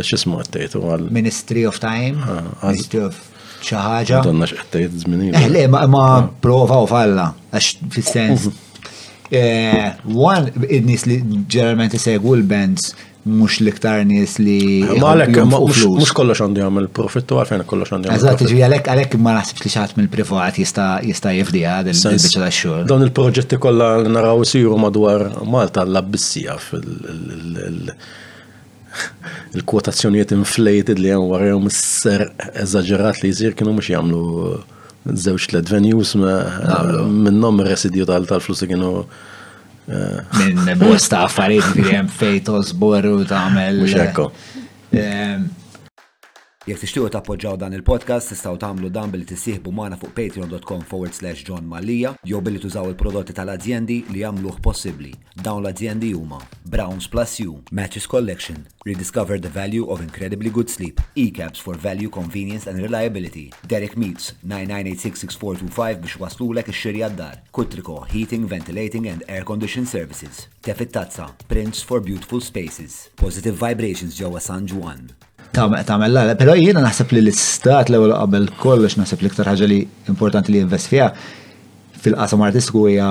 xismu 0.06 0.34
għattejtu 0.44 0.78
għal. 0.86 1.06
Ministry 1.14 1.62
of 1.66 1.74
Time, 1.82 2.16
ah, 2.22 2.28
Ministry 2.68 3.02
of 3.08 3.14
xaħġa. 3.66 4.16
Donna 4.22 4.46
xaħtajt 4.46 4.92
zminin. 5.02 5.32
Eħle, 5.40 5.62
eh, 5.66 5.70
ma 5.72 5.78
ah. 6.04 6.10
prova 6.46 6.76
u 6.84 6.86
falla, 6.86 7.26
għax 7.50 7.66
fil-sens 7.96 8.42
mhm. 8.46 8.62
Eh, 9.28 9.90
one, 10.14 10.52
id-nis 10.70 11.02
li 11.10 11.18
ġeralment 11.50 11.92
jisegħu 11.96 12.34
l-bands 12.38 12.92
mux 13.26 13.56
liktar 13.66 14.04
nis 14.06 14.36
li. 14.38 14.84
Ma 15.00 15.14
għalek, 15.16 15.40
mux 15.50 16.12
kollox 16.14 16.44
għandu 16.44 16.62
għam 16.62 16.78
il-profittu 16.84 17.40
għalfejn 17.40 17.64
kollox 17.66 17.94
għandu 17.96 18.08
għam. 18.12 18.20
Eżat, 18.20 18.44
ġi 18.46 18.60
għalek, 18.62 18.90
għalek 18.92 19.16
ma 19.18 19.32
naħsibx 19.40 19.64
li 19.66 19.72
xaħat 19.74 19.96
mill-privat 19.98 20.60
jista 20.60 20.84
jifdi 21.02 21.64
għad 21.66 21.90
il-bicċa 21.90 22.44
ta' 22.44 22.52
xur. 22.54 22.84
Dawn 22.86 23.02
il-proġetti 23.08 23.58
kolla 23.64 23.90
li 24.04 24.14
naraw 24.14 24.44
siru 24.46 24.78
madwar 24.78 25.26
Malta 25.42 25.82
l-abbissija 25.82 26.54
fil- 26.62 27.90
il-kwotazzjonijiet 29.56 30.36
inflated 30.38 31.02
li 31.02 31.10
għan 31.12 31.26
warjom 31.32 31.66
s-ser 31.72 32.28
eżagġerat 32.62 33.24
li 33.26 33.32
jizir 33.34 33.58
kienu 33.58 33.74
mux 33.76 33.90
jgħamlu 33.90 34.22
zewċ 35.14 35.50
tlet 35.52 35.70
venues 35.70 36.14
minnom 36.18 37.60
residju 37.66 38.06
tal-flus 38.08 38.62
li 38.64 38.70
kienu. 38.72 38.92
Eh, 39.86 40.40
Minn 40.40 40.72
bosta 40.80 41.22
affarijiet 41.28 41.74
li 41.78 41.84
hemm 41.92 42.08
fejn 42.10 42.40
tosbor 42.48 43.06
u 43.12 43.20
tagħmel. 43.28 43.84
Jek 46.66 46.80
tixtiju 46.82 47.06
tappoġġaw 47.14 47.54
dan 47.62 47.76
il-podcast, 47.76 48.26
tistaw 48.32 48.56
tagħmlu 48.58 48.88
dan 48.90 49.12
billi 49.12 49.22
tissieħbu 49.30 49.70
magħna 49.70 49.96
fuq 50.00 50.10
patreon.com 50.16 50.80
forward 50.90 51.14
slash 51.14 51.44
John 51.46 51.62
Malija 51.70 52.10
jew 52.26 52.40
billi 52.42 52.58
tużaw 52.58 52.88
il-prodotti 52.90 53.36
tal-azjendi 53.38 54.00
li 54.10 54.24
jagħmluh 54.24 54.56
possibbli. 54.66 55.12
Dawn 55.46 55.62
l-azjendi 55.62 56.08
huma 56.18 56.40
Browns 56.72 57.06
Plus 57.12 57.36
U, 57.46 57.52
Matches 57.70 58.08
Collection, 58.10 58.64
Rediscover 58.82 59.38
the 59.44 59.52
Value 59.60 59.86
of 59.94 60.02
Incredibly 60.02 60.50
Good 60.50 60.68
Sleep, 60.72 60.98
E-Caps 61.14 61.62
for 61.62 61.78
Value, 61.84 62.10
Convenience 62.10 62.66
and 62.66 62.82
Reliability, 62.82 63.44
Derek 63.68 63.94
Meats 63.96 64.34
99866425 64.42 66.02
biex 66.02 66.18
waslulek 66.18 66.72
ix-xiri 66.74 67.04
għad 67.06 67.46
Kutriko 67.54 68.00
Heating, 68.10 68.48
Ventilating 68.50 69.06
and 69.14 69.22
Air 69.28 69.46
Condition 69.46 69.86
Services, 69.86 70.48
Tefit 70.66 70.90
Tazza, 70.98 71.28
Prints 71.46 71.86
for 71.86 72.02
Beautiful 72.02 72.42
Spaces, 72.50 73.04
Positive 73.14 73.54
Vibrations 73.54 74.18
ġewwa 74.18 74.42
San 74.42 74.66
Juan, 74.66 75.12
Tamel 75.56 76.12
la, 76.12 76.24
pero 76.36 76.54
jiena 76.58 76.82
naħseb 76.84 77.14
li 77.16 77.20
l-istat 77.24 77.90
l-ewwel 77.90 78.12
qabel 78.12 78.46
kollox 78.60 78.98
naħseb 79.00 79.22
li 79.24 79.30
iktar 79.30 79.48
ħaġa 79.48 79.68
li 79.70 79.78
importanti 80.12 80.52
li 80.52 80.60
jinvest 80.60 80.90
fiha 80.90 81.06
fil-qasam 82.04 82.44
artistiku 82.46 82.82
hija 82.92 83.06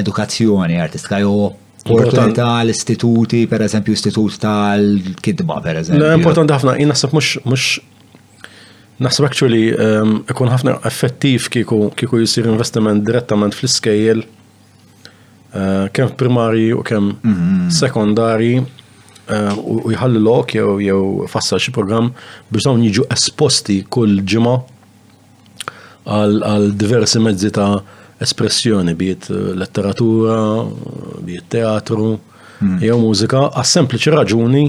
edukazzjoni 0.00 0.78
artistika 0.82 1.18
jew 1.22 1.48
opportunità 1.86 2.48
l-istituti, 2.64 3.44
per 3.50 3.62
eżempju, 3.62 3.94
istitut 3.94 4.38
tal-kidba, 4.42 5.60
per 5.62 5.78
eżempju. 5.82 6.08
Importanti 6.18 6.54
ħafna, 6.56 6.72
jiena 6.82 6.94
naħseb 6.96 7.14
mhux 7.18 7.42
mhux 7.46 7.68
naħseb 9.06 9.26
actually 9.28 9.66
ehm, 9.74 10.16
ikun 10.32 10.50
ħafna 10.54 10.78
effettiv 10.90 11.50
kieku 11.56 11.80
kieku 11.98 12.22
jisir 12.22 12.46
investiment 12.52 13.02
direttament 13.06 13.58
fl-iskejjel 13.58 14.22
eh, 14.22 15.84
kemm 15.98 16.14
primari 16.20 16.70
u 16.78 16.82
kemm 16.86 17.12
mhm. 17.20 17.70
sekondari 17.82 18.54
Eh, 19.26 19.58
u 19.66 19.90
jħallu 19.90 20.20
lok 20.22 20.52
jew 20.54 20.76
jew 20.86 21.26
fassal 21.26 21.58
xi 21.58 21.72
programm 21.74 22.12
biex 22.52 22.68
dawn 22.68 22.84
jiġu 22.84 23.08
esposti 23.10 23.80
kull 23.90 24.20
ġimgħa 24.22 24.52
għal 26.14 26.68
diversi 26.78 27.18
mezzi 27.24 27.50
ta' 27.56 27.72
espressjoni 28.22 28.94
biet 28.94 29.26
eh, 29.34 29.40
letteratura, 29.58 30.38
biet 31.26 31.48
teatru, 31.56 32.12
hmm. 32.60 32.76
jew 32.86 33.00
mużika 33.02 33.48
għas 33.50 33.74
sempliċi 33.80 34.14
raġuni 34.14 34.62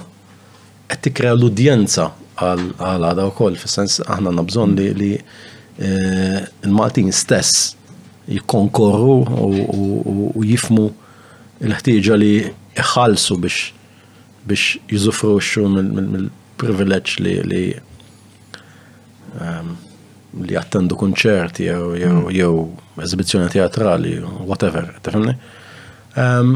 qed 0.86 1.08
tikkrea 1.08 1.34
l-udjenza 1.34 2.12
għal 2.40 2.70
għada 2.80 3.26
u 3.28 3.32
koll, 3.36 3.58
fil-sens 3.58 3.98
aħna 4.10 4.30
nabżon 4.40 4.72
li 4.78 4.88
li 4.98 5.10
eh, 5.16 6.38
il-Maltin 6.66 7.12
stess 7.14 7.50
jikonkorru 8.26 9.18
u 10.32 10.42
jifmu 10.48 10.86
il-ħtieġa 11.62 12.14
li 12.18 12.32
jħalsu 12.80 13.34
biex 13.42 13.58
biex 14.48 14.64
jizufruxu 14.92 15.60
mill-privileġġ 15.70 17.08
li 17.22 17.34
li 17.52 17.64
ehm, 19.38 19.68
li 20.48 20.54
attendu 20.58 20.94
konċerti 20.98 21.60
jew 21.68 21.84
mm. 21.94 22.26
eżibizzjoni 23.04 23.48
teatrali, 23.52 24.12
whatever, 24.48 24.84
tafemni? 25.06 25.34
Ehm, 26.18 26.48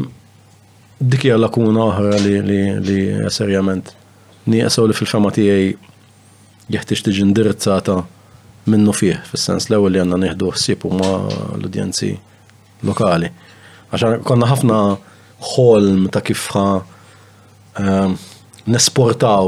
dik 0.99 1.23
hija 1.29 1.37
lakuna 1.39 1.79
oħra 1.93 2.17
li 2.25 2.99
serjament 3.31 3.85
nieqsaw 4.51 4.87
li 4.89 4.93
fil-fema 4.97 5.29
tiegħi 5.35 5.67
jeħtieġ 6.73 6.99
tiġi 7.07 7.21
indirizzata 7.25 7.95
minnu 8.69 8.93
fih, 8.93 9.17
fis-sens 9.29 9.65
l-ewwel 9.69 9.91
li 9.95 9.99
għandna 10.03 10.17
nieħdu 10.25 10.47
ħsieb 10.55 10.79
huma 10.89 11.09
l-udjenzi 11.59 12.09
lokali. 12.89 13.29
Għaxan 13.89 14.11
konna 14.27 14.45
ħafna 14.51 14.77
ħolm 15.53 16.01
ta' 16.13 16.21
kifħa 16.27 16.65
ehm, 17.83 18.11
nesportaw 18.69 19.45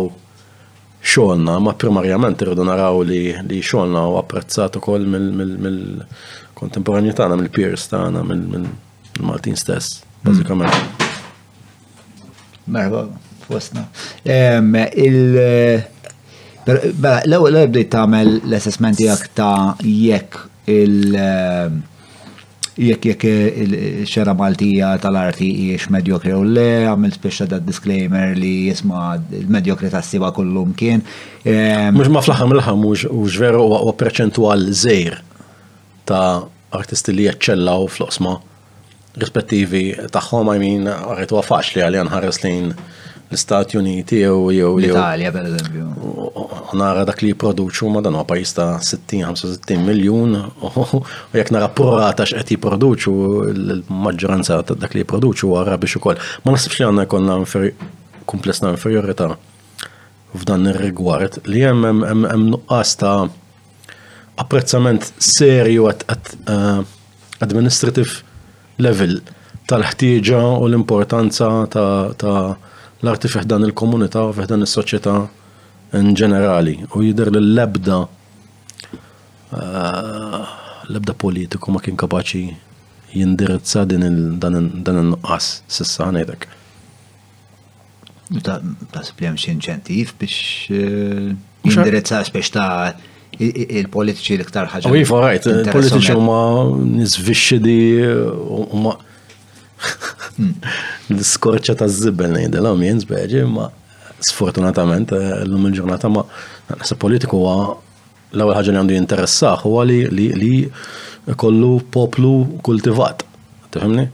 xolna, 1.13 1.53
ma 1.61 1.71
primarjament 1.83 2.37
irridu 2.45 2.63
naraw 2.65 2.95
li, 3.05 3.21
li 3.47 3.59
xolna 3.65 4.01
u 4.09 4.11
apprezzat 4.21 4.73
ukoll 4.81 5.03
mill-kontemporanju 5.13 7.13
tagħna, 7.17 7.33
mill-peers 7.41 7.85
tagħna, 7.93 8.19
mill-Maltin 8.31 9.57
stess, 9.57 9.87
bażikament. 10.23 10.75
Merba 12.71 13.01
fosna. 13.47 13.87
Bela, 16.65 17.19
l-ewel 17.25 17.55
bdejt 17.71 17.89
tagħmel 17.95 18.35
l-assessment 18.45 18.99
tiegħek 18.99 19.31
ta' 19.35 19.77
jekk 19.81 20.43
il- 20.69 21.15
jekk 22.81 23.07
jekk 23.11 23.31
il-xera 23.63 24.33
Maltija 24.37 24.91
tal-arti 25.03 25.47
jiex 25.67 25.89
medjokri 25.95 26.31
u 26.37 26.43
le, 26.45 26.67
għamil 26.91 27.15
speċa 27.17 27.47
da' 27.51 27.59
disclaimer 27.61 28.31
li 28.39 28.69
jisma 28.69 29.01
il-medjokri 29.39 29.89
ta' 29.91 30.01
s-siba 30.01 30.31
kollum 30.33 30.71
kien. 30.79 31.01
Mux 31.97 32.09
ma 32.13 32.21
flaħam 32.27 32.53
l-ħam 32.55 32.79
mux 32.85 33.33
veru 33.41 33.65
u 33.65 33.91
perċentual 34.01 34.67
zejr 34.83 35.17
ta' 36.07 36.43
artisti 36.71 37.13
li 37.17 37.27
jeċċellaw 37.27 37.89
fl-osma 37.91 38.37
rispettivi 39.19 39.85
ta' 40.11 40.23
xoma 40.29 40.55
jmin 40.57 40.85
għarritu 40.87 41.41
għafax 41.41 41.73
li 41.75 41.81
għalli 41.85 41.97
għanħares 42.05 42.41
lejn 42.45 42.71
l-Istati 43.31 43.77
Uniti 43.77 44.19
jew 44.19 44.49
jew 44.51 44.73
l-Italja 44.79 45.31
per 45.31 45.45
eżempju. 45.47 45.87
Nara 46.79 47.03
dak 47.07 47.21
li 47.23 47.31
jipproduċu 47.31 47.89
ma 47.91 48.01
dan 48.03 48.15
huwa 48.17 48.25
pajjiż 48.27 48.53
ta' 48.57 48.67
60-65 48.83 49.85
miljun 49.87 50.35
u 50.35 51.03
jekk 51.37 51.53
nara 51.55 51.69
prorata 51.75 52.27
x'qed 52.27 52.51
jipproduċu 52.55 53.13
l-maġġoranza 53.55 54.57
ta' 54.67 54.75
dak 54.81 54.95
li 54.95 55.03
jipproduċu 55.05 55.51
wara 55.53 55.77
biex 55.79 55.95
ukoll. 55.99 56.19
Ma 56.43 56.55
nasibx 56.55 56.79
li 56.79 56.87
għandna 56.87 57.07
jkollna 57.07 57.37
komplessna 58.31 58.73
inferjorità 58.75 59.29
f'dan 60.35 60.67
ir-rigward 60.73 61.39
li 61.47 61.63
hemm 61.67 62.03
hemm 62.07 62.51
nuqqas 62.51 62.97
ta' 62.99 63.29
apprezzament 64.43 65.07
serju 65.21 65.87
għat 65.91 66.35
eh, 66.51 66.83
administrative 67.43 68.23
level 68.83 69.21
tal-ħtieġa 69.71 70.43
u 70.59 70.67
l-importanza 70.67 71.51
ta' 71.71 72.35
l-arti 73.01 73.29
fiħdan 73.33 73.65
il-komunità 73.69 74.21
u 74.29 74.33
fiħdan 74.37 74.63
il-soċieta 74.65 75.15
in 76.01 76.13
ġenerali 76.17 76.75
u 76.95 77.03
jider 77.05 77.31
li 77.33 77.41
l-lebda 77.41 77.99
eh, 79.57 80.55
l-ebda 80.91 81.17
politiku 81.25 81.73
ma 81.75 81.81
kien 81.83 81.97
kapaċi 81.99 82.43
jindirizza 83.17 83.83
din 83.89 84.37
dan 84.39 84.61
il-nuqqas 84.61 85.49
sissa 85.67 86.07
ħanedek. 86.07 86.45
Ta' 88.45 89.01
spliem 89.03 89.35
xie 89.35 89.57
biex 89.59 90.43
eh, 90.71 91.31
jindirizza 91.67 92.21
biex 92.31 92.53
ta' 92.53 92.93
il-politiċi 93.41 94.37
l-iktar 94.37 94.69
ħagġa. 94.71 94.91
U 94.91 94.95
jifa, 95.01 95.23
il-politiċi 95.41 96.15
huma 96.19 96.39
nizvixxidi 97.01 97.79
u 98.61 98.85
ma' 98.85 98.95
Hmm. 100.35 100.55
L-skorċa 101.11 101.75
ta' 101.81 101.87
zibbel 101.91 102.31
nejde 102.31 102.61
l 102.61 102.69
zbeġi, 103.03 103.43
ma 103.49 103.69
sfortunatament 104.21 105.11
eh, 105.11 105.43
l-lum 105.43 105.65
il-ġurnata 105.69 106.07
ma 106.09 106.23
nasa 106.69 106.95
politiku 106.95 107.41
għa 107.47 108.35
l-ewwel 108.37 108.55
ħagġa 108.55 108.71
li 108.71 108.79
għandu 108.79 108.95
jinteressax 108.95 109.65
huwa 109.65 109.83
li 109.85 110.07
li 110.11 110.53
kollu 111.35 111.71
poplu 111.91 112.31
kultivat. 112.63 113.25
Tifhimni? 113.73 114.07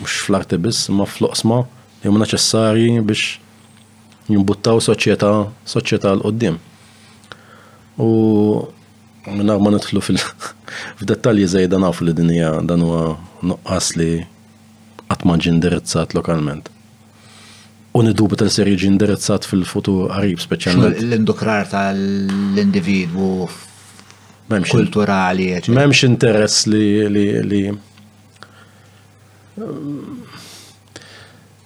Mux 0.00 0.18
fl-arti 0.26 0.58
biss, 0.58 0.88
ma 0.90 1.06
fl-oqsma 1.06 1.60
li 2.02 2.10
huma 2.10 2.24
neċessarji 2.24 2.96
biex 3.06 4.28
jimbuttaw 4.32 4.80
soċieta, 4.82 5.32
soċieta 5.68 6.12
l 6.16 6.24
qoddim 6.26 6.58
U 8.00 8.08
minnar 9.28 9.60
ma 9.60 9.70
nidħlu 9.76 10.00
fil-dettalji 10.02 11.48
zejda 11.54 11.80
nafu 11.82 12.08
li 12.08 12.14
dinija 12.16 12.56
dan 12.66 12.82
huwa 12.88 13.02
nuqqas 13.44 13.90
li 14.00 14.10
għatman 15.12 15.42
ġindirizzat 15.44 16.14
lokalment. 16.16 16.70
Unidubu 17.92 18.38
tal 18.40 18.48
seri 18.52 18.72
jiġi 18.72 18.88
indirizzat 18.88 19.44
fil-futur 19.48 20.08
qarib 20.14 20.40
speċjalment. 20.40 21.02
l 21.04 21.16
indukrar 21.16 21.68
tal-individwu 21.68 23.44
kulturali. 24.70 25.50
Memx 25.68 26.02
interess 26.08 26.66
li 26.66 27.36
li 27.50 27.60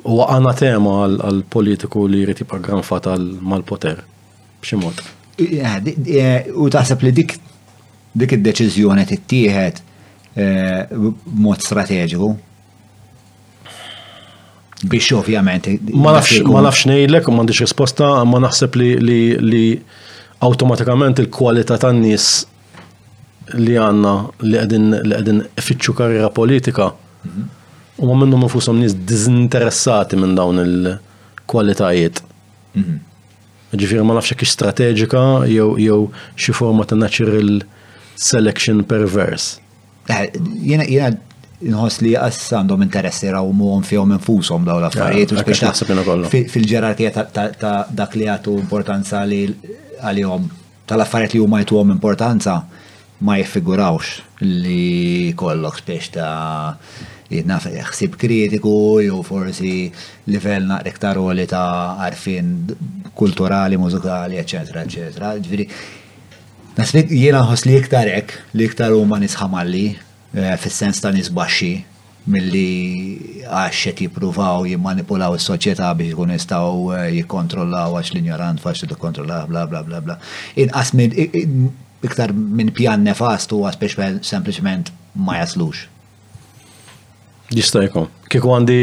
U 0.08 0.16
għana 0.24 0.54
tema 0.56 0.98
għal-politiku 1.04 2.06
li 2.08 2.24
jrid 2.24 2.42
jibqa' 2.44 2.60
granfat 2.64 3.10
mal-poter, 3.44 4.02
b'xi 4.60 4.80
mod. 4.80 5.04
Eh, 5.36 6.36
u 6.56 6.70
taħseb 6.72 7.02
li 7.04 7.10
dik 7.12 7.34
dik 8.16 8.30
id-deċiżjoni 8.38 9.02
tittieħed 9.10 9.78
eh, 10.32 10.94
mod 10.96 11.64
strateġiku? 11.66 12.28
Biex 14.88 15.10
ovvjament. 15.18 15.68
Ma 15.92 16.14
nafx 16.16 16.40
ma 16.48 16.62
nafx 16.64 16.88
ngħidlek 16.88 17.28
u 17.28 17.34
m'għandix 17.36 17.62
risposta, 17.66 18.08
ma 18.28 18.40
naħseb 18.46 18.78
li 18.80 19.18
li 19.44 19.64
awtomatikament 20.46 21.20
il-kwalità 21.26 21.76
tan-nies 21.84 22.28
li 23.60 23.76
għanna 23.78 24.14
li 24.46 24.58
għedin 24.62 24.86
li 25.04 25.18
għedin 25.20 25.42
fitxu 25.66 25.92
karriera 26.00 26.30
politika 26.38 26.88
mhm. 26.92 27.44
u 28.00 28.08
ma 28.08 28.16
minnum 28.24 28.48
nfusom 28.48 28.80
nis 28.80 28.96
dizinteressati 29.12 30.16
minn 30.16 30.32
dawn 30.40 30.64
il-kwalitajiet. 30.64 32.24
Mhm. 32.80 32.96
Ġifiri 33.74 34.02
ma 34.06 34.14
nafx 34.14 34.36
kif 34.38 34.46
strateġika 34.52 35.22
jew 35.50 35.72
jew 35.82 35.96
xi 36.38 36.52
forma 36.54 36.84
ta' 36.86 36.94
natural 36.98 37.64
selection 38.14 38.84
perverse. 38.86 39.58
Eh, 40.06 40.28
jena 40.70 40.86
jena 40.86 41.16
nħoss 41.56 42.02
li 42.06 42.12
għass 42.20 42.52
għandhom 42.60 42.84
interessi 42.86 43.30
raw 43.32 43.42
muħom 43.48 43.82
fihom 43.88 44.12
infushom 44.18 44.66
daw 44.68 44.78
l-affarijiet 44.78 45.32
ah, 45.32 45.34
u 45.34 45.40
speċi 45.40 46.42
fil-ġerarkija 46.52 47.24
ta' 47.32 47.74
dak 47.96 48.14
li 48.20 48.26
għatu 48.28 48.52
importanza 48.60 49.22
li 49.26 49.40
għalihom 50.04 50.50
tal-affarijiet 50.86 51.36
li 51.38 51.40
huma 51.40 51.62
jtuhom 51.64 51.94
importanza 51.94 52.58
ma 53.24 53.38
jiffigurawx 53.40 54.44
li 54.44 55.32
kollok 55.40 55.80
speċi 55.82 56.12
ta' 56.18 57.15
li 57.30 57.42
naf 57.46 57.64
jaxsib 57.72 58.14
kritiku 58.22 58.74
jew 59.02 59.20
forsi 59.24 59.74
livell 60.32 60.66
naqrek 60.72 60.98
ta' 61.02 61.12
roli 61.18 61.46
ta' 61.50 61.96
arfin 62.08 62.48
kulturali, 63.18 63.78
mużikali, 63.84 64.36
eccetera, 64.42 64.82
eccetera. 64.86 65.32
Ġviri, 65.42 65.66
naslik 66.78 67.10
jiena 67.20 67.40
ħos 67.48 67.64
li 67.66 67.76
iktar 67.80 68.10
ek, 68.12 68.34
li 68.54 68.68
iktar 68.70 68.92
huma 68.94 69.18
nisħamalli, 69.22 69.86
eh, 70.34 70.56
fis-sens 70.62 71.00
ta' 71.00 71.14
nisbaxi, 71.16 71.72
mill-li 72.26 72.68
għaxet 73.46 74.00
jipruvaw 74.02 74.66
jimmanipulaw 74.66 75.36
il-soċieta 75.38 75.92
biex 75.98 76.14
kun 76.18 76.32
jistaw 76.34 76.70
eh, 76.98 77.08
jikontrollaw 77.20 77.94
għax 78.00 78.10
l-ignorant 78.12 78.58
għax 78.66 78.82
li 78.90 78.98
kontrollaw 79.02 79.46
bla 79.50 79.64
bla 79.70 79.82
bla 79.86 80.00
bla. 80.02 80.18
Inqas 80.58 80.90
minn 80.98 81.14
iktar 82.06 82.34
minn 82.34 82.74
pjan 82.76 83.06
nefastu 83.06 83.62
għas 83.64 83.78
biex 83.82 84.26
sempliciment 84.26 84.90
ma 85.14 85.38
jaslux. 85.40 85.86
Jista' 87.54 87.82
jkun. 87.86 88.08
Kieku 88.32 88.50
għandi 88.52 88.80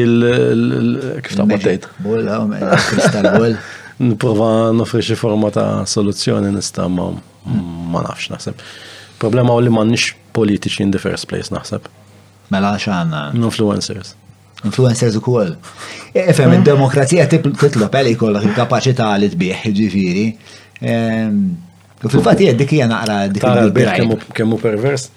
kif 1.26 1.35
ta' 1.35 1.45
battejt. 1.49 1.88
Bull, 2.03 2.27
kristall 2.88 3.57
Nipprova 4.03 4.72
nofri 4.73 5.03
xi 5.06 5.15
forma 5.15 5.52
ta' 5.53 5.84
soluzzjoni 5.88 6.49
nista' 6.56 6.88
ma 6.90 7.11
ma 7.44 8.02
nafx 8.07 8.30
naħseb. 8.31 8.64
Problema 9.22 9.53
u 9.56 9.61
li 9.61 9.73
nix 9.91 10.14
politiċi 10.35 10.85
in 10.88 10.94
the 10.95 11.02
first 11.02 11.27
place 11.30 11.52
naħseb. 11.53 11.90
Mela 12.52 12.72
x'għandna. 12.80 13.31
Influencers 13.40 14.15
influencers 14.64 15.18
u 15.19 15.19
kol. 15.19 15.49
E, 16.15 16.22
efem, 16.23 16.45
mm. 16.48 16.61
il-demokrazija 16.61 17.26
titlu 17.27 17.52
għalli 17.84 18.14
eh, 18.14 18.15
kollok 18.19 18.45
il 18.48 18.53
kapacita 18.56 19.10
li 19.19 19.27
tbieħ, 19.30 19.64
ġifiri. 19.76 20.23
Ehm, 20.88 21.34
u 21.99 22.11
fil-fat 22.14 22.40
dikija 22.40 22.53
dik 22.56 22.72
naqra 22.88 23.18
dik 23.27 24.30
Kemmu 24.38 24.60
pervers? 24.64 25.10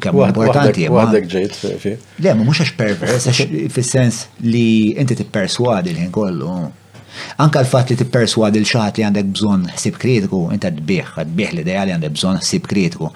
kemm 0.00 0.22
importanti. 0.26 0.86
Għandek 0.90 1.26
ġejt 1.30 1.58
fi. 1.82 1.94
Le, 2.24 2.34
ma 2.34 2.44
mhux 2.46 2.62
għax 2.64 2.76
pervers, 2.78 3.28
fis-sens 3.74 4.26
li 4.44 4.92
inti 5.00 5.16
tipperswadi 5.22 5.94
li 5.96 6.08
kollu. 6.12 6.52
Anka 7.44 7.60
l 7.60 7.68
fatt 7.68 7.90
li 7.92 7.96
tipperswadi 8.00 8.62
l-xaħat 8.62 8.98
li 8.98 9.04
għandek 9.06 9.26
bżonn 9.36 9.66
ħsib 9.76 9.98
kritiku, 10.00 10.42
inta 10.56 10.70
tbieħ, 10.72 11.10
tbieħ 11.28 11.52
li 11.58 11.64
dejja 11.68 11.82
li 11.88 11.92
għandek 11.96 12.14
bżonn 12.16 12.38
ħsib 12.40 12.66
kritiku. 12.72 13.10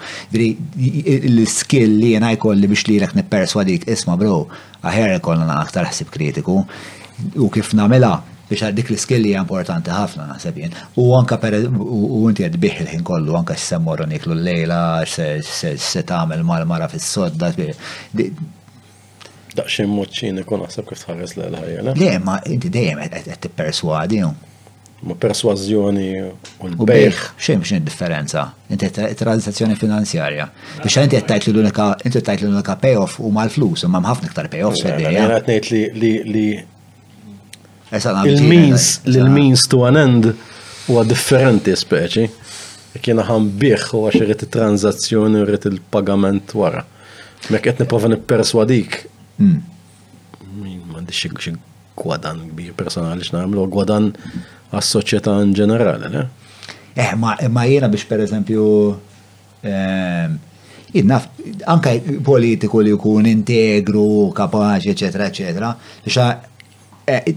l-skill 1.17 1.99
li 2.01 2.11
jena 2.13 2.31
jkolli 2.37 2.69
biex 2.71 2.87
li 2.91 2.99
l-ek 3.01 3.15
nipperswadi 3.17 3.79
isma 3.97 4.15
bro, 4.19 4.45
għaher 4.85 5.17
jkolli 5.21 5.49
aktar 5.57 5.89
ħsib 5.91 6.13
kritiku. 6.13 6.61
U 7.41 7.49
kif 7.49 7.73
namela, 7.73 8.19
biex 8.49 8.63
għaddik 8.63 8.87
dik 8.87 8.95
l-skill 8.95 9.27
importanti 9.35 9.91
ħafna 9.91 10.27
naħseb 10.31 10.59
jien. 10.61 10.75
U 10.95 11.07
anka 11.19 11.37
per 11.41 11.57
u 11.67 12.27
inti 12.29 12.45
qed 12.45 12.59
bih 12.61 12.79
il-ħin 12.83 13.03
kollu 13.07 13.35
anka 13.39 13.55
x'semmor 13.59 14.05
niklu 14.07 14.35
l-lejla 14.37 14.81
se 15.07 16.03
tagħmel 16.07 16.45
mal-mara 16.47 16.87
fis-sodda. 16.91 17.51
Daqsxejn 19.57 19.89
moċċin 19.91 20.41
ikun 20.43 20.63
għasab 20.67 20.87
kif 20.91 21.01
tħarres 21.05 21.35
l 21.35 21.49
ħajja 21.57 21.95
Le, 21.97 22.13
ma 22.23 22.37
inti 22.47 22.71
dejjem 22.71 23.03
t-perswadi. 23.47 24.21
Ma 24.97 25.13
perswazzjoni 25.13 26.05
u 26.23 26.71
l-bejħ. 26.71 27.19
Xejn 27.37 27.59
biex 27.65 27.83
differenza. 27.85 28.45
Inti 28.73 28.89
transazzjoni 28.93 29.75
finanzjarja. 29.77 30.47
Biex 30.85 31.03
inti 31.03 31.19
qed 31.19 31.27
tajt 31.27 31.51
l-unika 31.51 32.71
l 32.79 32.79
payoff 32.81 33.19
u 33.21 33.29
mal-flus, 33.35 33.83
imma 33.85 34.01
ħafna 34.07 34.31
iktar 34.31 34.47
payoffs 34.55 34.87
fid 34.87 36.01
li 36.01 36.47
Il-means, 37.91 38.99
l-means 39.05 39.61
to 39.67 39.81
an 39.85 39.95
end 39.95 40.27
huwa 40.87 41.05
differenti 41.07 41.71
speċi. 41.75 42.25
Kiena 43.03 43.23
biħ 43.29 43.85
u 43.95 44.01
għax 44.09 44.19
rrit 44.25 44.43
il-tranzazzjoni, 44.47 45.43
rrit 45.47 45.67
il-pagament 45.69 46.51
wara. 46.57 46.83
Mek 47.53 47.61
qed 47.69 47.79
il 47.85 48.09
nipperswadik. 48.15 49.03
Hmm. 49.39 49.59
Min 50.61 50.81
m'għandi 50.89 51.13
xi 51.13 51.31
gwadan 51.97 52.43
bi 52.57 52.71
personali 52.77 53.23
x'nagħmlu, 53.25 53.67
gwadan 53.73 54.11
għas-soċjetà 54.73 55.37
in 55.45 55.53
ġenerali, 55.57 56.09
ne? 56.13 56.25
Eh, 56.97 57.13
ma 57.15 57.63
jiena 57.65 57.87
biex 57.87 58.05
pereżempju 58.09 58.65
ehm, 59.63 60.35
Innaf, 60.97 61.25
anka 61.67 61.91
politiku 62.23 62.79
li 62.81 62.93
jkun 62.93 63.25
integru, 63.27 64.29
kapaċi, 64.33 64.93
eccetera, 64.95 65.25
eccetera. 65.27 65.73
Eh, 67.03 67.33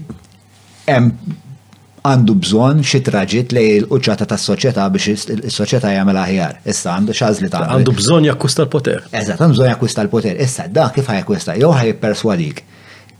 għandu 0.89 2.35
bżon 2.41 2.79
xi 2.85 3.01
traġit 3.05 3.53
li 3.53 3.65
l-quċċata 3.83 4.27
tas-soċjetà 4.31 4.85
biex 4.95 5.27
is-soċjetà 5.51 5.93
jagħmel 5.97 6.19
aħjar. 6.23 6.57
Issa 6.73 6.95
għandu 6.95 7.15
li 7.45 7.49
ta' 7.53 7.63
Għandu 7.75 7.95
bżonn 7.99 8.29
jakkwista 8.29 8.65
l-poter. 8.65 9.03
Eżatt, 9.11 9.39
għandu 9.43 9.57
bżonn 9.57 9.71
jakkwista 9.73 10.05
l-poter. 10.07 10.39
Issa 10.45 10.67
da' 10.67 10.89
kif 10.95 11.09
ħajkwista, 11.11 11.57
jew 11.61 11.93
perswadik. 12.01 12.63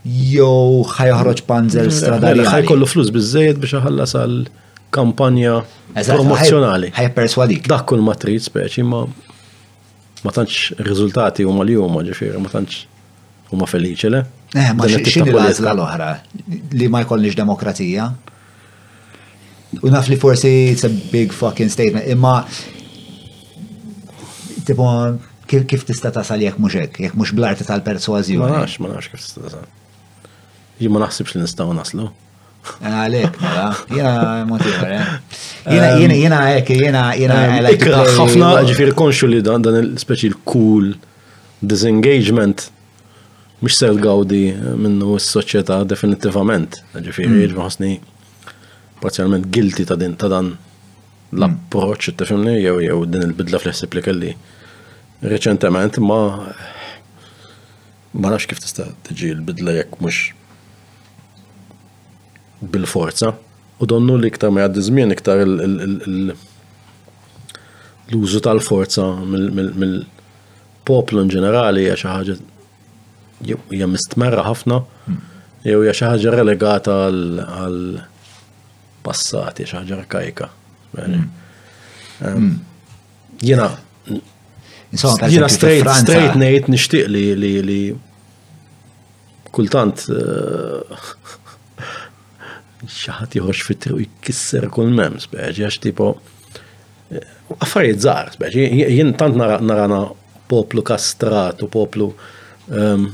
Jew 0.02 0.82
ħajħroġ 0.96 1.44
panzer 1.46 1.86
mela, 1.86 1.94
stradali. 2.00 2.48
jkollu 2.66 2.88
flus 2.90 3.12
biżejjed 3.14 3.60
biex 3.62 3.78
ħallas 3.86 4.16
għal 4.18 4.40
kampanja 4.94 5.60
promozjonali. 5.94 6.90
perswadik. 7.14 7.68
Dak 7.70 7.86
kull 7.92 8.10
trid 8.18 8.42
speċi 8.48 8.82
ma 8.82 9.04
ma 10.22 10.30
tantx 10.30 10.74
riżultati 10.78 11.42
huma 11.44 11.64
li 11.66 11.74
huma 11.74 12.02
ġifieri 12.06 12.38
ma 12.38 12.50
tantx 12.50 12.84
huma 13.54 13.66
feliċi 13.66 14.10
le. 14.10 14.26
Eh, 14.52 14.72
ma 14.76 14.84
xin 14.84 15.24
il 15.32 15.36
għazla 15.40 15.72
l-oħra 15.72 16.08
li 16.76 16.86
ma 16.92 17.00
jkollniex 17.06 17.38
demokrazija. 17.38 18.10
U 19.80 19.88
naf 19.92 20.10
li 20.12 20.18
forsi 20.20 20.50
it's 20.74 20.84
a 20.84 20.90
big 21.12 21.32
fucking 21.32 21.70
statement, 21.72 22.04
imma 22.12 22.42
tipo 24.68 24.88
kif 25.48 25.86
tista 25.88 26.10
tasal 26.12 26.44
jekk 26.44 26.60
mhux 26.60 26.76
hekk, 26.82 27.00
jekk 27.06 27.16
mhux 27.16 27.32
bl 27.36 27.46
tal-persważjoni. 27.64 28.42
Ma 28.44 28.58
nax, 28.60 28.76
ma 28.84 28.92
nax 28.92 29.08
kif 29.14 29.24
tista 29.24 29.46
tasal. 29.46 29.64
Jien 30.82 31.00
naħsibx 31.00 31.36
li 31.36 31.40
nistgħu 31.46 31.72
naslu. 31.78 32.10
Għalek, 32.82 33.38
jena 33.90 34.12
motivar, 34.48 34.92
jena, 34.92 35.16
jena, 35.72 35.88
jena, 35.96 35.96
jena, 35.96 36.12
jena, 36.20 36.20
jena, 36.20 37.08
jena, 37.22 37.40
jena, 37.70 37.72
jena, 37.72 37.72
jena, 37.72 37.72
jena, 37.72 37.72
jena, 37.72 38.52
jena, 39.32 39.72
jena, 39.72 39.88
jena, 39.88 40.60
jena, 40.60 41.08
disengagement 41.62 42.64
mux 43.62 43.70
sell 43.78 43.98
gawdi 44.02 44.48
minnu 44.76 45.14
s-soċieta 45.22 45.76
definitivament. 45.86 46.80
Ġifiri, 46.96 47.46
mm. 47.46 47.52
ġmaħsni 47.54 47.90
parzialment 49.02 49.44
guilty 49.54 49.84
ta' 49.86 49.94
din 49.98 50.14
ta' 50.18 50.30
dan 50.32 50.48
l-approċ, 51.36 52.02
mm. 52.10 52.16
tifimni, 52.18 52.54
jew 52.58 52.76
jew 52.82 52.96
din 53.06 53.22
il-bidla 53.28 53.58
fl-ħsib 53.62 53.90
li 53.94 54.02
kelli 54.08 54.32
reċentement, 55.34 55.92
ma 56.02 56.20
ma 58.12 58.26
nafx 58.34 58.44
kif 58.50 58.60
tista' 58.64 58.88
tiġi 59.06 59.28
l-bidla 59.38 59.70
jekk 59.78 59.92
mhux 60.02 60.16
bil-forza. 62.74 63.30
U 63.78 63.82
donnu 63.88 64.14
li 64.20 64.28
iktar 64.30 64.50
ma 64.52 64.58
jgħaddi 64.66 64.82
żmien 64.90 65.14
iktar 65.14 65.36
l-użu 65.46 68.40
tal-forza 68.44 69.04
mill-poplu 69.22 71.18
in 71.24 71.30
ġenerali 71.32 71.84
għaxa 71.94 72.10
ħaġa 72.18 72.34
hija 73.70 73.86
mistmerra 73.90 74.44
ħafna 74.46 74.80
jew 75.66 75.82
hija 75.82 75.94
xi 75.94 76.08
ħaġa 76.08 76.34
relegata 76.36 76.96
għal 77.10 77.80
passat, 79.02 79.62
xi 79.64 79.76
ħaġa 79.76 79.98
arkajka. 80.00 80.48
Mm. 80.92 81.28
Ehm, 82.22 82.48
mm. 82.48 82.60
Jiena 83.42 83.70
jiena 85.32 85.48
straight 85.50 85.88
straight 85.98 86.36
ngħid 86.38 86.68
nixtieq 86.74 87.08
li 87.10 87.24
li 87.38 87.52
li 87.66 87.78
kultant 89.54 90.04
eh, 90.12 91.00
xaħat 93.02 93.38
jħoċ 93.40 93.62
fitri 93.70 93.96
u 93.96 94.02
jkisser 94.06 94.68
kull 94.74 94.92
mem, 94.96 95.18
speċi, 95.22 95.64
għax 95.66 95.80
tipo, 95.86 96.06
eh, 97.12 97.26
affarijiet 97.58 98.02
zaħar, 98.06 98.32
speċi, 98.38 98.68
jien 98.92 99.12
tant 99.20 99.38
narana 99.40 100.04
poplu 100.52 100.82
kastrat 100.84 101.62
u 101.64 101.68
poplu 101.72 102.08
ehm, 102.70 103.06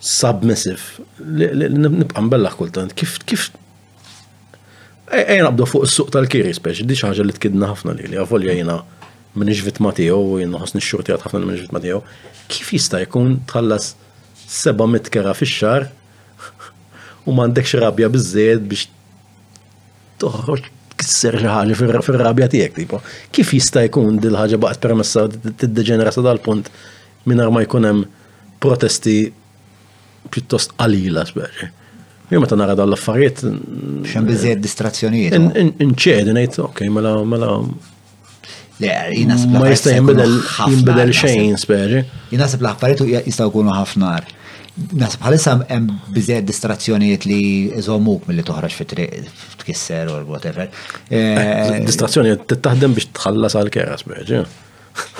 submissive. 0.00 0.80
Nibqa' 1.22 2.24
mbellaħ 2.26 2.56
kultant. 2.58 2.94
Kif 2.98 3.16
kif 3.26 3.48
e, 5.10 5.20
Ejn 5.26 5.48
fuq 5.64 5.86
is-suq 5.86 6.10
tal-kiri 6.14 6.52
speċi, 6.56 6.86
di 6.86 6.96
ħaġa 6.98 7.26
li 7.28 7.34
tkidna 7.36 7.68
ħafna 7.72 7.92
li 7.98 8.08
li 8.10 8.18
għavolja 8.20 8.56
jina 8.58 8.80
minix 9.38 9.60
vitma 9.64 9.92
tiegħu, 9.96 10.40
jien 10.40 10.56
ħosni 10.56 10.80
x 10.80 10.88
xurti 10.90 11.12
għad 11.14 11.24
ħafna 11.26 11.44
minix 11.46 11.66
vitma 11.66 11.82
tiegħu. 11.84 12.02
Kif 12.52 12.72
jista' 12.78 13.02
jkun 13.04 13.36
tħallas 13.50 13.92
700 14.46 15.12
kera 15.14 15.34
fix-xar 15.36 15.86
u 17.26 17.34
m'għandekx 17.34 17.80
rabja 17.84 18.10
biżżejjed 18.16 18.64
biex 18.70 18.88
toħroġ 20.24 20.70
kisser 20.96 21.36
xi 21.42 21.48
ħaġa 21.52 22.20
rabja 22.24 22.46
tiegħek 22.56 22.78
tipo. 22.80 23.00
Kif 23.34 23.50
jista' 23.58 23.86
jkun 23.88 24.18
dil 24.22 24.34
ħaġa 24.40 24.58
baqgħet 24.62 24.84
permessa 24.88 25.26
tiddeġenera 25.36 26.12
sa 26.14 26.24
dal-punt 26.26 26.70
mingħajr 27.30 27.52
ma 27.54 27.62
jkun 27.66 27.90
hemm 27.92 28.04
protesti 28.62 29.24
pjuttost 30.32 30.72
qalila 30.78 31.24
sbeġi. 31.28 31.68
Jom 32.32 32.42
meta 32.42 32.56
nara 32.58 32.74
dan 32.78 32.90
l-affarijiet. 32.90 33.44
Xem 34.10 34.26
biżejjed 34.30 34.64
distrazzjonijiet. 34.64 35.36
Inċedi 35.84 36.34
ngħid, 36.34 36.60
ok, 36.64 36.82
mela 36.92 37.12
mela. 37.28 37.52
Ma 38.80 39.68
jista' 39.70 39.94
jinbidel 39.94 41.14
xejn 41.16 41.54
speġi. 41.62 42.02
Jinasib 42.34 42.66
l-affarijiet 42.66 43.28
jistgħu 43.30 43.50
jkunu 43.52 43.76
ħafna. 43.76 44.10
Nasib 44.98 45.22
bħalissa 45.22 45.54
hemm 45.70 45.92
biżejjed 46.12 46.48
distrazzjonijiet 46.50 47.24
li 47.24 47.38
iżommuk 47.80 48.26
milli 48.28 48.42
toħroġ 48.44 48.74
fit-triq 48.76 49.22
tkisser 49.62 50.10
or 50.12 50.26
whatever. 50.28 50.66
Eh, 51.08 51.16
eh, 51.16 51.80
distrazzjonijiet 51.86 52.44
tittaħdem 52.50 52.96
biex 52.98 53.08
tħallas 53.16 53.56
għal 53.56 53.72
keras 53.72 54.04
speġi. 54.04 54.42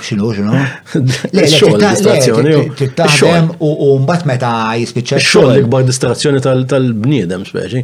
Xinu, 0.06 0.28
xinu? 0.34 0.52
Tittaħdem 2.80 3.48
u 3.64 3.92
mbat 4.02 4.26
meta 4.28 4.50
jispiċċa. 4.78 5.20
Xol 5.22 5.48
l-ikbar 5.54 5.86
distrazzjoni 5.88 6.42
tal-bniedem, 6.44 7.44
speċi. 7.48 7.82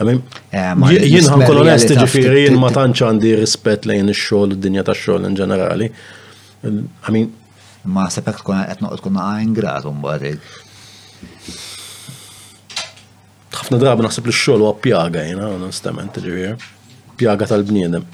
Eh, 0.00 0.86
jien 0.94 1.28
ħan 1.32 1.42
kolonest 1.48 1.94
ġifiri, 1.96 2.42
jien 2.50 2.58
ma 2.60 2.68
tantx 2.74 3.04
għandi 3.06 3.30
rispett 3.40 3.88
lejn 3.88 4.12
ix-xogħol, 4.12 4.54
id-dinja 4.58 4.84
tax-xogħol 4.86 5.26
in 5.30 5.38
ġenerali. 5.38 5.88
Amin. 7.10 7.30
Ma 7.92 8.06
sepek 8.12 8.40
tkun 8.42 8.62
qed 8.66 8.90
tkun 9.00 9.18
għajn 9.24 9.46
ingrat 9.48 9.86
mbagħad. 9.88 10.52
Ħafna 13.56 13.80
drabi 13.82 14.04
naħseb 14.06 14.28
li 14.28 14.34
x-xogħol 14.36 14.64
huwa 14.68 14.76
pjaga 14.84 15.26
jiena, 15.26 15.50
onestament, 15.56 16.20
ġifiri. 16.24 16.56
Pjaga 17.16 17.46
tal-bniedem. 17.54 18.04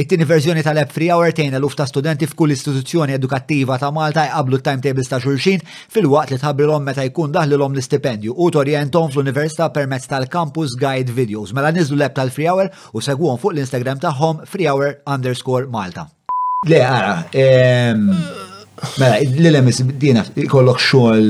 It-tieni 0.00 0.24
verżjoni 0.24 0.62
tal-app 0.64 0.92
free 0.96 1.10
hour 1.12 1.28
tejna 1.36 1.58
luf 1.60 1.74
ta' 1.76 1.84
studenti 1.86 2.24
f'kull 2.28 2.54
istituzzjoni 2.54 3.12
edukattiva 3.12 3.74
ta' 3.78 3.90
Malta 3.92 4.22
jqablu 4.30 4.56
timetables 4.68 5.10
ta' 5.12 5.18
xulxin 5.20 5.60
fil-waqt 5.92 6.30
li 6.32 6.38
tħabbilhom 6.40 6.86
meta 6.88 7.02
jkun 7.04 7.34
daħlilhom 7.34 7.74
l-istipendju 7.76 8.32
u 8.32 8.46
torjentom 8.54 9.10
fl-università 9.12 9.66
permezz 9.74 10.08
tal-campus 10.08 10.72
guide 10.80 11.12
videos. 11.18 11.52
Mela 11.58 11.68
niżlu 11.76 11.98
l-app 12.00 12.16
tal-free 12.16 12.48
hour 12.48 12.70
u 12.96 13.02
segwhom 13.04 13.36
fuq 13.42 13.52
l-Instagram 13.58 14.00
tagħhom 14.06 14.40
free 14.48 14.70
hour 14.72 14.94
underscore 15.16 15.68
Malta. 15.74 16.06
Le, 16.70 16.80
ara, 16.80 17.12
ehm, 17.42 18.08
mela, 19.02 19.20
l-lemis 19.20 19.82
dina 20.06 20.24
kollok 20.54 20.80
xogħol 20.86 21.28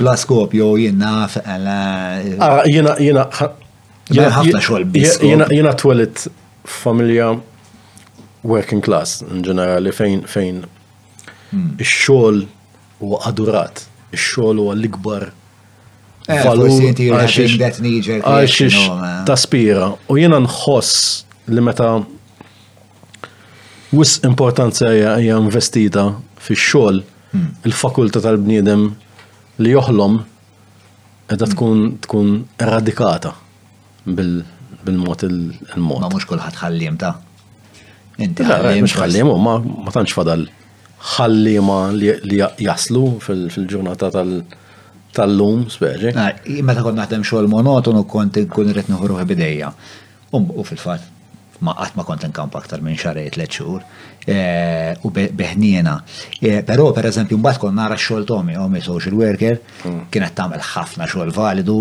bla 0.00 0.16
skopju 0.24 0.70
jenna 0.86 1.12
ah, 1.26 1.30
Jena, 2.24 2.96
jena, 2.96 2.96
mela, 2.96 3.52
jena 4.08 4.34
ħafna 4.40 4.64
xogħol 4.70 4.90
Jena 5.50 5.76
twelit 5.84 6.30
familja 6.80 7.32
working 8.42 8.80
class 8.84 9.20
in 9.24 9.42
ġenerali 9.44 9.92
fejn 9.92 10.22
fejn 10.26 10.62
hmm. 11.50 11.74
ix-xogħol 11.80 12.44
huwa 13.00 13.20
adurat, 13.28 13.82
ix-xogħol 14.14 14.60
huwa 14.62 14.74
l-ikbar 14.78 15.26
eh, 16.28 16.48
għaxix 17.20 17.68
eh. 17.84 19.04
taspira 19.28 19.90
u 20.08 20.18
jiena 20.18 20.40
nħoss 20.44 21.24
li 21.52 21.64
meta 21.64 21.92
wis 23.92 24.18
importanza 24.24 24.90
hija 24.94 25.36
investita 25.40 26.06
fix-xogħol 26.40 27.02
hmm. 27.34 27.50
il-fakulta 27.68 28.24
tal-bniedem 28.24 28.88
li 29.60 29.76
joħlom 29.76 30.16
edha 31.30 31.44
hmm. 31.44 31.52
tkun 31.54 31.80
tkun 32.08 32.34
eradikata 32.58 33.36
bil-mod 34.08 35.26
il-mod. 35.28 36.00
Ma 36.00 36.08
mhux 36.08 36.24
kulħadd 36.30 36.56
ħalliem 36.62 36.96
ta' 36.98 37.18
Inti 38.24 38.44
ħallim, 38.44 39.30
ma 39.40 39.58
ma 39.60 39.94
tantx 39.94 40.16
fadal 40.18 40.42
ħallima 41.16 41.76
li 41.96 42.40
jaslu 42.60 43.04
fil-ġurnata 43.24 44.10
tal-lum, 45.16 45.62
speċi. 45.72 46.12
Meta 46.60 46.84
kont 46.84 47.00
naħdem 47.00 47.24
xogħol 47.24 47.48
monotonu 47.54 48.02
kont 48.12 48.42
nkun 48.44 48.74
irid 48.74 48.90
noħruħ 48.92 49.24
bidejja. 49.30 49.72
U 50.36 50.64
fil-fatt 50.68 51.16
ma 51.64 51.72
qatt 51.80 51.96
ma 51.96 52.04
kont 52.08 52.26
inkamp 52.28 52.54
aktar 52.60 52.80
minn 52.84 52.96
xarej 52.96 53.28
tliet 53.34 53.50
xhur 53.56 53.80
e, 54.28 54.36
u 55.04 55.10
beħniena. 55.12 55.94
E, 56.44 56.58
però 56.64 56.86
pereżempju 56.96 57.36
mbagħad 57.40 57.64
kont 57.66 57.76
nara 57.76 57.96
x-xogħol 57.98 58.26
Tomi, 58.28 58.54
Omi 58.56 58.80
social 58.84 59.16
worker, 59.20 59.60
mm. 59.84 60.06
kienet 60.12 60.36
tagħmel 60.38 60.62
ħafna 60.74 61.08
xogħol 61.12 61.34
validu, 61.36 61.78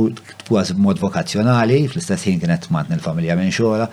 kważi 0.50 0.76
mod 0.84 1.00
vokazzjonali, 1.04 1.84
fl-istess 1.92 2.28
ħin 2.28 2.42
kienet 2.44 2.68
matni 2.76 2.96
l-familja 3.00 3.40
minn 3.40 3.52
xogħla, 3.56 3.88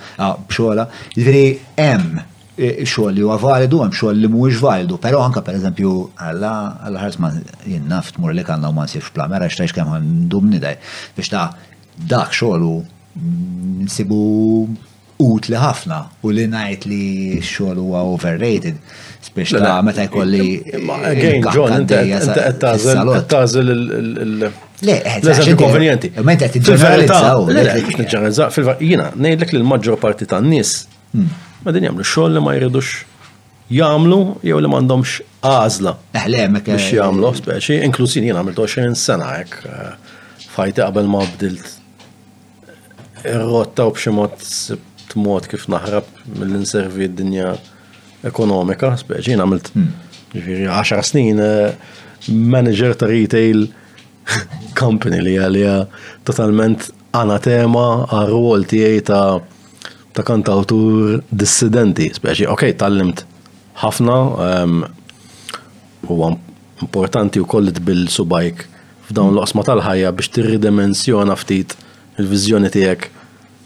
b'xogħla. 0.49 0.89
Jiġifieri 1.15 1.53
hemm 1.79 2.35
xogħol 2.57 3.17
li 3.17 3.25
huwa 3.25 3.37
validu, 3.43 3.83
hemm 3.85 3.93
xogħol 3.97 4.21
li 4.23 4.31
mhuwiex 4.33 4.63
validu, 4.65 4.99
però 5.03 5.21
anke 5.25 5.43
pereżempju 5.45 5.91
alla 6.29 6.53
alla 6.87 7.03
ħarsma 7.05 7.31
jien 7.67 7.87
naf 7.91 8.15
mur 8.21 8.35
li 8.35 8.45
kanna 8.49 8.71
u 8.73 8.77
ma 8.77 8.87
nsibx 8.89 9.13
plamer 9.17 9.37
mera 9.37 9.51
tgħix 9.53 9.77
kemm 9.77 9.93
għandhom 9.99 10.51
nidej 10.55 10.79
biex 11.19 11.33
ta' 11.35 11.45
dak 12.15 12.33
xogħlu 12.33 12.73
nsibu 13.85 14.23
utli 15.27 15.57
ħafna 15.57 16.01
u 16.23 16.33
li 16.33 16.47
ngħid 16.53 16.89
li 16.89 17.05
xogħol 17.41 17.81
huwa 17.83 18.03
overrated. 18.15 18.81
Biex 19.37 19.57
ta' 19.61 19.77
meta 19.85 20.05
jkolli. 20.07 20.45
Again, 20.97 21.49
John, 21.53 21.81
inti 21.83 21.95
qed 21.95 23.27
tażel 23.29 23.69
il- 23.73 24.53
Le, 24.81 24.95
eh, 25.03 25.21
eżempju 25.25 25.57
konvenjenti. 25.57 26.11
Meta 26.23 26.47
qed 26.51 26.61
tiġġeneralizzaw. 26.63 27.49
Le, 27.49 27.81
fil-verità, 28.53 28.77
jiena 28.79 29.11
ngħidlek 29.17 29.53
li 29.55 29.59
l-maġġor 29.63 29.97
parti 30.03 30.27
tan-nies 30.29 30.75
hmm 31.15 31.45
ma 31.67 31.73
din 31.75 31.87
jagħmlu 31.89 32.05
xogħol 32.07 32.37
li 32.37 32.41
ma 32.47 32.53
jridux 32.55 32.91
jagħmlu 33.75 34.19
jew 34.47 34.59
li 34.63 34.69
m'għandhomx 34.71 35.15
għażla. 35.47 35.93
Eħlemek 36.21 36.69
biex 36.69 36.91
jamlu, 36.95 37.33
speċi, 37.35 37.81
inklusin 37.87 38.29
jena 38.29 38.43
għamilt 38.45 38.61
20 38.61 39.01
sena 39.01 39.33
hekk 39.33 39.67
eh, 39.67 39.97
fajti 40.55 40.85
qabel 40.85 41.11
ma 41.11 41.25
bdilt 41.33 41.67
ir-rotta 43.27 43.89
u 43.91 43.95
b'xi 43.97 44.15
mod 44.15 45.17
mod 45.19 45.47
kif 45.49 45.65
naħrab 45.73 46.07
mill-inservi 46.37 47.07
d-dinja 47.09 47.55
ekonomika, 48.31 48.91
speċi 49.03 49.33
jien 49.35 49.43
għamilt 49.43 49.71
10 50.37 50.71
hmm. 50.71 51.03
snin 51.09 51.43
eh, 51.43 51.75
manager 52.53 52.95
ta' 53.01 53.11
retail 53.11 53.67
company 54.79 55.19
li 55.25 55.35
għalija 55.43 55.81
totalment 56.31 56.93
anatema 57.25 57.89
għal-rol 58.07 58.69
tiegħi 58.71 59.03
ta' 59.11 59.25
ta' 60.17 60.25
kantawtur 60.25 61.21
dissidenti, 61.31 62.09
speċi, 62.17 62.47
ok, 62.53 62.63
tallimt 62.81 63.21
ħafna, 63.83 64.15
ehm, 64.47 64.79
huwa 66.09 66.31
importanti 66.85 67.41
u 67.43 67.49
kollit 67.49 67.83
bil-subajk 67.85 68.63
f'dawn 69.11 69.35
l-osma 69.37 69.65
tal-ħajja 69.67 70.13
biex 70.17 70.33
tirridimensjona 70.37 71.37
ftit 71.41 71.75
il-vizjoni 72.21 72.71
tiegħek 72.73 73.09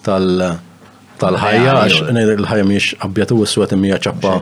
tal-ħajja, 0.06 1.76
għax 1.76 2.00
il-ħajja 2.10 2.66
miex 2.70 2.98
għabjatu 2.98 3.38
u 3.38 3.46
s 3.46 3.54
swet 3.54 3.74
imija 3.78 4.00
ċappa 4.08 4.34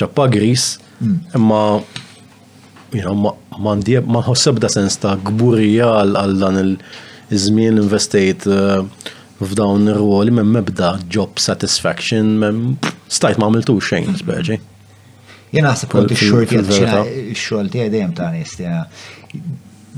ċappa 0.00 0.26
gris, 0.32 0.68
mm. 1.04 1.40
imma 1.40 3.34
ma 3.66 3.72
nħosseb 3.74 4.60
da 4.62 4.68
sens 4.70 4.96
ta' 5.02 5.16
gburija 5.20 5.90
għal 6.04 6.36
dan 6.40 6.60
il-żmien 6.62 7.80
investejt 7.82 8.46
uh, 8.46 8.78
eh, 8.84 9.10
f'dawn 9.42 9.88
ir-ruoli 9.90 10.30
minn 10.36 10.46
mebda 10.56 10.88
job 11.10 11.40
satisfaction 11.44 12.26
minn 12.42 12.58
stajt 13.18 13.36
ma 13.40 13.44
għamiltu 13.50 13.74
xejn 13.88 14.08
mhm. 14.12 14.18
sbeġi. 14.22 14.56
Jena 15.54 15.66
naħseb 15.72 15.90
kont 15.92 16.12
ix-xort 16.16 16.50
ix-xogħol 16.60 17.66
tiegħi 17.74 17.90
dejjem 17.96 18.12
tani 18.20 18.42
stija. 18.50 18.78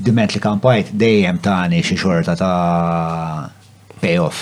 Diment 0.09 0.31
li 0.37 0.41
kampajt 0.45 0.89
dejjem 1.01 1.37
tani 1.45 1.79
xi 1.85 1.97
xorta 2.01 2.33
ta' 2.37 2.53
payoff 4.01 4.39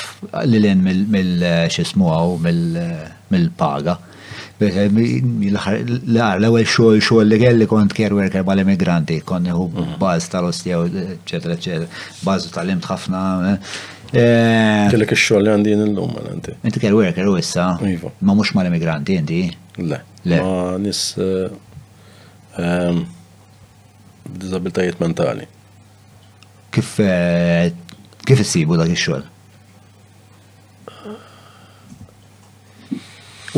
lilin 0.50 0.80
mill-xismu 0.86 2.08
mill-paga. 2.42 3.94
L-ewwel 4.64 6.64
xogħol 6.64 6.98
xogħol 7.02 7.28
li 7.30 7.38
kelli 7.42 7.66
kont 7.70 7.92
care 7.98 8.14
worker 8.14 8.42
bħal-immigranti, 8.46 9.18
kont 9.26 9.48
hu 9.54 9.64
mhm. 9.70 9.94
baz 10.02 10.22
tal-ostja, 10.32 10.74
eċetera, 10.86 11.52
eċetera, 11.58 11.88
bażu 12.26 12.48
tal-imt 12.54 12.86
ħafna. 12.94 13.20
Eh. 13.52 13.58
Eh, 14.14 14.88
Kellek 14.92 15.10
il-xogħol 15.14 15.42
li 15.42 15.50
għandi 15.50 15.72
l-lum 15.74 16.12
għandi. 16.20 16.52
Inti 16.68 16.80
care 16.82 16.94
worker 16.94 17.26
u 17.26 17.34
issa. 17.40 17.64
Iva. 17.88 18.12
Ma 18.22 18.36
mhux 18.38 18.52
mal-immigranti 18.54 19.16
inti? 19.18 19.40
Le. 19.82 19.98
Le. 20.30 20.38
Ma 20.38 20.76
nis 20.78 21.00
eh, 21.18 21.48
ehm, 22.62 23.00
disabiltajiet 24.44 25.02
mentali. 25.02 25.48
Kif 26.76 26.92
eh, 27.02 27.72
kif 28.28 28.44
issibu 28.44 28.78
dak 28.78 28.92
ix-xogħol? 28.94 29.26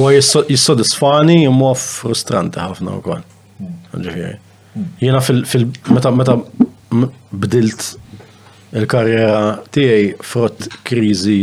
U 0.00 0.08
jissodisfani 0.12 1.42
imma 1.48 1.74
frustranti 1.80 2.60
ħafna 2.64 2.96
wkoll. 3.02 3.22
Mm. 3.60 3.76
Ġifieri. 4.04 4.40
Mm. 4.76 4.90
Jiena 5.04 5.22
fil-meta 5.24 6.12
meta 6.16 6.40
bdilt 7.36 7.86
Il-karriera 8.74 9.62
tiegħi 9.70 10.06
frott 10.26 10.66
kriżi 10.86 11.40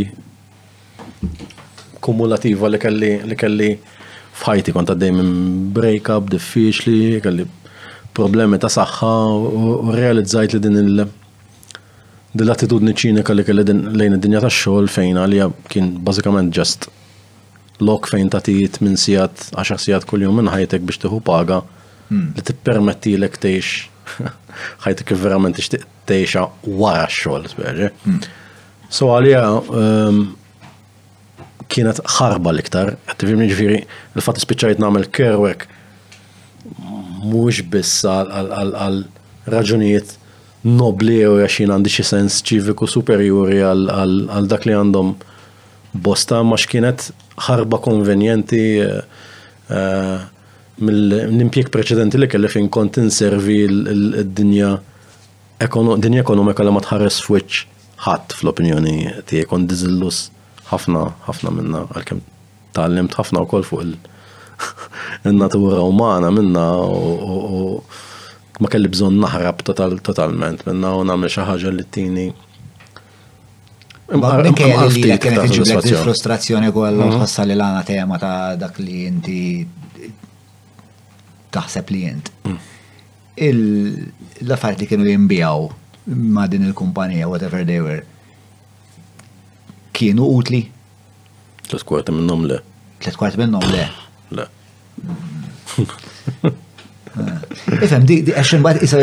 kumulativa 2.04 2.68
li 2.68 2.80
kelli 2.82 3.10
li 3.24 3.36
kelli 3.40 3.68
fħajti 4.36 4.74
kont 4.76 4.90
għaddej 4.92 5.12
minn 5.16 5.30
break-up 5.72 6.26
diffiċli, 6.34 7.22
kelli 7.24 7.46
problemi 8.16 8.58
ta' 8.60 8.68
saħħa 8.72 9.12
u 9.30 9.94
realizzajt 9.96 10.56
li 10.56 10.60
din 10.66 10.76
il- 10.82 11.06
din 12.34 12.44
l-attitudni 12.46 12.92
ċinika 12.92 13.32
li 13.34 13.44
kelli 13.46 13.64
lejn 13.72 14.18
id-dinja 14.18 14.44
ta' 14.44 14.52
xogħol 14.52 14.90
fejn 14.92 15.22
għalija 15.24 15.48
kien 15.72 15.88
bażikament 16.04 16.52
ġest 16.58 16.90
lok 17.80 18.10
fejn 18.12 18.28
tatit 18.36 18.82
minn 18.84 19.00
sigħat 19.00 19.48
10 19.64 19.80
sigħat 19.86 20.04
kuljum 20.12 20.36
minn 20.42 20.52
ħajtek 20.52 20.84
biex 20.84 21.00
tieħu 21.06 21.24
paga 21.24 21.62
hmm. 22.12 22.34
li 22.36 22.44
tippermetti 22.50 23.16
l 23.16 23.32
tgħix 23.32 23.93
kif 25.08 25.18
verament 25.24 25.58
ixtiq 25.60 25.84
teċa 26.08 26.48
wara 26.80 27.06
x-xogħol 27.08 27.90
hmm. 27.92 28.24
So 28.94 29.10
għalija 29.16 29.42
ehm, 29.80 30.20
kienet 31.72 31.98
ħarba 32.18 32.52
l-iktar, 32.52 32.92
qed 33.08 33.20
tifhimni 33.24 33.48
l 33.48 34.22
fat 34.24 34.38
ispiċċajt 34.40 34.82
nagħmel 34.82 35.08
kerwek. 35.10 35.40
work 35.42 37.24
mhux 37.24 37.62
biss 37.72 38.04
għal 38.04 39.00
raġunijiet 39.54 40.12
nobli 40.64 41.18
u 41.28 41.38
għaxin 41.42 41.72
għandi 41.72 41.92
xi 41.96 42.04
sens 42.08 42.38
ċiviku 42.48 42.88
superjuri 42.88 43.58
għal 43.64 44.46
dak 44.48 44.64
li 44.68 44.76
għandhom 44.76 45.14
bosta 46.06 46.42
ma 46.42 46.56
x'kienet 46.60 47.10
ħarba 47.48 47.78
konvenjenti 47.84 48.62
eh, 48.80 49.00
eh, 49.72 50.18
mill-impjek 50.82 51.68
preċedenti 51.74 52.18
li 52.18 52.26
kelli 52.30 52.48
fin 52.50 52.68
kont 52.72 52.96
inservi 53.02 53.60
l-dinja 53.68 54.70
dinja 55.96 56.20
ekonomika 56.22 56.62
li 56.66 56.72
ma 56.74 56.80
tħares 56.82 57.18
f'wiċ 57.24 57.54
ħadd 58.06 58.26
fl-opinjoni 58.40 58.96
ti 59.28 59.36
kont 59.48 59.64
diżillus 59.70 60.18
ħafna 60.72 61.00
ħafna 61.28 61.48
minna 61.54 61.78
għalkemm 61.92 62.22
tgħallimt 62.74 63.12
ħafna 63.20 63.38
wkoll 63.46 63.64
fuq 63.68 63.80
il-natura 65.30 65.80
umana 65.92 66.28
minna 66.34 66.64
u 66.82 66.92
ma 68.62 68.68
kelli 68.70 68.88
bżonn 68.90 69.16
naħrab 69.22 69.58
totalment 69.66 70.58
minna 70.66 70.88
u 70.98 71.00
nagħmel 71.06 71.30
xi 71.30 71.42
ħaġa 71.52 71.68
li 71.78 71.86
tini 71.98 72.28
Mikke 74.04 74.66
li 74.68 74.78
frustrazzjoni 76.04 76.68
kollha 76.76 77.04
mhm. 77.06 77.14
tħassal 77.16 77.48
l-għana 77.54 77.80
tema 77.88 78.16
ta' 78.20 78.54
dak 78.60 78.74
li 78.84 78.96
inti 79.08 79.38
taħseb 81.54 81.92
li 81.94 82.00
jent. 82.06 82.30
Mm. 82.46 84.08
L-affarijiet 84.46 84.84
li 84.84 84.90
kienu 84.90 85.06
jimbijaw 85.10 85.68
ma' 86.34 86.48
din 86.50 86.66
il-kumpanija, 86.68 87.30
whatever 87.30 87.64
they 87.66 87.80
were, 87.82 88.02
kienu 89.96 90.26
utli. 90.38 90.64
Tlet 91.64 91.86
kwarti 91.88 92.12
minnom 92.14 92.44
le. 92.50 92.60
Tlet 93.02 93.16
kwarti 93.20 93.40
minnom 93.40 93.64
le. 93.72 93.86
Le. 94.40 94.44
Eh. 97.14 97.42
Ifem, 97.86 98.02
di 98.06 98.16
għaxin 98.34 98.62
bat 98.64 98.80
isa 98.82 98.98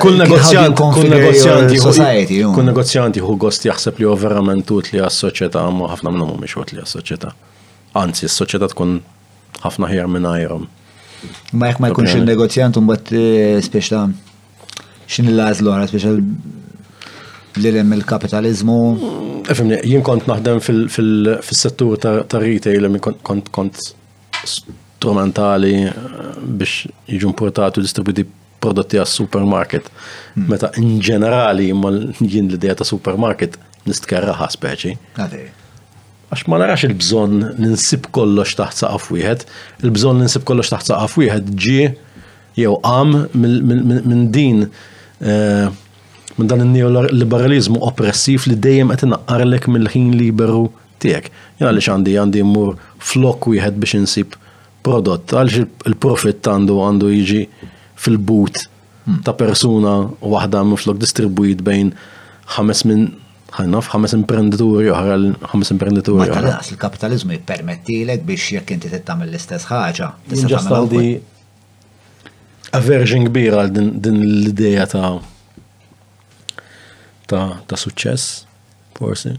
Kull 0.00 0.16
negozjant, 0.16 0.74
kull 0.80 1.10
negozjant, 1.12 1.74
kull 2.56 2.70
negozjant 2.70 3.18
jħu 3.20 3.34
gost 3.42 3.66
jaħseb 3.68 3.98
li 4.00 4.08
verament 4.22 4.70
utli 4.72 5.02
għas-soċieta, 5.04 5.64
ma 5.76 5.90
ħafna 5.92 6.12
minnom 6.14 6.38
miex 6.40 6.56
li 6.72 6.80
għas-soċieta. 6.80 7.34
Anzi, 8.00 8.28
s-soċieta 8.30 8.70
tkun 8.72 8.96
ħafna 9.64 9.92
ħjar 9.92 10.08
minn 10.10 10.28
Ma 11.52 11.66
jek 11.70 11.78
ma 11.80 11.88
jkunx 11.92 12.14
il-negozjant 12.18 12.78
un 12.80 12.88
bat 12.90 13.10
eh, 13.14 13.58
speċta 13.64 14.02
xin 15.14 15.28
il-lazlu 15.30 15.70
għara 15.70 15.88
speċta 15.90 16.14
l-ilem 16.14 17.92
il-kapitalizmu. 17.96 18.78
Fimni, 19.46 19.78
jien 19.86 20.02
kont 20.06 20.26
naħdem 20.30 20.60
fil-settur 20.90 21.98
ta' 22.02 22.40
retail, 22.42 22.88
kont 22.98 23.50
kont 23.54 23.78
strumentali 24.44 25.74
eh, 25.88 25.94
biex 26.42 26.90
jiġu 27.10 27.30
importati 27.30 27.80
u 27.82 27.86
distributi 27.86 28.26
prodotti 28.64 28.96
għas 28.98 29.18
supermarket. 29.22 29.90
Hmm. 30.34 30.48
Meta 30.50 30.72
in 30.80 30.96
ġenerali, 31.04 31.70
jien 32.24 32.48
l-idea 32.50 32.74
ta' 32.80 32.88
supermarket 32.88 33.60
nistkerraħa 33.86 34.48
speċi. 34.56 34.98
Għadej 35.20 35.46
għax 36.34 36.48
ma 36.50 36.58
narax 36.60 36.84
il-bżon 36.88 37.34
ninsib 37.62 38.08
kollox 38.14 38.56
taħt 38.58 38.82
saqaf 38.82 39.06
wieħed, 39.14 39.46
il-bżon 39.86 40.20
ninsib 40.22 40.44
kollox 40.48 40.72
taħt 40.74 40.90
saqaf 40.90 41.16
wieħed 41.22 41.52
ġie 41.54 41.88
jew 42.58 42.74
għam, 42.82 43.14
minn 43.34 44.26
din 44.34 44.64
eh, 44.64 45.68
minn 46.36 46.50
dan 46.50 46.64
il-neoliberalizmu 46.66 47.80
oppressiv 47.90 48.48
li 48.50 48.56
dejjem 48.62 48.90
qed 48.94 49.06
inaqqarlek 49.06 49.68
mill-ħin 49.70 50.10
liberu 50.18 50.64
tiegħek. 51.04 51.30
Jien 51.60 51.68
għaliex 51.70 51.92
għandi 51.94 52.16
għandi 52.24 52.44
mmur 52.48 52.74
flok 53.04 53.46
wieħed 53.54 53.78
biex 53.84 54.00
insib 54.02 54.34
prodott, 54.84 55.30
għaliex 55.38 55.86
il-profit 55.90 56.50
għandu 56.54 56.80
għandu 56.82 57.12
jiġi 57.14 57.42
fil-but 58.04 58.64
ta' 59.24 59.34
persuna 59.38 59.94
waħda 60.34 60.64
minn 60.66 60.80
flok 60.82 60.98
distribwit 61.06 61.62
bejn 61.64 61.94
ħames 62.58 62.86
minn 62.90 63.12
ħannaf 63.54 63.88
ħames 63.92 64.14
imprenditori 64.16 64.88
l 64.90 65.34
ħames 65.52 65.72
imprenditori. 65.74 66.24
Ma 66.24 66.28
tal-laqs 66.34 66.72
il-kapitalizmu 66.74 67.36
jippermettilek 67.36 68.24
biex 68.26 68.48
jek 68.56 68.74
inti 68.74 68.90
tittamil 68.90 69.28
l-istess 69.30 69.68
ħagħa. 69.70 70.10
Ġastaldi. 70.48 71.12
Averġin 72.74 73.28
kbira 73.28 73.68
din 73.70 74.16
l-ideja 74.18 74.88
ta' 74.90 75.12
ta' 77.30 77.60
ta' 77.70 77.78
suċċess, 77.78 78.34
forsi. 78.98 79.36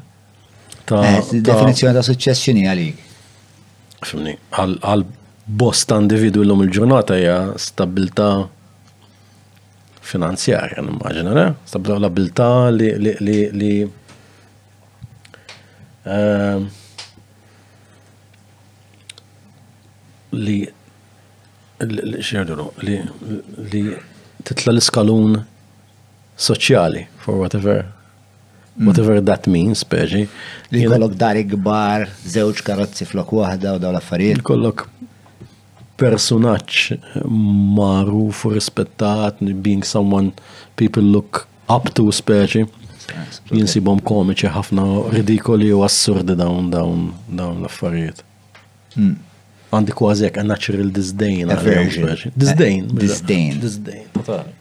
Definizjoni 0.88 1.92
ta' 1.92 2.00
eh, 2.00 2.06
suċess 2.08 2.46
xini 2.48 2.64
għalik? 2.72 3.02
Fimni, 4.08 4.38
għal 4.56 5.04
bost 5.60 5.90
ta' 5.92 6.00
individu 6.00 6.46
l-lum 6.46 6.64
il-ġurnata 6.64 7.20
hija 7.20 7.38
stabilta' 7.60 8.30
finanzjarja, 10.06 10.82
n 10.86 11.30
ne? 11.36 11.48
stabilta' 11.68 12.00
l-abilta 12.00 12.48
li 12.72 13.74
Ehm, 16.08 16.68
li 20.38 20.60
xerduru 22.22 22.68
li 22.86 23.00
li 23.72 23.82
titla 24.46 24.74
l 24.76 24.82
skalun 24.86 25.34
soċjali 26.38 27.02
for 27.24 27.40
whatever 27.40 27.82
mm. 27.88 28.86
whatever 28.86 29.18
that 29.24 29.48
means, 29.50 29.82
peġi. 29.82 30.28
Li 30.70 30.86
kollok 30.86 31.18
dar 31.18 31.40
ikbar 31.42 32.06
zewċ 32.22 32.62
karozzi 32.70 33.08
flok 33.10 33.34
wahda 33.40 33.74
u 33.74 33.82
daw 33.82 33.96
l-affarijiet. 33.96 34.44
Kollok 34.46 34.86
personaċ 35.98 37.00
maruf 37.76 38.46
u 38.46 38.54
rispettat, 38.54 39.42
being 39.42 39.82
someone 39.82 40.36
people 40.78 41.02
look 41.02 41.48
up 41.72 41.90
to 41.98 42.12
speċi 42.14 42.68
jinsibhom 43.54 44.00
komiċi 44.06 44.50
ħafna 44.56 44.86
ridikoli 45.14 45.70
u 45.76 45.84
assurdi 45.86 46.36
dawn 46.40 46.70
dawn 46.74 47.08
dawn 47.40 47.62
l-affarijiet. 47.64 48.22
Hmm. 48.96 49.16
Għandi 49.76 49.96
kważi 49.98 50.28
hekk 50.30 50.46
natural 50.48 50.92
disdain. 50.96 51.52
Eh, 51.52 51.74
disdain. 52.38 52.86
Disdain. 53.06 53.58
Disdain. 53.64 54.54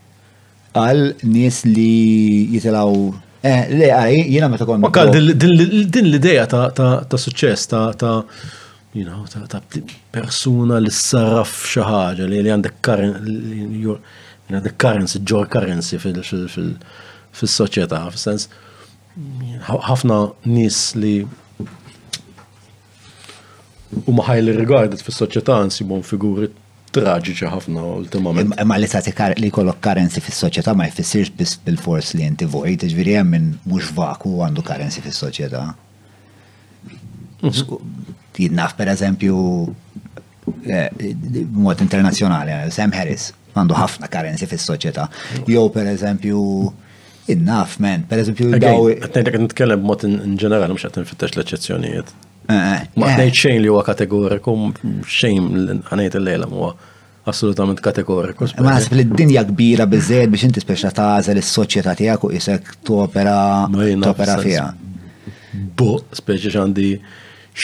Għal 0.73 1.05
nies 1.35 1.63
li 1.69 1.93
jitilaw 2.57 2.99
Eh, 3.45 3.69
le, 3.77 3.89
jina 4.33 4.49
ta' 4.57 4.65
konna. 4.65 4.89
Għal 4.89 5.35
din 5.45 6.07
l-ideja 6.09 6.47
ta' 6.49 7.19
suċċess, 7.25 7.69
ta' 7.69 8.25
you 8.97 9.05
know, 9.05 9.27
ta' 9.29 9.61
persuna 10.11 10.79
li 10.81 10.89
s 10.89 11.11
saraf 11.13 11.53
xaħġa 11.75 12.29
li 12.31 12.41
għandek 12.41 12.81
currency, 12.89 13.53
your 15.29 15.45
currency, 15.53 15.99
fil- 16.01 16.25
fis-soċjetà, 17.39 18.03
fis-sens 18.15 18.49
ħafna 19.69 20.19
nis 20.51 20.79
li 20.99 21.15
huma 24.11 24.25
highly 24.27 24.55
regarded 24.59 25.03
fis-soċjetà 25.07 25.59
nsibhom 25.69 26.03
figuri 26.07 26.49
traġiċi 26.95 27.47
ħafna 27.51 27.85
ultimament. 28.03 28.55
Imma 28.63 28.77
li 28.79 28.87
tagħti 28.91 29.41
li 29.43 29.51
kollok 29.55 29.81
karenzi 29.83 30.23
fis-soċjetà 30.23 30.75
ma 30.79 30.87
jfissirx 30.91 31.35
biss 31.39 31.61
bil-fors 31.67 32.13
li 32.15 32.27
inti 32.27 32.47
vojt, 32.51 32.85
ġifieri 32.87 33.17
hemm 33.21 33.35
minn 33.35 33.49
mhux 33.67 33.91
vaku 33.97 34.37
għandu 34.47 34.63
karenzi 34.67 35.03
fis-soċjetà. 35.03 35.65
Jidnaf 38.35 38.75
per 38.79 38.91
eżempju 38.95 39.41
eh, 40.67 41.07
mod 41.55 41.83
internazzjonali, 41.85 42.55
Sam 42.75 42.95
Harris 42.97 43.31
għandu 43.55 43.77
ħafna 43.79 44.09
karenzi 44.11 44.49
fis-soċjetà. 44.51 45.09
Mm. 45.43 45.51
Jow 45.55 45.67
per 45.75 45.91
eżempju 45.93 46.47
Innaf, 47.27 47.79
man. 47.81 48.03
Per 48.09 48.21
eżempju, 48.21 48.51
daw. 48.61 48.87
Għatnejtek 48.99 49.37
tkellem 49.55 49.81
mot 49.87 50.03
in 50.05 50.37
ġenerali, 50.41 50.75
mux 50.75 50.85
għatnejtek 50.85 51.09
fittax 51.11 51.37
l-eccezzjonijiet. 51.39 52.11
Eh, 52.45 52.55
eh, 52.55 52.83
ma 53.01 53.09
eh. 53.09 53.15
għatnejt 53.15 53.39
xejn 53.41 53.63
li 53.65 53.71
huwa 53.73 53.85
kategoriku, 53.87 54.55
xejn 55.09 55.79
għanejt 55.89 56.19
il-lejla 56.21 56.51
huwa 56.51 56.75
assolutament 57.31 57.81
kategoriku. 57.81 58.51
Ma 58.59 58.75
nasib 58.77 58.99
li 58.99 59.07
d-dinja 59.09 59.47
kbira 59.49 59.87
bizzejt 59.89 60.29
biex 60.35 60.47
inti 60.51 60.61
speċa 60.61 60.93
tażel 60.93 61.41
is-soċjetà 61.41 61.95
tiegħek 62.03 62.29
u 62.29 62.33
isek 62.37 62.71
topera 62.85 63.65
topera 64.05 64.37
fiha. 64.45 64.69
Bo, 65.79 65.95
speċi 66.21 66.53
għandi 66.61 66.91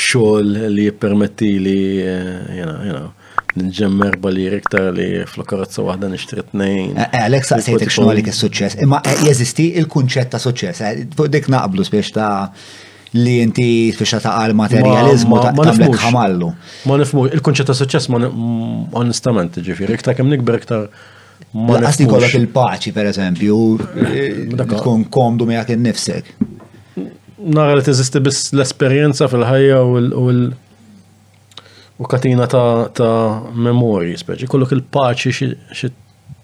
xogħol 0.09 0.57
li 0.73 0.89
jippermetti 0.89 1.53
li, 1.61 1.79
you 2.01 2.69
know, 2.71 3.11
nġemmer 3.59 4.19
bali 4.23 4.47
riktar 4.53 4.91
li 4.95 5.09
fl-karazza 5.27 5.83
wahda 5.87 6.09
nishtrit 6.13 6.53
nejn. 6.55 6.93
Għalek 7.01 7.43
eh, 7.43 7.43
eh, 7.43 7.49
saqsejtek 7.51 7.91
xnu 7.93 8.11
għalik 8.13 8.29
il-sucċess, 8.31 8.81
imma 8.85 9.01
eh, 9.07 9.17
jeżisti 9.27 9.69
il-kunċett 9.81 10.33
ta' 10.35 10.41
suċċess, 10.43 11.11
fuq 11.19 11.31
dik 11.35 11.49
naqblu 11.51 11.87
spiex 11.87 12.13
ta' 12.15 12.51
li 13.19 13.41
inti 13.43 13.69
fiex 13.97 14.21
ta' 14.23 14.37
għal 14.45 14.57
materializmu 14.61 15.41
ta' 15.43 15.55
tablek 15.57 15.99
ħamallu. 16.05 16.53
Ma 16.87 17.01
nifmu, 17.03 17.27
il 17.35 17.43
kunċetta 17.43 17.73
ta' 17.75 17.79
suċċess 17.83 18.11
ma 18.15 18.23
onestament, 19.03 19.59
ġifiri, 19.59 19.99
iktar 19.99 20.15
kem 20.19 20.31
nikber 20.31 20.61
iktar. 20.63 20.89
Għasti 21.51 22.07
kollok 22.07 22.37
il-paċi, 22.39 22.93
per 22.95 23.09
eżempju, 23.11 23.59
tkun 24.61 25.07
komdu 25.11 25.47
miegħek 25.51 25.75
innifsek. 25.75 26.35
Nara 27.51 27.73
li 27.75 27.81
teżisti 27.83 28.21
biss 28.23 28.51
l-esperjenza 28.55 29.25
fil-ħajja 29.33 29.79
u 29.83 29.97
l- 29.99 30.51
u 32.03 32.05
katina 32.09 32.47
ta', 32.49 32.89
ta 32.97 33.07
memori, 33.53 34.15
speċi, 34.17 34.49
kollok 34.49 34.71
il-paċi 34.77 35.33
xi 35.37 35.91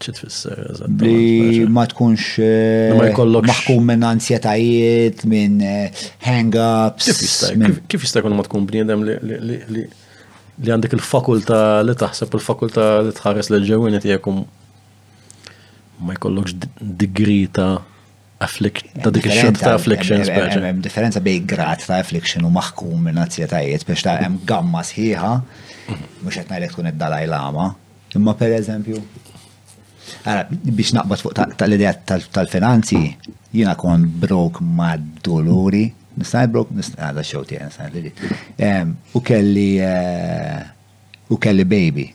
tfisser, 0.05 0.59
Li 1.01 1.65
ma 1.73 1.87
tkunx 1.89 2.37
eh, 2.45 3.13
maħkum 3.17 3.87
minn 3.91 4.05
ansjetajiet, 4.05 5.23
minn 5.31 5.55
eh, 5.65 6.05
hang-ups. 6.27 7.09
Kif 7.89 8.05
jista' 8.05 8.21
jkun 8.21 8.37
ma 8.37 8.45
tkun 8.45 8.67
bniedem 8.69 9.07
li 9.07 9.57
li 10.61 10.73
għandek 10.73 10.93
il-fakulta 10.99 11.63
li 11.85 11.95
taħseb 12.01 12.37
il-fakulta 12.37 12.85
li 13.09 13.17
tħares 13.17 13.51
l-ġewin 13.57 13.97
jtiekum 14.01 14.39
ma 16.05 16.17
jkollokx 16.17 16.57
digri 17.01 17.41
ta' 17.57 17.75
Da 18.39 19.09
dik 19.11 19.25
il 19.25 19.31
xorta 19.33 19.65
ta' 19.65 19.75
afflictions 19.75 20.29
Hemm 20.29 20.81
differenza 20.85 21.21
bejn 21.25 21.47
grat 21.49 21.87
ta' 21.89 21.97
affliction 22.05 22.45
u 22.45 22.51
maħkum 22.53 23.07
minn 23.09 23.21
azzjetajiet 23.23 23.87
biex 23.89 24.05
ta' 24.05 24.19
hemm 24.21 24.37
gamma 24.49 24.83
sħiħa 24.85 25.31
mhux 25.39 26.35
qed 26.37 26.51
ngħidlek 26.53 26.75
tkun 26.75 26.89
id-Dalaj 26.91 27.29
Lama. 27.31 27.65
Imma 28.17 28.35
pereżempju, 28.37 29.01
Għara, 30.27 30.43
biex 30.53 30.93
naqbad 30.99 31.23
fuq 31.23 31.37
tal-idea 31.63 31.95
tal-finanzi, 32.07 33.01
jina 33.57 33.73
kon 33.81 34.05
brok 34.21 34.61
ma' 34.63 34.93
doluri, 35.25 35.87
nistaj 36.21 36.51
brok, 36.53 36.75
nistaj, 36.77 37.01
ah, 37.01 37.11
għada 37.15 37.25
xewti 37.33 37.57
għan 37.57 37.73
nistaj 37.73 37.93
li 37.97 38.13
U 39.17 39.25
kelli, 39.31 39.69
eh, 39.81 41.33
u 41.33 41.37
kelli 41.41 41.65
baby, 41.73 42.11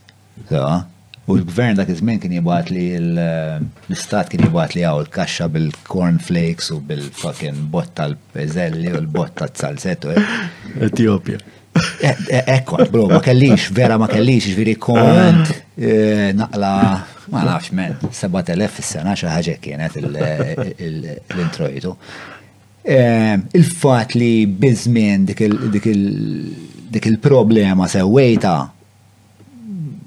U 1.31 1.37
l-gvern 1.39 1.77
dak 1.79 1.89
iż-żmien 1.93 2.19
kien 2.19 2.33
jibgħat 2.35 2.71
li 2.75 2.85
eh, 2.99 3.59
l-istat 3.61 4.29
kien 4.31 4.43
jibgħat 4.43 4.75
li 4.75 4.83
hawn 4.85 5.03
il-kaxxa 5.05 5.47
bil-cornflakes 5.53 6.71
u 6.75 6.79
bil-fucking 6.87 7.63
botta 7.73 7.97
tal-peżelli 8.03 8.91
u 8.93 8.97
l 9.03 9.07
botta 9.13 9.47
t-salsetu. 9.51 10.11
Etjopja. 10.87 11.39
Eh, 11.79 12.09
eh, 12.09 12.51
Ekkwa, 12.57 12.83
bro, 12.91 13.05
ma 13.13 13.21
kellix, 13.23 13.69
vera 13.75 13.95
ma 14.01 14.09
kellix, 14.11 14.49
ġviri 14.51 14.73
kont, 14.87 15.53
naqla, 16.35 16.71
ma 17.31 17.45
nafx 17.47 17.71
men, 17.77 17.93
7000 18.11 18.75
fissena, 18.75 19.13
sena 19.15 19.15
xi 19.15 19.31
ħaġa 19.31 19.55
kienet 19.63 19.95
l-introjtu. 20.03 21.93
Il-fat 23.61 24.15
li 24.19 24.31
bizmin 24.65 25.23
dik 25.31 27.07
il-problema 27.07 27.87
sewejta, 27.95 28.57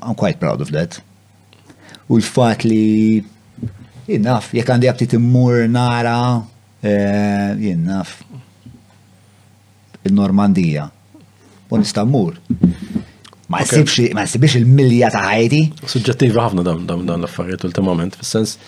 I'm 0.05 0.13
quite 0.15 0.37
proud 0.39 0.61
of 0.61 0.69
that 0.73 0.99
u 2.07 2.19
l-fat 2.21 2.65
li 2.67 3.23
jinnaf, 4.09 4.51
jek 4.57 4.69
għandi 4.71 4.89
għabti 4.91 5.07
timmur 5.15 5.65
nara, 5.73 6.19
e, 6.85 6.93
jinnaf, 7.71 8.17
il-Normandija, 10.05 10.89
u 11.73 11.79
nistammur. 11.81 12.37
Ma 13.49 13.61
jisibx, 13.63 14.13
ma 14.17 14.25
il-milja 14.27 15.09
ta' 15.15 15.23
ħajti. 15.31 15.63
Suġġettiva 15.89 16.45
ħafna 16.47 16.65
dam 16.67 16.85
dam 16.89 17.07
dan 17.09 17.25
l-affarijiet 17.25 17.65
ultimament, 17.69 18.19
fil-sens, 18.21 18.59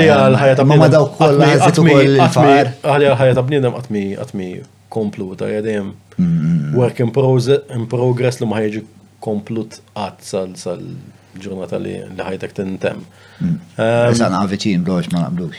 jadem 5.58 5.86
mm. 6.20 6.74
work 6.78 6.98
in 7.00 7.10
progress 7.96 8.36
li 8.42 8.46
ma 8.48 8.56
ħajġi 8.60 8.82
komplut 9.26 9.72
għat 9.98 10.18
sal 10.32 10.82
ġurnata 11.42 11.78
li 11.82 11.96
ħajtek 12.20 12.52
tintem. 12.58 13.00
Eżan 13.78 14.36
għavicin 14.42 14.80
bloċ 14.88 15.06
ma 15.14 15.20
naqblux. 15.24 15.54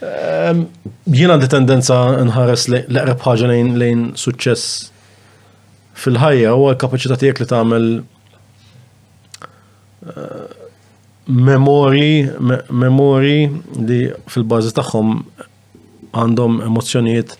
Jina 0.00 1.30
għandi 1.36 1.48
tendenza 1.56 1.96
nħares 2.24 2.62
l-eqreb 2.78 3.20
ħaġa 3.26 3.46
lejn 3.52 4.00
suċċess 4.22 4.64
fil-ħajja 6.04 6.50
u 6.54 6.56
l-kapacità 6.70 7.14
tiegħek 7.20 7.38
li 7.44 7.48
tagħmel 7.52 7.86
eh, 8.00 10.12
memori, 11.28 12.28
memori 12.70 13.48
li 13.84 14.00
fil-bazi 14.30 14.72
tagħhom 14.74 15.18
għandhom 16.16 16.60
emozjonijiet 16.68 17.36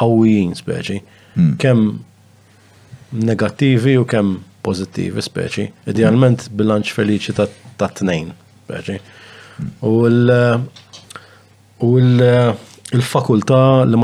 għawijin 0.00 0.54
speċi. 0.58 1.00
Mm. 1.36 1.52
Kemm 1.62 3.24
negattivi 3.26 3.94
u 3.98 4.04
kemm 4.06 4.36
pozittivi 4.60 5.22
speċi. 5.24 5.64
Idealment 5.88 6.44
hmm. 6.46 6.56
bilanċ 6.58 6.90
feliċi 6.92 7.34
ta' 7.78 7.88
tnejn 7.88 8.28
speċi. 8.66 8.98
Hmm. 9.80 10.60
U 11.80 11.90
l-fakultà 11.98 13.62
li 13.88 14.00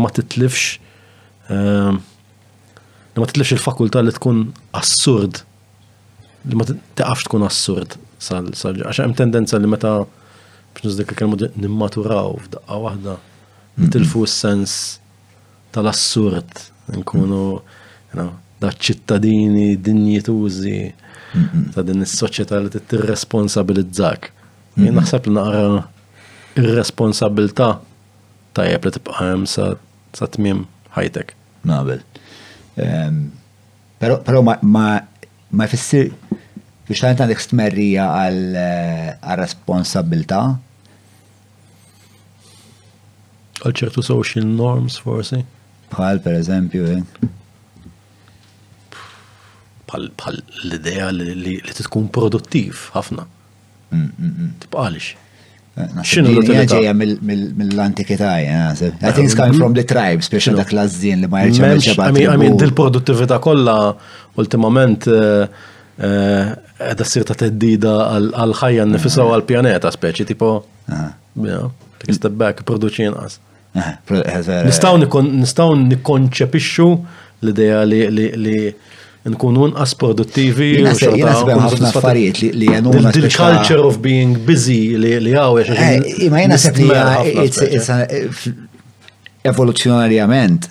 ma 0.00 0.10
titlifx 0.10 0.78
ehm, 1.52 2.00
li 2.00 3.20
ma 3.22 3.28
titlifx 3.28 3.58
il-fakultà 3.58 4.02
li 4.06 4.14
tkun 4.16 4.42
assurd 4.80 5.42
li 6.48 6.56
ma 6.58 6.64
taqafx 6.66 7.28
tkun 7.28 7.44
assurd 7.46 7.98
sal 8.22 8.48
għax 8.50 9.00
hemm 9.02 9.14
tendenza 9.18 9.58
li 9.62 9.70
meta 9.70 9.98
biex 10.74 10.84
niżdik 10.84 11.14
kelmu 11.18 11.38
nimmaturaw 11.58 12.34
f'daqqa 12.44 12.76
waħda 12.84 13.14
nitilfu 13.82 14.24
s-sens 14.26 14.72
tal-assurd 15.74 16.64
nkunu 16.98 17.44
da 18.58 18.72
ċittadini 18.74 19.72
dinjitużi 19.78 20.78
ta' 21.74 21.82
din 21.84 22.00
is-soċjetà 22.02 22.56
li 22.64 22.70
tirresponsabilizzak. 22.90 24.30
Jien 24.80 24.96
naħseb 24.96 25.26
li 25.28 25.34
naqra 25.36 25.60
irresponsabilità 26.58 26.78
responsabilità 26.80 27.68
tajjeb 28.58 28.86
li 28.88 28.94
tibqa' 28.96 29.18
hemm 29.20 29.44
sa 29.54 30.28
tmiem 30.34 30.64
ħajtek. 30.96 31.34
Nabel. 31.68 32.00
Però 34.00 34.42
ma 34.46 34.54
ma 35.48 35.64
jfissir 35.66 36.10
biex 36.88 37.02
tajn 37.04 37.18
għandek 37.20 37.42
stmerrija 37.44 38.06
eh, 38.24 39.10
għal 39.20 39.42
responsabilta. 39.42 40.40
Għal 43.60 43.74
ċertu 43.82 44.04
social 44.06 44.46
norms 44.48 44.96
forsi? 45.04 45.42
Bħal 45.92 46.20
per 46.24 46.38
eżempju, 46.40 46.90
eh? 46.94 47.28
Bħal 49.88 50.40
l-idea 50.64 51.10
li 51.16 51.58
tkun 51.78 52.08
produttiv 52.12 52.86
ħafna. 52.96 53.24
Mm, 53.88 54.04
mm, 54.04 54.30
mm. 54.38 54.50
Tibqalix. 54.62 55.10
Eh, 55.76 55.98
Xinu 56.08 56.32
l-utilità? 56.32 56.78
mill-antikità, 56.94 58.32
I 58.40 58.72
think 59.12 59.24
it's 59.26 59.34
coming 59.34 59.56
from 59.58 59.74
the 59.74 59.84
tribes, 59.84 60.28
biex 60.28 60.48
dak 60.56 60.72
l-azzin 60.74 61.20
li 61.24 61.28
ma 61.30 61.44
jirċa 61.44 62.08
I 62.16 62.36
mean, 62.40 62.56
dil-produttività 62.58 63.38
kolla, 63.40 63.94
ultimament, 64.36 65.04
għedha 66.78 67.04
s 67.04 67.20
ta' 67.28 67.34
teddida 67.38 67.92
għal-ħajja 68.16 68.84
nifisa 68.90 69.22
u 69.26 69.28
għal-pjaneta 69.36 69.90
speċi, 69.94 70.24
tipo, 70.32 70.48
ah. 70.92 71.10
take 71.42 72.12
a 72.12 72.14
step 72.16 72.32
back, 72.38 72.56
produċi 72.66 73.02
inqas. 73.10 73.34
Ah, 73.78 73.88
eh, 74.10 74.22
eh, 74.22 74.38
eh. 74.38 74.64
Nistaw 74.68 75.72
nikonċepixxu 75.80 76.88
l-ideja 77.44 77.82
li 77.86 78.56
nkunu 79.28 79.66
nqas 79.72 79.92
produttivi. 79.98 80.70
Jinaħseb 80.80 81.18
ħafna 81.50 81.88
affarijiet 81.90 82.36
li 82.56 82.66
The 82.78 83.28
culture 83.34 83.82
of 83.84 83.94
being 84.02 84.38
busy 84.46 84.94
li 84.96 85.32
għawex. 85.34 85.68
Ma 86.32 86.38
jinaħseb 86.46 86.74
li 86.80 86.88
evoluzjonarjament 89.48 90.62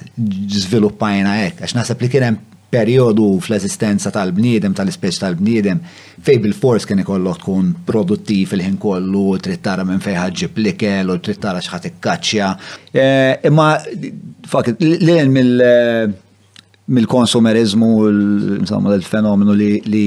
zviluppajna 0.53 1.31
hekk, 1.45 1.55
għax 1.63 1.73
nasab 1.77 1.97
li 2.03 2.09
kienem 2.13 2.35
periodu 2.72 3.27
fl-esistenza 3.41 4.11
tal-bniedem, 4.11 4.73
tal-ispeċ 4.76 5.22
tal-bniedem, 5.23 5.80
fej 6.26 6.39
bil-fors 6.44 6.88
kien 6.89 6.99
ikollok 7.03 7.39
tkun 7.41 7.72
produttiv 7.88 8.53
il-ħin 8.57 8.76
kollu, 8.81 9.26
trittara 9.45 9.85
minn 9.88 10.03
fej 10.03 10.18
ħagġib 10.19 10.61
likel 10.65 11.14
u 11.15 11.18
trittara 11.27 11.61
xħat 11.64 11.89
ikkaċċja. 11.94 12.49
Eh, 12.91 13.34
imma, 13.49 13.69
fakt, 14.52 14.76
eh, 14.76 14.98
l 14.99 15.34
mill 15.34 15.68
mill-konsumerizmu, 16.88 17.89
insomma, 18.61 18.94
l-fenomenu 18.95 19.52
li 19.60 20.06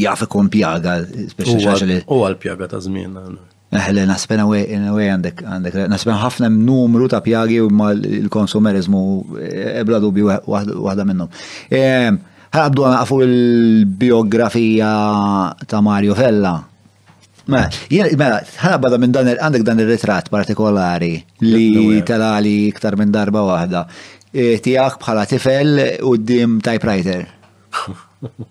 jaffi 0.00 0.24
kun 0.32 0.48
pjaga, 0.52 1.00
speċi 1.04 1.58
xaġa 1.60 1.88
li. 1.90 1.98
U 2.08 2.22
għal-pjaga 2.24 2.70
ta' 2.74 2.80
zmin. 2.86 3.12
Eh, 3.20 3.34
Eħle, 3.68 4.06
nasben 4.08 4.40
għaj 4.40 4.64
għandek, 5.10 5.40
għandek, 5.44 5.74
nasben 5.92 6.16
ħafna 6.16 6.48
numru 6.48 7.08
ta' 7.12 7.18
pjagi 7.20 7.58
u 7.60 7.66
ma 7.68 7.90
l-konsumerizmu 7.92 9.00
ebla 9.44 9.98
eh, 10.00 10.04
dubju 10.04 10.30
għada 10.32 11.04
minnom. 11.04 11.28
Ehm, 11.76 12.16
għabdu 12.48 12.86
għafu 12.88 13.18
il-biografija 13.26 14.92
ta' 15.68 15.82
Mario 15.84 16.16
Fella. 16.16 16.54
Mela, 17.48 17.68
mela 18.20 18.40
ħabba 18.60 18.94
minn 19.00 19.12
dan 19.12 19.28
għandek 19.34 19.62
dan 19.64 19.80
il-ritrat 19.80 20.28
partikolari 20.32 21.12
li 21.44 22.00
talali 22.08 22.56
iktar 22.70 22.96
minn 23.00 23.12
darba 23.12 23.44
wahda. 23.50 23.84
E, 24.32 24.54
tijak 24.64 24.96
bħala 25.04 25.26
tifel 25.28 25.76
u 26.08 26.16
dim 26.16 26.58
typewriter. 26.64 27.28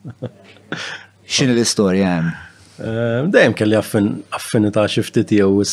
Xin 1.37 1.53
l-istoria 1.55 2.19
għem? 2.19 2.33
Ehm, 2.77 3.31
dejjem 3.33 3.55
kelli 3.57 3.73
affinità 4.29 4.83
xiftit 4.85 5.31
jew 5.33 5.63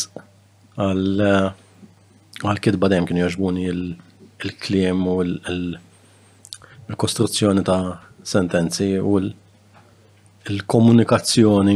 għal-kitba 2.43 2.89
dejjem 2.89 3.05
kienu 3.09 3.21
jogħġbuni 3.25 3.65
il-kliem 3.73 4.99
u 5.11 5.13
l-kostruzzjoni 5.25 7.63
ta' 7.67 7.79
sentenzi 8.25 8.89
u 8.97 9.13
l-komunikazzjoni. 9.21 11.75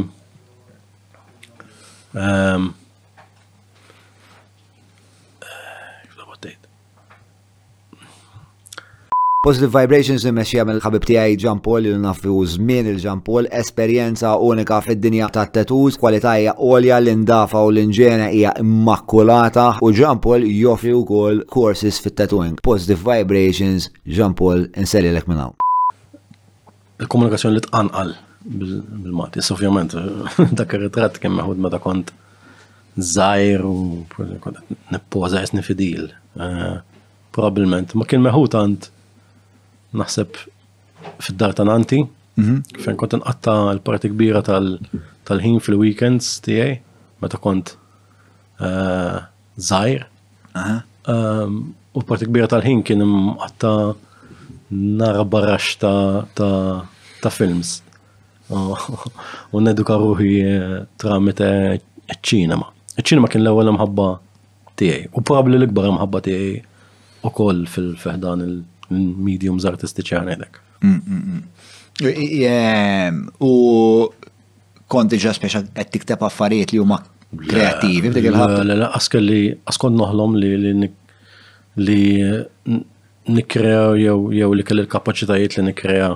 Positive 9.48 9.72
Vibrations 9.72 10.24
nimmexxija 10.28 10.64
mill 10.68 10.82
ħabib 10.84 11.06
tijaj 11.08 11.36
Ġampol 11.42 11.86
Paul 11.86 11.86
li 11.88 12.00
nafu 12.04 12.32
żmien 12.54 12.88
il 12.92 12.98
ġampol 13.00 13.46
Paul, 13.46 13.46
esperjenza 13.56 14.34
unika 14.44 14.82
fid-dinja 14.84 15.30
ta' 15.32 15.46
tattoos, 15.56 15.96
kwalità 16.02 16.34
hija 16.36 16.58
għolja 16.60 16.98
l-indafa 17.00 17.62
u 17.64 17.70
l-inġena 17.72 18.26
hija 18.34 18.52
immakulata 18.60 19.70
u 19.80 19.94
Ġampol 19.96 20.42
Paul 20.44 20.50
joffri 20.58 20.92
wkoll 20.98 21.40
courses 21.56 22.02
fit-tattooing. 22.04 22.60
Positive 22.68 23.00
Vibrations, 23.06 23.88
Ġampol 24.12 24.66
Paul, 24.76 25.08
l 25.16 25.22
minn 25.32 25.40
hawn. 25.46 25.56
Il-komunikazzjoni 27.00 27.62
li 27.62 27.66
tqanqal 27.70 28.12
bil 28.44 29.16
mati 29.24 29.46
sovjament 29.52 29.96
dak 30.60 30.76
ir-ritratt 30.76 31.22
kemm 31.24 31.40
meħud 31.40 31.64
meta 31.64 31.80
kont 31.88 32.12
zaħir 33.16 33.64
u 33.64 34.04
nepoza 34.98 35.46
jesni 35.48 35.64
fidil. 35.64 36.12
Eh, 36.36 36.80
Probabilment 37.32 37.96
ma 37.96 38.04
kien 38.04 38.20
meħud 38.28 38.60
għand 38.66 38.96
naħseb 39.96 40.38
fid-dar 41.24 41.54
ta' 41.56 41.66
Nanti, 41.66 42.00
mhm. 42.40 42.58
fejn 42.84 42.98
kont 43.00 43.16
nqatta 43.20 43.56
l-parti 43.74 44.12
kbira 44.14 44.42
tal-ħin 44.46 45.60
fil-weekends 45.64 46.36
tiegħi, 46.46 46.78
meta 47.24 47.40
kont 47.42 47.76
eh, 48.64 49.20
żgħir. 49.60 50.06
Ehm, 50.60 51.60
u 51.98 52.06
parti 52.06 52.28
kbira 52.30 52.50
tal-ħin 52.52 52.84
kien 52.86 53.04
imqatta 53.06 53.74
nara 55.00 55.24
barrax 55.26 55.78
ta' 55.82 57.34
films. 57.34 57.80
U 58.50 59.62
neduka 59.66 59.98
ruħi 60.02 60.34
eh, 60.44 60.80
tramite 61.02 61.50
ċ-ċinema. 62.10 62.70
ċ-ċinema 63.00 63.30
kien 63.32 63.44
l-ewwel 63.46 63.72
mħabba 63.78 64.10
tiegħi 64.80 65.10
u 65.16 65.22
probabbli 65.22 65.58
l-ikbar 65.62 65.92
mħabba 65.96 66.22
tiegħi 66.26 66.54
ukoll 67.28 67.64
fil-feħdan 67.68 68.44
il- 68.50 68.60
minn 68.90 69.16
mediums 69.24 69.66
artistiċi 69.70 70.18
għanedek. 70.18 70.60
Mm, 70.84 71.16
mm, 71.16 71.40
mm. 72.02 73.22
U 73.40 73.52
konti 74.90 75.20
ġa 75.22 75.34
speċa 75.38 75.62
għed 75.76 75.92
tiktab 75.94 76.24
affarijiet 76.26 76.74
li 76.74 76.82
huma 76.82 76.98
kreativi 77.50 78.10
bdeg 78.12 78.28
il-ħabta. 78.32 79.20
li 79.22 79.42
askon 79.70 79.98
noħlom 79.98 80.38
li 80.42 80.72
li 81.80 82.80
nikrea 83.30 83.84
jew 84.02 84.32
jew 84.34 84.50
li 84.56 84.64
kelli 84.66 84.82
l-kapaċitajiet 84.86 85.60
li 85.60 85.68
nikrea 85.70 86.16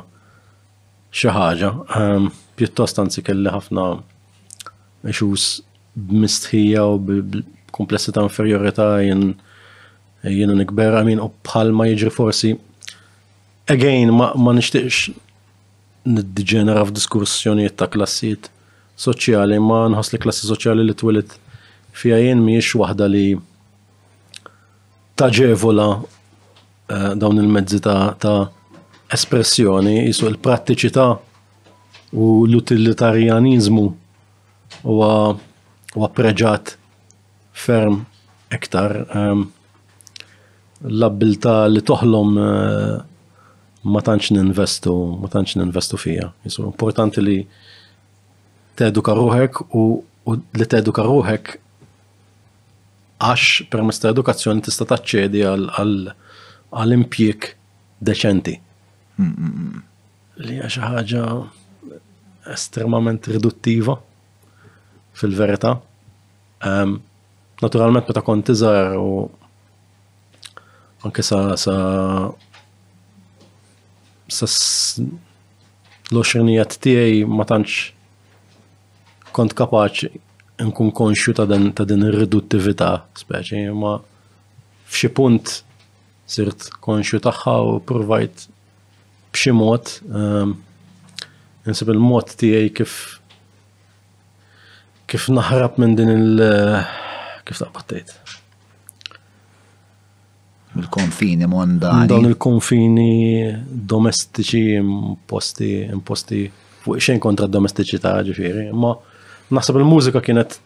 xi 1.13 1.29
ħaġa. 1.29 1.73
Pjuttost 2.55 2.99
anzi 2.99 3.21
kelli 3.25 3.49
ħafna 3.53 3.91
b 5.03 5.11
b'mistħija 5.93 6.81
u 6.89 6.95
b'komplessità 7.21 8.21
inferjorità 8.25 8.85
jien 9.03 9.35
jienu 10.31 10.55
nikber 10.55 10.95
għamin 10.95 11.19
u 11.19 11.27
bħalma 11.43 11.87
jiġri 11.89 12.11
forsi. 12.11 12.51
Again, 13.69 14.11
ma 14.15 14.31
nishtiqx 14.55 15.11
niddiġenera 16.13 16.83
f'diskussjonijiet 16.87 17.75
ta' 17.79 17.87
klassijiet 17.91 18.49
soċjali, 18.99 19.59
ma 19.63 19.85
nħoss 19.91 20.13
li 20.13 20.21
klassi 20.23 20.49
soċjali 20.49 20.83
li 20.87 20.95
twilet 20.99 21.35
fija 21.95 22.19
jien 22.19 22.41
miex 22.43 22.73
waħda 22.79 23.07
li 23.11 23.25
taġevola 25.19 25.87
eh, 25.97 27.15
dawn 27.15 27.39
il-mezzi 27.43 27.79
ta' 27.83 28.37
espressjoni, 29.13 29.97
jisu 30.09 30.27
il-prattiċità 30.31 31.07
u 32.13 32.45
l 32.45 32.59
utilitarianizmu 32.59 33.85
huwa 34.83 36.09
preġat 36.17 36.75
ferm 37.53 38.01
iktar. 38.53 38.99
Um, 39.09 39.43
ehm, 39.43 39.45
l-abilta 40.87 41.67
li 41.71 41.79
toħlom 41.81 42.33
eh, 42.39 42.97
ma 43.87 44.01
tantx 44.03 44.31
ninvestu, 44.35 44.93
ma 45.19 45.29
tantx 45.31 45.57
ninvestu 45.59 45.97
fija. 45.99 46.29
Jisu, 46.43 46.67
importanti 46.69 47.23
li 47.23 47.37
teduka 48.79 49.15
ruħek 49.17 49.61
u, 49.79 49.83
u 50.31 50.35
li 50.59 50.65
teduka 50.73 51.05
ruħek 51.07 51.55
għax 53.23 53.69
permess 53.71 54.01
ta' 54.03 54.11
edukazzjoni 54.11 54.63
tista' 54.65 54.87
taċċedi 54.89 55.43
għal 55.47 56.95
impjieg 56.97 57.49
deċenti. 58.03 58.55
Mm, 59.17 59.29
mm, 59.29 59.67
mm. 59.67 59.83
Li 60.47 60.59
għax 60.63 60.73
xi 60.79 60.83
ħaġa 60.83 61.27
estremament 62.53 63.29
riduttiva 63.31 63.95
fil-verità. 65.15 65.77
Ehm, 66.67 66.97
naturalment 67.63 68.09
meta 68.11 68.23
kont 68.25 68.49
iżgħar 68.51 68.97
u 68.99 69.13
anke 71.03 71.19
sa 71.25 71.39
sa 71.59 71.75
sa 74.31 74.47
l-oċenijat 76.15 76.77
tiegħi 76.83 77.23
ma 77.27 77.43
tantx 77.47 77.91
kont 79.35 79.55
kapaċi 79.59 80.11
nkun 80.63 80.93
konxju 80.95 81.33
ta' 81.35 81.47
din 81.49 81.71
ta' 81.75 81.83
din 81.89 82.05
ir-riduttività, 82.07 82.91
speċi 83.19 83.65
ma 83.79 83.97
f'xi 84.87 85.09
punt 85.17 85.57
sirt 86.33 86.69
konxju 86.85 87.19
tagħha 87.27 87.55
u 87.67 87.73
provajt 87.89 88.45
b'xi 89.35 89.53
mod 89.59 89.91
ehm, 90.07 90.53
insib 91.67 91.91
il-mod 91.95 92.31
tiegħi 92.39 92.71
kif 92.79 92.95
kif 95.11 95.27
naħrab 95.35 95.81
minn 95.83 95.97
din 95.99 96.13
il- 96.13 96.85
kif 97.43 97.59
taqbattejt 97.59 98.15
il-konfini 100.75 101.45
mondani. 101.45 102.07
Dawn 102.09 102.25
il-konfini 102.25 103.63
domestiċi 103.67 104.75
imposti, 104.79 105.69
imposti 105.93 106.45
fuq 106.83 106.99
xejn 107.01 107.21
kontra 107.23 107.47
domestiċità 107.47 108.15
ġifiri, 108.29 108.69
ma 108.73 108.95
naħseb 109.53 109.79
il-mużika 109.81 110.21
kienet 110.25 110.57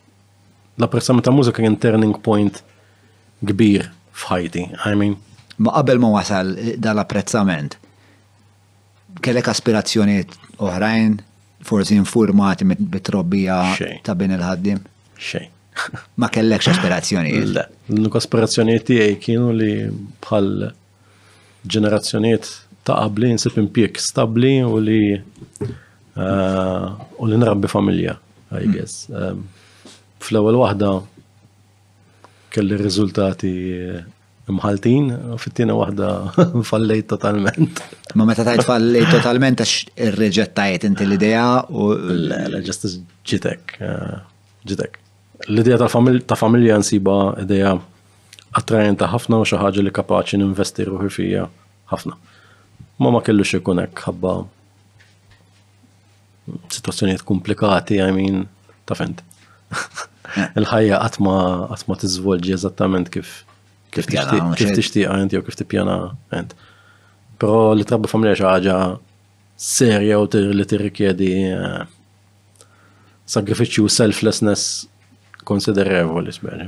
l-apprezzament 0.79 1.25
ta' 1.27 1.34
mużika 1.35 1.63
kien 1.65 1.75
turning 1.81 2.19
point 2.23 2.59
kbir 3.43 3.88
f'ħajti, 4.17 4.65
I 4.85 4.95
mean. 4.95 5.15
Ma 5.57 5.73
qabel 5.75 5.97
ma 6.01 6.11
wasal 6.15 6.51
dal-apprezzament, 6.77 7.75
kellek 9.25 9.49
aspirazzjoniet 9.53 10.34
oħrajn, 10.61 11.17
forsi 11.67 11.97
informati 11.97 12.65
mit-trobbija 12.69 13.61
ta' 14.05 14.15
bin 14.17 14.35
il-ħaddim? 14.38 14.81
Xejn. 15.17 15.53
Ma 16.19 16.27
kellekx 16.31 16.69
aspirazzjonijiet. 16.73 17.51
l 17.97 18.09
aspirazzjoni 18.19 18.77
tiegħi 18.89 19.17
kienu 19.25 19.51
li 19.57 19.69
bħal 20.23 20.49
ġenerazzjonijiet 21.67 22.49
ta' 22.87 22.97
qabli 23.03 23.33
nsib 23.35 23.57
impjek 23.63 23.99
stabli 24.01 24.53
u 24.63 24.79
li 24.81 24.99
eh, 25.65 26.87
u 27.21 27.29
li 27.31 27.39
narabbi 27.41 27.67
familja, 27.71 28.17
I 28.51 28.63
mm. 28.63 28.73
guess. 28.73 29.09
Eh, 29.11 29.95
fl-ewwel 30.23 30.57
waħda 30.63 30.91
kelli 32.55 32.77
riżultati 32.81 33.51
mħaltin, 34.47 35.09
u 35.35 35.39
fit-tina 35.43 35.75
waħda 35.77 36.11
fallejt 36.69 37.09
totalment. 37.13 37.81
Ma 38.17 38.25
meta 38.29 38.45
tajt 38.47 38.63
fallejt 38.65 39.11
totalment 39.19 39.61
għax 39.61 39.97
irreġettajt 40.07 40.87
inti 40.87 41.03
l-idea 41.05 41.47
u. 41.69 41.91
l 41.91 42.39
le, 42.55 42.63
ġitek, 42.67 43.75
ġitek. 44.65 44.95
Eh, 44.95 45.03
l-idea 45.45 45.77
ta' 46.26 46.35
familja 46.43 46.77
nsiba 46.80 47.15
idea 47.41 47.77
attrajenta 48.57 49.07
ħafna 49.11 49.39
u 49.41 49.45
xi 49.45 49.59
ħaġa 49.61 49.84
li 49.85 49.93
kapaċi 49.93 50.39
ninvesti 50.41 50.85
ruħi 50.89 51.09
fija 51.14 51.43
ħafna. 51.91 52.18
Ma 52.99 53.11
ma 53.14 53.22
kellux 53.26 53.53
ikun 53.59 53.81
hekk 53.84 54.05
ħabba 54.09 54.34
situazzjonijiet 56.73 57.26
komplikati, 57.27 57.99
I 58.01 58.11
mean, 58.15 58.45
ta' 58.88 58.95
fent. 58.97 59.22
Il-ħajja 60.59 61.01
għatma 61.05 61.35
għatma 61.76 61.97
tiżvolġi 62.01 62.53
eżattament 62.57 63.09
kif 63.14 63.43
kif 63.93 64.05
tixtieq 64.09 65.11
għajnt 65.14 65.34
jew 65.38 65.43
kif 65.47 65.57
tippjana 65.59 65.93
għajnt. 66.31 66.53
Però 67.39 67.69
li 67.77 67.85
trabba 67.88 68.09
familja 68.11 68.38
xi 68.41 68.47
ħaġa 68.47 68.80
serja 69.69 70.18
u 70.22 70.27
li 70.34 70.65
tirrikjedi 70.69 71.30
eh, 71.51 71.80
sagrifiċċju 73.38 73.89
selflessness 73.91 74.88
konsiderevoli 75.49 76.31
sbeni. 76.37 76.67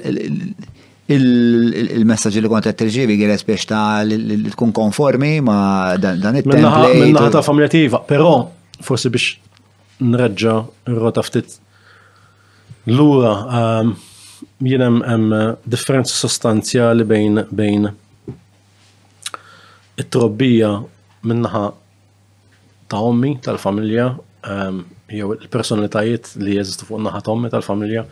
il-messagġi 1.10 2.42
li 2.42 2.50
kont 2.52 2.66
qed 2.68 2.78
tirġivi 2.82 3.16
għieles 3.16 3.44
biex 3.48 3.68
ta' 3.70 4.04
li 4.10 4.38
tkun 4.52 4.72
konformi 4.80 5.36
ma' 5.48 5.94
dan 6.02 6.40
it-template. 6.40 6.96
Minnaħa 6.98 7.34
ta' 7.36 7.44
familjativa, 7.46 8.00
però 8.12 8.32
forsi 8.86 9.12
biex 9.14 10.02
nreġġa 10.10 10.56
r-rota 10.90 11.22
ftit 11.24 11.56
lura 12.96 13.36
ehm, 13.60 13.94
jien 14.66 14.84
hemm 14.84 15.30
differenzi 15.64 16.12
sostanzjali 16.20 17.06
bejn 17.08 17.88
it-trobbija 20.00 20.70
minnaħa 21.26 21.60
ta' 22.92 23.00
ommi 23.08 23.34
tal-familja, 23.42 24.10
ehm, 24.52 24.82
jew 25.16 25.30
il-personalitajiet 25.36 26.32
li 26.42 26.56
jeżistu 26.58 26.88
fuq 26.88 27.02
naħa 27.06 27.22
ta' 27.26 27.32
ommi 27.34 27.50
tal-familja 27.52 28.04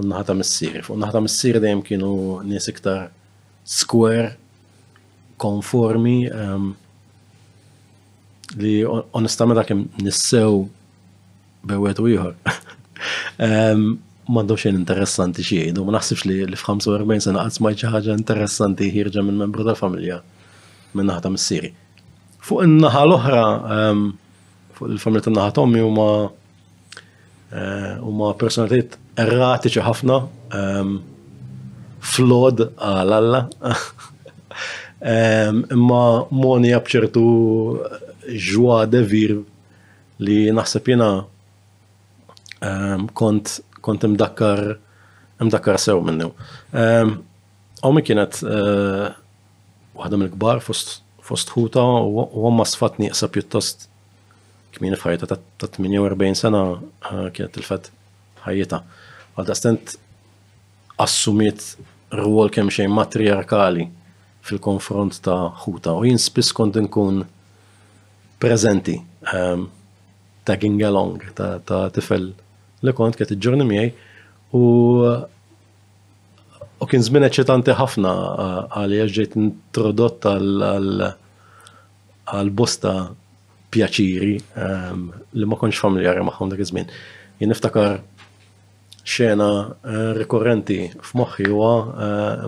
u 0.00 0.06
naħa 0.08 0.26
ta' 0.30 0.36
missieri. 0.38 0.82
Fuq 0.86 0.98
naħa 1.02 1.16
ta' 1.16 1.22
missieri 1.24 1.62
dejjem 1.62 1.84
kienu 1.86 2.12
nies 2.48 2.68
iktar 2.72 3.10
square, 3.68 4.32
konformi, 5.42 6.16
ehm, 6.30 6.70
li 8.62 8.74
onestament 9.16 9.56
dak 9.58 9.70
nissew 10.02 10.64
bewet 11.66 11.98
u 12.02 12.08
ieħor. 12.10 12.34
Mandu 14.32 14.54
ehm, 14.54 14.60
xejn 14.64 14.78
interessanti 14.80 15.44
xie, 15.46 15.64
ma 15.78 15.94
naħsibx 15.96 16.26
li 16.28 16.40
f-45 16.58 17.20
sena 17.26 17.42
qatt 17.46 17.58
smajt 17.60 17.82
xi 17.84 17.90
ħaġa 17.96 18.16
interessanti 18.18 18.90
ħirġa 18.92 19.24
minn 19.26 19.38
membru 19.44 19.64
tal-familja 19.66 20.20
minnaħa 20.96 21.22
ta' 21.24 21.32
missiri. 21.34 21.70
Fuq 22.42 22.64
innaħa 22.66 23.02
l-oħra, 23.06 23.42
ehm, 23.76 24.04
fuq 24.76 24.90
il-familja 24.92 25.24
ta' 25.28 25.34
naħat 25.36 25.56
Tommy 25.58 25.84
huma 25.84 26.06
eh, 27.52 27.92
huma 28.02 28.32
personalitet 28.40 28.98
erratiċi 29.20 29.82
ħafna, 29.86 30.20
ehm, 30.58 30.94
flod 32.14 32.66
għal 32.70 33.20
alla. 33.20 33.44
Ehm, 35.02 35.64
imma 35.74 36.00
moni 36.30 36.68
għabċertu 36.76 37.22
ġwa 38.54 38.76
devir 38.86 39.32
li 40.22 40.36
naħseb 40.54 40.90
jena 40.92 41.08
kont 43.20 43.56
kont 43.82 44.06
imdakkar 44.06 44.60
imdakkar 45.42 45.80
sew 45.82 45.98
minnu. 46.06 46.28
Omi 47.88 48.04
kienet 48.06 48.38
eh, 48.46 49.10
waħda 50.02 50.18
mill-kbar 50.20 50.60
fost 50.66 51.52
ħuta 51.54 51.82
u 52.12 52.24
għamma 52.46 52.66
sfatni 52.66 53.08
jaqsa 53.10 53.28
pjuttost 53.32 53.88
kmini 54.76 54.98
fħajta 54.98 55.28
ta' 55.28 55.68
48 55.68 56.40
sena 56.42 56.62
eh, 56.78 57.26
kienet 57.36 57.58
il-fat 57.60 57.90
ħajjita. 58.46 58.78
Għalda 59.36 59.56
stent 59.56 59.94
assumiet 61.02 61.66
rwol 62.16 62.50
kemm 62.52 62.72
xejn 62.72 62.92
matriarkali 62.96 63.86
fil-konfront 64.46 65.20
ta' 65.26 65.40
ħuta 65.64 65.94
u 66.00 66.06
jien 66.08 66.20
spiss 66.20 66.54
kont 66.56 66.78
nkun 66.82 67.22
prezenti 68.42 68.96
ehm, 69.28 69.68
tagging 70.48 70.80
along 70.88 71.20
ta' 71.38 71.84
tifel 71.94 72.32
li 72.82 72.96
kont 72.98 73.18
kiet 73.20 73.34
il-ġurni 73.36 73.68
miej 73.70 73.92
u 74.58 74.64
U 76.82 76.86
kien 76.90 77.04
żmien 77.06 77.22
eċitanti 77.28 77.76
ħafna 77.78 78.12
għalli 78.74 78.96
ġejt 79.16 79.34
introdott 79.38 80.24
għal 80.26 82.50
bosta 82.58 82.94
pjaċiri 83.74 84.32
li 84.34 85.46
ma 85.46 85.58
konx 85.60 85.76
familjari 85.78 86.24
magħhom 86.26 86.48
dak 86.50 86.60
iż-żmien. 86.64 86.88
Jien 87.38 87.50
niftakar 87.54 87.90
xena 89.04 89.48
eh, 89.60 90.10
rikorrenti 90.18 90.80
f'moħħi 91.06 91.44
huwa 91.52 91.70
eh, 91.78 91.84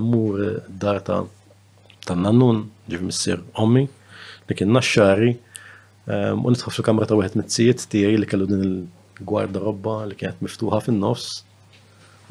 mur 0.02 0.34
dar 0.82 0.98
ta' 1.06 1.20
tan-nannun 2.06 2.58
ġif 2.90 3.00
missier 3.06 3.38
ommi 3.62 3.84
li 3.86 4.54
kien 4.58 4.70
naxxari 4.74 5.32
u 6.10 6.12
nidħol 6.52 6.72
fil-kamra 6.74 7.04
ta' 7.10 7.16
wieħed 7.18 7.36
mizzijiet 7.40 7.78
tiegħi 7.94 8.16
li 8.20 8.28
kellu 8.30 8.46
din 8.50 8.62
il-gwarda 8.68 9.58
robba 9.64 9.94
li 10.10 10.14
kienet 10.18 10.38
miftuħa 10.44 10.78
fin-nofs 10.88 11.28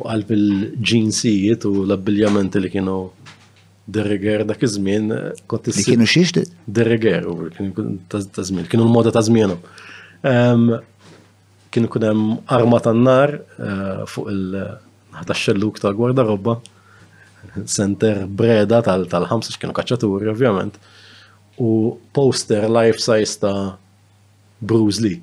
u 0.01 0.07
għalb 0.09 0.31
il-ġinsijiet 0.35 1.67
u 1.69 1.73
l 1.85 1.93
abbiljament 1.93 2.55
li 2.59 2.71
kienu 2.73 2.97
Derreger 3.93 4.45
dak 4.47 4.63
iż-żmien 4.63 5.09
eh, 5.11 5.43
Li 5.67 5.83
kienu 5.85 6.05
xiex? 6.07 6.47
Derreger, 6.65 7.25
ta' 8.09 8.21
kienu 8.21 8.85
l-moda 8.87 9.11
ta' 9.11 9.21
żmienhom. 9.27 9.59
Ehm, 10.29 10.69
kienu 11.73 11.89
kun 11.91 12.05
hemm 12.07 12.31
arma 12.57 12.79
tan-nar 12.85 13.35
eh, 13.59 14.05
fuq 14.07 14.31
il-ħata 14.31 15.35
xelluk 15.41 15.81
ta' 15.83 15.91
gwarda 15.99 16.23
robba, 16.25 16.55
center 17.69 18.23
breda 18.25 18.79
tal-ħamsa 18.87 19.59
kienu 19.59 19.75
kaċċaturi 19.75 20.31
ovvjament, 20.31 20.77
u 21.59 21.89
poster 22.17 22.69
life 22.71 23.03
size 23.03 23.35
ta' 23.43 23.75
Bruce 24.63 25.03
Lee. 25.03 25.19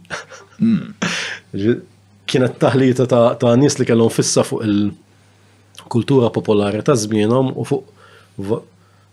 Hmm. 0.61 0.93
kienet 2.31 2.55
taħlita 2.63 3.07
ta' 3.11 3.55
nies 3.59 3.75
li 3.81 3.87
kellhom 3.89 4.13
fissa 4.15 4.45
fuq 4.47 4.63
il-kultura 4.67 6.31
popolari 6.35 6.83
ta' 6.87 6.95
żmienhom 7.05 7.51
u 7.59 7.65
fuq 7.67 8.61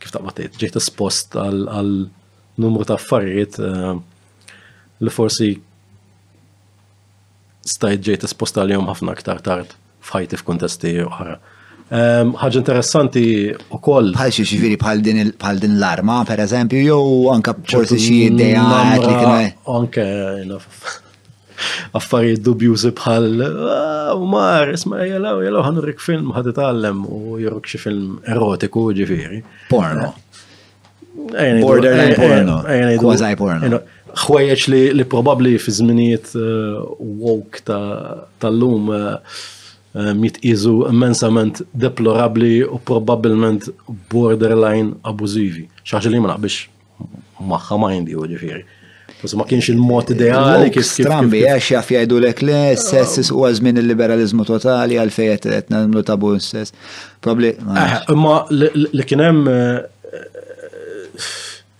kif 0.01 0.15
batejt, 0.15 0.55
ġejt 0.63 0.79
espost 0.79 1.35
għal 1.35 1.91
numru 2.61 2.87
ta' 2.87 2.95
affarijiet 2.99 3.57
li 5.01 5.11
forsi 5.13 5.51
stajt 7.73 8.01
ġejt 8.07 8.25
espost 8.29 8.57
għal-jom 8.63 8.87
ħafna 8.93 9.15
aktar 9.17 9.43
tard 9.45 9.75
fħajti 10.07 10.39
f'kontesti 10.39 10.95
oħra. 11.05 11.35
Ehm, 11.91 12.29
ħaġa 12.39 12.59
interessanti 12.61 13.21
u 13.51 13.77
koll. 13.83 14.13
Bħal 14.15 14.31
xie 14.31 14.45
xifiri 14.47 14.77
bħal 14.79 15.01
din 15.59 15.75
l-arma, 15.75 16.21
per 16.27 16.39
eżempju, 16.39 16.79
jow 16.87 17.05
anka 17.33 17.53
bċorsi 17.57 17.97
xie 17.99 18.29
ideja 18.31 18.63
li 18.93 19.09
kienu. 19.09 19.73
Anke, 19.75 20.05
affarijiet 21.99 22.39
dubjużi 22.47 22.93
bħal 22.95 23.27
ah, 23.43 24.15
mar, 24.23 24.71
isma 24.71 25.03
jelaw, 25.03 25.43
jelaw 25.43 25.67
rik 25.89 25.99
film 26.01 26.31
ħad 26.31 26.53
itgħallem 26.53 27.03
u 27.11 27.35
joruk 27.43 27.67
xie 27.67 27.83
film 27.83 28.21
erotiku 28.23 28.85
ġifieri. 29.01 29.43
Porno. 29.67 30.13
Eh, 31.35 31.59
Borderline 31.59 32.11
eh, 32.15 32.15
eh, 32.15 32.19
porno. 32.23 32.59
Kważaj 33.03 33.35
porno. 33.41 33.83
Ħwejjeġ 34.23 34.69
li 34.95 35.09
probabli 35.11 35.57
fi 35.59 35.73
żminijiet 35.75 36.37
woke 36.39 37.67
tal-lum 37.67 38.89
jitqisu 39.95 40.85
eh, 40.85 40.89
immensament 40.93 41.61
deplorabli 41.73 42.63
u 42.63 42.79
probabilment 42.85 43.63
borderline 44.11 44.93
abużivi. 45.03 45.67
Xaħġa 45.83 46.11
li 46.13 46.21
ma 46.23 46.37
biex 46.37 46.67
maħħa 47.41 47.77
ma 47.81 47.89
jindi 47.95 48.15
u 48.15 48.25
ġifiri. 48.29 48.63
Bus 49.21 49.35
ma 49.37 49.45
kienx 49.49 49.69
il 49.73 49.77
mot 49.81 50.07
eh, 50.07 50.15
ideali 50.15 50.71
kif 50.73 50.87
strambi 50.87 51.43
għax 51.43 51.67
eh, 51.67 51.73
jaf 51.75 51.91
jgħidu 51.95 52.21
lek 52.23 52.43
le 52.47 52.61
sessis 52.79 53.31
u 53.33 53.43
għazmin 53.45 53.81
il-liberalizmu 53.83 54.45
totali 54.47 54.97
għal 55.01 55.11
fejet 55.13 55.47
qed 55.49 55.71
nagħmlu 55.75 56.05
tabu 56.07 56.33
s 56.39 56.51
sess. 56.55 56.75
Probabli. 57.21 57.55
Ma 58.15 58.35
li 58.49 59.07
kienem. 59.07 59.43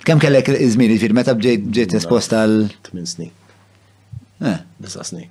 Kem 0.02 0.18
kellek 0.18 0.48
iżmin, 0.50 0.88
ġir, 0.90 0.96
jiġifieri, 0.96 1.14
meta 1.14 1.34
bġejt 1.38 1.94
esposta 2.00 2.42
għal. 2.44 2.58
8 2.92 3.04
snin. 3.16 3.30
Eh. 4.50 4.58
9 4.82 5.06
snin. 5.06 5.28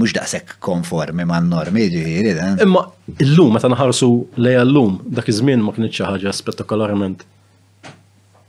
Mux 0.00 0.12
daqsek 0.14 0.54
konformi 0.62 1.24
ma' 1.26 1.40
normi 1.42 1.86
ġiħiri. 1.90 2.34
Imma 2.64 2.82
l-lum, 3.24 3.56
meta 3.56 3.70
nħarsu 3.72 4.08
lejja 4.44 4.62
l-lum, 4.66 4.98
dak 5.18 5.30
iż-żmien 5.32 5.62
ma 5.66 5.74
kienx 5.76 6.02
ħaġa 6.06 6.34
spettakolarment 6.38 7.24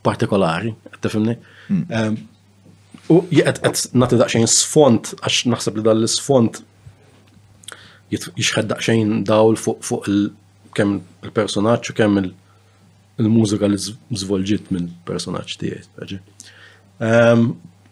partikolari, 0.05 0.73
tefimni. 1.03 1.35
Hmm. 1.69 2.19
U 3.09 3.23
jgħet 3.33 3.61
għet 3.65 3.85
nati 3.97 4.19
daqxajn 4.21 4.45
sfont, 4.53 5.13
għax 5.23 5.47
naħseb 5.53 5.79
li 5.81 5.85
dal-sfont 5.87 6.61
jixħed 8.13 8.69
daqxajn 8.71 9.17
dawl 9.29 9.57
fuq 9.57 10.07
il-kem 10.13 10.99
il-personaċ 11.25 11.89
u 11.93 11.97
kem 11.97 12.21
il-mużika 12.25 13.67
li 13.69 13.81
zvolġit 13.81 14.69
minn 14.73 14.91
personaċ 15.09 15.57
tiegħi. 15.65 16.21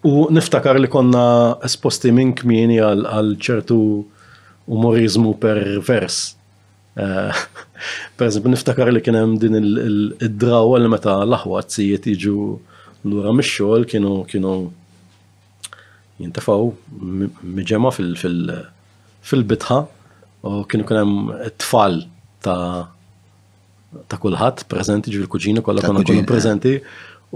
U 0.07 0.27
niftakar 0.31 0.77
li 0.79 0.87
konna 0.91 1.23
esposti 1.67 2.13
minn 2.15 2.31
kmieni 2.37 2.77
għal 2.83 3.33
ċertu 3.43 3.77
umorizmu 4.75 5.33
pervers. 5.41 6.19
Eh, 6.97 7.41
per 8.17 8.29
eżempju, 8.29 8.53
niftakar 8.55 8.89
li 8.93 9.01
kienem 9.05 9.35
din 9.41 9.59
id 9.59 10.33
draw 10.41 10.75
għal 10.77 10.89
meta 10.93 11.17
l-aħwa 11.27 11.61
t-sijiet 11.67 12.07
iġu 12.15 12.37
l-ura 13.07 13.33
mix-xogħol 13.37 13.85
kienu 13.91 14.13
kienu 14.31 14.53
jintafaw 16.21 16.71
miġema 17.57 17.91
fil-bitħa 17.97 19.77
u 20.47 20.63
kienu 20.71 20.87
kienem 20.89 21.13
tfal 21.61 22.01
ta' 22.45 22.87
ta' 24.07 24.21
kulħadd 24.23 24.65
preżenti 24.71 25.13
ġil 25.13 25.27
kuġina 25.31 25.61
kollha 25.65 25.83
konna 25.85 26.01
kunu 26.07 26.25
preżenti 26.27 26.73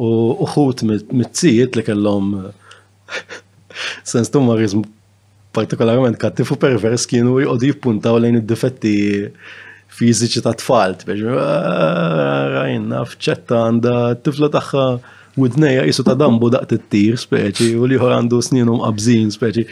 u 0.01 0.09
uħut 0.47 0.83
mit 0.89 1.31
sijiet 1.37 1.77
li 1.77 1.85
kellhom 1.85 2.33
Sens 4.11 4.29
tumarizm 4.33 4.81
partikolarment 5.57 6.17
kattif 6.23 6.51
u 6.53 6.57
pervers 6.63 7.05
kienu 7.11 7.37
jqodu 7.43 7.69
jippuntaw 7.69 8.17
lejn 8.23 8.39
id-difetti 8.39 8.93
fiżiċi 9.97 10.43
ta' 10.45 10.53
tfal, 10.61 10.95
biex 11.07 11.25
ah, 11.35 12.51
rajna 12.55 13.01
fċetta 13.13 13.63
għanda 13.63 13.95
tifla 14.27 14.49
taħħa 14.57 14.85
U 15.35 15.47
d-nejja 15.47 15.85
jisu 15.87 16.03
ta' 16.03 16.15
dambu 16.19 16.49
daqt 16.51 16.71
it-tir, 16.75 17.15
speċi, 17.19 17.69
u 17.79 17.87
liħor 17.87 18.11
għandu 18.17 18.39
sninu 18.43 18.75
għabżin, 18.83 19.29
speċi. 19.31 19.63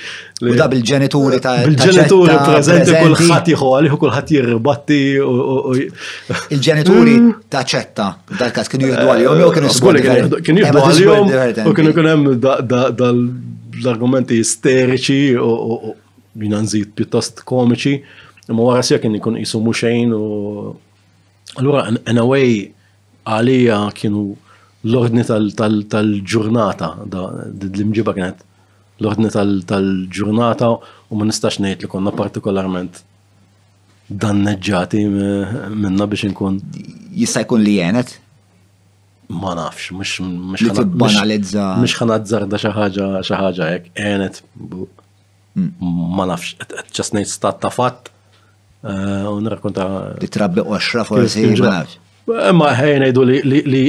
U 0.47 0.49
da 0.55 0.67
bil-ġenituri 0.71 1.39
ta' 1.43 1.57
Bil-ġenituri 1.65 2.35
prezenti 2.45 2.91
kullħat 2.95 3.47
jħuħ 3.51 3.91
u 3.91 3.93
kullħat 3.99 4.29
jirribatti. 4.37 4.99
Il-ġenituri 6.55 7.15
mm. 7.25 7.31
ta' 7.51 7.63
ċetta, 7.73 8.07
dal-kas 8.39 8.67
kienu 8.71 8.85
jihdu 8.93 9.05
għal-jom, 9.09 9.35
eh, 9.35 9.41
jow 9.43 9.51
kienu 9.57 9.69
skolli. 9.81 9.99
Kienu 10.39 10.57
jihdu 10.63 10.77
eh, 10.77 10.77
għal-jom, 10.85 11.25
u 11.67 11.69
kienu 11.75 11.91
kunem 11.97 12.21
dal-argumenti 12.39 14.35
isteriċi 14.39 15.21
u 15.43 15.49
binanżit 16.39 16.89
piuttost 16.95 17.35
komiċi, 17.43 17.93
imma 18.47 18.63
wara 18.69 18.83
sija 18.87 19.01
kien 19.03 19.11
jisu 19.41 19.57
muxejn 19.65 20.07
u. 20.15 20.25
Allura, 21.59 21.89
in 21.91 22.17
a 22.21 22.23
way, 22.23 22.69
għalija 23.27 23.81
kienu 23.97 24.27
l-ordni 24.87 25.23
tal-ġurnata, 25.87 26.87
l-imġiba 27.07 28.15
kienet 28.15 28.45
l-ordni 29.01 29.31
tal-ġurnata 29.33 30.69
u 31.09 31.19
ma 31.19 31.27
nistax 31.27 31.59
ngħid 31.59 31.83
li 31.85 31.89
konna 31.91 32.13
partikolarment 32.15 33.01
danneġġati 34.09 35.01
eh, 35.05 35.57
minna 35.69 36.07
biex 36.09 36.25
inkun. 36.29 36.57
Jista' 37.13 37.43
jkun 37.43 37.61
li 37.61 37.75
jenet? 37.77 38.15
Ma 39.29 39.51
nafx, 39.53 39.91
mux 39.93 40.15
mux 40.25 40.63
Li 40.65 40.71
tibbanalizza. 40.73 41.67
Mux 41.77 41.93
ħanazzarda 41.99 42.57
xaħġa 42.63 43.09
xaħġa 43.27 43.67
jek, 43.75 43.91
jenet. 43.99 44.39
Mm. 44.57 45.99
Ma 46.17 46.25
nafx, 46.31 46.55
ċas 46.97 47.13
nejt 47.13 47.29
stat 47.29 47.59
ta' 47.61 47.69
fatt 47.73 48.09
eh, 48.09 49.29
u 49.29 49.35
nirrakkonta. 49.45 49.87
Li 50.23 50.31
trabbi 50.33 50.65
10 50.65 51.05
forsi, 51.11 51.45
ma 51.59 51.75
nafx. 51.77 51.99
Ma 52.29 52.69
ħejn 52.77 53.03
ngħidu 53.07 53.23
li 53.25 53.39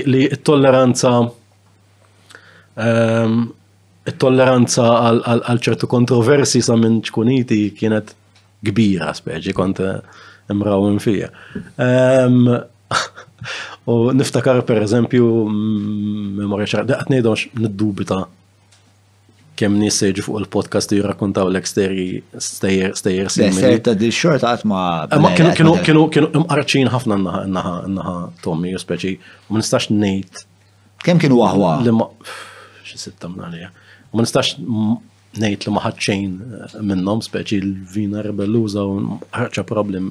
t-tolleranza 0.07 1.11
it-tolleranza 4.09 4.87
ehm, 5.11 5.27
għal 5.45 5.61
ċertu 5.67 5.89
kontroversi 5.93 6.63
sa 6.65 6.79
minn 6.81 7.03
ċkuniti 7.05 7.61
kienet 7.77 8.15
kbira 8.65 9.13
speċi 9.17 9.53
kont 9.57 9.83
eh, 9.85 10.01
imraw 10.53 10.87
minn 10.89 11.03
fija. 11.05 11.29
Ehm, 11.77 12.49
u 13.93 13.99
niftakar 14.17 14.63
per 14.69 14.81
eżempju, 14.87 15.29
mm, 15.29 16.33
memorja 16.41 16.71
ċarda, 16.75 17.01
għatnejdom 17.05 17.69
dubita 17.81 18.25
kem 19.61 19.77
nis 19.77 19.99
seġu 20.01 20.23
fuq 20.25 20.39
il-podcast 20.41 20.93
rakkontaw 21.05 21.51
l-eksteri 21.53 22.05
stejjer 22.41 22.95
stejjer 22.97 23.29
simili. 23.35 23.73
ta' 23.85 23.95
di 23.99 24.09
xort 24.15 24.41
għatma. 24.47 24.85
Eh, 25.13 25.21
ma 25.21 25.33
kienu 25.37 25.75
kienu 25.85 26.07
kienu 26.15 26.31
imqarċin 26.41 26.89
ħafna 26.95 27.17
n 27.19 27.61
naħa 27.99 28.15
Tommy 28.45 28.73
u 28.77 28.81
speċi 28.81 29.13
ma 29.51 29.61
nistax 29.61 29.91
nejt. 29.93 30.47
Kem 31.05 31.19
kienu 31.21 31.43
għahwa? 31.45 31.75
Li 31.85 31.93
ma 31.97 32.09
xisitta 32.87 33.29
mna 33.33 33.51
li 33.53 33.67
Ma 34.13 34.25
nistax 34.25 34.57
nejt 35.39 35.67
li 35.67 35.75
eh, 35.75 35.77
ma 35.77 36.65
minnom 36.95 37.21
speċi 37.29 37.61
l-vina 37.61 38.25
rebelluza 38.27 38.83
u 38.89 39.21
ħarċa 39.29 39.65
problem 39.69 40.09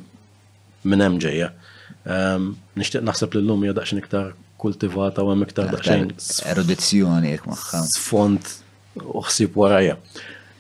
minn 0.86 1.02
hemm 1.04 1.18
ehm, 1.26 2.46
Nishtiq 2.80 3.02
naħseb 3.04 3.34
li 3.34 3.42
l-lum 3.42 3.66
jgħadax 3.66 3.98
iktar 3.98 4.30
kultivata 4.62 5.24
u 5.26 5.32
hemm 5.34 5.44
iktar 5.50 5.70
daqsxejn. 5.74 6.10
Erudizzjoni 6.54 7.34
jekk 7.38 7.48
maħħa. 7.50 7.82
Sfond 7.98 8.58
uħsib 8.98 9.58
warajja. 9.58 9.98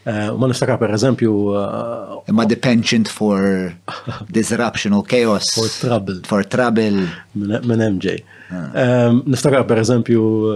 Eh, 0.10 0.30
ma 0.39 0.47
niftakar 0.47 0.80
per 0.81 0.93
eżempju. 0.95 1.34
Eh, 1.60 2.34
ma 2.34 2.45
the 2.49 2.57
penchant 2.57 3.10
for 3.11 3.45
disruption 4.35 4.93
or 4.93 5.03
chaos. 5.03 5.53
For 5.56 5.69
trouble. 5.73 6.22
For 6.26 6.43
trouble. 6.45 7.06
Minn 7.35 7.85
MJ. 7.97 8.19
Ah. 8.49 8.69
Eh, 8.73 9.18
niftakar 9.34 9.65
per 9.69 9.81
eżempju 9.84 10.23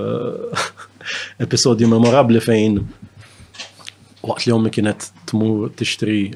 episodju 1.46 1.88
memorabli 1.92 2.42
fejn 2.42 2.80
waqt 4.24 4.46
li 4.48 4.54
jommi 4.54 4.72
kienet 4.74 5.10
tmur 5.30 5.68
tixtri 5.78 6.30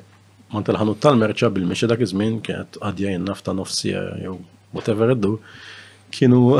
man 0.52 0.66
tal-ħanut 0.68 1.00
tal-merċa 1.04 1.50
bil-mixi 1.56 1.88
dak 1.90 2.04
iż-żmien 2.06 2.36
kienet 2.46 2.78
għadja 2.82 3.14
nafta 3.24 3.54
nofsija 3.58 4.02
jew 4.22 4.34
whatever 4.76 5.14
iddu 5.16 5.32
kienu 6.14 6.58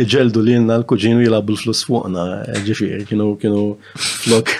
iġeldu 0.00 0.42
li 0.44 0.54
jenna 0.54 0.76
l-kuġinu 0.80 1.22
jilabu 1.24 1.54
l-flus 1.56 1.82
fuqna, 1.86 2.24
ġifir, 2.66 3.04
kienu 3.08 3.30
kienu 3.42 3.62
flok, 3.94 4.52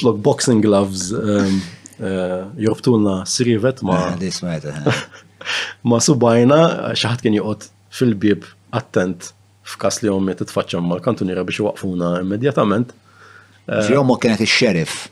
boxing 0.26 0.62
gloves 0.64 1.10
um, 1.12 1.58
uh, 2.00 2.46
jorbtuna 2.64 3.20
srivet 3.30 3.82
ma. 3.86 4.00
Ah, 4.14 4.14
uh-huh. 4.18 5.02
Ma 5.88 6.00
subajna, 6.04 6.62
xaħat 6.98 7.22
kien 7.24 7.36
juqot 7.38 7.68
fil-bib 7.94 8.48
attent 8.78 9.30
f'kas 9.68 10.00
li 10.02 10.08
jommi 10.10 10.32
titfaċċa 10.36 10.80
ma 10.82 10.98
kantuniera 11.04 11.44
biex 11.46 11.60
waqfuna 11.68 12.18
immedjatament. 12.24 12.92
u 12.94 13.76
uh, 13.76 14.18
kienet 14.20 14.40
il-xerif 14.42 15.08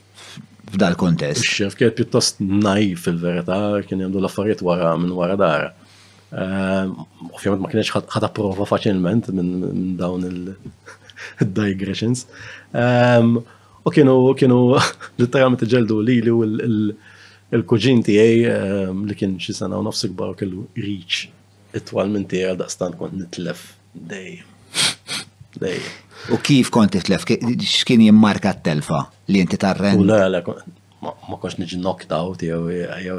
f'dal 0.72 0.96
kontest. 0.98 1.44
Xerif 1.46 1.76
kienet 1.78 1.96
pjuttost 2.00 2.40
naj 2.40 2.96
fil-verita, 3.00 3.58
kien 3.86 4.00
jemdu 4.04 4.18
l-affarijiet 4.22 4.64
wara 4.66 4.96
minn 4.98 5.14
wara 5.16 5.36
dara. 5.40 5.70
Eh, 6.26 6.86
Ovvijament 7.30 7.62
ma 7.62 7.68
kienx 7.70 7.90
ħat 8.10 8.24
approva 8.26 8.66
faċilment 8.66 9.28
minn 9.34 9.92
dawn 9.98 10.24
il-digressions. 10.28 12.24
Ehm, 12.76 13.38
u 13.86 13.90
kienu 13.94 14.16
kienu 14.36 14.56
literalment 15.22 15.62
ġeldu 15.70 16.00
li 16.04 16.16
li 16.20 16.32
il-kuġin 17.56 18.02
tiegħi 18.04 18.42
ehm, 18.50 19.04
li 19.08 19.14
kien 19.16 19.36
xi 19.40 19.54
sena 19.56 19.78
u 19.78 19.84
nofs 19.86 20.04
ikbar 20.08 20.34
kellu 20.36 20.66
reach 20.76 21.28
itwal 21.78 22.10
minn 22.10 22.26
tiegħi 22.28 22.48
għal 22.50 22.58
daqstan 22.64 22.98
kont 22.98 23.14
nitlef 23.20 23.62
dej. 23.94 24.40
Dej. 25.62 25.78
U 26.34 26.40
kif 26.42 26.68
kont 26.74 26.98
nitlef? 26.98 27.22
X'kien 27.38 28.02
jimmarka 28.10 28.52
t-telfa 28.58 29.04
li 29.30 29.40
inti 29.46 29.56
tarren? 29.62 30.02
U 30.02 30.04
le, 30.10 30.18
le, 30.34 30.42
ma 31.06 31.38
konx 31.38 31.56
nġi 31.62 31.78
knocked 31.78 32.10
out 32.12 32.42
jew 32.44 32.66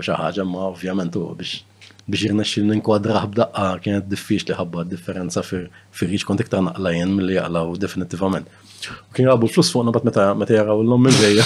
xi 0.03 0.19
ħaġa, 0.21 0.43
ma 0.45 0.67
ovvjament 0.73 1.15
u 1.17 1.29
biex 1.39 1.63
biex 2.09 2.21
jirna 2.23 2.43
jirnexxil 2.43 2.63
ninkwadra 2.71 3.19
b'daqqa 3.31 3.67
kienet 3.83 4.05
diffiċ 4.11 4.45
li 4.47 4.55
ħabba 4.55 4.85
differenza 4.87 5.41
fir-riċ 5.43 6.23
kontek 6.29 6.47
ta' 6.49 6.61
naqla 6.63 6.93
jen 6.95 7.11
mill-li 7.17 7.35
għala 7.41 7.65
u 7.67 7.75
definitivament. 7.83 8.47
U 8.87 9.13
kien 9.15 9.27
għabu 9.27 9.49
flus 9.51 9.71
fuqna 9.73 9.91
bat 9.95 10.05
meta 10.07 10.29
meta 10.39 10.55
jaraw 10.55 10.79
l-lom 10.83 11.03
minn 11.03 11.17
ġeja. 11.19 11.43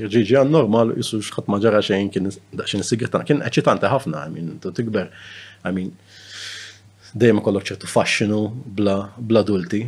jirġiġi 0.00 0.36
għan 0.40 0.52
normal, 0.56 0.94
jissu 0.96 1.20
xħat 1.28 1.50
maġara 1.52 1.82
xejn 1.84 2.08
kien 2.14 2.30
daċin 2.56 2.84
s 2.86 2.92
sigretan 2.94 3.26
kien 3.28 3.42
eċitante 3.44 3.90
ħafna, 3.92 4.22
min, 4.32 4.54
tu 4.62 4.70
tikber, 4.72 5.10
min, 5.74 5.90
dejjem 7.12 7.42
kollok 7.44 7.72
ċertu 7.74 7.90
fascinu 7.92 8.46
bla 8.64 9.42
dulti, 9.44 9.84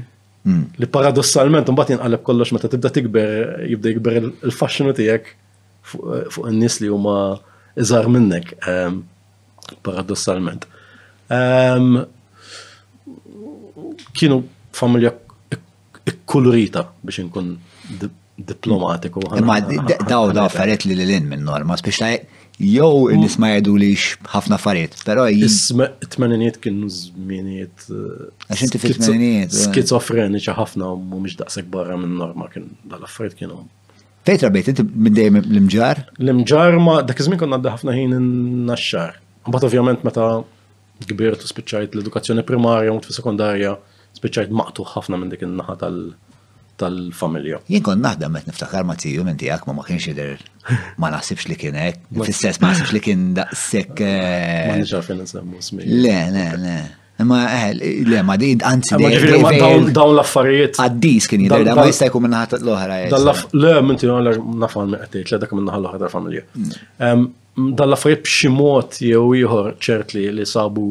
Mm. 0.48 0.62
Li 0.80 0.86
paradossalment, 0.88 1.68
un 1.68 1.76
batin 1.76 2.00
għalab 2.00 2.22
kollox 2.24 2.54
meta 2.56 2.68
tibda 2.72 2.88
tikber, 2.94 3.58
jibda 3.68 3.90
jikber 3.92 4.16
il-fashionu 4.22 4.94
tijek 4.96 5.26
fuq 5.90 6.46
n-nis 6.48 6.78
li 6.80 6.88
huma 6.88 7.14
iżar 7.80 8.08
minnek, 8.08 8.54
ehm, 8.66 9.02
paradossalment. 9.84 10.64
Ehm, 11.30 12.00
kienu 14.16 14.40
familja 14.74 15.12
ikkulurita 16.10 16.86
biex 17.04 17.20
nkun 17.28 17.54
diplomatiku. 18.40 19.20
Ma 19.44 19.58
daw 19.60 20.32
daw 20.32 20.44
affarijiet 20.48 20.86
li 20.88 20.96
l-lin 20.96 21.28
minn 21.28 21.44
norma, 21.44 21.76
biex 21.84 22.00
jew 22.60 23.08
nisma 23.16 23.48
jgħidu 23.54 23.74
li 23.80 23.88
ħafna 24.34 24.58
affarijiet, 24.60 24.96
però 25.08 25.24
Isma 25.32 25.86
t-tmaniniet 26.04 26.58
kienu 26.62 26.90
żminijiet. 26.92 27.86
Eh, 27.88 28.30
Għax 28.52 28.64
inti 28.66 28.80
fit-tmaniniet. 28.84 29.52
Eh. 29.54 29.62
Skizofreniċi 29.64 30.54
ħafna 30.58 30.92
u 30.94 31.00
mhumiex 31.00 31.38
daqshekk 31.40 31.72
barra 31.72 31.96
minn 32.00 32.18
norma 32.20 32.50
kien 32.52 32.68
dal-affarijiet 32.84 33.38
kienu. 33.40 33.62
Fejn 34.28 34.42
trabejt 34.44 34.68
inti 34.74 34.84
minn 34.92 35.16
l-imġar? 35.42 36.04
L-imġar 36.20 36.76
ma 36.84 36.98
dak 37.06 37.20
iż 37.24 37.30
konna 37.40 37.56
għadda 37.58 37.74
ħafna 37.78 37.96
ħin 37.96 38.16
naxxar. 38.68 39.16
Mbagħad 39.48 39.70
ovvjament 39.70 40.04
meta 40.06 40.30
kbirtu 41.08 41.48
spiċċajt 41.48 41.96
l-edukazzjoni 41.96 42.44
primarja 42.46 42.92
u 42.92 43.00
fi 43.04 43.16
sekondarja 43.16 43.78
spiċċajt 44.18 44.52
maqtu 44.52 44.84
ħafna 44.96 45.16
minn 45.16 45.32
dik 45.32 45.46
in-naħa 45.48 45.78
tal- 45.80 46.10
tal-familja. 46.80 47.58
Jien 47.70 47.82
kon 47.84 48.00
naħdem 48.02 48.38
qed 48.40 48.48
niftakar 48.50 48.86
ma 48.88 48.96
tiju 49.00 49.24
minn 49.26 49.38
tiegħek 49.40 49.66
ma 49.68 49.76
ma 49.76 49.84
kienx 49.86 50.06
jidher 50.08 50.44
ma 51.02 51.10
naħsibx 51.14 51.48
li 51.52 51.58
kien 51.60 51.76
hekk. 51.80 52.06
Fis-sess 52.28 52.62
ma 52.62 52.72
naħsibx 52.72 52.94
li 52.96 53.02
kien 53.06 53.24
daqshekk. 53.38 54.04
Eh, 54.06 54.70
ma 54.72 54.78
nixaf 54.80 55.08
fejn 55.10 55.22
nsemmu 55.26 55.60
smej. 55.66 55.92
Le, 56.06 56.16
le, 56.36 56.46
le. 56.64 56.78
Ma 57.28 57.38
eh, 57.50 57.96
le, 58.08 58.22
ma 58.24 58.38
di 58.40 58.54
anzi 58.70 58.96
dawn 59.00 60.14
l-affarijiet. 60.16 60.78
Għaddis 60.80 61.28
kien 61.32 61.42
jidher 61.46 61.66
da 61.68 61.74
ma 61.80 61.84
jista' 61.90 62.08
jkun 62.10 62.24
minn 62.26 62.38
ħadd 62.38 62.62
l-oħra. 62.64 63.00
Eh, 63.10 63.44
le, 63.60 63.74
minn 63.84 64.00
tiegħu 64.00 64.56
nafan 64.62 64.94
meqtejt 64.96 65.34
le 65.34 65.42
dak 65.44 65.54
minn 65.58 65.68
naħa 65.68 65.82
l-oħra 65.82 66.00
tal-familja. 66.06 66.46
Mm. 66.54 67.28
Dal-affarijiet 67.76 68.24
b'xi 68.24 68.48
mod 68.56 68.96
jew 69.04 69.28
ieħor 69.42 69.74
ċertli 69.84 70.26
li 70.38 70.48
sabu 70.48 70.88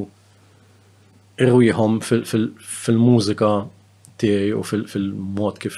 irwieħhom 1.40 1.98
fil-mużika 2.06 3.53
tiegħi 4.20 4.50
u 4.58 4.62
fil-mod 4.68 5.58
kif 5.64 5.76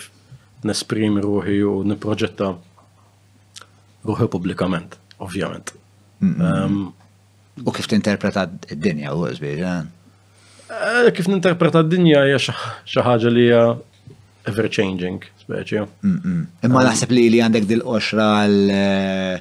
nesprimi 0.67 1.21
ruħi 1.25 1.55
u 1.67 1.71
niproġetta 1.91 2.47
ruħi 4.09 4.27
pubblikament, 4.33 4.91
ovvjament. 5.21 5.67
Ehm, 6.25 6.75
u 7.65 7.67
kif 7.75 7.85
tinterpreta 7.91 8.43
d-dinja 8.53 9.09
u 9.13 9.15
eh? 9.29 9.35
Eh, 10.71 11.11
Kif 11.13 11.25
ninterpreta 11.29 11.79
d-dinja 11.85 12.19
hija 12.29 12.39
xi 12.87 12.97
ħaġa 13.03 13.33
li 13.35 13.43
hija 13.49 13.63
ever 14.49 14.65
changing, 14.71 15.19
speċi. 15.43 15.77
Imma 15.79 16.57
ehm, 16.61 16.75
naħseb 16.89 17.13
li 17.13 17.25
li 17.33 17.39
għandek 17.45 17.65
dil-qoxra 17.69 18.25
għal 18.41 18.61
eh, 18.77 19.35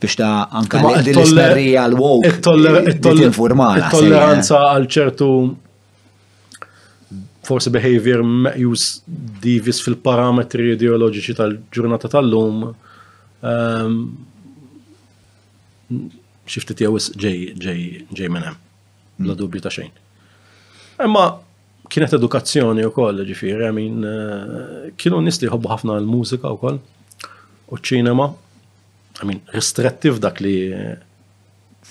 biex 0.00 0.14
ta' 0.18 0.34
anka 0.58 0.74
l-istarrija 1.04 1.82
wok 1.96 2.22
Il-tolleranza 2.26 4.56
għal 4.72 4.90
ċertu 4.98 5.30
forsi 7.46 7.70
behavior 7.70 8.22
meqjus 8.26 8.86
divis 9.44 9.78
fil-parametri 9.84 10.72
ideoloġiċi 10.74 11.36
tal-ġurnata 11.38 12.10
tal-lum 12.12 12.70
ehm, 13.52 13.98
Xifti 16.50 16.76
tijawis 16.78 17.10
ġej 17.18 18.28
minn 18.30 18.42
hemm. 18.46 18.58
Bla 19.22 19.32
mm. 19.34 19.38
dubju 19.38 19.62
ta' 19.62 19.70
xejn. 19.74 19.90
Imma 21.02 21.24
kienet 21.90 22.14
edukazzjoni 22.18 22.84
u 22.86 22.92
koll, 22.94 23.18
ġifiri, 23.26 23.66
għamin, 23.66 24.06
eh, 24.10 24.88
kienu 24.98 25.18
nis 25.26 25.40
li 25.42 25.48
jħobbu 25.50 25.72
ħafna 25.72 25.96
l-mużika 26.02 26.52
u 26.54 26.58
koll, 26.62 26.78
u 27.74 27.78
ċinema, 27.90 28.28
għamin, 29.22 29.40
restrettiv 29.54 30.20
dak 30.22 30.42
li 30.42 30.54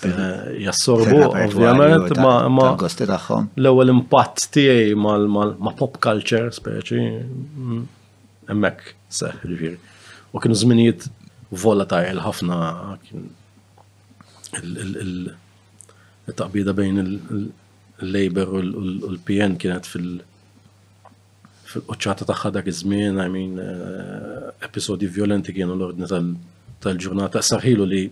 Eh, 0.06 0.61
jassorbu, 0.65 1.19
ovvjament, 1.45 2.03
ma 2.22 2.36
l-ewwel 3.57 3.91
impatt 3.95 4.38
tiegħi 4.53 4.86
ma' 4.98 5.72
pop 5.80 5.94
culture 6.03 6.49
speċi 6.53 7.02
mm, 7.02 7.82
hemmhekk 8.52 8.80
seħ 9.19 9.34
ġifiri. 9.49 9.77
U 10.36 10.38
kienu 10.44 10.56
żminijiet 10.61 11.02
volatile 11.64 12.22
ħafna 12.26 12.56
il-taqbida 14.61 16.72
bejn 16.82 16.95
il-Labor 17.06 18.48
u 18.60 18.61
l-PN 18.65 19.57
kienet 19.61 19.86
fil- 19.90 20.22
fil-qoċċata 21.72 22.23
tagħha 22.30 22.49
dak 22.60 22.68
iż-żmien, 22.73 23.14
I 23.18 23.19
mean, 23.38 23.52
eh, 23.64 23.69
episodi 24.69 25.06
violenti 25.18 25.49
kienu 25.57 25.73
l-ordni 25.80 26.06
tal-ġurnata, 26.86 27.38
sarħilu 27.48 27.86
li 27.90 28.03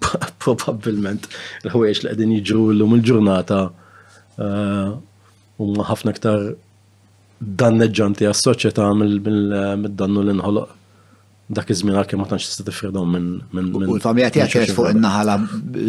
Probabilment 0.42 1.28
l-ħwejx 1.66 2.04
li 2.04 2.08
qegħdin 2.10 2.32
jiġru 2.38 2.64
llum 2.78 2.96
il-ġurnata 2.96 3.58
eh, 4.40 4.98
huma 5.60 5.86
ħafna 5.90 6.14
ktar 6.18 6.44
danneġġanti 7.40 8.28
għas 8.28 8.44
soċieta 8.46 8.86
mill-dannu 9.00 10.24
l 10.26 10.34
nħoloq 10.38 10.76
dak 11.50 11.70
iż-żmien 11.74 11.96
għal 11.98 12.08
kemm 12.12 12.22
ma 12.22 12.28
tantx 12.30 12.48
tista' 12.52 12.66
tifridhom 12.68 13.14
minn 13.16 13.28
minn 13.58 13.72
U 13.74 13.82
l-familja 13.96 14.30
tiegħek 14.36 14.52
kienet 14.54 14.74
fuq 14.76 14.92
in-naħa 14.94 15.22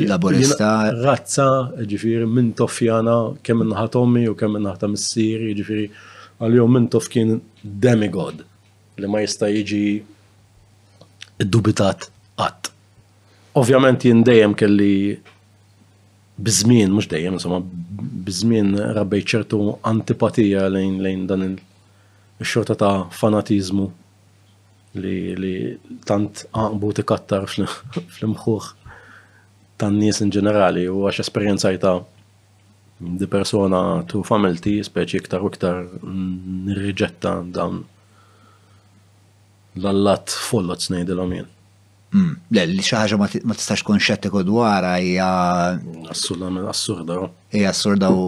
laburista. 0.10 0.70
Razza, 1.06 1.48
jiġifieri 1.84 2.26
minn 2.26 2.54
jana 2.58 3.18
kemm 3.46 3.68
in-naħa 3.68 3.92
u 3.94 4.34
kemm 4.42 4.58
in-naħa 4.58 4.80
ta' 4.82 4.90
missier, 4.90 5.44
ġifieri 5.60 5.86
għal-jum 6.42 6.76
minn 6.80 6.90
kien 7.14 7.38
demigod 7.62 8.42
li 8.98 9.08
ma 9.08 9.22
jista' 9.22 9.52
jiġi 9.54 9.84
ddubitat 11.46 12.10
qatt. 12.42 12.74
Ovvjament 13.56 14.06
jien 14.08 14.22
dejjem 14.24 14.54
kelli 14.56 14.92
bizmin, 16.40 16.94
mux 16.96 17.08
dejjem, 17.12 17.36
insomma, 17.36 17.60
bizmin 18.26 18.78
rabbej 18.96 19.26
ċertu 19.28 19.58
antipatija 19.86 20.70
lejn 20.72 21.02
lejn 21.04 21.26
dan 21.28 21.44
il-xorta 21.50 22.78
ta' 22.80 23.10
fanatizmu 23.12 23.90
li, 25.04 25.18
li 25.36 25.54
tant 26.08 26.46
għanbu 26.56 26.94
tikattar 27.02 27.52
fl-imħuħ 27.52 28.70
tan 29.84 30.00
nies 30.00 30.24
in 30.24 30.32
ġenerali 30.32 30.88
u 30.88 31.04
għax 31.10 31.26
esperjenzajta 31.26 31.96
di 33.20 33.28
persona 33.28 33.84
tu 34.08 34.24
familti 34.24 34.80
speċi 34.88 35.20
iktar 35.26 35.44
u 35.44 35.50
iktar 35.52 35.84
nirriġetta 36.06 37.42
dawn 37.52 37.82
l-allat 39.80 40.32
follot 40.52 40.88
l-omien. 40.94 41.48
Mm. 42.12 42.34
Le, 42.52 42.64
li 42.68 42.84
xaħġa 42.84 43.18
ma 43.20 43.28
tistax 43.56 43.86
kun 43.88 44.00
xettiku 44.00 44.42
wara 44.52 44.98
hija. 45.00 45.28
assurda. 46.12 47.16
Oh. 47.22 47.30
Hija 47.56 47.70
assurda 47.70 48.10
u 48.12 48.26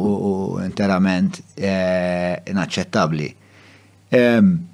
interament 0.64 1.42
eh, 1.58 2.38
inaċċettabbli. 2.48 3.28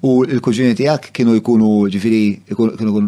U 0.04 0.12
l-kuġini 0.38 0.76
tiegħek 0.78 1.10
kienu 1.16 1.34
jkunu 1.40 1.70
ġifiri, 1.90 2.20
kienu 2.54 3.02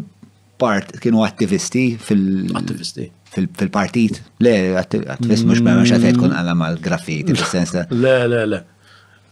part 0.58 0.96
kienu 1.02 1.22
attivisti 1.22 1.86
fil 1.98 2.50
attivisti 2.56 3.06
fil-partit. 3.32 4.18
Le, 4.44 4.56
attivist 4.78 5.46
mhux 5.48 5.62
ma 5.64 5.76
mhux 5.78 5.94
qed 5.94 6.10
tkun 6.18 6.32
mm. 6.32 6.36
għandha 6.36 6.58
mal-graffiti 6.62 7.38
fis-sens 7.38 7.78
Le, 8.04 8.18
le, 8.28 8.42
le. 8.50 8.62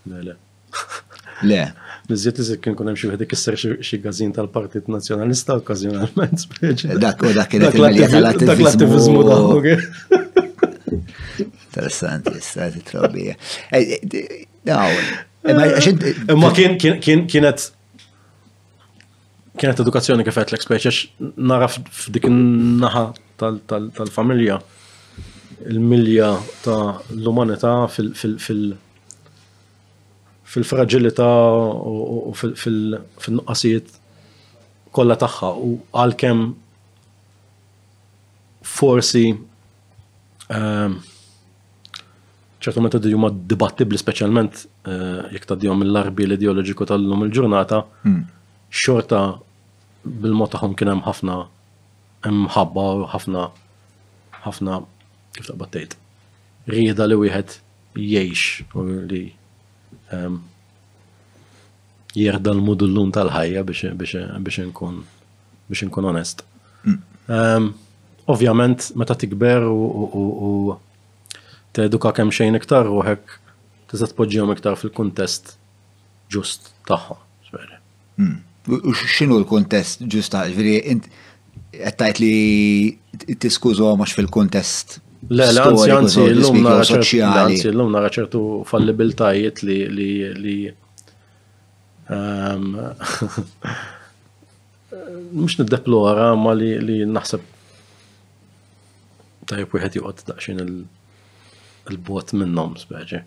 Le, 0.06 0.22
le. 0.28 0.38
Le. 1.50 1.64
Nizziet 2.10 2.38
li 2.50 2.56
kien 2.64 2.74
kunem 2.78 2.96
xie 2.98 3.10
wieħed 3.10 3.22
ikisser 3.26 3.56
xi 3.60 3.98
gazin 4.02 4.32
tal-Partit 4.34 4.88
Nazjonalista 4.90 5.56
okkażjonalment. 5.60 6.44
Dak 7.04 7.22
u 7.28 7.32
dak 7.36 7.50
kienet 7.52 7.76
l-attivizmu 7.78 9.22
dak. 9.28 9.70
Interessanti, 11.40 12.32
istati 12.42 12.82
trobija. 12.88 13.36
Ma 16.44 16.52
kienet 16.56 17.70
kienet 19.60 19.82
edukazzjoni 19.84 20.26
kif 20.26 20.40
għetlek 20.40 20.66
speċi 20.66 21.32
nara 21.52 21.70
f'dik 21.70 22.26
naħa 22.34 23.06
tal-familja 23.42 24.58
il-milja 25.68 26.30
ta' 26.64 26.82
l-umanità 27.14 27.74
fil- 27.92 28.14
fil 30.50 30.64
fragilita 30.70 31.26
u 32.30 32.32
fil-nuqqasijiet 32.34 33.92
kollha 34.96 35.16
tagħha 35.22 35.50
u 35.54 35.68
għalkemm 36.00 36.48
forsi 38.72 39.22
ehm, 39.30 40.96
ċertu 42.60 42.82
metodi 42.82 43.12
juma 43.14 43.30
dibattibli 43.32 44.00
speċjalment 44.00 44.64
eh, 44.90 45.22
jekk 45.36 45.54
dijom 45.62 45.86
l-arbi 45.86 46.26
l-ideoloġiku 46.26 46.88
tal-lum 46.90 47.22
il-ġurnata, 47.28 47.80
hmm. 48.02 48.26
xorta 48.84 49.22
bil-mod 50.02 50.50
tagħhom 50.56 50.74
kien 50.78 50.90
hemm 50.96 51.06
ħafna 51.06 51.38
hemm 52.26 52.50
ħabba 52.56 52.88
u 52.98 53.06
ħafna 53.14 53.46
ħafna 54.42 54.80
kif 55.36 55.46
taqbad 55.52 55.76
tgħid 55.76 56.00
rieda 56.74 57.06
li 57.06 57.22
wieħed 57.26 57.60
jgħix 58.00 58.72
u 58.80 58.88
li 59.12 59.24
jirda 62.16 62.50
l-mudullum 62.56 63.12
tal-ħajja 63.14 63.62
biex 63.66 64.64
nkun 64.66 66.10
onest. 66.10 66.42
Ovvjament, 68.30 68.90
meta 68.98 69.16
tikber 69.18 69.66
u 69.70 70.52
teduka 71.76 72.12
kemm 72.18 72.32
xejn 72.34 72.58
iktar 72.58 72.88
u 72.90 73.02
hekk 73.06 73.36
tista' 73.90 74.10
tpoġġihom 74.12 74.52
iktar 74.54 74.78
fil-kuntest 74.78 75.54
ġust 76.34 76.72
tagħha. 76.90 77.16
U 78.70 78.92
x'inhu 78.94 79.38
l-kuntest 79.42 80.04
ġust 80.10 80.34
taħħa? 80.34 80.50
Ġifieri 80.50 82.10
li 82.20 83.36
tiskużhom 83.40 84.02
fil 84.10 84.26
kontest 84.32 84.98
Le, 85.28 85.52
le, 85.52 85.60
anzi, 85.60 85.90
anzi, 85.90 86.20
l-lum 86.32 86.64
anzi, 87.28 87.68
l-lum 87.68 87.90
nara 87.92 88.08
ċertu 88.08 88.40
fallibiltajiet 88.66 89.60
li 89.68 89.76
li 89.92 90.08
li 90.32 90.56
mux 95.34 95.58
niddeplora 95.60 96.30
ma 96.40 96.56
li 96.56 96.72
li 96.82 96.96
naħseb 97.04 97.44
tajb 99.52 99.76
wieħed 99.76 100.00
joqgħod 100.00 100.24
daqsxejn 100.32 100.64
il-bot 100.64 102.32
minnhom 102.40 102.74
speċi. 102.80 103.20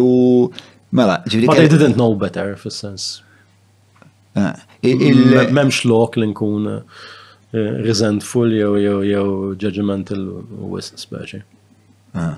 U 0.00 0.10
mela, 0.96 1.20
ġifieri. 1.28 1.46
But 1.52 1.60
I 1.60 1.68
didn't 1.76 2.00
know 2.00 2.14
better 2.16 2.56
fis-sens. 2.56 3.10
Memx 4.80 5.84
lok 5.92 6.16
li 6.22 6.32
nkun. 6.32 6.72
resentful 7.82 8.50
jew 8.52 8.76
jew 8.78 9.02
jew 9.04 9.54
judgmental 9.58 10.20
u 10.60 10.70
wis 10.76 10.92
speċi. 10.96 11.40
Ah. 12.14 12.36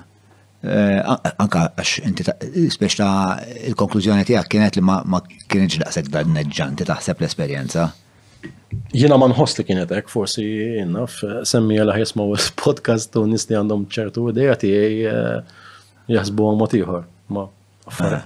Eh, 0.63 0.99
anka 1.43 1.65
għax 1.77 1.93
inti 2.07 2.25
speċi 2.71 2.99
ta' 3.01 3.39
il-konklużjoni 3.69 4.25
tiegħek 4.27 4.49
kienet 4.53 4.79
li 4.79 4.83
ma 4.85 5.21
kienx 5.51 5.81
daqshekk 5.83 6.47
ti 6.49 6.87
taħseb 6.87 7.21
l-esperjenza. 7.21 7.89
Jiena 8.93 9.17
ma 9.19 9.27
nħoss 9.31 9.59
li 9.59 9.67
kienet 9.69 9.91
hekk 9.95 10.09
forsi 10.11 10.47
innaf 10.81 11.19
eh, 11.27 11.41
semmi 11.47 11.77
għal 11.83 11.93
jismaw 12.01 12.33
il-podcast 12.39 13.13
u 13.21 13.27
nisti 13.29 13.57
għandhom 13.59 13.85
ċertu 13.93 14.25
idea 14.33 14.57
tiegħi 14.57 15.03
eh, 15.11 15.43
jaħsbu 16.15 16.49
għal 16.49 16.79
ieħor. 16.79 17.05
Ma 17.37 17.45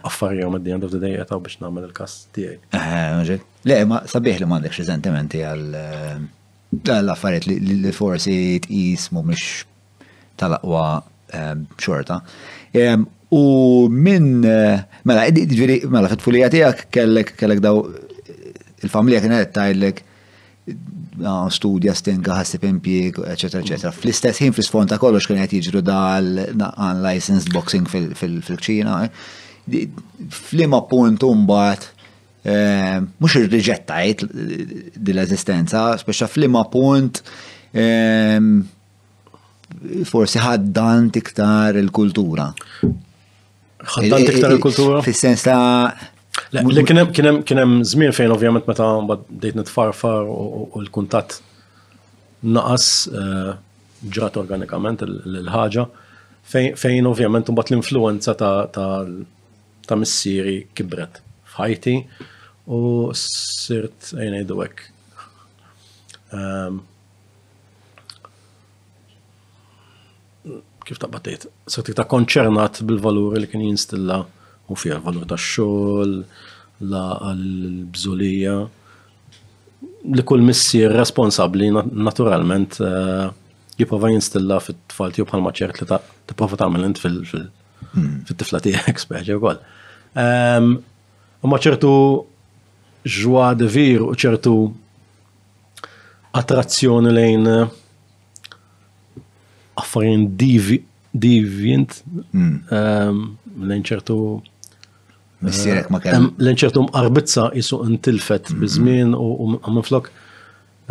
affarijom 0.05 0.53
at 0.55 0.64
the 0.64 0.72
end 0.77 0.85
of 0.88 0.91
the 0.93 1.01
day 1.03 1.18
għetaw 1.19 1.41
biex 1.43 1.59
nagħmel 1.65 1.89
il-kas 1.89 2.15
tiegħi. 2.38 3.38
Le, 3.73 3.80
ma 3.91 4.03
sabiħ 4.07 4.39
li 4.43 4.47
m'għandekx 4.47 4.80
xizentimenti 4.85 5.41
għal 5.43 5.69
l-affariet 6.84 7.45
li 7.48 7.91
forsi 7.95 8.60
tqis 8.64 9.10
mhumiex 9.15 9.64
tal-aqwa 10.39 10.85
ehm, 11.34 11.64
xorta. 11.80 12.19
Ehm, 12.73 13.07
u 13.35 13.41
minn, 13.91 14.44
eh, 14.48 14.84
mela, 15.07 15.26
ġviri, 15.35 15.81
mela, 15.91 16.10
fit-fulija 16.11 16.49
tijak 16.52 16.85
kellek, 16.95 17.34
kellek 17.39 17.61
daw, 17.64 17.81
eh, 17.84 18.52
il-familja 18.85 19.19
kienet 19.23 19.52
tajlek, 19.56 20.03
ah, 21.27 21.48
studja 21.52 21.95
stinka 21.95 22.38
ħassib 22.38 22.65
impjieg, 22.69 23.19
eccetera, 23.34 23.64
eccetera. 23.64 23.91
Fl-istess 23.95 24.44
ħin 24.45 24.56
fl 24.56 24.68
sfonta 24.68 24.95
ta' 24.95 25.02
kollox 25.03 25.27
kien 25.27 25.41
qed 25.44 25.57
jiġru 25.60 25.81
dal 25.81 26.31
unlicensed 26.76 27.53
boxing 27.56 27.88
fil-Ċina. 27.89 29.02
Eh. 29.03 29.85
Flima 30.31 30.84
punt 30.88 31.23
mbagħad 31.27 31.91
Eh, 32.47 32.97
mux 33.19 33.33
irriġettajt 33.41 34.21
dil-eżistenza, 35.03 35.81
speċa 35.99 36.27
flima 36.31 36.61
punt 36.71 37.19
ehm, 37.83 38.53
forsi 40.07 40.39
ħaddan 40.39 41.09
tiktar 41.17 41.75
il-kultura. 41.81 42.45
Ħaddan 43.81 44.27
tiktar 44.29 44.45
eh, 44.45 44.53
eh, 44.53 44.55
il-kultura? 44.55 45.01
Fis-sens 45.03 45.43
ta' 45.43 45.91
kienem 46.69 47.73
zmin 47.89 48.15
fejn 48.15 48.35
ovvjament 48.37 48.71
meta 48.71 48.87
bdejt 49.11 49.59
nitfarfar 49.59 50.31
u 50.31 50.69
l-kuntat 50.85 51.39
naqas 52.47 52.87
ġrat 54.07 54.37
organikament 54.39 55.01
l-ħaġa 55.03 55.83
fejn 56.79 57.11
ovvjament 57.11 57.51
mbagħad 57.51 57.73
l-influenza 57.75 58.37
ta' 58.39 59.99
missieri 59.99 60.61
kibret 60.77 61.19
f'ħajti 61.51 61.97
u 62.68 63.11
sirt 63.15 64.11
għajna 64.15 64.41
id-dwek. 64.44 64.81
Um, 66.35 66.81
kif 70.88 70.99
ta' 70.99 71.10
batejt, 71.11 71.48
sirt 71.68 71.91
ta' 71.95 72.06
konċernat 72.10 72.81
bil-valur 72.88 73.38
li 73.39 73.48
kien 73.52 73.64
jinstilla 73.64 74.19
u 74.72 74.76
fija 74.76 74.99
valur 75.03 75.27
ta' 75.30 75.39
xol, 75.39 76.18
la 76.84 77.06
l-bżulija, 77.34 78.57
li 80.07 80.23
kull 80.27 80.44
missi 80.45 80.84
responsabli 80.88 81.69
naturalment 81.73 82.77
eh, 82.85 83.30
jiprofa 83.80 84.11
jinstilla 84.11 84.60
fit-tfal 84.64 85.15
tiju 85.15 85.26
bħalma 85.27 85.52
ċert 85.57 85.81
li 85.81 85.88
ta' 85.89 85.98
t-profa 86.30 86.60
ta' 86.60 86.68
għamilint 86.69 86.99
fil-tifla 87.02 88.60
hmm. 88.60 88.64
tijek 88.68 89.02
speċi 89.02 89.35
u 89.35 89.41
koll. 89.41 89.64
Ma 91.48 91.60
ċertu 91.61 91.91
ġwa 93.05 93.53
de 93.57 93.67
vir 93.69 94.01
u 94.05 94.13
ċertu 94.17 94.53
attrazzjoni 96.37 97.11
lejn 97.13 97.45
eh, 97.51 97.75
affarin 99.77 100.25
divi, 100.37 100.79
divjent 101.13 101.99
mm. 102.33 102.53
ehm, 102.73 103.19
lejn 103.69 103.83
ċertu 103.85 104.17
eh, 104.33 105.83
Lejn 106.37 106.57
ċertu 106.57 106.87
mqarbitza 106.87 107.51
jisu 107.57 107.83
intilfet 107.85 108.51
bizmin 108.61 109.13
u 109.17 109.51
minflok 109.67 110.09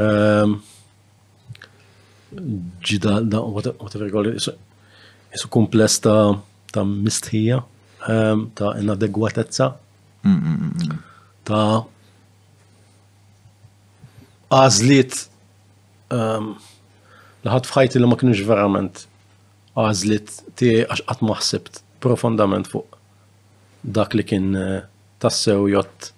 ehm, 0.03 0.59
ġida 2.87 3.21
da 3.33 3.43
whatever 3.49 4.07
għol 4.11 4.31
jisu 4.37 5.51
kumples 5.53 5.99
ta' 6.05 6.37
ta' 6.75 6.87
mistħija 6.87 7.61
ehm, 8.07 8.47
ta' 8.59 8.73
inadegwatezza 8.83 9.69
ta' 11.47 11.69
għażliet 14.53 15.15
um, 16.15 16.53
laħat 17.47 17.69
fħajti 17.71 18.03
li 18.03 18.09
ma 18.11 18.19
kienx 18.21 18.43
verament 18.47 19.03
għazliet 19.77 20.35
ti 20.59 20.71
għax 20.85 21.07
qatt 21.09 21.27
ma 21.27 21.39
profondament 22.07 22.71
fuq 22.71 22.95
dak 23.97 24.15
li 24.19 24.25
kien 24.27 24.51
uh, 24.55 24.83
tassew 25.23 25.67
jott 25.73 26.13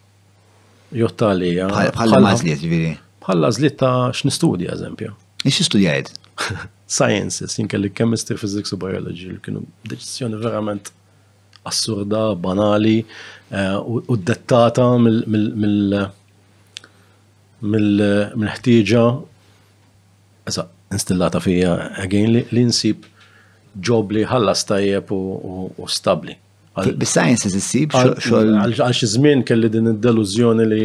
jott 0.97 1.21
għalija. 1.23 1.67
Bħalla 1.93 2.31
għazliet, 2.33 2.63
ġviri. 2.65 2.91
Bħalla 3.21 3.49
għazliet 3.51 3.75
ta' 3.83 3.97
x'nistudja 4.17 4.73
eżempju. 4.73 5.11
Ix 5.45 5.65
studjajt? 5.69 6.13
Sciences, 6.89 7.59
jinkelli 7.59 7.91
chemistry, 7.93 8.37
physics 8.41 8.73
u 8.73 8.79
biology 8.81 9.33
li 9.35 9.41
kienu 9.45 9.61
deċizjoni 9.91 10.39
verament 10.41 10.89
assurda, 11.69 12.31
banali 12.41 13.01
uh, 13.53 13.83
u 13.85 14.17
dettata 14.17 14.87
mill 15.01 16.13
mill-ħtieġa 17.61 19.05
instillata 20.93 21.41
fija 21.45 21.73
għagħin 22.05 22.35
li 22.55 22.63
nsib 22.71 23.05
ġob 23.85 24.15
li 24.17 24.23
ħallas 24.31 24.63
tajjeb 24.69 25.11
u 25.13 25.89
stabli. 25.93 26.37
Bis-sciences 26.95 27.57
issib 27.59 27.95
xogħol. 27.97 28.55
Għal 28.71 28.95
xi 28.97 29.11
żmien 29.15 29.45
kelli 29.47 29.71
din 29.75 29.91
id-deluzjoni 29.95 30.67
li 30.71 30.83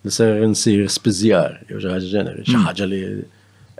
li 0.00 0.08
ser 0.10 0.38
nsir 0.48 0.86
spiżjar, 0.88 1.58
jew 1.68 1.76
xi 1.84 2.06
ġeneri, 2.12 2.44
xi 2.46 2.54
hmm. 2.54 2.68
ħaġa 2.70 2.86
li 2.88 3.00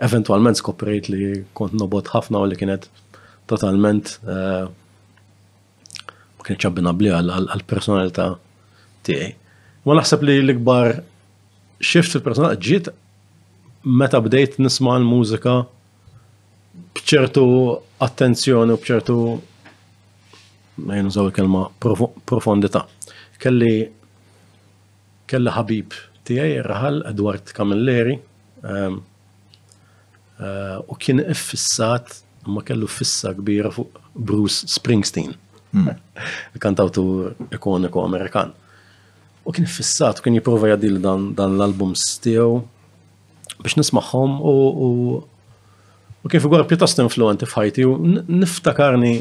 eventwalment 0.05 0.59
skoprejt 0.59 1.07
li 1.09 1.39
kont 1.57 1.73
nobot 1.77 2.11
ħafna 2.13 2.37
u 2.43 2.49
li 2.49 2.57
kienet 2.59 2.85
totalment 3.49 4.15
eh, 4.29 4.69
ma 4.69 6.45
kienx 6.45 6.61
ċabbina 6.65 6.93
bli 6.93 7.09
għal-personalità 7.15 8.27
tiegħi. 9.09 9.31
Ma 9.89 9.97
naħseb 9.97 10.27
li 10.29 10.35
l-ikbar 10.43 10.99
xift 11.81 12.11
fil-persona 12.15 12.53
ġiet 12.67 12.89
meta 13.83 14.19
bdejt 14.21 14.59
nisma' 14.61 14.97
l-mużika 15.01 15.55
bċertu 16.97 17.45
attenzjoni 18.05 18.75
u 18.75 18.79
bċertu 18.81 19.15
ma 20.85 20.97
nużaw 21.05 21.29
il-kelma 21.29 21.65
profondità. 22.27 22.85
Kelli 23.41 23.75
kelli 25.29 25.51
ħabib 25.55 25.97
tiegħi 26.27 26.61
raħal 26.67 27.01
Edward 27.11 27.51
Kamilleri 27.55 28.15
ehm, 28.15 28.97
eh, 30.39 30.77
u 30.89 30.97
kien 31.01 31.21
iffissat 31.23 32.19
ma 32.51 32.63
kellu 32.65 32.89
fissa 32.89 33.31
kbira 33.37 33.71
fuq 33.73 33.99
Bruce 34.13 34.67
Springsteen. 34.73 35.33
Hmm. 35.71 35.93
Il-kantawtur 36.57 37.35
ikoniku 37.55 38.01
Amerikan. 38.03 38.51
U 39.45 39.51
kien 39.55 39.65
fissat, 39.65 40.19
kien 40.21 40.33
jiprofa 40.37 40.67
jadil 40.75 40.99
dan, 41.01 41.31
dan 41.37 41.55
l-album 41.57 41.93
stiju 41.97 42.61
biex 43.61 43.75
nismaħħom 43.77 44.35
u, 44.45 44.53
u, 44.85 44.87
u 46.21 46.27
kien 46.31 46.41
figura 46.43 46.65
pjuttost 46.69 46.99
influenti 47.01 47.45
fħajti 47.49 47.81
u 47.89 47.91
niftakarni 48.41 49.11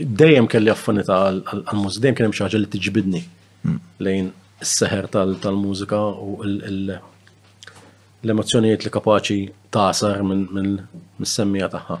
dejjem 0.00 0.46
kelli 0.52 0.70
affinita 0.72 1.16
għal-muż, 1.30 1.98
dejjem 2.00 2.16
kien 2.18 2.26
hemm 2.28 2.36
xi 2.38 2.44
ħaġa 2.46 2.58
li 2.60 2.70
tiġbidni 2.74 3.22
hmm. 3.64 3.78
lejn 4.04 4.26
is-seħer 4.64 5.04
tal-mużika 5.14 6.00
u 6.00 6.04
l-emozjonijiet 6.48 8.80
li 8.86 8.90
kapaċi 8.94 9.38
tasar 9.74 10.18
minn 10.28 10.76
semmija 11.26 11.68
tagħha. 11.72 11.96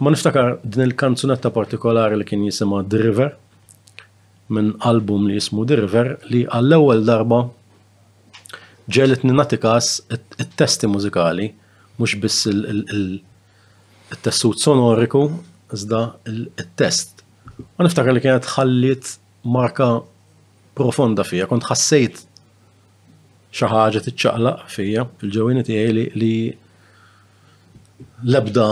Ma 0.00 0.08
niftakar 0.14 0.46
din 0.64 0.86
il-kanzunetta 0.88 1.48
partikolari 1.54 2.14
li 2.18 2.26
kien 2.28 2.40
jisima 2.48 2.78
Driver. 2.82 3.00
River, 3.04 3.30
minn 4.56 4.68
album 4.90 5.20
li 5.30 5.34
jismu 5.38 5.62
dirver 5.70 6.08
li 6.32 6.40
għall-ewwel 6.52 7.00
darba 7.06 7.38
ġelet 8.96 9.22
ninatikas 9.26 9.88
it-testi 10.16 10.86
mużikali, 10.90 11.48
mhux 11.98 12.12
biss 12.22 12.38
il-tessut 12.50 14.58
sonoriku, 14.64 15.20
iżda 15.76 16.00
il-test. 16.32 17.10
U 17.78 17.80
niftakar 17.86 18.12
li 18.16 18.22
kienet 18.24 18.46
ħallit 18.56 19.04
marka 19.56 19.88
profonda 20.78 21.22
fija, 21.28 21.46
kont 21.50 21.64
ħassejt 21.68 22.16
xi 23.54 23.64
ħaġa 23.70 24.00
tiċċaqlaq 24.08 24.58
fija 24.74 25.00
fil-ġewwini 25.20 25.62
tiegħi 25.68 25.90
li 25.92 26.04
l-ebda 28.24 28.68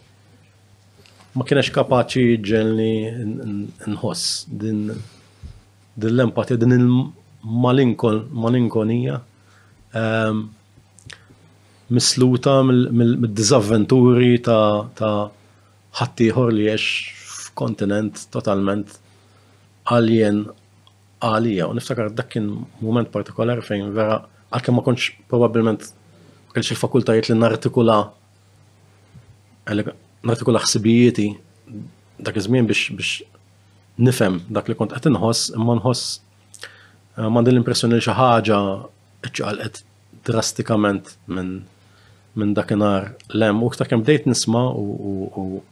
ma 1.34 1.44
kienx 1.50 1.70
kapaċi 1.74 2.24
ġenni 2.46 3.10
nħoss 3.90 4.50
din 4.64 4.84
l-empatija, 5.98 6.60
din 6.62 6.76
il 6.78 6.90
malinkonija 8.44 9.16
ehm, 10.02 10.44
misluta 11.94 12.54
mid 12.68 13.26
dizavventuri 13.40 14.30
ta' 14.46 15.14
ħattijħor 16.00 16.54
li 16.54 16.68
jiex 16.70 17.18
f'kontinent 17.44 18.24
totalment 18.34 18.96
alien 19.94 20.44
għalija. 21.24 21.68
U 21.70 21.74
niftakar 21.78 22.14
dak 22.18 22.30
kien 22.34 22.48
moment 22.82 23.10
partikolar 23.14 23.62
fejn 23.66 23.92
vera 23.98 24.20
għalkemm 24.54 24.80
ma 24.82 24.86
kontx 24.86 25.12
probabbilment 25.34 25.90
kellx 26.54 26.74
il-fakultajiet 26.78 27.34
li 27.34 27.40
nartikula 27.42 28.00
nartikula 30.24 30.60
ħsibijieti 30.64 31.26
dak 32.24 32.38
iż-żmien 32.40 32.68
biex 32.70 32.96
biex 32.96 33.16
nifhem 34.08 34.38
dak 34.56 34.70
li 34.72 34.78
kont 34.80 34.96
qed 34.96 35.08
inħoss 35.12 35.50
imma 35.60 35.76
nħoss 35.80 36.06
eh, 37.18 37.28
m'għandi 37.28 37.54
l-impressjoni 37.54 37.98
li 38.00 38.04
xi 38.06 38.16
ħaġa 38.18 38.60
ċaqalqet 39.28 39.82
drastikament 40.30 41.12
minn 41.28 41.52
minn 42.40 42.56
dakinhar 42.58 43.10
lem 43.38 43.60
u 43.62 43.70
ktar 43.74 43.90
kemm 43.92 44.06
bdejt 44.06 44.30
nisma' 44.32 44.66
u 44.78 45.14
u 45.44 45.64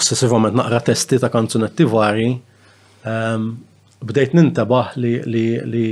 ossessivament 0.00 0.56
naqra 0.58 0.80
testi 0.88 1.18
ta' 1.18 1.30
kanzunetti 1.32 1.86
vari 1.92 2.28
ehm, 3.12 3.48
bdejt 4.06 4.34
nintabaħ 4.38 4.94
li 5.02 5.12
li 5.34 5.44
li 5.74 5.86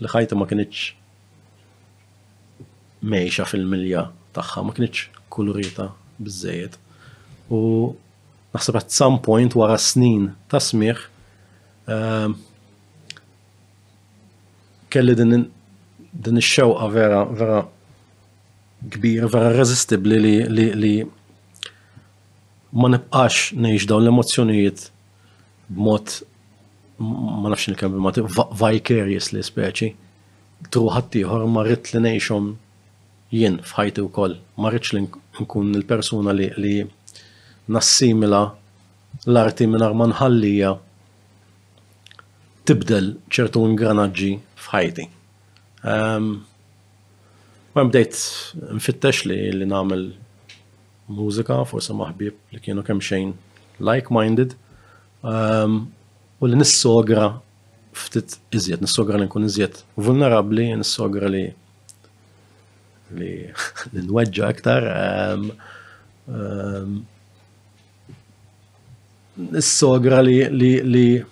li 0.00 0.10
ħajta 0.14 0.36
ma 0.38 0.46
kienx 0.50 0.92
mejxa 3.08 3.48
fil-milja 3.48 4.04
taħħa, 4.34 4.64
ma 4.64 4.74
kienx 4.74 5.08
kulurita 5.34 5.86
biżejjed. 6.26 6.78
U 7.54 7.60
naħseb 8.54 8.78
at 8.80 8.92
some 8.94 9.20
point 9.22 9.56
wara 9.58 9.78
snin 9.80 10.30
ta' 10.50 10.60
smigħ 10.62 11.00
ehm, 11.94 12.34
kelli 14.94 15.16
din 15.18 15.36
din 16.26 16.38
ix-xewqa 16.40 16.90
vera 16.94 17.24
vera 17.26 17.62
kbir, 18.94 19.26
vera 19.32 19.50
resistibli 19.56 20.20
li 20.24 20.36
li 20.56 20.68
li 20.82 20.92
ma 22.78 22.90
nibqax 22.94 23.52
ngħix 23.64 23.88
dawn 23.90 24.06
l-emozzjonijiet 24.06 24.84
b'mod 25.74 26.16
ma 27.02 27.50
nafx 27.54 27.68
il-kemm 27.72 28.08
vicarious 28.62 29.32
li 29.34 29.42
speċi 29.50 29.90
truħat 30.74 31.18
ieħor 31.22 31.48
ma 31.50 31.66
rrid 31.66 31.90
li 31.98 32.06
ngħixhom 32.16 32.52
jien 33.32 33.58
fħajti 33.64 34.02
wkoll 34.08 34.34
ma 34.60 34.70
rridx 34.70 34.92
li 34.96 35.04
nkun 35.44 35.70
il-persuna 35.78 36.32
li, 36.34 36.48
li 36.62 36.74
nassimila 37.72 38.42
l-arti 39.26 39.66
mingħajr 39.66 39.92
arman 39.92 40.16
ħallija 40.18 40.74
tibdel 42.68 43.14
ċertu 43.28 43.62
ingranaġġi 43.70 44.30
fħajti. 44.66 45.06
Um, 45.84 46.42
ma 47.76 47.84
bdejt 47.88 48.20
nfittex 48.78 49.24
li 49.28 49.38
li 49.60 49.68
nagħmel 49.68 50.04
mużika 51.12 51.62
forse 51.68 51.92
maħbib 51.96 52.36
li 52.54 52.60
kienu 52.64 52.84
kemm 52.86 53.02
xejn 53.04 53.34
like-minded 53.84 54.54
um, 55.24 55.86
u 56.40 56.48
li 56.48 56.56
nissogra 56.60 57.26
ftit 57.94 58.38
iżjed, 58.58 58.80
nissogra 58.82 59.20
li 59.20 59.28
nkun 59.28 59.44
iżjed 59.46 59.82
vulnerabli, 60.00 60.70
nissogra 60.80 61.28
li 61.30 61.44
li 63.12 63.50
nweġġa 63.92 64.46
aktar. 64.54 64.82
Is-sogra 69.52 70.20
li 70.24 70.78
li 70.80 71.24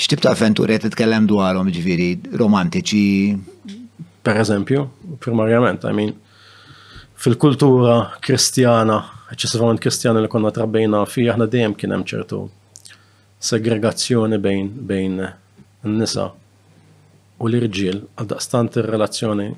Xtib 0.00 0.20
ta' 0.24 0.30
avventuri 0.32 0.78
qed 0.78 0.84
titkellem 0.94 1.26
dwarhom 1.28 1.68
ġifieri 1.74 2.36
romantiċi. 2.40 3.04
Per 4.24 4.38
eżempju, 4.40 4.84
primarjament, 5.20 5.82
I 5.84 5.92
mean, 5.96 6.12
fil-kultura 7.20 7.96
kristjana, 8.24 8.96
eċċessivament 9.34 9.80
kristjana 9.82 10.22
li 10.24 10.30
konna 10.30 10.52
trabbejna 10.56 11.02
fi 11.10 11.26
aħna 11.28 11.48
dejjem 11.52 11.74
kien 11.76 11.92
hemm 11.96 12.06
ċertu 12.14 12.38
segregazzjoni 13.50 14.38
bejn 14.40 14.68
bejn 14.88 15.20
n-nisa 15.26 16.30
u 17.40 17.48
l-irġiel, 17.50 18.00
għaddaqstant 18.20 18.78
ir-relazzjoni 18.80 19.50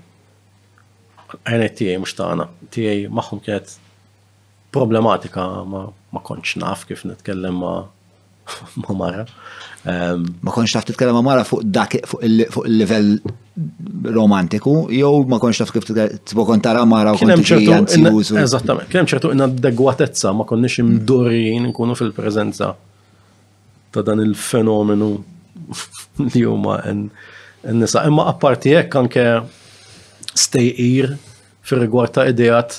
għenet 1.48 1.74
tijaj 1.78 1.98
mux 2.02 2.14
taħna, 2.18 2.48
tijaj 2.74 3.06
maħum 3.14 3.40
kiet 3.46 3.74
problematika 4.74 5.46
ma, 5.68 5.86
ma 6.12 6.22
konċ 6.24 6.58
naf 6.62 6.86
kif 6.88 7.04
nitkellem 7.08 7.56
ma, 7.62 7.74
ma 8.84 8.96
mara. 8.98 9.26
Um, 9.82 10.28
ma 10.46 10.52
konċ 10.54 10.76
taf 10.76 10.86
titkellem 10.88 11.16
ma 11.18 11.24
mara 11.26 11.44
fuq 11.46 11.64
dak 11.66 11.96
fuq 12.08 12.22
il-level 12.26 13.10
romantiku, 14.16 14.76
jew 14.94 15.12
ma 15.28 15.40
konċ 15.42 15.62
taf 15.64 15.74
kif 15.76 15.86
titkellem 15.88 16.64
tara 16.64 16.84
mara 16.88 17.14
u 17.16 17.20
konċ 17.20 18.38
Eżattament, 18.42 18.90
kienem 18.92 19.10
ċertu 19.10 19.32
inna 19.34 19.48
adegwatezza 19.50 20.32
ma 20.36 20.46
konniex 20.48 20.80
imdurrin 20.84 21.68
nkunu 21.72 21.96
fil-prezenza 21.98 22.72
ta' 23.92 24.04
dan 24.06 24.22
il-fenomenu 24.24 25.12
li 26.32 26.46
huma 26.48 26.78
n-nisa. 26.92 28.06
Imma 28.08 28.24
apparti 28.30 28.72
jekk 28.72 28.96
anke 29.02 29.26
stejqir 30.34 31.14
fir 31.62 31.78
rigward 31.82 32.12
ta' 32.14 32.24
idejat 32.30 32.78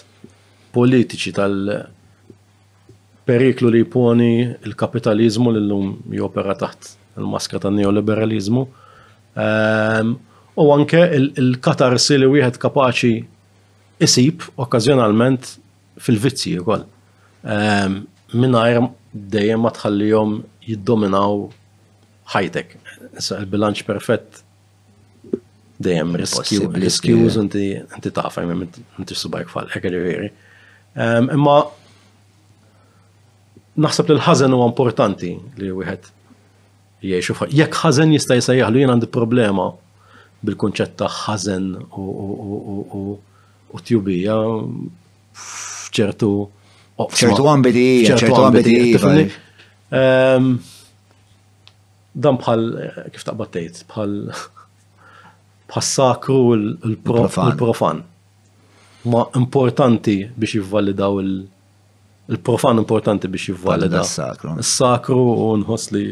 politiċi 0.73 1.31
tal-periklu 1.37 3.69
li 3.75 3.81
jponi 3.85 4.31
il-kapitalizmu 4.65 5.49
li 5.53 5.59
l-lum 5.61 5.87
jopera 6.17 6.55
taħt 6.57 6.81
il-maska 7.21 7.57
ta' 7.61 7.69
neoliberalizmu. 7.73 8.63
Ehm, 9.37 10.07
u 10.57 10.67
anke 10.73 11.01
il-katarsi 11.39 12.17
li 12.23 12.27
wieħed 12.33 12.55
kapaċi 12.61 13.13
isib 14.01 14.41
okkazjonalment 14.57 15.43
fil-vizzi 16.01 16.55
ukoll. 16.63 16.85
Ehm, 17.45 17.93
Minnajr 18.33 18.79
dejjem 19.13 19.61
ma 19.61 19.69
tħallihom 19.77 20.39
jiddominaw 20.65 21.37
ħajtek. 22.33 22.65
Issa 23.21 23.37
il-bilanċ 23.43 23.79
perfett 23.85 24.42
dejjem 25.85 26.15
riskjuż 26.83 27.37
inti 27.43 27.67
taf 28.15 28.39
hemm 28.39 28.63
inti 28.65 29.17
subajk 29.19 29.51
fallek 29.53 29.85
veri. 29.91 30.29
Imma 31.33 31.57
naħseb 33.83 34.11
li 34.11 34.15
l-ħażen 34.19 34.53
huwa 34.53 34.67
importanti 34.69 35.31
li 35.59 35.71
wieħed 35.73 36.09
jgħixu 37.03 37.35
fuq. 37.37 37.51
Jekk 37.59 37.79
ħażen 37.81 38.13
jista' 38.13 38.37
jsejjaħlu 38.39 38.83
jien 38.83 38.93
għandi 38.93 39.09
problema 39.15 39.67
bil-kunċett 40.45 40.95
ta' 41.01 41.09
ħażen 41.11 41.69
u 41.97 43.79
tjubija 43.81 44.37
f'ċertu 45.33 46.35
ċertu 47.23 47.47
għambidi, 47.49 47.87
ċertu 48.05 48.43
għambidi. 48.43 49.25
Dan 52.13 52.35
bħal, 52.37 52.65
eh, 52.77 53.05
kif 53.09 53.23
taqbattejt, 53.25 53.79
bħal 53.89 54.11
bħassakru 55.73 56.39
l-profan. 56.85 58.01
Ma 59.09 59.23
importanti 59.35 60.17
biex 60.35 60.57
jivvalidaw 60.59 61.17
il-profan 61.23 62.79
importanti 62.81 63.27
biex 63.27 63.49
jivvalida. 63.51 63.97
il 63.97 64.05
sakru 64.07 64.53
S-sakru 64.63 65.25
u 65.47 65.55
nħos 65.59 65.89
li 65.95 66.03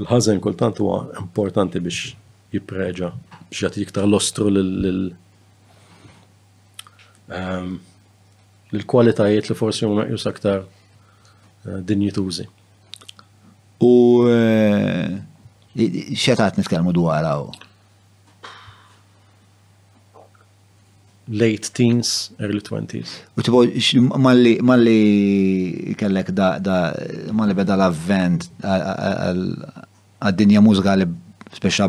l-ħazen 0.00 0.40
kultant 0.46 0.78
huwa 0.80 1.02
importanti 1.20 1.82
biex 1.84 2.14
jipreġa 2.54 3.10
biex 3.12 3.60
jgħati 3.60 3.82
iktar 3.84 4.08
lostru 4.08 4.46
ostru 4.48 4.94
l-kwalitajiet 8.72 9.44
ehm, 9.44 9.50
li 9.50 9.58
forsi 9.60 9.84
huma 9.84 10.06
meqjus 10.06 10.24
aktar 10.30 10.62
eh, 10.64 11.76
dinjitużi. 11.90 12.46
U 13.84 13.92
eh, 14.30 15.20
xetat 16.16 16.56
nitkellmu 16.60 16.92
dwar 16.96 17.26
late 21.28 21.70
teens, 21.72 22.30
early 22.40 22.60
20s. 22.60 23.06
U 23.38 23.42
tipo, 23.42 23.62
malli 24.18 25.94
kellek 25.98 26.30
da, 26.34 26.58
da 26.58 26.78
malli 27.32 27.54
beda 27.54 27.76
l-avvent 27.78 28.48
għad-dinja 28.62 30.60
mużika 30.62 30.96
li 30.98 31.06
speċa 31.54 31.88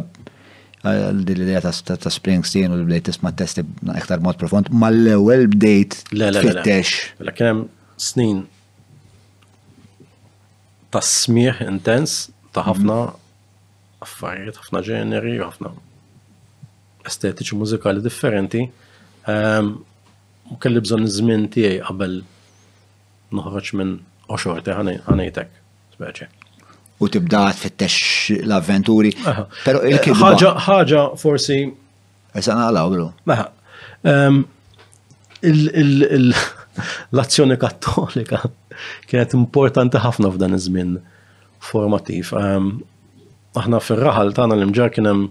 l-idea 1.13 1.61
ta' 1.63 2.09
Springsteen 2.11 2.71
u 2.73 2.75
l-bdejt 2.81 3.03
tisma 3.09 3.31
testi 3.31 3.63
iktar 3.95 4.19
mod 4.23 4.37
profond, 4.37 4.69
u 4.69 4.77
l 4.77 5.49
bdejt 5.55 6.03
fittex. 6.13 6.87
La 7.19 7.31
kienem 7.33 7.65
snin 7.97 8.45
ta' 10.93 11.01
smieħ 11.01 11.65
intens 11.69 12.29
ta' 12.53 12.61
mhm. 12.61 12.69
ħafna 12.69 12.99
affarijiet, 14.03 14.57
ħafna 14.61 14.81
ġeneri, 14.85 15.37
ħafna 15.41 15.71
estetiċi 17.07 17.55
mużikali 17.57 18.01
differenti. 18.03 18.63
Mkelli 19.23 19.47
ehm, 19.55 19.79
kelli 20.61 20.81
bżon 20.83 21.05
iż-żmien 21.07 21.45
tiegħi 21.51 21.77
qabel 21.87 22.13
noħroġ 23.31 23.67
minn 23.79 23.93
oxorti 24.35 24.71
ħanejtek. 24.75 25.49
Speċi. 25.95 26.25
U 27.03 27.07
tibda 27.11 27.43
tfittex 27.55 27.95
l-avventuri. 28.43 29.13
Pero 29.63 29.79
il-kidba. 29.87 30.33
Eh, 30.35 30.59
ħaġa 30.67 31.03
forsi. 31.21 31.57
Esa 32.35 32.55
nagħlawlu. 32.57 33.07
Meħa. 33.23 33.51
L-azzjoni 35.43 37.57
kattolika 37.61 38.39
kienet 39.07 39.33
importanti 39.39 39.97
ħafna 40.03 40.27
f'dan 40.35 40.53
iż-żmien 40.59 40.89
formattiv. 41.69 42.25
Ehm, 42.41 42.73
aħna 43.61 43.79
fir-raħal 43.87 44.29
tagħna 44.39 44.53
l-imġar 44.59 44.89
kien 44.95 45.07
hemm 45.07 45.23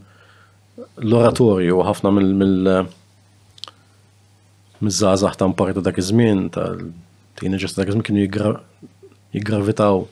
l-oratorju 1.05 1.77
ħafna 1.89 2.09
mill- 2.19 2.89
mizzazah 4.85 5.35
tam 5.41 5.53
parta 5.59 5.81
dak 5.87 5.99
iż-żmien 6.03 6.51
tal-tina 6.55 7.59
ġesta 7.63 7.81
dak 7.83 7.93
iż-żmien 7.93 8.07
kienu 8.09 8.59
jiggravitaw 9.37 10.03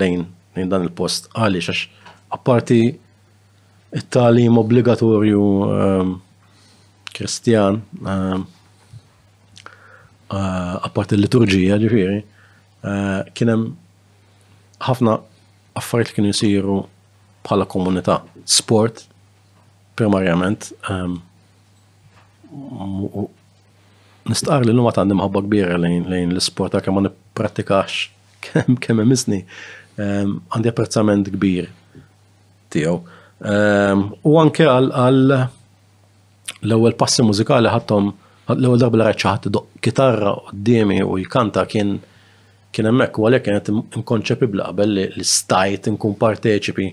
lejn 0.00 0.24
lejn 0.56 0.70
dan 0.72 0.86
il-post. 0.88 1.28
Għaliex 1.36 1.68
għax 1.68 1.84
apparti 2.36 2.78
it-talim 4.00 4.56
obbligatorju 4.62 5.42
ehm, 5.74 6.16
kristjan 7.14 7.82
ehm, 8.00 8.46
eh, 10.32 10.74
apparti 10.88 11.18
l-liturġija 11.18 11.78
ġifiri, 11.84 12.18
eh, 12.18 13.30
kien 13.36 13.52
hemm 13.52 13.68
ħafna 14.88 15.18
affarijiet 15.78 16.16
kienu 16.16 16.32
jsiru 16.34 16.80
bħala 17.44 17.66
komunità. 17.68 18.22
Sport 18.48 19.04
primarjament 19.96 20.72
ehm, 20.88 21.20
Nistqar 24.24 24.62
li 24.64 24.72
l 24.72 24.78
lumat 24.78 24.96
għandim 24.96 25.20
ħabba 25.20 25.40
kbira 25.44 25.74
lejn 25.84 26.30
l-sport, 26.32 26.78
kemm 26.80 26.96
ma 26.96 27.02
nipprattikax 27.04 27.96
kemm 28.46 28.78
kem 28.80 29.02
misni, 29.04 29.42
ehm, 30.00 30.38
għandi 30.48 30.70
apprezzament 30.70 31.28
kbir 31.34 31.66
tiegħu. 32.72 32.94
Ehm, 33.50 34.04
u 34.24 34.32
anke 34.40 34.64
għal 34.64 34.88
l-ewwel 36.64 36.96
passi 36.96 37.24
mużikali 37.26 37.68
ħadhom 37.74 38.08
l-ewwel 38.56 38.80
darba 38.80 39.02
raċċa 39.10 39.34
rajt 39.34 39.44
kitarra 39.44 39.60
u 39.60 39.84
kitarra 39.84 40.34
dimi 40.70 40.98
u 41.04 41.18
jkanta 41.20 41.66
kien 41.68 41.92
kien 42.74 42.88
hemmhekk 42.88 43.20
u 43.20 43.28
għalhekk 43.28 43.48
kienet 43.50 43.68
inkonċepibbli 44.00 44.64
qabel 44.70 44.96
li 45.18 45.26
stajt 45.30 45.90
inkun 45.92 46.16
parteċipi 46.18 46.88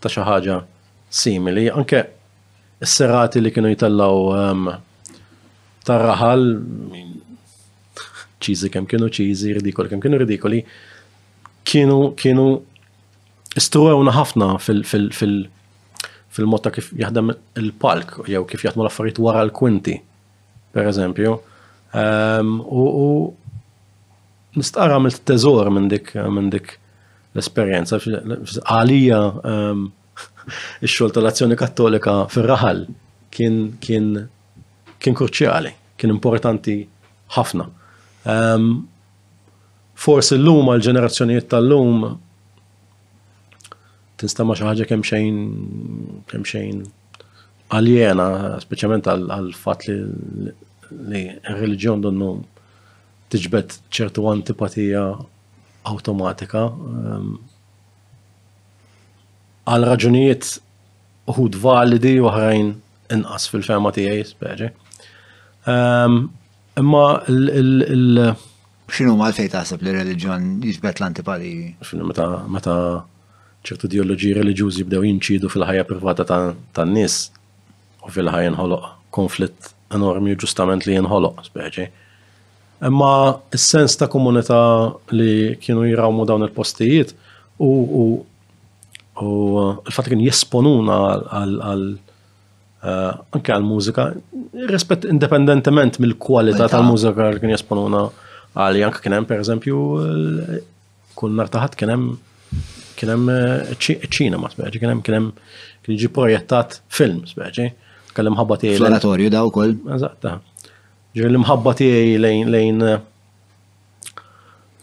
ta' 0.00 0.12
xi 0.12 0.28
ħaġa 0.28 0.60
simili. 1.08 1.66
Anke 1.72 2.04
s-serati 2.84 3.40
li 3.40 3.50
kienu 3.54 3.72
jitellgħu 3.72 4.28
ehm, 4.44 4.72
tar-raħal 5.90 6.42
ċizi 8.40 8.70
kemm 8.72 8.86
kienu 8.90 9.08
ċizi, 9.12 9.54
ridikoli 9.58 9.90
kemm 9.92 10.02
kienu 10.06 10.20
ridikoli, 10.22 10.60
kienu 11.66 11.96
kienu 12.20 12.44
istruwewna 13.60 14.14
ħafna 14.16 14.52
fil 14.62 16.46
motta 16.48 16.70
kif 16.74 16.92
jaħdem 16.98 17.34
il-palk 17.60 18.28
jew 18.30 18.44
kif 18.48 18.62
jaħdmu 18.68 18.84
l-affarijiet 18.86 19.18
wara 19.24 19.40
l-kwinti, 19.48 19.96
per 20.70 20.86
eżempju. 20.88 21.32
Ehm, 22.00 22.52
u 22.62 23.34
nistqara 24.56 25.00
mill 25.02 25.18
teżor 25.26 25.70
minn 25.74 25.88
dik 25.90 26.12
l-esperjenza 27.34 27.98
għalija 27.98 29.18
ehm, 29.52 29.84
il 30.86 30.94
xogħol 30.94 31.12
tal-Azzjoni 31.18 31.58
Kattolika 31.58 32.16
fir-raħal 32.30 32.86
kien 33.34 33.60
kien 33.82 34.08
kien 35.00 35.14
kurċjali 35.16 35.74
kien 36.00 36.14
importanti 36.14 36.74
ħafna. 37.36 37.68
Um, 38.24 38.66
Forsi 40.00 40.38
l-lum 40.38 40.70
għal-ġenerazzjonijiet 40.72 41.50
tal-lum 41.52 42.00
tinstama 44.20 44.56
xi 44.56 44.64
ħaġa 44.64 44.86
kemm 44.88 45.04
xejn 45.04 45.38
kemm 46.32 46.46
xejn 46.48 46.78
aljena, 47.76 48.28
speċjalment 48.64 49.10
għal-fatt 49.12 49.90
li 49.92 49.98
li 51.12 51.20
reliġjon 51.46 52.00
donnu 52.06 52.30
tiġbed 53.30 53.76
ċertu 53.94 54.24
antipatija 54.30 55.04
automatika 55.90 56.64
ehm, 56.70 57.28
għal 59.70 59.86
raġunijiet 59.86 60.48
uħud 61.30 61.60
validi 61.62 62.16
u 62.24 62.32
ħrajn 62.32 62.72
inqas 63.14 63.46
fil-fema 63.52 63.92
tiegħi 63.94 64.24
speċi. 64.32 64.72
Ehm, 65.66 66.28
imma 66.80 67.22
il- 67.28 68.34
Xinu 68.90 69.14
ma 69.16 69.28
l-fej 69.30 69.48
taħseb 69.52 69.82
li 69.84 69.92
religjon 69.94 70.60
jiġbet 70.62 70.98
l-antipati? 70.98 71.76
Xinu 71.84 72.04
meta 72.06 72.76
ċertu 73.62 73.84
ideoloġiji 73.86 74.34
reliġjużi 74.40 74.86
bdew 74.88 75.02
jinċidu 75.04 75.50
fil-ħajja 75.52 75.84
privata 75.86 76.24
tan 76.72 76.92
nies 76.94 77.30
u 78.04 78.10
fil-ħajja 78.10 78.54
nħoloq 78.56 78.86
konflitt 79.12 79.74
enormi 79.94 80.32
u 80.34 80.40
ġustament 80.42 80.86
li 80.86 80.94
jinħoloq, 80.96 81.44
speċi. 81.46 81.86
Imma 82.86 83.36
s-sens 83.54 83.96
ta' 83.96 84.08
komunità 84.08 84.94
li 85.12 85.54
kienu 85.60 85.84
jirawmu 85.84 86.26
dawn 86.26 86.42
il-postijiet 86.48 87.14
u 87.60 87.70
u 88.00 88.04
uh, 89.26 89.84
fat 89.92 90.08
kien 90.08 90.20
jesponuna 90.24 90.96
għal 91.28 91.90
Eh, 92.80 93.12
anke 93.36 93.52
għal-mużika, 93.52 94.06
rispett 94.72 95.02
indipendentement 95.04 95.98
mill-kwalità 96.00 96.64
tal-mużika 96.72 97.26
li 97.34 97.40
kien 97.42 97.50
jesponuna 97.52 98.06
għal 98.56 98.78
jank 98.80 99.00
kien 99.04 99.12
hemm 99.18 99.26
pereżempju 99.28 99.80
kull 101.18 101.34
nar 101.36 101.50
taħat 101.52 101.76
kien 101.76 101.92
hemm 101.92 102.06
kien 102.96 103.12
hemm 103.12 103.28
ċina 103.76 104.38
eh, 104.40 104.40
ma 104.40 104.48
speċi, 104.48 104.80
kien 104.80 104.94
hemm 104.94 105.04
kien 105.04 105.18
hemm 105.18 105.28
kien 105.84 105.92
jiġi 105.98 106.08
projettat 106.16 106.78
film 106.88 107.20
speċi, 107.28 107.68
kellem 108.16 108.40
ħabba 108.40 108.56
tiegħi. 108.64 108.80
l 108.80 108.86
oratorju 108.88 109.28
daw 109.36 109.52
ukoll. 109.52 109.76
Eżatt. 109.98 110.30
Eh. 110.32 110.74
Ġieli 111.20 111.44
mħabba 111.44 111.76
tiegħi 111.84 112.16
lejn 112.24 112.54
lejn 112.56 112.86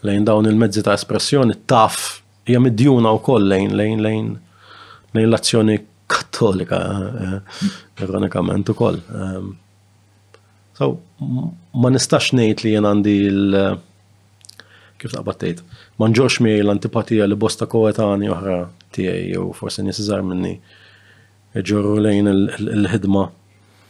lejn 0.06 0.30
dawn 0.30 0.46
il-mezzi 0.46 0.86
ta' 0.86 0.94
espressjoni 0.94 1.58
taf 1.66 2.20
hija 2.46 2.62
midjuna 2.62 3.10
wkoll 3.18 3.50
lejn 3.50 3.74
lejn 3.74 4.06
lejn 4.06 4.30
lejn 5.18 5.26
l-azzjoni 5.32 5.80
kattolika, 6.08 6.76
eh, 7.22 8.02
ironikament 8.04 8.66
ukoll. 8.72 8.98
Eh, 9.20 10.40
so, 10.78 10.86
ma 11.80 11.90
nistax 11.92 12.32
ngħid 12.36 12.64
li 12.64 12.72
jien 12.74 12.88
għandi 12.90 13.14
l- 13.28 13.78
kif 14.98 15.12
taqbattejt, 15.14 15.62
ma 15.98 16.08
nġorx 16.10 16.40
mi 16.42 16.56
l-antipatija 16.60 17.28
li 17.28 17.36
bosta 17.38 17.66
koetani 17.70 18.30
oħra 18.34 18.56
tiegħi 18.96 19.34
jew 19.36 19.44
forsi 19.54 19.84
nies 19.86 20.00
minni 20.26 20.54
ġorru 21.54 21.94
lejn 22.06 22.26
il-ħidma 22.32 23.24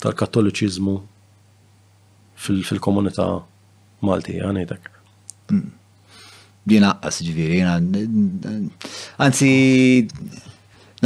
tal-kattoliċiżmu 0.03 0.97
fil-komunità 2.45 3.29
Malti, 4.01 4.37
għanidek. 4.39 4.85
Mm. 5.51 5.73
Jina, 6.71 6.93
għas 7.03 7.17
ġviri, 7.27 7.57
jina, 7.59 8.61
għanzi, 9.19 9.49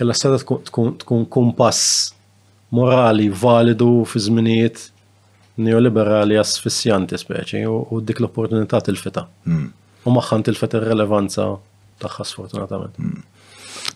kella 0.00 0.12
s-seta 0.16 0.38
tkun 0.46 1.20
kumpass 1.36 1.80
morali 2.74 3.26
validu 3.28 3.92
fi 4.08 4.16
żminijiet 4.30 4.76
neoliberali 5.62 6.34
asfissjanti 6.40 7.14
speċi 7.20 7.60
u 7.68 8.00
dik 8.02 8.20
l-opportunità 8.22 8.80
tilfita. 8.86 9.22
Hmm. 9.46 9.70
U 10.04 10.10
maħħan 10.14 10.40
tilfet 10.48 10.72
ir-relevanza 10.80 11.44
tagħha 12.02 12.22
sfortunatament. 12.28 12.94
Hmm. 12.98 13.20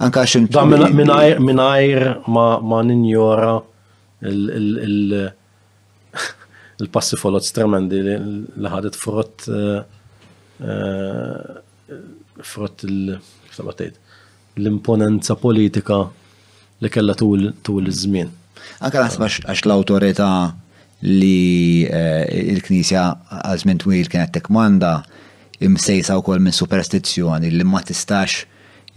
Anka 0.05 0.19
xin. 0.29 0.43
Da 0.53 0.63
minajr 0.67 2.21
ma 2.31 2.81
ninjora 2.87 3.55
il-passi 6.83 7.17
folot 7.19 7.45
stremendi 7.47 7.99
li 8.05 8.67
ħadet 8.73 8.95
frott 8.99 9.37
eh, 9.51 9.81
eh, 10.63 11.39
frott 12.53 12.79
l-imponenza 12.87 15.35
politika 15.39 15.99
li 16.85 16.89
kella 16.95 17.15
tul 17.19 17.43
iż-żmien. 17.67 18.29
Anka 18.87 18.97
naħseb 19.03 19.23
għax 19.51 19.61
l 19.67 19.73
autorita 19.75 20.29
li 21.07 21.87
eh, 21.87 22.27
il-Knisja 22.55 23.03
għazmin 23.45 23.79
twil 23.79 24.09
kienet 24.11 24.33
tekmanda 24.35 24.97
imsejsa 25.63 26.17
wkoll 26.19 26.41
minn 26.43 26.55
superstizzjoni 26.55 27.53
li 27.55 27.67
ma 27.67 27.81
tistax 27.87 28.43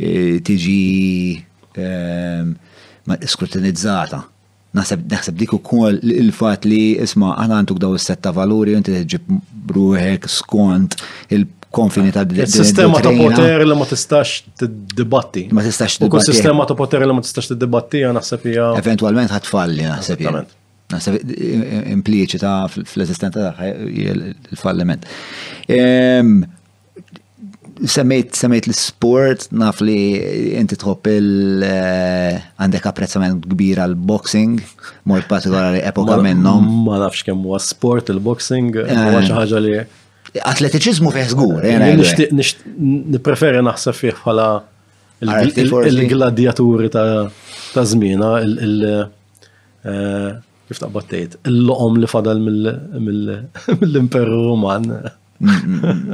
eh, 0.02 0.40
tiġi 0.46 0.82
eh, 1.78 2.52
skrutinizzata. 3.30 4.22
Naħseb 4.78 5.34
dik 5.36 5.52
ukoll 5.58 5.98
il-fatt 6.00 6.64
li 6.70 6.94
isma' 7.04 7.34
aħna 7.36 7.58
għanduk 7.60 7.82
daw 7.82 7.96
is-setta 7.98 8.32
valuri 8.34 8.76
u 8.76 8.80
inti 8.80 8.94
tiġib 8.96 9.72
ruħek 9.76 10.30
skont 10.32 10.96
il 11.36 11.44
konfini 11.76 12.12
ta' 12.16 12.24
Il-sistema 12.24 13.00
ta' 13.04 13.12
poter 13.16 13.66
li 13.68 13.78
ma 13.78 13.86
tistax 13.90 14.46
t-dibatti. 14.62 15.48
Ma 15.56 15.64
tistax 15.68 16.00
t-dibatti. 16.00 16.32
U 16.32 16.34
sistema 16.34 16.66
ta' 16.68 16.76
poter 16.80 17.04
li 17.06 17.12
ma 17.20 17.24
tistax 17.24 17.52
t-dibatti, 17.54 18.06
naħseb 18.20 18.48
Eventualment 18.80 19.36
ħatfalli, 19.38 19.86
sepija. 20.00 20.32
Eventualment. 20.32 20.58
Nasib 20.92 21.18
eh, 21.18 21.52
eh, 21.58 21.86
impliċita 21.96 22.56
fl 22.72 23.04
esistenta 23.06 23.48
tagħha 23.52 23.70
il-falliment. 24.14 25.08
Ehm, 25.72 26.42
semmejt 27.92 28.68
l-sport, 28.70 29.48
naf 29.58 29.80
li 29.86 29.98
inti 30.60 30.78
tħobb 30.82 31.12
il 31.12 31.30
eh, 31.66 32.42
għandek 32.62 32.90
apprezzament 32.92 33.48
kbir 33.54 33.82
għal 33.86 33.96
boxing, 33.96 34.60
mort 35.10 35.30
partikolari 35.32 35.82
epoka 35.88 36.20
minnhom. 36.26 36.68
Ma 36.88 37.00
nafx 37.06 37.26
kemm 37.30 37.46
huwa 37.48 37.62
sport 37.64 38.12
il-boxing, 38.14 38.74
huwa 38.86 39.26
xi 39.26 39.36
ħaġa 39.40 39.66
li 39.68 39.80
Atletiċizmu 40.48 41.10
fih 41.12 41.24
żgur. 41.28 41.66
Nippreferi 43.12 43.60
naħseb 43.66 43.98
fih 43.98 44.12
bħala 44.16 44.44
il-gladjaturi 45.26 46.88
ta' 46.94 47.84
żmina, 47.90 48.30
il- 48.46 48.86
kif 50.72 50.80
taqbattejt, 50.80 51.34
l-loqom 51.52 51.98
li 52.00 52.08
fadal 52.08 52.40
mill-imperu 52.48 54.38
Roman. 54.48 54.86
Mm, 55.42 55.50
mm, 55.50 55.82
mm, 55.90 56.14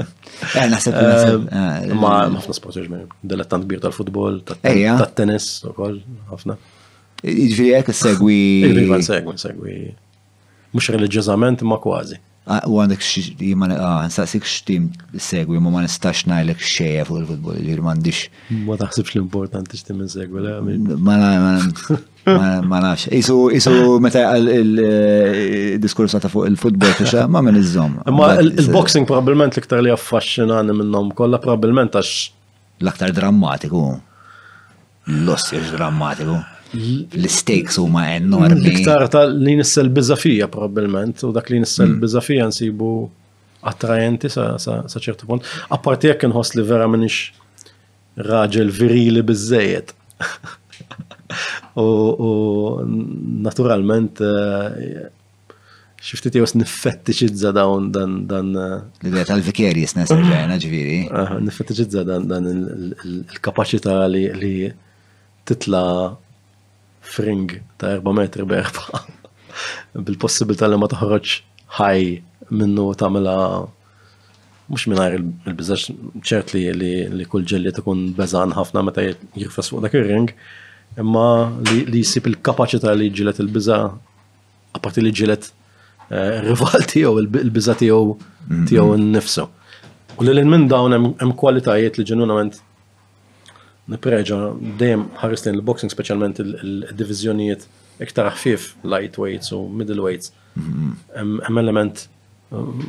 eh, 0.55 1.33
um, 1.35 1.43
eh, 1.51 1.93
ma 1.99 2.13
ħafna 2.31 2.53
sport 2.55 2.77
ġmir, 2.79 3.03
dilettant 3.27 3.65
kbir 3.67 3.81
tal-futbol, 3.83 4.39
tal-tennis, 4.47 5.49
ukoll 5.67 5.99
ħafna. 6.31 6.57
Ġviri, 7.25 7.91
segwi. 7.91 8.37
Segwi, 9.09 9.35
segwi. 9.43 9.75
Mux 10.73 10.89
reliġjament 10.95 11.61
ma 11.67 11.77
kważi. 11.83 12.17
U 12.48 12.77
għandek 12.80 13.01
jimman, 13.43 13.74
ah, 13.76 14.06
nsaqsik 14.08 14.45
xtim 14.48 14.85
segwi, 15.19 15.58
ma 15.59 15.72
ma 15.74 15.82
nistax 15.84 16.22
najlek 16.32 16.61
xeja 16.64 17.03
fuq 17.03 17.17
il-futbol, 17.19 17.58
ġir 17.66 17.82
mandiċ. 17.84 18.22
Ma 18.69 18.77
taħsibx 18.80 19.17
l-importanti 19.17 19.76
xtim 19.82 20.06
segwi, 20.14 20.40
la? 20.45 20.61
Ma 22.64 22.80
nax. 22.85 23.09
Isu, 23.19 23.35
isu, 23.58 23.74
meta 24.03 24.24
il 24.40 24.74
eh, 24.80 25.76
diskurs 25.84 26.16
ta' 26.16 26.32
fuq 26.32 26.48
il-futbol, 26.53 26.95
xa, 27.03 27.26
ma 27.27 27.43
minn 27.43 27.59
iż 27.59 27.76
Ma 28.16 28.30
il-boxing 28.40 29.08
probablement 29.11 29.51
l-iktar 29.59 29.84
li 29.84 29.92
affaxxinani 29.92 30.76
minnom, 30.80 31.11
kolla 31.19 31.43
probablement 31.43 32.00
għax. 32.00 32.16
L-aktar 32.80 33.11
drammatiku. 33.17 33.84
L-ossiex 35.17 35.72
drammatiku 35.76 36.40
l-stakes 37.23 37.75
huma 37.83 38.03
enormi. 38.15 38.61
Mm, 38.61 38.73
iktar 38.73 39.07
ta' 39.14 39.25
li 39.30 39.56
nissel 39.59 39.89
bizzafija 39.95 40.47
probabilment, 40.53 41.23
u 41.27 41.31
dak 41.35 41.49
li 41.51 41.59
nissel 41.64 41.89
mm. 41.95 41.99
bizzafija 42.03 42.47
nsibu 42.51 42.91
attrajenti 43.72 44.30
sa' 44.33 44.80
ċertu 44.93 45.27
punt. 45.30 45.47
Apparti 45.73 46.11
jekk 46.11 46.27
nħos 46.30 46.56
li 46.57 46.65
vera 46.69 46.88
minix 46.91 47.19
raġel 48.31 48.72
virili 48.73 49.22
bizzejiet. 49.25 49.93
U 51.77 52.27
naturalment 53.45 54.17
eh, 54.25 54.85
xiftit 56.01 56.38
jew 56.39 56.45
niffettiċizza 56.57 57.51
dawn 57.53 57.91
dan 57.93 58.14
dan. 58.31 58.47
Eh, 58.57 58.77
L-idea 59.03 59.27
tal-vikerjis 59.30 59.97
nesa 59.99 60.17
ġajna 60.22 60.57
ġviri. 60.64 60.97
Niffettiċizza 61.45 62.06
dan 62.07 62.30
dan 62.31 62.47
il 62.56 63.19
kapacita 63.45 63.99
li 64.09 64.56
titla' 65.45 66.15
fring 67.13 67.49
ta' 67.79 67.95
4 67.97 68.13
metri 68.19 68.43
berba. 68.51 69.01
Bil-possibilità 70.07 70.67
li 70.69 70.77
ma 70.79 70.89
toħroġ 70.91 71.31
ħaj 71.77 72.05
minnu 72.59 72.85
mela 73.15 73.35
mux 74.67 74.85
minar 74.91 75.13
il 75.17 75.55
bizax 75.59 75.91
ċert 76.29 76.53
li 76.55 76.63
li 77.17 77.25
kull 77.31 77.47
ġelli 77.51 77.71
kun 77.85 78.07
bezan 78.17 78.53
ħafna 78.59 78.83
meta 78.83 79.01
jirfas 79.05 79.71
fuq 79.71 79.81
dak 79.85 79.95
ir-ring, 79.95 80.29
imma 80.99 81.25
li 81.71 82.01
jisib 82.03 82.27
il 82.29 82.37
kapacita 82.49 82.93
li 82.93 83.09
ġilet 83.09 83.39
il 83.43 83.49
biza 83.57 83.77
apparti 84.77 85.03
li 85.05 85.11
ġilet 85.19 85.49
eh, 86.11 86.33
rival 86.49 86.83
tiegħu 86.93 87.21
il 87.21 87.29
tijow 87.37 88.17
tiegħu 88.17 88.89
n 88.91 88.99
mhm. 88.99 89.05
nnifsu. 89.09 89.45
U 90.17 90.23
li 90.25 90.43
minn 90.43 90.67
dawn 90.67 90.95
hemm 90.97 91.35
kwalitajiet 91.39 91.99
li 92.01 92.05
ġenunament 92.13 92.59
nipreġa 93.91 94.38
dejjem 94.80 95.06
ħares 95.22 95.45
il-boxing 95.51 95.91
speċjalment 95.93 96.41
il-diviżjonijiet 96.43 97.66
iktar 98.03 98.30
ħfif, 98.35 98.66
lightweights 98.83 99.53
u 99.56 99.61
middleweights. 99.82 100.33
Mhm. 100.56 100.90
Hemm 101.48 101.61
element 101.64 102.03
um, 102.51 102.83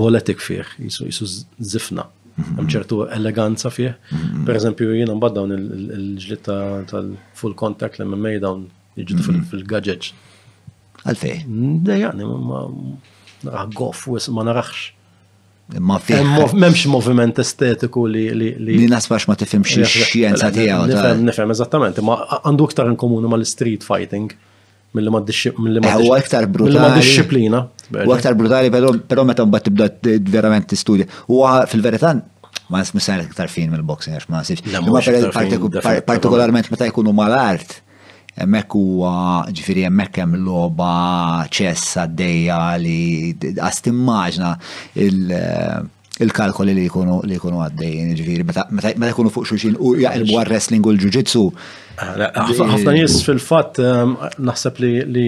boletik 0.00 0.40
fih, 0.40 0.64
jisu 0.80 1.08
jisu 1.10 1.26
zifna. 1.58 2.06
Mhm. 2.38 2.54
Hemm 2.58 2.70
ċertu 2.74 3.00
eleganza 3.14 3.70
fih. 3.70 3.92
Mhm. 4.08 4.44
Pereżempju 4.48 4.94
jiena 5.00 5.18
mbagħad 5.18 5.34
dawn 5.34 5.52
il 5.54 6.06
ġlitta 6.24 6.58
tal-full 6.90 7.54
contact 7.64 7.98
l-MMA 8.00 8.38
dawn 8.42 8.64
jiġu 8.96 9.42
fil-gadgets. 9.50 10.14
Għalfej? 11.04 11.44
Dejjani, 11.84 12.24
ma 12.48 12.64
naraħ 13.50 13.72
goff, 13.76 14.08
ma 14.32 14.46
naraħx. 14.48 14.93
Ma 15.78 16.00
Memx 16.54 16.84
moviment 16.92 17.38
estetiku 17.40 18.04
li. 18.10 18.26
Li 18.60 18.84
nasbax 18.90 19.24
ma 19.30 19.36
tifimx 19.40 19.76
xie 19.78 19.86
xjenza 20.04 20.50
tijaw. 20.52 20.84
Nifem, 21.24 21.54
eżattament, 21.54 21.96
ma 22.04 22.18
għandu 22.42 22.66
iktar 22.68 22.90
in 22.92 22.98
komuni 23.00 23.30
ma 23.32 23.38
l-street 23.40 23.86
fighting. 23.86 24.34
Mill-li 24.94 25.10
ma 25.10 25.94
Huwa 25.96 26.20
iktar 26.20 26.44
brutali. 26.52 27.00
disciplina. 27.00 27.64
Huwa 27.94 28.18
iktar 28.20 28.36
brutali, 28.38 28.70
pero 29.08 29.24
meta 29.26 29.42
mbagħad 29.48 29.64
tibda 29.64 30.18
verament 30.30 30.68
tistudja. 30.70 31.08
U 31.32 31.40
fil 31.70 31.82
veritan 31.82 32.20
ma 32.68 32.84
nismisar 32.84 33.24
iktar 33.24 33.48
fin 33.50 33.72
mill-boxing 33.72 34.20
għax 34.20 34.28
ma 34.28 34.42
nasibx. 34.42 34.68
Ma 34.68 35.96
partikolarment 36.04 36.70
meta 36.76 36.92
jkunu 36.92 37.10
mal-art. 37.16 37.80
Emmek 38.34 38.70
huwa 38.74 39.12
ġifiri 39.54 39.84
emmek 39.86 40.16
hemm 40.18 40.34
loba 40.42 40.90
ċess 41.54 41.92
għaddejja 42.02 42.56
li 42.82 43.02
għast 43.62 43.90
immaġna 43.92 44.48
il-kalkoli 44.98 46.74
li 46.74 46.86
jkunu 46.88 47.20
li 47.30 47.38
jkunu 47.38 47.60
għaddejjin, 47.62 48.08
ġifiri, 48.18 48.46
meta 48.48 49.12
jkunu 49.12 49.30
fuq 49.34 49.46
xuxin 49.52 49.76
u 49.78 49.92
jaqilbu 50.02 50.34
għal-wrestling 50.40 50.82
u 50.86 50.94
l-ġuġitsu. 50.96 51.42
Ah, 52.02 52.48
ħafna 52.50 52.96
nies 52.98 53.20
fil-fatt 53.26 53.78
ehm, 53.84 54.16
naħseb 54.50 54.82
li 55.14 55.26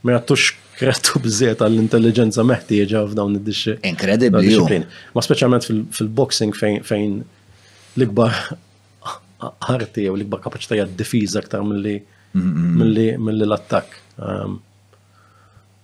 ma 0.00 0.16
jattux 0.16 0.54
kretu 0.78 1.20
bżiet 1.22 1.60
għall-intelligenza 1.62 2.46
meħtieġa 2.48 3.04
f'dawn 3.10 3.36
id-dixxi. 3.42 3.76
Inkredibbli. 3.92 4.80
Ma 5.12 5.20
speċjalment 5.26 5.68
fil-boxing 5.68 6.56
fejn 6.64 7.20
l-ikbar 7.92 8.40
ħarti 9.68 10.08
u 10.14 10.16
l-ikbar 10.16 10.40
kapaċità 10.48 10.80
difiż 10.96 11.36
aktar 11.44 11.60
mill-li 11.68 11.98
Mm-hmm. 12.34 12.72
mill-li 13.24 13.46
l-attak. 13.46 13.86
Jienu 14.16 14.42
um, 14.48 14.52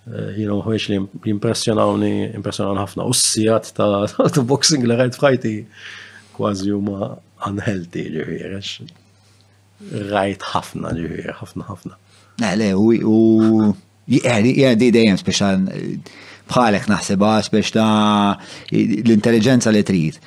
eh, 0.09 0.47
mħuħiex 0.49 0.83
li 0.93 0.97
impressjonawni, 1.35 2.11
impressjonawn 2.39 2.79
ħafna. 2.81 3.01
U 3.05 3.13
s-sijat 3.13 3.65
ta' 3.77 4.43
boxing 4.49 4.83
li 4.89 4.95
right 4.97 5.15
fħajti 5.17 5.53
kważi 6.37 6.69
huma 6.73 6.99
unhealthy 7.49 8.03
ġifieri. 8.15 8.61
Rajt 10.09 10.41
ħafna 10.55 10.87
ġifieri, 10.97 11.27
ħafna 11.39 11.63
ħafna. 11.69 11.93
Na, 12.41 12.49
le, 12.57 12.69
u 12.73 12.85
jgħaddi 14.17 14.51
eh, 14.63 14.71
eh, 14.73 14.79
dejjem 14.97 15.17
speċan 15.21 15.59
bħalek 16.49 16.83
naħseba 16.89 17.35
ah, 17.37 17.45
speċ 17.45 17.69
l-intelligenza 19.05 19.69
li 19.73 19.85
trid. 19.85 20.17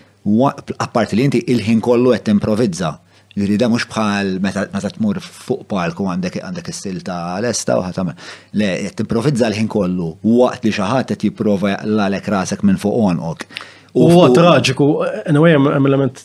Apparti 0.79 1.19
li 1.19 1.27
inti 1.27 1.43
il-ħin 1.51 1.83
kollu 1.83 2.15
qed 2.15 2.31
improvizza 2.31 2.95
li 3.39 3.47
rida 3.49 3.69
mux 3.73 3.85
bħal 3.89 4.35
meta 4.45 4.67
tmur 4.93 5.21
fuq 5.25 5.65
palku 5.69 6.07
għandek 6.11 6.39
għandek 6.45 6.69
s 6.73 6.83
silta 6.85 7.19
l-esta 7.41 7.79
u 7.81 7.85
ħatam. 7.87 8.13
Le, 8.59 8.69
jett 8.87 9.05
improvizza 9.05 9.47
l-ħin 9.49 9.69
kollu, 9.73 10.11
waqt 10.23 10.67
li 10.69 10.73
xaħat 10.77 11.15
jett 11.15 11.27
jiprofa 11.31 11.79
l-għalek 11.87 12.29
rasek 12.35 12.65
minn 12.69 12.81
fuq 12.83 12.99
onqok. 13.09 13.47
U 13.97 14.09
traġiku, 14.37 14.91
anyway, 15.31 15.57
element 15.57 16.23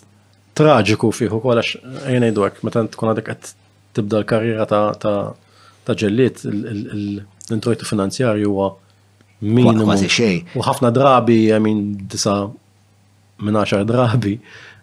traġiku 0.57 1.11
fiħu 1.13 1.39
kol 1.43 1.61
għax 1.61 2.07
jena 2.13 2.29
id 2.31 2.41
meta 2.67 2.85
tkun 2.91 3.13
għadek 3.13 3.31
għed 3.35 3.53
tibda 3.97 4.21
l-karriera 4.21 4.67
ta' 4.69 5.95
ġelliet, 6.03 6.43
l-introjtu 6.47 7.87
finanzjarju 7.87 8.51
huwa 8.51 8.73
minimum. 9.47 9.95
U 10.57 10.65
ħafna 10.67 10.91
drabi, 10.91 11.45
I 11.55 11.77
disa 12.09 12.41
minn 13.37 13.53
10 13.63 13.83
drabi, 13.85 14.31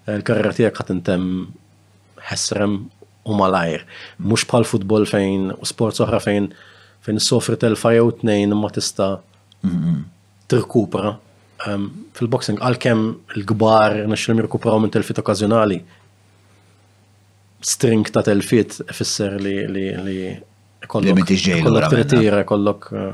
eh, 0.07 0.15
l-karriera 0.15 0.53
tijak 0.55 0.77
għat 0.81 0.91
intem 0.97 1.25
ħesrem 2.31 2.77
u 3.25 3.37
malajr. 3.39 3.85
Mux 4.23 4.45
bħal 4.51 4.67
futbol 4.69 5.07
fejn 5.09 5.51
u 5.57 5.69
sport 5.69 5.99
soħra 6.01 6.21
fejn 6.25 6.49
fejn 7.05 7.21
s-sofri 7.21 7.57
telfajja 7.67 8.05
u 8.07 8.13
t-nejn 8.21 8.55
ma 8.57 8.71
tista 8.73 9.11
mm-hmm. 9.63 10.03
tirkupra. 10.53 11.15
Fil-boxing 11.65 12.59
għal-kem 12.61 13.05
l-gbar 13.39 13.97
nixrim 14.11 14.41
jirkupraw 14.43 14.81
minn 14.85 14.93
telfit 14.93 15.21
okkazjonali. 15.23 15.79
String 17.65 18.11
ta' 18.13 18.25
telfit 18.27 18.79
fisser 18.93 19.37
li 19.41 19.57
kollok. 20.89 21.21
Kollok 21.39 21.91
tritira, 21.93 22.43
kollok. 22.49 22.91
Eh, 23.01 23.13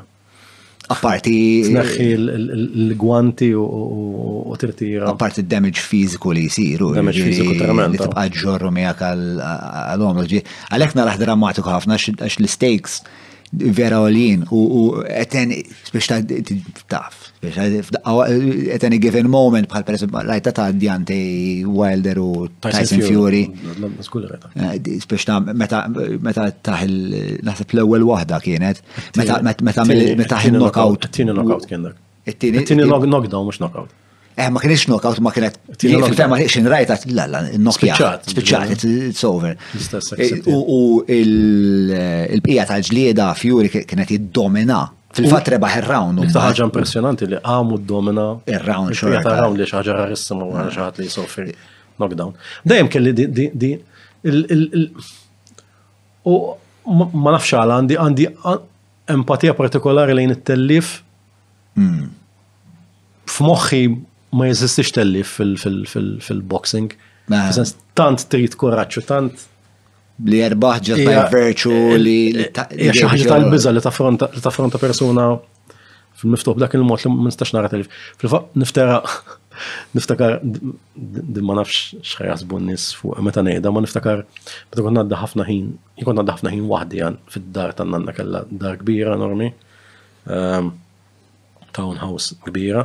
Apparti. 0.90 1.34
Tneħħi 1.70 2.06
l-gwanti 2.16 3.50
u 3.54 4.54
tirtira. 4.60 5.06
Apparti 5.12 5.44
damage 5.46 5.78
fiziku 5.86 6.32
li 6.34 6.48
jisiru. 6.48 6.90
Damage 6.98 7.22
fiziku 7.28 7.54
tremendo. 7.60 7.94
Li 7.94 8.00
eh. 8.00 8.06
tibqa 8.10 8.26
ġorru 8.40 8.72
miegħek 8.80 9.10
għal-omloġi. 9.10 10.42
Għalhekk 10.74 10.98
nara 10.98 11.14
drammatiku 11.22 11.70
ħafna 11.70 11.98
għax 12.00 12.40
l-stakes 12.42 13.00
vera 13.52 14.00
olin 14.08 14.44
u 14.50 14.88
għeten 15.04 15.54
biex 15.60 16.10
ta' 16.10 16.20
taf 16.96 17.29
Biex 17.42 17.56
eh, 17.56 17.80
eh, 17.80 18.74
at 18.76 18.84
any 18.84 18.98
given 19.00 19.24
moment 19.32 19.68
bħal 19.72 19.84
per 19.88 19.96
esempio 19.96 20.20
rajta 20.28 20.52
ta' 20.52 20.66
Djante 20.76 21.16
Wilder 21.64 22.18
u 22.20 22.48
Tyson 22.60 23.00
Fury. 23.00 23.46
Eh, 23.48 24.76
biex 24.82 25.24
ta' 25.24 25.38
meta 25.48 26.50
taħ 26.66 26.84
naħseb 27.48 27.72
l-ewwel 27.78 28.04
waħda 28.10 28.40
kienet, 28.44 28.82
meta 29.16 29.38
meta 29.40 30.50
knockout. 30.52 31.08
Tini 31.12 31.32
knockout 31.32 31.66
kien 31.70 31.88
Tini 32.28 32.84
knockdown 32.84 33.48
mhux 33.48 33.58
knockout. 33.62 33.96
Eh, 34.36 34.46
ma 34.52 34.60
kienx 34.60 34.84
knockout, 34.90 35.22
ma 35.24 35.32
kienet. 35.32 35.56
Ma 36.28 36.36
xin 36.44 36.68
rajta, 36.68 37.00
la, 37.16 37.24
la, 37.26 37.40
knockout. 37.56 38.28
Spiċċat, 38.36 38.84
it's 39.08 39.24
over. 39.24 39.56
U 40.44 41.00
il-bqija 41.08 42.68
tal-ġlieda 42.68 43.32
Fury 43.40 43.72
kienet 43.80 44.12
jiddomina 44.18 44.84
Fil-fat 45.16 45.48
rebaħ 45.54 45.76
il-round. 45.80 46.22
ħaġa 46.30 46.64
impressionanti 46.68 47.26
li 47.32 47.38
għamu 47.40 47.78
d-domina. 47.82 48.26
Il-round 48.52 48.94
xorta. 48.94 49.22
Jgħata 49.24 49.48
li 49.56 49.66
xaġa 49.70 49.96
rarissima 49.98 50.46
u 50.46 50.52
għana 50.54 50.74
xaħat 50.76 51.00
li 51.02 51.06
jisofri 51.08 51.46
knockdown. 52.00 52.36
Dajem 52.64 52.90
kelli 52.92 53.14
di, 53.18 53.26
di, 53.34 53.48
di, 53.50 53.72
u 56.30 56.36
ma 57.00 57.34
nafx 57.34 57.54
għal 57.58 57.74
għandi 57.76 57.98
għandi 58.04 58.28
empatija 59.16 59.56
partikolari 59.58 60.14
lejn 60.14 60.36
it-tellif. 60.36 60.92
Hmm. 61.74 62.06
F'moħħi 63.30 63.82
ma 64.38 64.46
jeżistix 64.46 64.94
tellif 64.94 65.36
fil-boxing. 65.40 66.94
Ah. 67.34 67.50
Tant 67.98 68.22
trid 68.32 68.54
koraċċu, 68.58 69.02
tant 69.10 69.46
li 70.26 70.40
erbaħ 70.44 70.80
ġat 70.88 71.02
by 71.04 71.18
virtue 71.32 71.76
eh, 71.94 72.00
li. 72.00 72.16
Eh, 72.50 72.92
Xaħġa 72.94 73.28
tal-biza 73.30 73.72
li 73.72 73.82
taffronta 73.84 74.80
persona 74.80 75.28
fil-miftuħ 76.20 76.56
b'dak 76.58 76.74
il-mod 76.76 77.04
li 77.06 77.12
ma 77.14 77.28
nistax 77.30 77.54
nara 77.56 77.70
telif. 77.72 77.88
Fil-faq 78.20 78.50
niftara, 78.60 78.98
niftakar 79.96 80.34
dimma 80.44 81.52
ma 81.54 81.58
nafx 81.62 81.94
xħajas 82.12 82.44
bunnis 82.50 82.82
nis 82.82 82.88
fuq 82.98 83.22
meta 83.24 83.40
ngħidha 83.46 83.72
ma 83.72 83.82
niftakar 83.84 84.22
meta 84.26 84.84
kont 84.84 85.00
għadda 85.04 85.22
ħafna 85.22 85.46
ħin, 85.48 85.70
jkun 86.02 86.20
għadda 86.20 86.36
ħafna 86.36 86.52
ħin 86.56 86.66
wahdi 86.72 87.02
għan 87.06 87.16
fid-dar 87.34 87.72
tan-nanna 87.80 88.14
kellha 88.16 88.44
dar 88.50 88.76
kbira 88.82 89.16
normi, 89.20 89.48
ehm, 90.28 90.70
townhouse 91.76 92.36
kbira, 92.44 92.84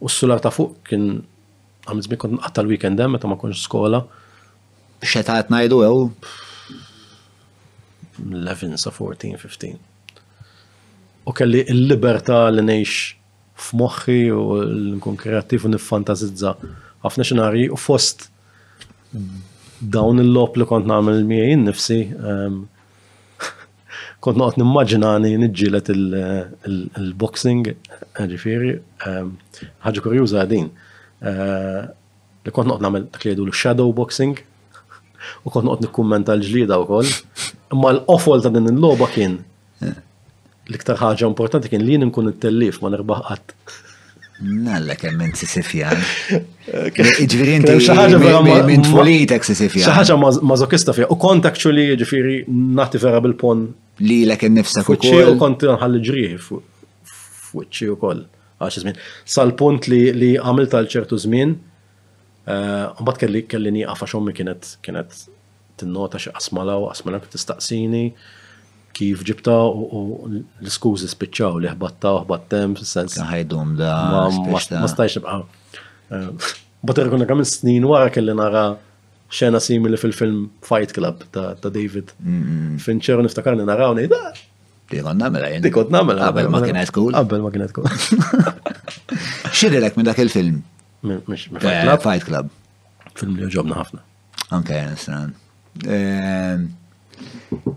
u 0.00 0.08
s-sular 0.08 0.40
ta' 0.40 0.52
fuq 0.54 0.78
kien 0.88 1.06
għamizmi 1.84 2.16
kon 2.24 2.40
għatta 2.40 2.64
l-weekend 2.64 3.04
meta 3.12 3.28
ma 3.28 3.36
konx 3.40 3.60
skola. 3.68 4.00
Xetat 5.02 5.52
najdu 5.52 5.80
għu. 5.82 6.00
11 8.20 8.76
sa 8.76 8.90
14, 8.90 9.36
15. 9.36 9.78
U 11.24 11.32
kelli 11.32 11.64
l-libertà 11.70 12.48
li 12.50 12.64
ngħix 12.66 12.96
f'moħħi 13.64 14.16
u 14.34 14.40
l 14.62 14.82
nkun 14.98 15.16
kreativ 15.20 15.64
u 15.68 15.72
niffantazizza 15.76 16.52
ħafna 17.04 17.26
xinari 17.30 17.68
u 17.70 17.78
fost 17.78 18.26
dawn 19.94 20.22
il-lop 20.22 20.58
li 20.58 20.66
kont 20.68 20.88
nagħmel 20.90 21.22
miegħin 21.30 21.64
nifsi 21.68 22.00
ehm, 22.30 22.60
kont 24.24 24.40
noqgħod 24.40 24.60
nimmaġinani 24.62 25.32
niġġielet 25.46 25.90
il-boxing 25.94 27.70
ġifiri 28.34 28.74
ehm, 29.06 29.32
ħaġa 29.88 30.04
kurjuza 30.08 30.44
din. 30.50 30.68
Eh, 31.22 31.80
li 32.42 32.52
kont 32.52 32.68
noqgħod 32.72 32.84
nagħmel 32.88 33.08
dak 33.14 33.28
li 33.30 33.36
l-shadow 33.38 33.94
boxing 34.02 34.36
u 35.46 35.54
kont 35.54 35.68
noqgħod 35.70 35.86
nikkummenta 35.86 36.34
l-ġlieda 36.36 36.82
wkoll 36.82 37.12
Ma 37.72 37.90
l-qofol 37.96 38.42
ta' 38.44 38.52
din 38.52 38.68
il-loba 38.68 39.08
kien 39.14 39.38
eh. 39.80 39.94
l-iktar 40.68 40.98
ħaġa 41.00 41.24
importanti 41.30 41.70
kien 41.72 41.82
li 41.86 41.96
nkun 42.02 42.32
it-tellif 42.34 42.80
ma 42.84 42.92
nerbaħ 42.92 43.32
Nalla 44.42 44.96
kemm 44.98 45.20
minn 45.22 45.32
sisifjan. 45.38 46.00
Ġviri 46.96 47.52
inti 47.60 48.46
minn 48.66 48.82
tfulitek 48.82 49.44
sisifjan. 49.46 49.84
Xaħġa 49.86 50.16
mażokista 50.50 50.90
fija. 50.96 51.06
U 51.14 51.16
kont 51.20 51.46
actually 51.46 51.84
ġifiri 52.00 52.40
nati 52.50 52.98
vera 52.98 53.20
bil-pon. 53.22 53.60
Li 54.02 54.16
l 54.26 54.34
nifsa 54.56 54.82
fuq. 54.88 55.06
U 55.28 55.36
kont 55.38 55.62
nħalli 55.68 56.00
ġrieħi 56.08 56.40
fuq 56.42 57.82
u 57.86 57.94
koll. 58.02 58.24
Għax 58.58 58.80
żmien. 58.82 58.98
Sal-punt 59.36 59.86
li 59.92 60.32
għamil 60.34 60.66
tal-ċertu 60.74 61.20
żmien, 61.22 61.54
mbagħad 62.48 63.22
kelli 63.22 63.44
kelli 63.52 63.76
nieqaf 63.78 64.02
għax 64.08 64.74
kienet 64.82 65.20
tinnota 65.80 66.20
xi 66.22 66.30
qasmala 66.38 66.74
u 66.80 66.84
qasmala 66.92 67.20
kif 67.22 67.32
tistaqsini 67.36 68.02
kif 68.96 69.22
ġibta 69.28 69.54
u 69.98 70.02
l-iskużi 70.28 71.08
spiċċaw 71.08 71.60
li 71.64 71.70
ħbatta 71.72 72.12
u 72.18 72.22
ħbattem 72.24 72.74
s 72.80 72.90
sens 72.96 73.16
Ħajdum 73.24 73.76
da. 73.80 73.92
Ma 74.28 74.60
stajx 74.60 75.18
nibqa'. 75.18 75.38
Eh, 76.12 76.50
Bater 76.82 77.08
kuna 77.12 77.26
kamil 77.30 77.46
snin 77.48 77.86
wara 77.86 78.10
kelli 78.12 78.34
nara 78.36 78.64
xena 79.32 79.60
simili 79.64 79.96
fil-film 79.96 80.46
Fight 80.66 80.92
Club 80.92 81.22
ta' 81.32 81.54
David 81.70 82.12
Fincher 82.84 83.20
u 83.22 83.24
nara 83.24 83.64
naraw 83.72 83.94
nejda. 83.96 84.22
Dikot 84.92 85.16
namela 85.16 85.48
jen. 85.48 85.62
Dikot 85.64 85.92
namela. 85.94 86.26
Qabel 86.28 86.50
ma 86.52 86.60
kienet 86.66 86.90
kull. 86.92 87.14
Għabel 87.16 87.42
ma 87.46 87.52
kienet 87.54 87.72
kull. 87.72 87.88
Xirilek 89.56 89.96
minn 89.96 90.10
dak 90.10 90.20
il-film? 90.20 90.58
Eh, 91.08 91.22
Fight 91.30 91.62
Club. 91.62 92.08
Fight 92.08 92.26
Club. 92.28 92.50
Film 93.16 93.36
li 93.38 93.48
ġobna 93.52 93.76
ħafna. 93.78 94.00
Anke 94.56 94.72
jen, 94.76 95.32
Eh, 95.88 96.56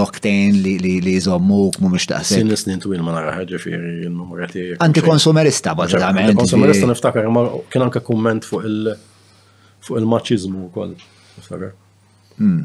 li 0.83 1.15
jżommuk 1.15 1.75
mu 1.81 1.87
mux 1.95 2.05
taqseb. 2.07 2.37
Sin 2.43 2.55
snin 2.59 2.79
twil 2.83 3.01
ma 3.03 3.11
nara 3.15 3.31
ħagġa 3.39 3.57
fi 3.59 3.69
n-numrati. 3.79 4.59
Antikonsumerista, 4.85 5.69
bat 5.75 5.89
għamend. 5.97 6.37
Konsumerista 6.43 6.85
niftakar, 6.91 7.23
ma 7.33 7.43
kien 7.71 7.83
anka 7.87 7.99
komment 8.05 8.41
fuq 8.47 8.61
il-maċizmu 8.69 10.67
u 10.69 10.71
koll. 10.75 10.93
Niftakar. 11.39 11.71
Hmm. 12.37 12.63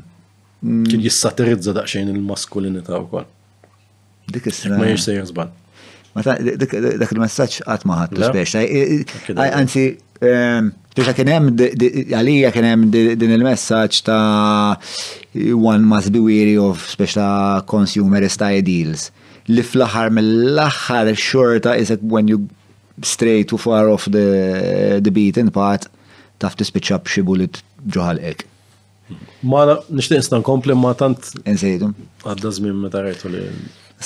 Mm. 0.65 0.85
Kien 0.89 1.01
jissatirizza 1.03 1.73
daqxejn 1.77 2.11
il-maskulinita 2.13 2.99
wkoll. 3.01 3.27
Dik 4.33 4.47
is-sena. 4.53 4.77
Ma 4.81 4.91
jiex 4.91 5.07
sejjer 5.09 5.29
zbal. 5.33 5.53
dak 6.61 7.13
il-messaġġ 7.15 7.61
qatt 7.67 7.85
ma 7.89 8.01
ħadd 8.03 8.21
biex. 8.37 8.61
Anzi, 9.49 9.85
Tuxa 10.21 11.13
ehm, 11.15 11.17
kien 11.17 11.29
hemm 11.33 11.47
għalija 11.57 12.51
kien 12.53 12.67
hemm 12.69 12.91
din 12.93 13.31
il-messaġġ 13.39 14.01
ta' 14.11 14.77
one 15.57 15.87
must 15.93 16.13
be 16.13 16.21
weary 16.21 16.59
of 16.61 16.85
special 16.93 17.63
consumerist 17.73 18.45
ideals. 18.45 19.09
Li 19.49 19.65
fl-aħħar 19.65 20.13
mill-aħħar 20.19 21.15
xorta 21.17 21.73
is 21.81 21.95
when 22.03 22.29
you 22.29 22.45
stray 23.01 23.47
too 23.49 23.57
far 23.57 23.89
off 23.89 24.11
the, 24.13 25.01
the 25.01 25.09
beaten 25.11 25.49
path 25.51 25.89
taf 26.39 26.59
tispiċċa 26.61 27.01
b'xi 27.01 27.25
bullet 27.25 27.63
ġoħalqek. 27.89 28.50
Ma 29.43 29.61
nishtiq 29.97 30.17
nistan 30.21 30.43
kompli 30.51 30.75
ma 30.77 30.93
tant. 31.01 31.31
Nżejdu. 31.47 31.91
Għadda 32.27 32.53
zmin 32.59 32.77
meta 32.85 33.03
rajtu 33.05 33.31
li. 33.33 33.45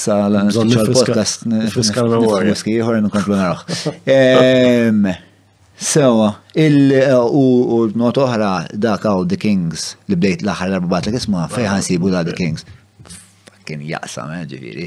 Sala, 0.05 0.42
podcast. 0.91 1.44
Fiskal 1.74 2.08
memoria. 2.10 2.50
Whisky, 2.52 2.74
jħor 2.81 2.99
nkomplu 3.08 3.36
narax. 3.39 3.84
Sewa, 5.74 6.31
u 7.41 7.83
not 7.99 8.18
oħra 8.24 8.50
dak 8.81 9.05
għaw 9.07 9.24
The 9.28 9.39
Kings 9.44 9.92
li 10.08 10.18
bdejt 10.18 10.42
l-axar 10.47 10.68
l-arbabat 10.70 11.08
l 11.10 11.18
isma 11.18 11.47
fejħan 11.52 11.83
sibu 11.86 12.10
da 12.15 12.23
The 12.26 12.34
Kings. 12.39 12.66
Fakken 13.49 13.81
Kien 13.81 13.83
jaqsam, 13.89 14.31
eh, 14.36 14.42
ġifiri. 14.47 14.86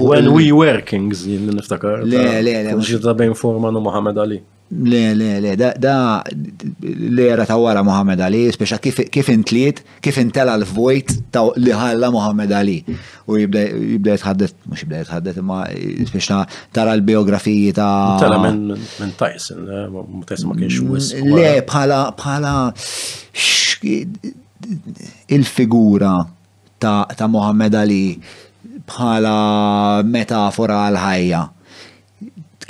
When 0.00 0.30
we 0.32 0.48
were 0.56 0.80
kings, 0.80 1.24
jinn 1.28 1.50
niftakar. 1.58 2.02
Le, 2.08 2.22
le, 2.40 2.56
le. 2.66 2.74
Mux 2.78 2.88
jidda 2.96 3.12
bejn 3.18 3.34
forma 3.38 3.68
u 3.70 3.82
Muhammad 3.84 4.16
Ali. 4.22 4.38
Le, 4.72 5.14
le, 5.14 5.40
le, 5.40 5.56
da, 5.56 5.74
da 5.78 6.22
l-era 6.80 7.44
ta' 7.46 7.56
wara 7.60 7.84
Muhammad 7.84 8.18
Ali, 8.24 8.46
speċa 8.50 8.78
kif 8.82 9.28
intliet, 9.28 9.82
kif 10.02 10.16
intela 10.18 10.54
l-vojt 10.56 11.12
ta' 11.30 11.44
li 11.60 11.70
ħalla 11.76 12.08
Muhammad 12.10 12.50
Ali. 12.56 12.78
U 13.28 13.36
jibda 13.38 13.60
jitħaddet, 14.08 14.56
mux 14.64 14.80
jibda 14.82 15.02
jitħaddet, 15.02 15.38
imma 15.44 15.60
speċa 16.08 16.38
tara 16.74 16.94
l-biografiji 16.96 17.74
ta' 17.76 18.16
Tela 18.24 18.40
minn 18.40 19.14
Tyson, 19.20 19.68
eh, 19.68 19.98
Tyson 20.32 20.50
ma 20.50 20.56
kienx 20.58 20.80
wis. 20.88 21.12
Mm, 21.20 21.36
le, 21.36 21.50
bħala, 21.68 22.00
bħala 22.16 22.56
il-figura 25.38 26.16
ta' 26.82 27.28
Muhammad 27.30 27.76
Ali 27.84 28.02
bħala 28.88 29.36
metafora 30.08 30.86
għal-ħajja 30.88 31.48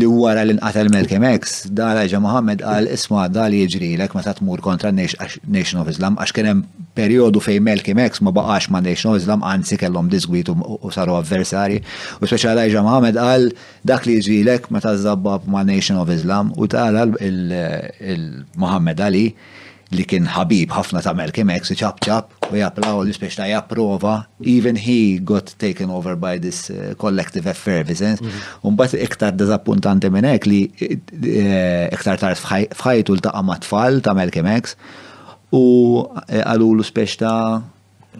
li 0.00 0.06
wara 0.10 0.42
li 0.42 0.56
nqatel 0.56 0.88
Malcolm 0.90 1.22
X, 1.28 1.52
da 1.70 1.92
Elijah 1.94 2.18
Muhammad 2.22 2.64
qal 2.64 2.88
isma' 2.96 3.28
da 3.30 3.44
li 3.48 3.60
ma 3.98 4.08
meta 4.16 4.32
tmur 4.34 4.58
kontra 4.60 4.90
Nation 4.92 5.80
of 5.84 5.90
Islam 5.92 6.16
għax 6.18 6.32
kien 6.34 6.48
hemm 6.50 6.64
perjodu 6.98 7.40
fejn 7.42 7.62
Malcolm 7.62 8.00
X 8.02 8.22
ma 8.26 8.32
baqax 8.34 8.70
ma' 8.74 8.80
Nation 8.82 9.12
of 9.12 9.20
Islam 9.20 9.44
anzi 9.46 9.76
kellhom 9.78 10.08
disgwit 10.10 10.48
u 10.54 10.90
saru 10.90 11.14
avversari. 11.14 11.78
U 12.20 12.26
speċa 12.26 12.56
Elijah 12.56 12.82
Mohammed 12.82 13.14
qal 13.18 13.48
dak 13.86 14.06
li 14.06 14.18
ma 14.46 14.58
meta 14.80 14.94
żabab 14.96 15.46
ma' 15.46 15.62
Nation 15.62 15.98
of 15.98 16.10
Islam 16.10 16.50
u 16.56 16.66
tara 16.66 17.06
il 17.30 18.44
muhammad 18.56 19.00
Ali 19.00 19.28
li 19.96 20.04
kien 20.10 20.26
ħabib 20.30 20.72
ħafna 20.74 21.00
ta' 21.04 21.12
Malcolm 21.16 21.50
X, 21.54 21.72
ċab 21.78 22.00
ċab, 22.04 22.32
u 22.50 22.58
japplaw 22.60 23.02
li 23.06 23.14
spiex 23.16 23.38
ta' 23.38 23.46
japprova, 23.50 24.14
even 24.50 24.76
he 24.80 25.18
got 25.30 25.52
taken 25.62 25.90
over 25.94 26.16
by 26.20 26.36
this 26.42 26.64
uh, 26.70 26.94
collective 27.00 27.48
effervescence. 27.50 28.22
Mhm. 28.22 28.42
Unbat 28.70 28.96
iktar 28.98 29.34
dizappuntanti 29.38 30.10
minn 30.14 30.28
hekk 30.28 30.50
li 30.50 30.60
eh, 30.80 31.92
iktar 31.94 32.20
tarf 32.22 32.44
fħajtu 32.50 33.16
l 33.16 33.24
ta' 33.26 33.34
ma' 33.44 33.58
tfal 33.64 34.02
ta' 34.04 34.14
Malcolm 34.18 34.50
X 34.56 34.76
u 35.54 35.64
eh, 36.28 36.42
għalu 36.44 36.72
l 36.80 37.08
ta' 37.18 37.36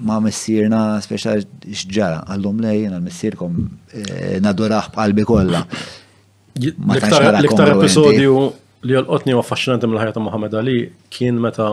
ma' 0.05 0.19
missirna 0.23 0.97
speċa 1.03 1.37
xġara, 1.71 2.25
għallum 2.35 2.65
lej, 2.65 2.81
l-missirkom 2.91 3.61
eh, 3.95 4.41
naduraħ 4.43 4.89
b'qalbi 4.97 5.27
kolla. 5.29 5.61
L-iktar 6.55 7.77
episodju 7.77 8.35
li 8.85 8.93
għal-qotni 8.99 9.33
u 9.35 9.39
affaxxinanti 9.41 9.87
mill-ħajja 9.89 10.13
ta' 10.19 10.23
Muhammad 10.23 10.55
Ali 10.61 10.79
kien 11.13 11.37
meta 11.41 11.69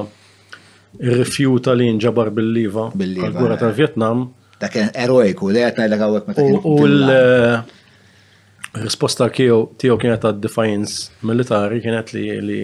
rifjuta 0.97 1.73
li 1.75 1.87
nġabar 1.97 2.27
bil-liva 2.35 2.85
għal-gwerra 2.95 3.55
tal 3.61 3.73
Vietnam. 3.75 4.17
Dak 4.61 4.71
kien 4.75 4.89
erojku, 5.05 5.43
li 5.51 5.59
għetna 5.67 5.83
l 5.89 5.93
għawek 5.97 6.23
meta 6.31 6.41
U 6.67 6.69
l-risposta 6.87 9.23
tiegħu 9.31 9.95
kienet 10.01 10.21
ta' 10.23 10.33
defiance 10.39 10.93
militari 11.27 11.77
kienet 11.83 12.07
li 12.15 12.25
li 12.47 12.61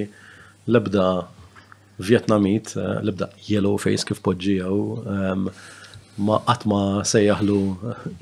lebda 0.72 1.06
Vietnamit, 2.08 2.68
lebda 3.02 3.26
yellow 3.50 3.76
face 3.82 4.06
kif 4.08 4.20
poġġijaw 4.24 4.78
ma 6.28 6.36
għatma 6.50 6.80
sejjaħlu 7.06 7.60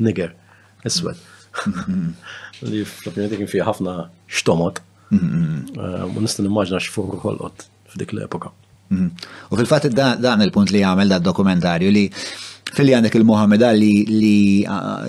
nigger, 0.04 0.32
eswed. 0.88 1.20
Li 2.66 2.82
f 2.86 3.08
opinjoni 3.12 3.38
kien 3.44 3.52
fija 3.52 3.68
ħafna 3.68 3.92
xtomot. 4.32 4.76
Eh, 5.16 6.08
u 6.16 6.19
nista 6.24 6.44
nimmaġna 6.45 6.80
x'fuq 6.88 7.19
kollot 7.24 7.66
f'dik 7.94 8.14
l-epoka. 8.16 8.52
Mhm. 8.94 9.08
U 9.52 9.58
fil-fatt 9.61 9.94
dan 9.98 10.44
il-punt 10.45 10.69
li 10.74 10.84
għamel 10.88 11.10
da 11.16 11.18
dokumentarju 11.19 11.90
li 11.92 12.03
fil-li 12.76 12.94
għandek 12.98 13.16
il-Mohamed 13.18 13.64
Ali 13.66 13.94
li 14.10 14.38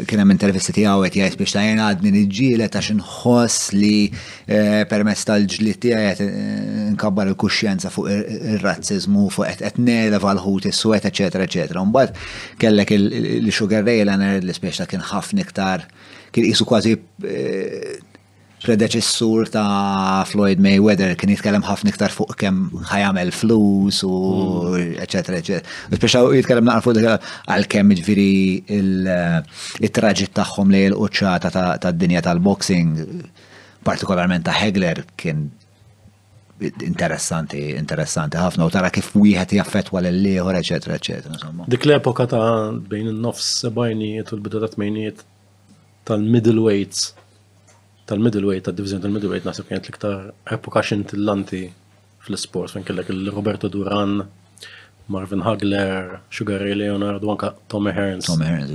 kien 0.09 0.21
hemm 0.23 0.33
intervisti 0.33 0.73
tiegħu 0.79 1.05
għet 1.05 1.19
jgħid 1.19 1.39
biex 1.43 1.55
tajna 1.59 1.89
għadni 1.91 2.13
niġġielet 2.15 2.79
għax 2.79 2.91
inħoss 2.95 3.67
li 3.77 3.93
eh, 4.07 4.87
permezz 4.89 5.27
tal-ġlied 5.29 5.81
tiegħi 5.85 6.07
qed 6.21 6.25
eh, 6.25 6.89
nkabbar 6.95 7.33
il-kuxjenza 7.35 7.93
fuq 7.93 8.09
ir 8.17 8.65
razzizmu 8.65 9.27
fuq 9.37 9.53
qed 9.63 9.81
neleva 9.85 10.33
l-ħut 10.39 10.71
is-swed 10.73 11.09
eccetera, 11.11 11.45
eċetera. 11.49 11.85
Mbagħad 11.91 12.21
kellek 12.65 12.97
il-Sugar 12.97 13.85
Ray 13.85 14.07
l 14.07 14.37
li 14.41 14.57
spiex 14.57 14.81
ta' 14.83 14.89
kien 14.91 15.05
ħafna 15.13 15.45
iktar 15.45 15.85
kien 16.33 16.49
jisu 16.53 16.65
kważi 16.69 16.97
predeċessur 18.65 19.51
ta' 19.53 20.25
Floyd 20.29 20.61
Mayweather 20.63 21.13
kien 21.19 21.29
jitkellem 21.35 21.65
ħafna 21.67 21.93
iktar 21.93 22.13
fuq 22.15 22.33
kemm 22.41 22.87
ħajamel 22.89 23.33
flus 23.37 24.01
u 24.09 24.13
mm. 24.31 24.87
eċetera 25.05 25.41
eċetera. 25.41 25.73
Speċa 25.93 26.23
jitkellem 26.39 26.69
naqra 26.69 26.85
fuq 26.87 27.03
għal 27.53 27.67
kemm 27.75 27.93
ġviri 28.01 28.31
il-traġit 28.73 30.33
tagħhom 30.39 30.73
li 30.73 30.85
l-quċċata 30.89 31.67
tad-dinja 31.85 32.25
tal-boxing, 32.25 33.05
partikolarment 33.85 34.47
ta' 34.49 34.57
Hegler 34.57 35.05
kien 35.21 35.45
interessanti, 36.81 37.61
interessanti 37.77 38.41
ħafna 38.41 38.65
u 38.65 38.73
tara 38.73 38.89
kif 38.93 39.13
wieħed 39.21 39.53
jaffetwa 39.59 40.01
l 40.01 40.15
lieħor 40.25 40.63
eċetera, 40.63 40.97
eċetera. 40.97 41.53
Dik 41.69 41.85
l-epoka 41.91 42.25
ta' 42.33 42.73
bejn 42.73 43.13
il-nofs 43.13 43.53
sebajnijiet 43.69 44.33
u 44.33 44.39
l-bidu 44.41 44.65
ta' 44.65 44.73
tmejnijiet 44.73 45.25
tal-middleweights 46.09 47.11
tal-middleweight, 48.11 48.65
tal-divizjon 48.67 49.03
tal-middleweight 49.03 49.47
naħseb 49.47 49.69
kienet 49.71 49.89
l-iktar 49.89 50.29
epoka 50.57 50.83
xintillanti 50.91 51.61
fl-sport, 52.27 52.75
fejn 52.77 52.87
kellek 52.87 53.11
il-Roberto 53.13 53.71
Duran, 53.71 54.21
Marvin 55.13 55.43
Hagler, 55.47 56.17
Sugar 56.35 56.63
Ray 56.63 56.77
Leonard, 56.79 57.25
u 57.27 57.31
anka 57.35 57.51
Tommy 57.73 57.93
Hearns. 57.95 58.29
Tommy 58.31 58.47
Hearns, 58.49 58.71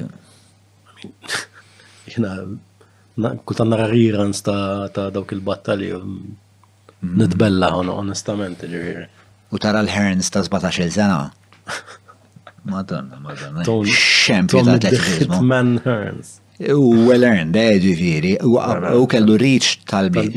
jena. 2.07 2.35
Jena, 2.41 3.31
kultan 3.47 3.71
narra 3.71 3.87
rirans 3.91 4.39
ta' 4.47 5.09
dawk 5.15 5.31
il-battali, 5.35 5.89
um, 5.95 6.13
mm. 6.99 7.15
nitbella 7.23 7.71
għonu, 7.77 7.95
onestament, 8.03 8.63
ġiviri. 8.67 9.05
U 9.51 9.59
tara 9.63 9.83
l-Hearns 9.85 10.31
ta' 10.33 10.43
17 10.47 10.91
sena. 10.99 11.23
Madonna, 12.71 13.17
madonna. 13.19 13.63
Tommy 13.65 13.89
Hearns. 15.87 16.40
U 16.69 17.07
well-earned, 17.09 17.55
eh, 17.57 17.77
ġifiri, 17.81 18.33
u 18.45 19.05
kellu 19.09 19.37
reach 19.41 19.77
talbi. 19.89 20.27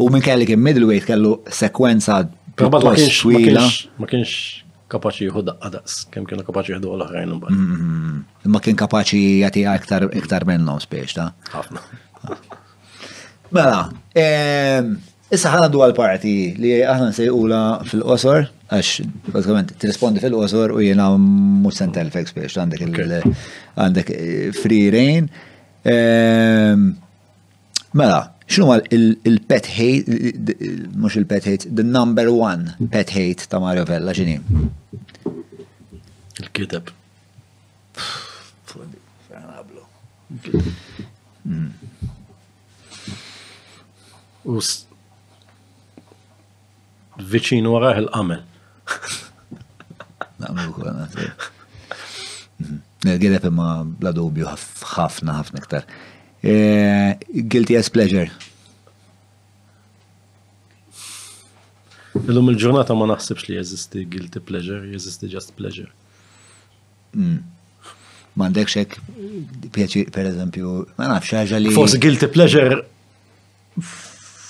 U 0.00 0.08
minn 0.10 0.22
kelli 0.24 0.46
kien 0.48 0.60
middleweight 0.60 1.04
kellu 1.08 1.36
sekwenza 1.54 2.22
pjuttost 2.56 3.18
twila. 3.20 3.66
Ma 4.00 4.08
kienx 4.10 4.34
kapaxi 4.94 5.26
jħu 5.28 5.42
daqqadas, 5.50 5.98
kem 6.14 6.24
kienu 6.28 6.44
kapaċi 6.46 6.76
jħu 6.78 6.92
l-oħrajn 6.96 7.32
mbagħad. 7.34 7.60
Mm-hmm. 7.60 8.20
Ma 8.54 8.60
kien 8.64 8.76
kapaxi 8.80 9.20
jati 9.42 9.64
aktar 9.68 10.04
iktar 10.20 10.46
minnhom 10.48 10.78
spiex 10.82 11.16
ta'. 11.18 11.28
Ħafna. 11.52 11.82
Mela, 13.54 13.80
ehm, 14.16 14.92
issa 15.34 15.50
ħana 15.54 15.68
għal 15.70 15.94
parti 15.98 16.36
li 16.62 16.76
aħna 16.82 17.10
nsejqula 17.12 17.62
fil-qosor 17.90 18.50
għax, 18.74 18.92
bazzikament, 19.32 19.72
t-rispondi 19.80 20.22
fil 20.22 20.36
għazur 20.38 20.72
u 20.74 20.80
jena 20.84 21.08
mux 21.20 21.78
sentelfek 21.78 22.30
spiex, 22.30 22.56
għandek 22.58 23.24
għandek 23.82 24.12
eh, 24.12 24.50
free 24.58 24.84
rein. 24.94 25.28
Ehm, 25.94 26.86
mela, 27.98 28.20
xnu 28.48 28.68
għal 28.72 29.10
il-pet 29.30 29.68
hate, 29.74 30.18
mux 30.94 31.18
il-pet 31.20 31.48
hate, 31.50 31.70
the 31.70 31.84
number 31.86 32.28
one 32.32 32.74
pet 32.92 33.14
hate 33.16 33.48
ta' 33.50 33.60
Mario 33.62 33.86
Vella, 33.88 34.14
xini? 34.16 34.38
Il-kiteb. 36.40 36.92
Us. 44.44 44.68
Vicino 47.30 47.70
wara 47.72 47.94
il 47.96 48.08
għamel 48.12 48.42
Namlu 50.40 50.72
kol, 50.74 50.88
mhm. 50.88 52.80
eh, 53.08 53.16
Għedep 53.16 53.46
imma 53.50 53.68
bla 53.84 54.12
dubju 54.16 54.46
ħafna 54.48 55.34
ħafna 55.40 55.60
ktar. 55.66 55.86
Eh, 56.44 57.16
guilty 57.34 57.76
as 57.80 57.88
pleasure. 57.92 58.28
Illum 62.24 62.48
il-ġurnata 62.52 62.94
ma 62.96 63.08
naħsibx 63.10 63.48
li 63.50 63.56
jeżisti 63.58 64.04
guilty 64.10 64.40
pleasure, 64.40 64.86
jeżisti 64.86 65.28
just 65.28 65.52
pleasure. 65.58 65.90
Mandek 67.14 68.68
mm. 68.68 68.72
xek, 68.72 68.96
eh, 68.96 69.68
pieċi, 69.74 70.06
per 70.14 70.30
eżempju, 70.32 70.74
ma 70.98 71.12
nafx 71.16 71.36
ħaġa 71.42 71.60
li. 71.62 71.74
Fos 71.76 71.96
guilty 72.00 72.28
pleasure 72.32 72.82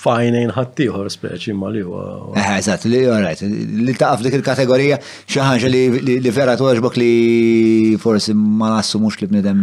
fajnejn 0.05 0.51
ħattijħor 0.53 1.09
speċi 1.15 1.55
ma 1.57 1.71
li 1.73 1.81
huwa. 1.87 2.03
Eżat, 2.41 2.85
li 2.91 3.01
right, 3.09 3.43
li 3.47 3.95
taqaf 3.97 4.25
dik 4.25 4.37
il-kategorija 4.39 4.99
xaħġa 5.33 5.71
li 5.73 6.31
vera 6.37 6.57
toġbok 6.61 6.99
li 7.01 7.97
forsi 8.03 8.35
ma 8.37 8.73
nassu 8.77 9.01
mux 9.03 9.17
li 9.23 9.29
bnidem 9.33 9.63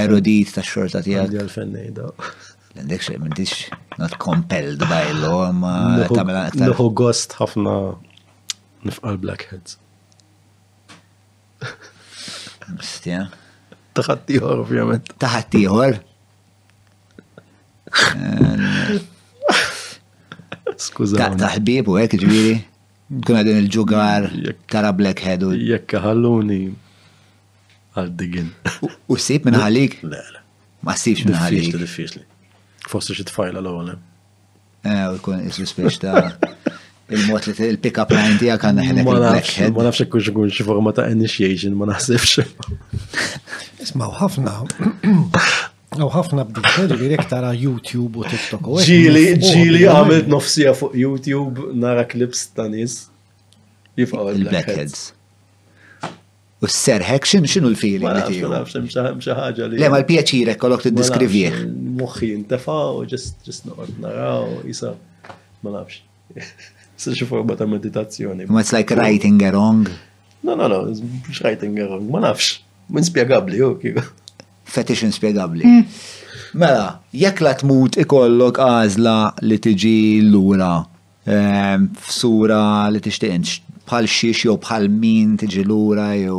erudit 0.00 0.54
ta' 0.56 0.64
xorta 0.64 1.02
tijak. 1.04 1.26
Għandi 1.26 1.42
għalfennej 1.42 1.92
da. 1.98 2.08
għandek 2.78 3.04
xe, 3.06 3.18
mintix 3.22 3.78
not 4.00 4.16
compelled 4.22 4.82
by 4.88 5.02
law, 5.20 5.42
ma 5.54 5.76
tamela 6.12 6.46
aktar. 6.48 6.72
Nħu 6.72 6.88
gost 7.02 7.36
ħafna 7.42 7.76
nifqal 8.88 9.20
blackheads. 9.20 9.76
Mistja. 12.72 13.26
Taħattijħor, 13.94 14.64
ovvijament. 14.64 15.12
Taħattijħor? 15.22 16.00
Skuza. 20.94 21.32
Ta' 21.40 21.48
ħbib 21.58 21.90
u 21.90 21.96
hekk 21.98 22.18
ġviri. 22.22 22.52
Kuna 23.26 23.40
din 23.46 23.58
il-ġugar 23.62 24.28
tara 24.72 24.92
Blackhead 24.96 25.42
u. 25.46 25.50
Jekk 25.58 25.98
ħalluni 26.04 26.60
għal-digin. 27.98 28.52
U 29.10 29.18
sib 29.22 29.48
minn 29.50 29.58
ħalik? 29.62 29.98
Le, 30.06 30.22
le. 30.36 30.42
Ma 30.86 30.94
sibx 31.00 31.24
minn 31.26 31.38
ħalik. 31.40 31.74
Diffiċli, 31.74 31.86
diffiċli. 31.86 32.24
Fossi 32.94 33.16
xi 33.18 33.24
tfajla 33.32 33.62
l 33.64 33.70
għol 33.74 33.92
eh? 33.96 34.00
eh, 34.92 35.04
u 35.14 35.22
kun 35.24 35.40
is-suspiex 35.48 35.98
ta' 36.04 36.34
il 37.14 37.24
mot 37.30 37.44
li 37.48 37.52
il-pick-up 37.70 38.14
line 38.16 38.38
tiegħek 38.40 38.68
għandna 38.70 38.86
ħelek 38.90 39.10
Blackhead. 39.10 39.74
Ma 39.76 39.88
nafx 39.90 40.08
kux 40.14 40.30
ikun 40.32 40.52
xi 40.54 40.70
ta' 41.00 41.10
initiation, 41.12 41.74
ma 41.76 41.90
naħsibx. 41.90 43.84
Ismaw 43.88 44.14
ħafna. 44.22 44.58
Għaw 45.94 46.08
ħafna 46.10 46.42
b'dikter 46.48 46.96
direkt 46.98 47.22
jek 47.22 47.28
tara 47.30 47.50
YouTube 47.54 48.22
u 48.22 48.24
TikTok. 48.26 48.70
Ġili, 48.82 49.22
ġili 49.42 49.84
għamilt 49.86 50.30
nofsija 50.32 50.72
fuq 50.74 50.94
YouTube 50.98 51.68
nara 51.78 52.02
klips 52.10 52.42
ta' 52.56 52.66
nis. 52.72 53.04
Jifqaw 53.98 54.32
Il-Blackheads. 54.32 55.12
U 56.64 56.70
s-serħek 56.70 57.28
xin 57.28 57.46
xinu 57.50 57.70
l-fili? 57.70 58.02
ħaġa 58.08 59.68
li. 59.68 59.78
Le, 59.78 59.90
ma 59.92 60.00
l 60.00 60.08
pieċirek 60.08 60.58
kolok 60.62 60.88
t-diskrivieħ. 60.88 61.62
Muxi 62.00 62.32
intefa 62.34 62.76
u 62.96 63.04
ġest 63.10 63.68
noqot 63.68 63.94
naraw, 64.02 64.48
jisa, 64.66 64.96
ma 65.62 65.76
nafx. 65.76 66.00
Sirxu 66.98 67.28
forma 67.30 67.54
ta' 67.60 67.68
meditazzjoni. 67.70 68.48
Ma 68.50 68.64
it's 68.66 68.74
like 68.74 68.90
writing 68.98 69.38
a 69.46 69.52
wrong. 69.54 69.86
No, 70.44 70.56
no, 70.58 70.66
no, 70.68 70.82
it's 70.90 71.44
writing 71.44 71.78
a 71.78 71.86
wrong, 71.86 72.10
ma 72.10 72.24
nafx. 72.26 72.56
Min 72.90 73.06
spiegabli, 73.06 73.62
u 73.64 73.76
kiko 73.80 74.02
fetix 74.64 75.02
inspiegabli. 75.02 75.64
Mm. 75.64 75.82
Mela, 76.58 77.00
jekk 77.12 77.40
la 77.44 77.52
tmut 77.58 77.96
ikollok 78.00 78.60
għażla 78.62 79.16
li 79.44 79.58
tiġi 79.58 79.96
lura 80.30 80.74
ehm, 81.26 81.88
f'sura 81.98 82.62
li 82.94 83.00
tixtieq 83.02 83.82
bħal 83.84 84.06
xiex 84.08 84.46
jew 84.46 84.56
bħal 84.62 84.86
min 84.92 85.34
tiġi 85.40 85.64
lura 85.66 86.12
jew 86.16 86.38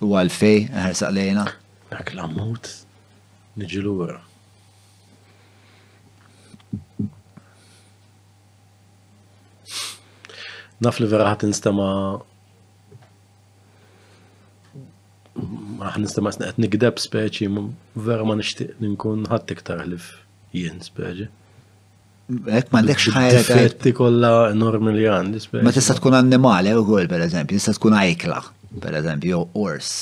u 0.00 0.14
għalfej, 0.16 0.70
ħersaq 0.72 1.12
lejna. 1.12 1.42
Dak 1.90 2.14
l-ammut, 2.14 2.70
niġi 3.60 3.82
lura. 3.84 4.16
Naf 10.80 10.96
li 11.02 11.10
vera 11.12 11.28
ħat 11.34 11.44
nistama 11.50 11.90
ma 15.78 15.92
ħnista 15.94 16.20
ma 16.22 16.32
snaqet 16.34 16.58
nikdeb 16.60 16.98
speċi, 17.02 17.48
vera 17.94 18.26
ma 18.26 18.34
nishtiq 18.38 18.80
ninkun 18.82 19.26
ħadd 19.30 19.52
iktar 19.54 19.82
ħlif 19.84 20.08
jien 20.56 20.80
speċi. 20.82 21.28
Ek 22.50 22.68
ma 22.70 22.80
ndekx 22.84 23.12
ħajra. 23.14 23.40
Fetti 23.48 23.92
kolla 23.98 24.32
enormi 24.52 24.92
li 24.94 25.06
għandi 25.10 25.40
speċi. 25.42 25.64
Ma 25.66 25.72
tista 25.74 25.96
tkun 25.98 26.18
annimali 26.20 26.74
u 26.78 26.82
għol 26.84 27.08
per 27.10 27.24
eżempju, 27.28 27.58
tista 27.58 27.74
tkun 27.78 27.96
ajkla 27.98 28.40
per 28.84 28.98
eżempju, 29.00 29.32
jew 29.34 29.64
ors. 29.64 29.92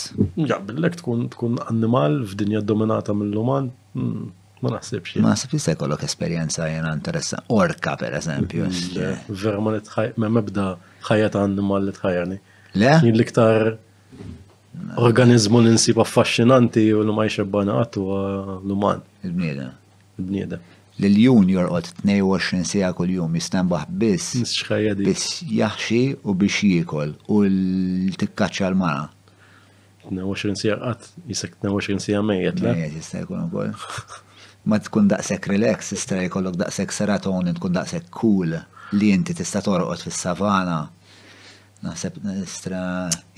Ja, 0.49 0.59
billek 0.61 0.99
tkun 1.01 1.29
tkun 1.35 1.61
annimal 1.71 2.21
f'dinja 2.29 2.61
dominata 2.65 3.15
mill-luman, 3.17 3.71
mm, 3.97 4.27
ma 4.65 4.75
naħsibx. 4.77 5.17
Ma 5.25 5.33
naħsibx 5.33 5.71
se 5.71 5.77
kollok 5.81 6.05
esperjenza 6.05 6.69
jena 6.69 6.93
interessa. 6.99 7.41
Orka 7.49 7.97
per 8.01 8.17
eżempju. 8.21 8.69
Mm, 8.69 9.23
vera 9.45 9.61
ma 9.65 9.77
nitħaj, 9.79 10.13
ma 10.17 10.29
mebda 10.33 10.71
ħajja 11.09 11.31
ta' 11.37 11.47
annimal 11.49 11.89
li 11.89 11.97
tħajjani. 11.97 12.41
Le? 12.79 12.93
Jien 13.01 13.17
l-iktar 13.17 13.71
Organizmu 14.99 15.61
li 15.65 15.73
nsib 15.75 15.99
affaxxinanti 16.05 16.83
u 16.97 17.03
l-ma 17.07 17.25
jxebbana 17.31 17.75
għattu 17.83 18.03
l-uman. 18.65 19.05
Il-bnieda. 19.27 19.71
Il-bnieda. 20.19 20.59
l 20.99 21.07
ljun 21.15 21.47
jorqot 21.53 21.93
22 22.03 22.65
sija 22.67 22.89
kol 22.97 23.11
jum 23.15 23.35
jistanbaħ 23.39 23.85
biss. 24.01 24.33
Biss 25.07 25.37
jaħxi 25.59 26.01
u 26.27 26.35
biex 26.41 26.63
jiekol 26.67 27.13
u 27.31 27.37
l-tikkaċċa 27.47 28.71
l-mara. 28.73 29.05
22 30.09 30.57
sija 30.59 30.75
għat, 30.89 31.07
jisek 31.31 31.55
22 31.63 32.03
sija 32.03 32.23
mejet. 32.27 32.59
Mejet 32.67 32.99
jistaj 32.99 33.29
kol 33.31 33.45
jkun 33.45 33.79
Ma 34.69 34.81
tkun 34.83 35.07
daqsek 35.09 35.47
relax, 35.49 35.93
jista' 35.95 36.19
jkollok 36.27 36.59
daqsek 36.65 36.91
serotonin, 36.93 37.55
tkun 37.57 37.79
daqsek 37.79 38.11
cool 38.11 38.59
li 38.99 39.13
inti 39.15 39.33
tista' 39.39 39.63
torqod 39.65 40.03
fis-savana 40.03 40.81
Naħseb 41.87 42.17
nistra 42.27 42.79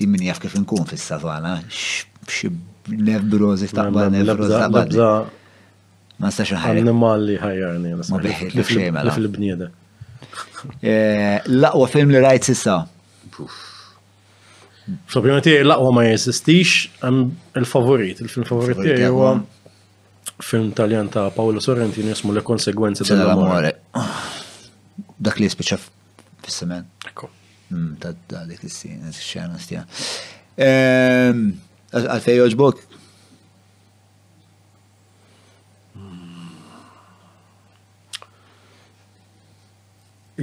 jimmin 0.01 0.23
jaf 0.25 0.39
kif 0.41 0.55
nkun 0.57 0.87
fis-savana, 0.89 1.55
x'nevrożi 1.69 3.67
taqbad 3.69 4.15
nevrożi 4.15 4.55
taqbad. 4.63 4.95
Ma 6.21 6.29
nistax 6.31 6.55
ħajja. 6.57 6.85
Animal 6.87 7.27
li 7.29 7.35
ħajjarni. 7.41 7.91
Ma 8.01 8.21
biħi 8.23 8.47
li 8.49 8.63
fxejmel. 8.65 8.81
Li 8.87 8.95
mela. 8.97 9.13
fil-bnieda. 9.17 9.67
Eh, 10.85 11.51
laqwa 11.53 11.87
film 11.93 12.11
li 12.13 12.21
rajt 12.23 12.49
sissa. 12.49 12.79
Xopjoni 15.11 15.43
tiegħi 15.45 15.65
laqwa 15.67 15.91
ma 15.99 16.05
jeżistix, 16.09 16.73
hemm 17.03 17.59
il-favorit, 17.61 18.23
il-film 18.25 18.47
favorit 18.49 18.81
tiegħi 18.85 19.11
huwa 19.13 19.35
film 20.41 20.71
taljan 20.77 21.09
ta' 21.13 21.27
Paolo 21.35 21.61
Sorrentino 21.61 22.09
jismu 22.09 22.33
Le 22.33 22.41
konsegwenze 22.45 23.05
tal-Amore. 23.05 23.75
Dak 25.21 25.37
li 25.37 25.45
jispiċa 25.45 25.77
fis-semen. 25.79 26.87
Ekku. 27.05 27.29
Mm, 27.71 27.93
ta' 28.27 28.45
dik 28.47 28.63
l-xena 28.67 29.57
stija. 29.59 29.85
Għalfej 30.59 32.37
joġbok? 32.41 32.81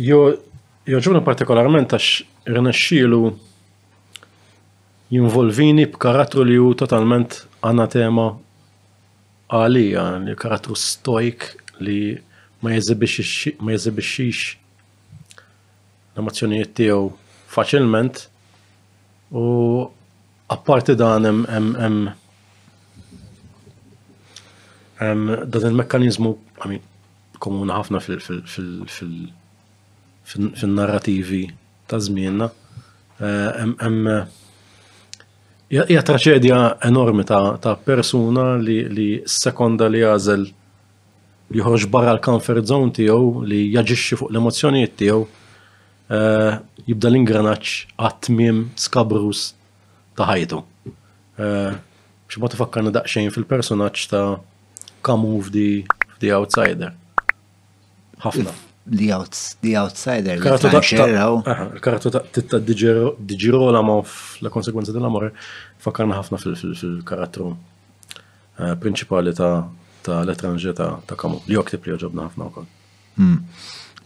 Jo, 0.08 0.20
joġbuna 0.88 1.20
partikolarment 1.26 1.92
għax 1.92 2.08
rinaxxilu 2.54 3.20
jinvolvini 5.12 5.84
b'karattru 5.90 6.46
li 6.48 6.56
hu 6.60 6.70
totalment 6.80 7.42
anatema 7.68 8.30
għalija, 9.58 10.06
li 10.24 10.38
karattru 10.44 10.78
stoik 10.78 11.44
li 11.84 12.00
ma 12.64 12.72
jeżibixix 12.72 14.56
l-emozzjonijiet 16.18 16.74
tiegħu 16.74 17.08
faċilment 17.54 18.22
u 19.38 19.44
apparti 20.50 20.96
dan 20.98 21.28
hemm 21.28 22.08
dan 24.98 25.68
il-mekkanizmu 25.70 26.34
komuni 27.38 27.70
ħafna 27.76 28.00
fil-narrativi 30.26 31.44
ta' 31.88 32.00
żmienna. 32.02 32.48
Eh, 33.22 34.12
hija 35.78 36.02
traċedja 36.10 36.58
enormi 36.88 37.22
ta' 37.30 37.76
persuna 37.90 38.48
li 38.64 39.10
s-sekonda 39.22 39.86
li 39.92 40.02
jażel 40.02 40.48
joħroġ 41.54 41.86
barra 41.94 42.16
l-comfort 42.16 42.66
zone 42.68 42.90
tiegħu 42.98 43.44
li 43.48 43.62
jaġixxi 43.76 44.18
fuq 44.18 44.32
l-emozzjonijiet 44.34 44.96
tiegħu 45.00 45.22
Eh, 46.08 46.54
jibda 46.88 47.10
l-ingranaċ 47.12 47.96
għatmim 48.00 48.60
skabrus 48.80 49.50
ta' 50.16 50.24
ħajtu. 50.28 50.60
Eh, 51.36 51.74
Xibot 52.28 52.54
fakkarna 52.56 52.92
daqxajn 52.96 53.30
fil-personaċ 53.34 54.08
ta' 54.12 54.38
kamu 55.04 55.34
f'di 55.48 55.66
The 56.20 56.32
Outsider. 56.36 56.94
ħafna. 58.24 58.54
The, 58.88 59.10
outs, 59.12 59.58
the 59.60 59.74
Outsider. 59.76 60.38
Il-karatu 60.40 62.08
ta' 62.10 62.22
titta 62.32 62.56
diġiro 62.60 63.68
la 63.68 63.82
ma' 63.84 64.00
la 64.40 64.48
konsekwenza 64.52 64.94
dell-amore 64.96 65.34
fakkarna 65.84 66.16
ħafna 66.16 66.40
fil 66.40 66.96
karatru 67.04 67.50
eh, 68.64 68.72
principali 68.80 69.36
ta' 69.36 69.66
ta' 70.08 70.22
l-etranġer 70.24 70.72
ta' 70.72 71.14
kamu. 71.24 71.42
Li 71.44 71.58
joktib 71.58 71.84
li 71.84 72.00
ġobna 72.00 72.30
ħafna 72.30 72.48
u 72.48 72.54
kol. 72.56 72.68
Hmm. 73.20 73.38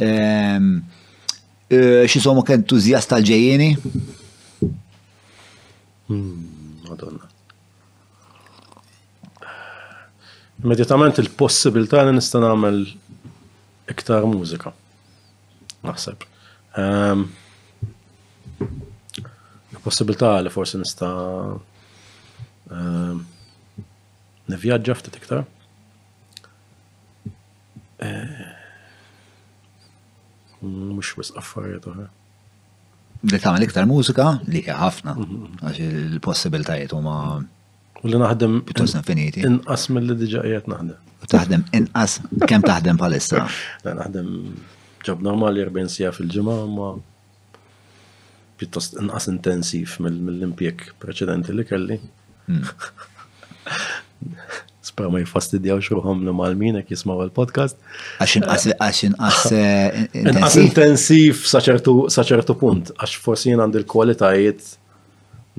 Ehm, 0.03 0.83
Eh, 1.73 2.05
xisomok 2.05 2.51
entuzjast 2.53 3.09
tal-ġejjeni? 3.09 3.69
Hmm, 6.11 6.75
Madonna. 6.85 7.31
Immediatament 10.61 11.17
il 11.23 11.31
possibilta 11.33 12.05
li 12.05 12.13
nista' 12.19 12.43
nagħmel 12.45 12.83
iktar 13.95 14.29
mużika. 14.29 14.75
Naħseb. 15.89 16.29
Ehm, 16.83 17.25
il 18.61 19.83
possibilta 19.89 20.35
li 20.45 20.53
forse 20.53 20.77
nista' 20.83 21.09
ehm, 22.69 23.25
nivvjaġġa 24.53 24.99
ftit 25.01 25.23
iktar. 25.25 25.47
Eh, 28.05 28.51
mux 30.71 31.15
wis 31.17 31.33
affarijiet 31.37 31.87
oħra. 31.91 32.07
Li 33.23 33.39
tagħmel 33.39 33.65
iktar 33.67 33.87
mużika 33.87 34.27
li 34.49 34.63
hija 34.63 34.77
ħafna 34.81 35.15
għax 35.63 35.81
il-possibiltajiet 35.87 36.95
huma 36.97 37.17
U 38.03 38.09
li 38.11 38.19
naħdem 38.19 38.57
pjuttost 38.67 38.97
infiniti. 38.99 39.45
Inqas 39.47 39.85
mill-li 39.95 40.17
diġà 40.19 40.41
qiegħed 40.43 40.69
naħdem. 40.73 40.97
U 41.23 41.27
taħdem 41.31 41.63
inqas 41.79 42.17
kemm 42.51 42.67
taħdem 42.67 42.99
palissa? 42.99 43.45
naħdem 43.87 44.31
ġab 45.07 45.23
normali 45.23 45.63
40 45.63 45.95
sija 45.97 46.11
fil-ġimgħa 46.17 46.57
ma 46.73 46.89
pjuttost 48.59 48.99
inqas 49.05 49.31
intensiv 49.37 50.01
mill-impjeg 50.03 50.89
preċedenti 51.05 51.55
li 51.55 51.69
kelli. 51.71 52.01
Hmm. 52.51 52.67
spera 54.93 55.09
ma 55.13 55.23
jifastidjaw 55.25 55.79
xruħom 55.87 56.25
li 56.27 56.33
mal-min 56.37 56.77
jek 56.83 56.93
jismaw 56.93 57.23
il-podcast. 57.27 57.79
Għaxin 58.21 58.45
qas 58.49 58.69
għaxin 58.77 59.15
eh, 59.59 60.57
intensiv 60.65 61.41
saċertu 61.49 62.57
punt, 62.61 62.93
għax 63.01 63.17
forsi 63.25 63.53
jien 63.53 63.63
għandi 63.65 63.81
l-kwalitajiet 63.83 64.67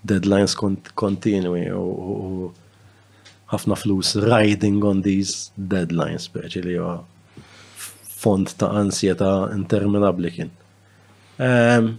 deadlines 0.07 0.53
kontinwi 0.61 1.65
u 1.75 1.87
ħafna 3.51 3.75
flus 3.79 4.15
riding 4.25 4.83
on 4.87 5.01
these 5.05 5.51
deadlines, 5.55 6.25
speċi 6.27 6.63
li 6.65 6.73
huwa 6.79 6.97
font 8.17 8.51
ta' 8.59 8.71
ansjeta 8.81 9.29
interminabli 9.55 10.31
kien. 10.35 10.49
Ehm, 11.47 11.93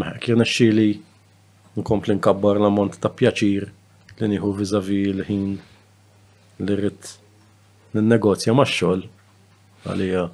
ma 0.00 0.14
kien 0.24 0.42
xili 0.48 0.88
nkompli 1.78 2.16
nkabbar 2.18 2.58
l-ammont 2.60 2.98
ta' 3.02 3.12
pjaċir 3.18 3.68
li 4.18 4.30
nieħu 4.32 4.54
viżavi 4.58 5.02
l-ħin 5.12 5.46
li 6.64 6.78
rrid 6.78 7.12
n-negozja 7.98 8.56
ma' 8.56 8.66
xogħol 8.68 9.04
għalija. 9.86 10.24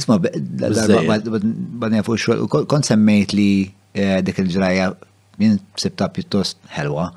Isma, 0.00 0.16
bada 0.18 2.02
fuq 2.02 2.18
xogħol, 2.24 2.66
kont 2.68 2.90
semmejt 2.90 3.36
li 3.38 3.50
eh, 3.94 4.18
dik 4.24 4.42
il-ġraja 4.42 4.90
minn 5.38 5.60
sebta 5.80 6.10
pjuttost 6.12 6.58
ħelwa 6.74 7.10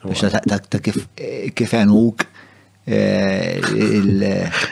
Biex 0.00 0.32
ta' 0.72 0.78
kif 0.80 1.60
għenuk 1.76 2.24
eh, 2.88 3.60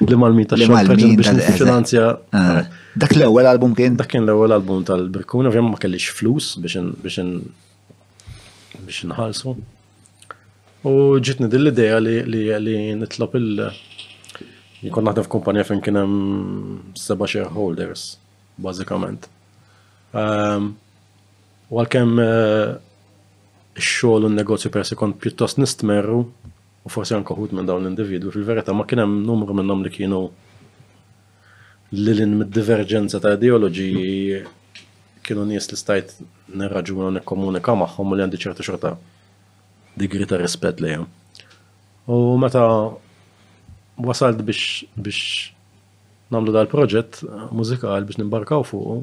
l-malmin 0.08 0.46
ta' 0.48 0.56
biex 0.56 1.52
finanzja. 1.60 2.14
Ah. 2.32 2.64
Dak 2.98 3.12
l-ewel 3.16 3.46
album 3.50 3.74
kien? 3.76 3.96
Dak 4.00 4.08
kien 4.10 4.24
l-ewel 4.24 4.52
album 4.56 4.84
tal-Birkuna, 4.88 5.48
ovvijament 5.52 5.72
ma 5.76 5.80
kellix 5.82 6.04
flus 6.16 6.46
biex 6.62 6.74
biex 7.04 7.16
nħalsu. 9.10 9.48
U 10.88 10.90
ġitni 11.20 11.46
dill-ideja 11.52 11.96
li 12.00 12.16
li 12.64 12.76
nitlop 13.00 13.32
il- 13.36 13.68
Jikon 14.78 15.02
naħdem 15.08 15.24
f'kumpanija 15.26 15.64
fejn 15.66 15.80
kien 15.84 15.98
seba' 16.96 17.26
shareholders, 17.26 18.12
bażikament. 18.62 19.24
Ehm, 20.14 20.68
u 21.68 21.74
għalkemm 21.80 22.10
eh, 22.22 22.68
xogħol 23.82 24.26
un 24.28 24.34
negozju 24.38 24.70
per 24.74 24.84
sekond 24.86 25.16
pjuttost 25.22 25.58
nistmerru 25.62 26.18
u 26.22 26.88
forsi 26.90 27.14
anke 27.14 27.34
ħut 27.36 27.54
minn 27.54 27.68
dawn 27.68 27.84
l-individwi 27.84 28.32
fil-verità 28.34 28.74
ma 28.74 28.86
kien 28.88 29.02
hemm 29.04 29.22
numru 29.26 29.54
minnhom 29.56 29.84
li 29.86 29.92
kienu 29.94 30.22
lilin 31.94 32.34
mid-diverġenza 32.40 33.20
ta' 33.22 33.36
ideoloġiji 33.38 34.40
kienu 35.28 35.46
nies 35.48 35.70
li 35.70 35.78
stajt 35.78 36.16
nirraġuna 36.58 37.12
u 37.12 37.14
nikkomunika 37.18 37.76
magħhom 37.82 38.10
u 38.10 38.16
li 38.18 38.26
għandi 38.26 38.40
ċerta 38.46 38.66
xorta 38.66 38.94
digri 39.98 40.26
ta' 40.30 40.38
rispett 40.38 40.80
lejhom. 40.82 41.06
U 42.08 42.18
meta 42.40 42.64
wasalt 43.98 44.42
biex 44.46 44.84
biex 44.94 45.52
namlu 46.32 46.52
dal-proġett 46.54 47.22
mużikal 47.56 48.04
biex 48.06 48.20
nimbarkaw 48.22 48.66
fuq 48.68 49.00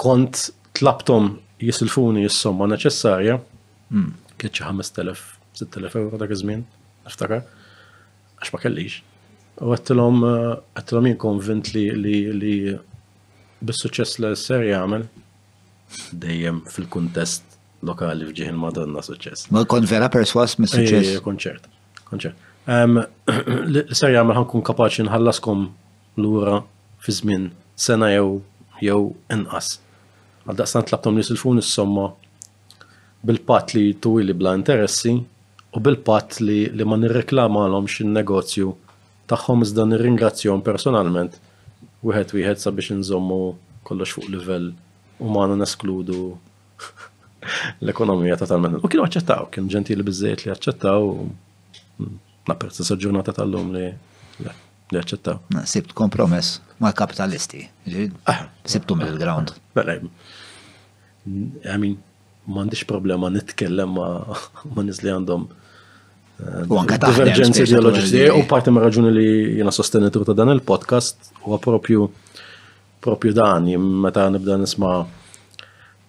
kont 0.00 0.48
tlabtom 0.78 1.38
jisilfuni 1.62 2.22
jissomma 2.24 2.64
somma 2.64 2.72
neċessarja, 2.74 3.38
kienet 3.90 4.60
5000, 4.62 5.22
6000 5.60 6.00
euro 6.00 6.20
dak 6.20 6.30
iż-żmien, 6.34 6.60
niftakar, 7.06 7.44
għax 8.38 8.52
ma 8.54 8.60
kellix. 8.62 8.98
U 9.58 9.72
għattilom, 9.74 10.20
eh, 10.28 10.52
għattilom 10.78 11.08
jien 11.10 11.16
konvint 11.18 11.72
li 11.74 11.86
li 11.98 12.56
bis-suċċess 13.60 14.20
li 14.22 14.30
s 14.36 14.46
ser 14.46 14.66
jagħmel 14.68 15.08
dejjem 16.22 16.60
fil-kuntest 16.74 17.56
lokali 17.88 18.26
fġiħin 18.30 18.58
madonna 18.58 19.02
suċċess. 19.02 19.50
Ma 19.54 19.64
kon 19.66 19.86
vera 19.86 20.08
perswas 20.12 20.54
mis 20.62 20.74
suċċess. 20.76 21.20
Konċert, 21.26 21.66
konċert. 22.10 22.46
L-ser 22.68 24.14
jagħmel 24.14 24.38
ħankun 24.42 24.66
kapaċi 24.70 25.08
nħallaskom 25.08 25.66
lura 26.22 26.60
fi 27.02 27.18
żmien 27.18 27.50
sena 27.78 28.12
jew 28.14 28.38
jew 28.82 29.08
inqas. 29.34 29.78
Għaddaqsna 30.48 30.80
tlabtom 30.88 31.18
li 31.18 31.22
silfun 31.28 31.60
is-somma 31.60 32.04
bil-pat 33.28 33.74
li 33.76 33.82
tuwili 34.04 34.32
bla 34.40 34.54
interessi 34.56 35.12
u 35.16 35.80
bil-pat 35.84 36.38
li, 36.40 36.60
li 36.72 36.84
ma 36.88 36.96
nirreklama 36.96 37.66
għalhom 37.66 37.88
xin-negozju 37.94 38.70
tagħhom 39.32 39.64
iżda 39.66 39.84
nirringrazzjom 39.90 40.62
personalment 40.70 41.36
wieħed 42.08 42.32
wieħed 42.38 42.62
sabiex 42.64 42.96
nżommu 43.02 43.38
kollox 43.90 44.16
fuq 44.16 44.30
livell 44.32 44.70
ma 45.28 45.44
neskludu 45.52 46.16
l-ekonomija 47.82 48.38
totalment. 48.40 48.80
U 48.80 48.88
kienu 48.88 49.04
aċċettaw, 49.04 49.50
kien 49.52 49.68
ġentili 49.72 50.06
bizzejt 50.06 50.46
li 50.46 50.54
aċċettaw 50.54 51.10
mm, 51.12 52.16
napprezza 52.48 52.88
sa 52.88 52.96
ġurnata 52.96 53.36
tal-lum 53.36 53.76
li 53.76 53.90
li 54.38 55.04
Sibt 55.68 55.90
kompromess 55.92 56.62
ma' 56.80 56.94
kapitalisti, 56.96 57.58
ah. 58.32 58.38
sibtu 58.64 58.96
mill-ground. 58.96 59.50
I 61.68 61.76
mean, 61.80 61.96
mandiċ 62.48 62.86
problema 62.88 63.28
nitkellem 63.32 63.94
ma' 63.98 64.12
ma 64.74 64.84
nizli 64.86 65.10
għandhom 65.12 65.42
uh, 65.48 66.62
U 66.72 66.78
anka 66.80 66.98
divergenzi 67.02 67.66
ideologiċi. 67.66 68.24
u 68.38 68.44
parti 68.48 68.72
ma' 68.72 68.84
raġuni 68.86 69.12
li 69.12 69.28
jena 69.60 69.72
sostenitur 69.74 70.24
ta' 70.28 70.36
dan 70.38 70.54
il-podcast 70.54 71.32
u 71.44 71.56
għapropju 71.56 72.08
propju 73.04 73.32
dan, 73.36 73.68
meta 74.02 74.24
nibda 74.30 74.56
nisma' 74.58 74.96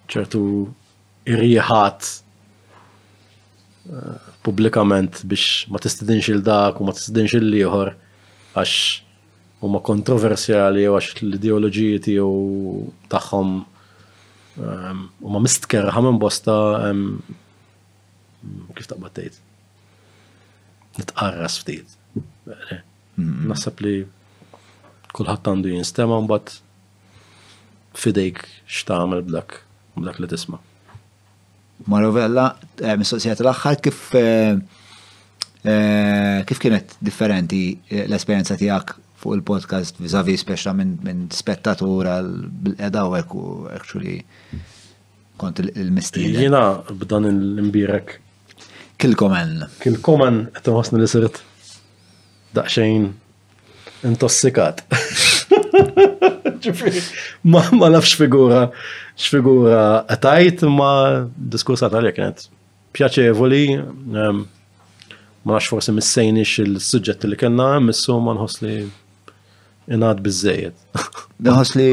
ċertu 0.09 0.39
irriħat 1.29 2.07
uh, 3.91 4.15
publikament 4.43 5.19
biex 5.29 5.67
ma 5.69 5.81
tistidinx 5.83 6.31
il-dak 6.37 6.79
u 6.81 6.87
ma 6.87 6.95
tistidinx 6.97 7.35
il-liħor 7.41 7.91
għax 8.55 8.75
huma 9.67 9.83
kontroversjali 9.83 10.87
u 10.87 10.95
għax 10.95 11.19
l-ideoloġiji 11.27 12.15
u 12.23 12.33
tagħhom 13.11 13.53
U 15.19 15.29
ma 15.31 15.39
mistker 15.39 15.87
ħamen 15.95 16.17
bosta 16.19 16.53
kif 18.75 18.89
taqbad 18.89 19.13
tgħid. 19.19 19.37
Nitqarras 20.99 21.59
ftit. 21.61 21.95
Naħseb 23.19 23.83
li 23.85 23.93
kulħadd 25.15 25.51
għandu 25.51 25.71
jinstema 25.73 26.19
mbagħad 26.25 26.57
fidejk 27.99 28.41
x'tagħmel 28.67 29.23
b'dak 29.29 29.61
b'dak 29.99 30.19
li 30.23 30.31
tisma'. 30.33 30.59
Marovella, 31.89 32.49
eh, 32.83 32.95
mistoqsijat 32.99 33.39
l-axħar 33.43 33.77
kif 33.85 34.01
eh, 34.19 34.59
eh, 35.63 36.39
kif 36.49 36.59
kienet 36.65 36.97
differenti 36.99 37.63
l-esperienza 38.05 38.57
tijak 38.59 38.97
fuq 39.19 39.33
il-podcast 39.39 39.97
vizavi 40.03 40.35
speċa 40.39 40.71
minn 40.77 41.23
spettatur 41.35 42.07
għal-edha 42.09 43.01
u 43.07 43.09
għek 43.17 43.31
actually 43.75 44.15
kont 45.39 45.55
il 45.63 45.89
mistiri 45.95 46.27
Jena 46.35 46.63
b'dan 46.89 47.25
l-imbirek. 47.29 48.07
Kilkomen. 48.99 49.51
Kilkomen, 49.79 50.35
għetem 50.51 50.75
għasni 50.79 50.97
li 50.99 51.07
sirt 51.07 51.35
daqxejn 52.57 53.03
intossikat. 54.09 54.77
ma 57.47 57.61
ma 57.79 57.87
nafx 57.95 58.11
figura, 58.19 58.61
xfigura 59.19 59.81
għetajt 60.11 60.57
ma 60.75 60.91
diskursat 61.55 61.95
għalja 61.95 62.15
kienet 62.17 62.39
pjaċevoli, 62.97 63.63
ma 64.11 64.33
nafx 65.47 65.65
forse 65.71 65.91
mis-sejni 65.95 66.43
il-sujġet 66.43 67.21
li 67.31 67.37
kena, 67.39 67.69
su 67.95 68.13
ma 68.19 68.31
nħosli 68.35 68.75
inad 69.89 70.21
bizzejiet. 70.23 70.73
Nħos 71.45 71.71
li. 71.79 71.89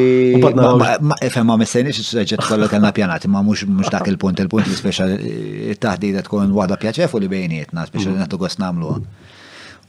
Fem 1.33 1.47
ma 1.49 1.57
mistennix 1.61 2.01
il-sujġet 2.03 2.43
kollok 2.45 2.75
għanna 2.77 2.93
pjanat, 2.97 3.29
ma 3.33 3.43
mux 3.47 3.65
dak 3.93 4.09
il-punt, 4.11 4.41
il-punt 4.45 4.67
li 4.69 4.77
speċa 4.77 5.07
il-taħdida 5.17 6.21
eh, 6.21 6.27
tkun 6.27 6.53
wahda 6.57 6.79
pjaċefu 6.83 7.21
li 7.23 7.29
bejnietna, 7.33 7.87
speċa 7.89 8.13
li 8.13 8.21
nattu 8.21 8.39
mhm. 8.41 8.49
għos 8.49 8.61
namlu. 8.63 8.97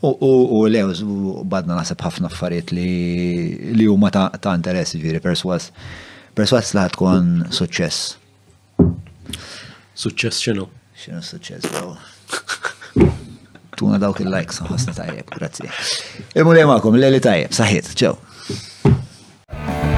U 0.07 0.59
lewż, 0.71 0.99
u 1.01 1.35
badna 1.51 1.79
nasib 1.79 2.03
ħafna 2.05 2.29
affarijiet 2.29 2.69
li 2.77 3.87
huma 3.89 4.11
ta' 4.13 4.27
interess, 4.53 4.93
ġviri, 4.95 5.21
perswas. 5.25 5.71
Perswas 6.37 6.71
li 6.77 6.83
tkun 6.93 7.31
suċċess. 7.59 8.87
Suċċess 9.97 10.43
xinu? 10.49 10.67
Xinu 11.01 11.25
suċċess, 11.25 11.73
bro. 11.73 11.95
tuna 13.77 13.99
dawk 14.01 14.21
il-likes, 14.25 14.59
ħasna 14.71 14.95
tajjeb, 14.97 15.29
grazie. 15.37 15.69
Imur 16.41 16.57
jemakom, 16.59 16.97
l-eli 16.99 17.21
tajjeb, 17.27 17.53
saħħit, 17.61 17.93
ċew. 18.01 18.15
thank 19.57 19.91
you 19.93 19.96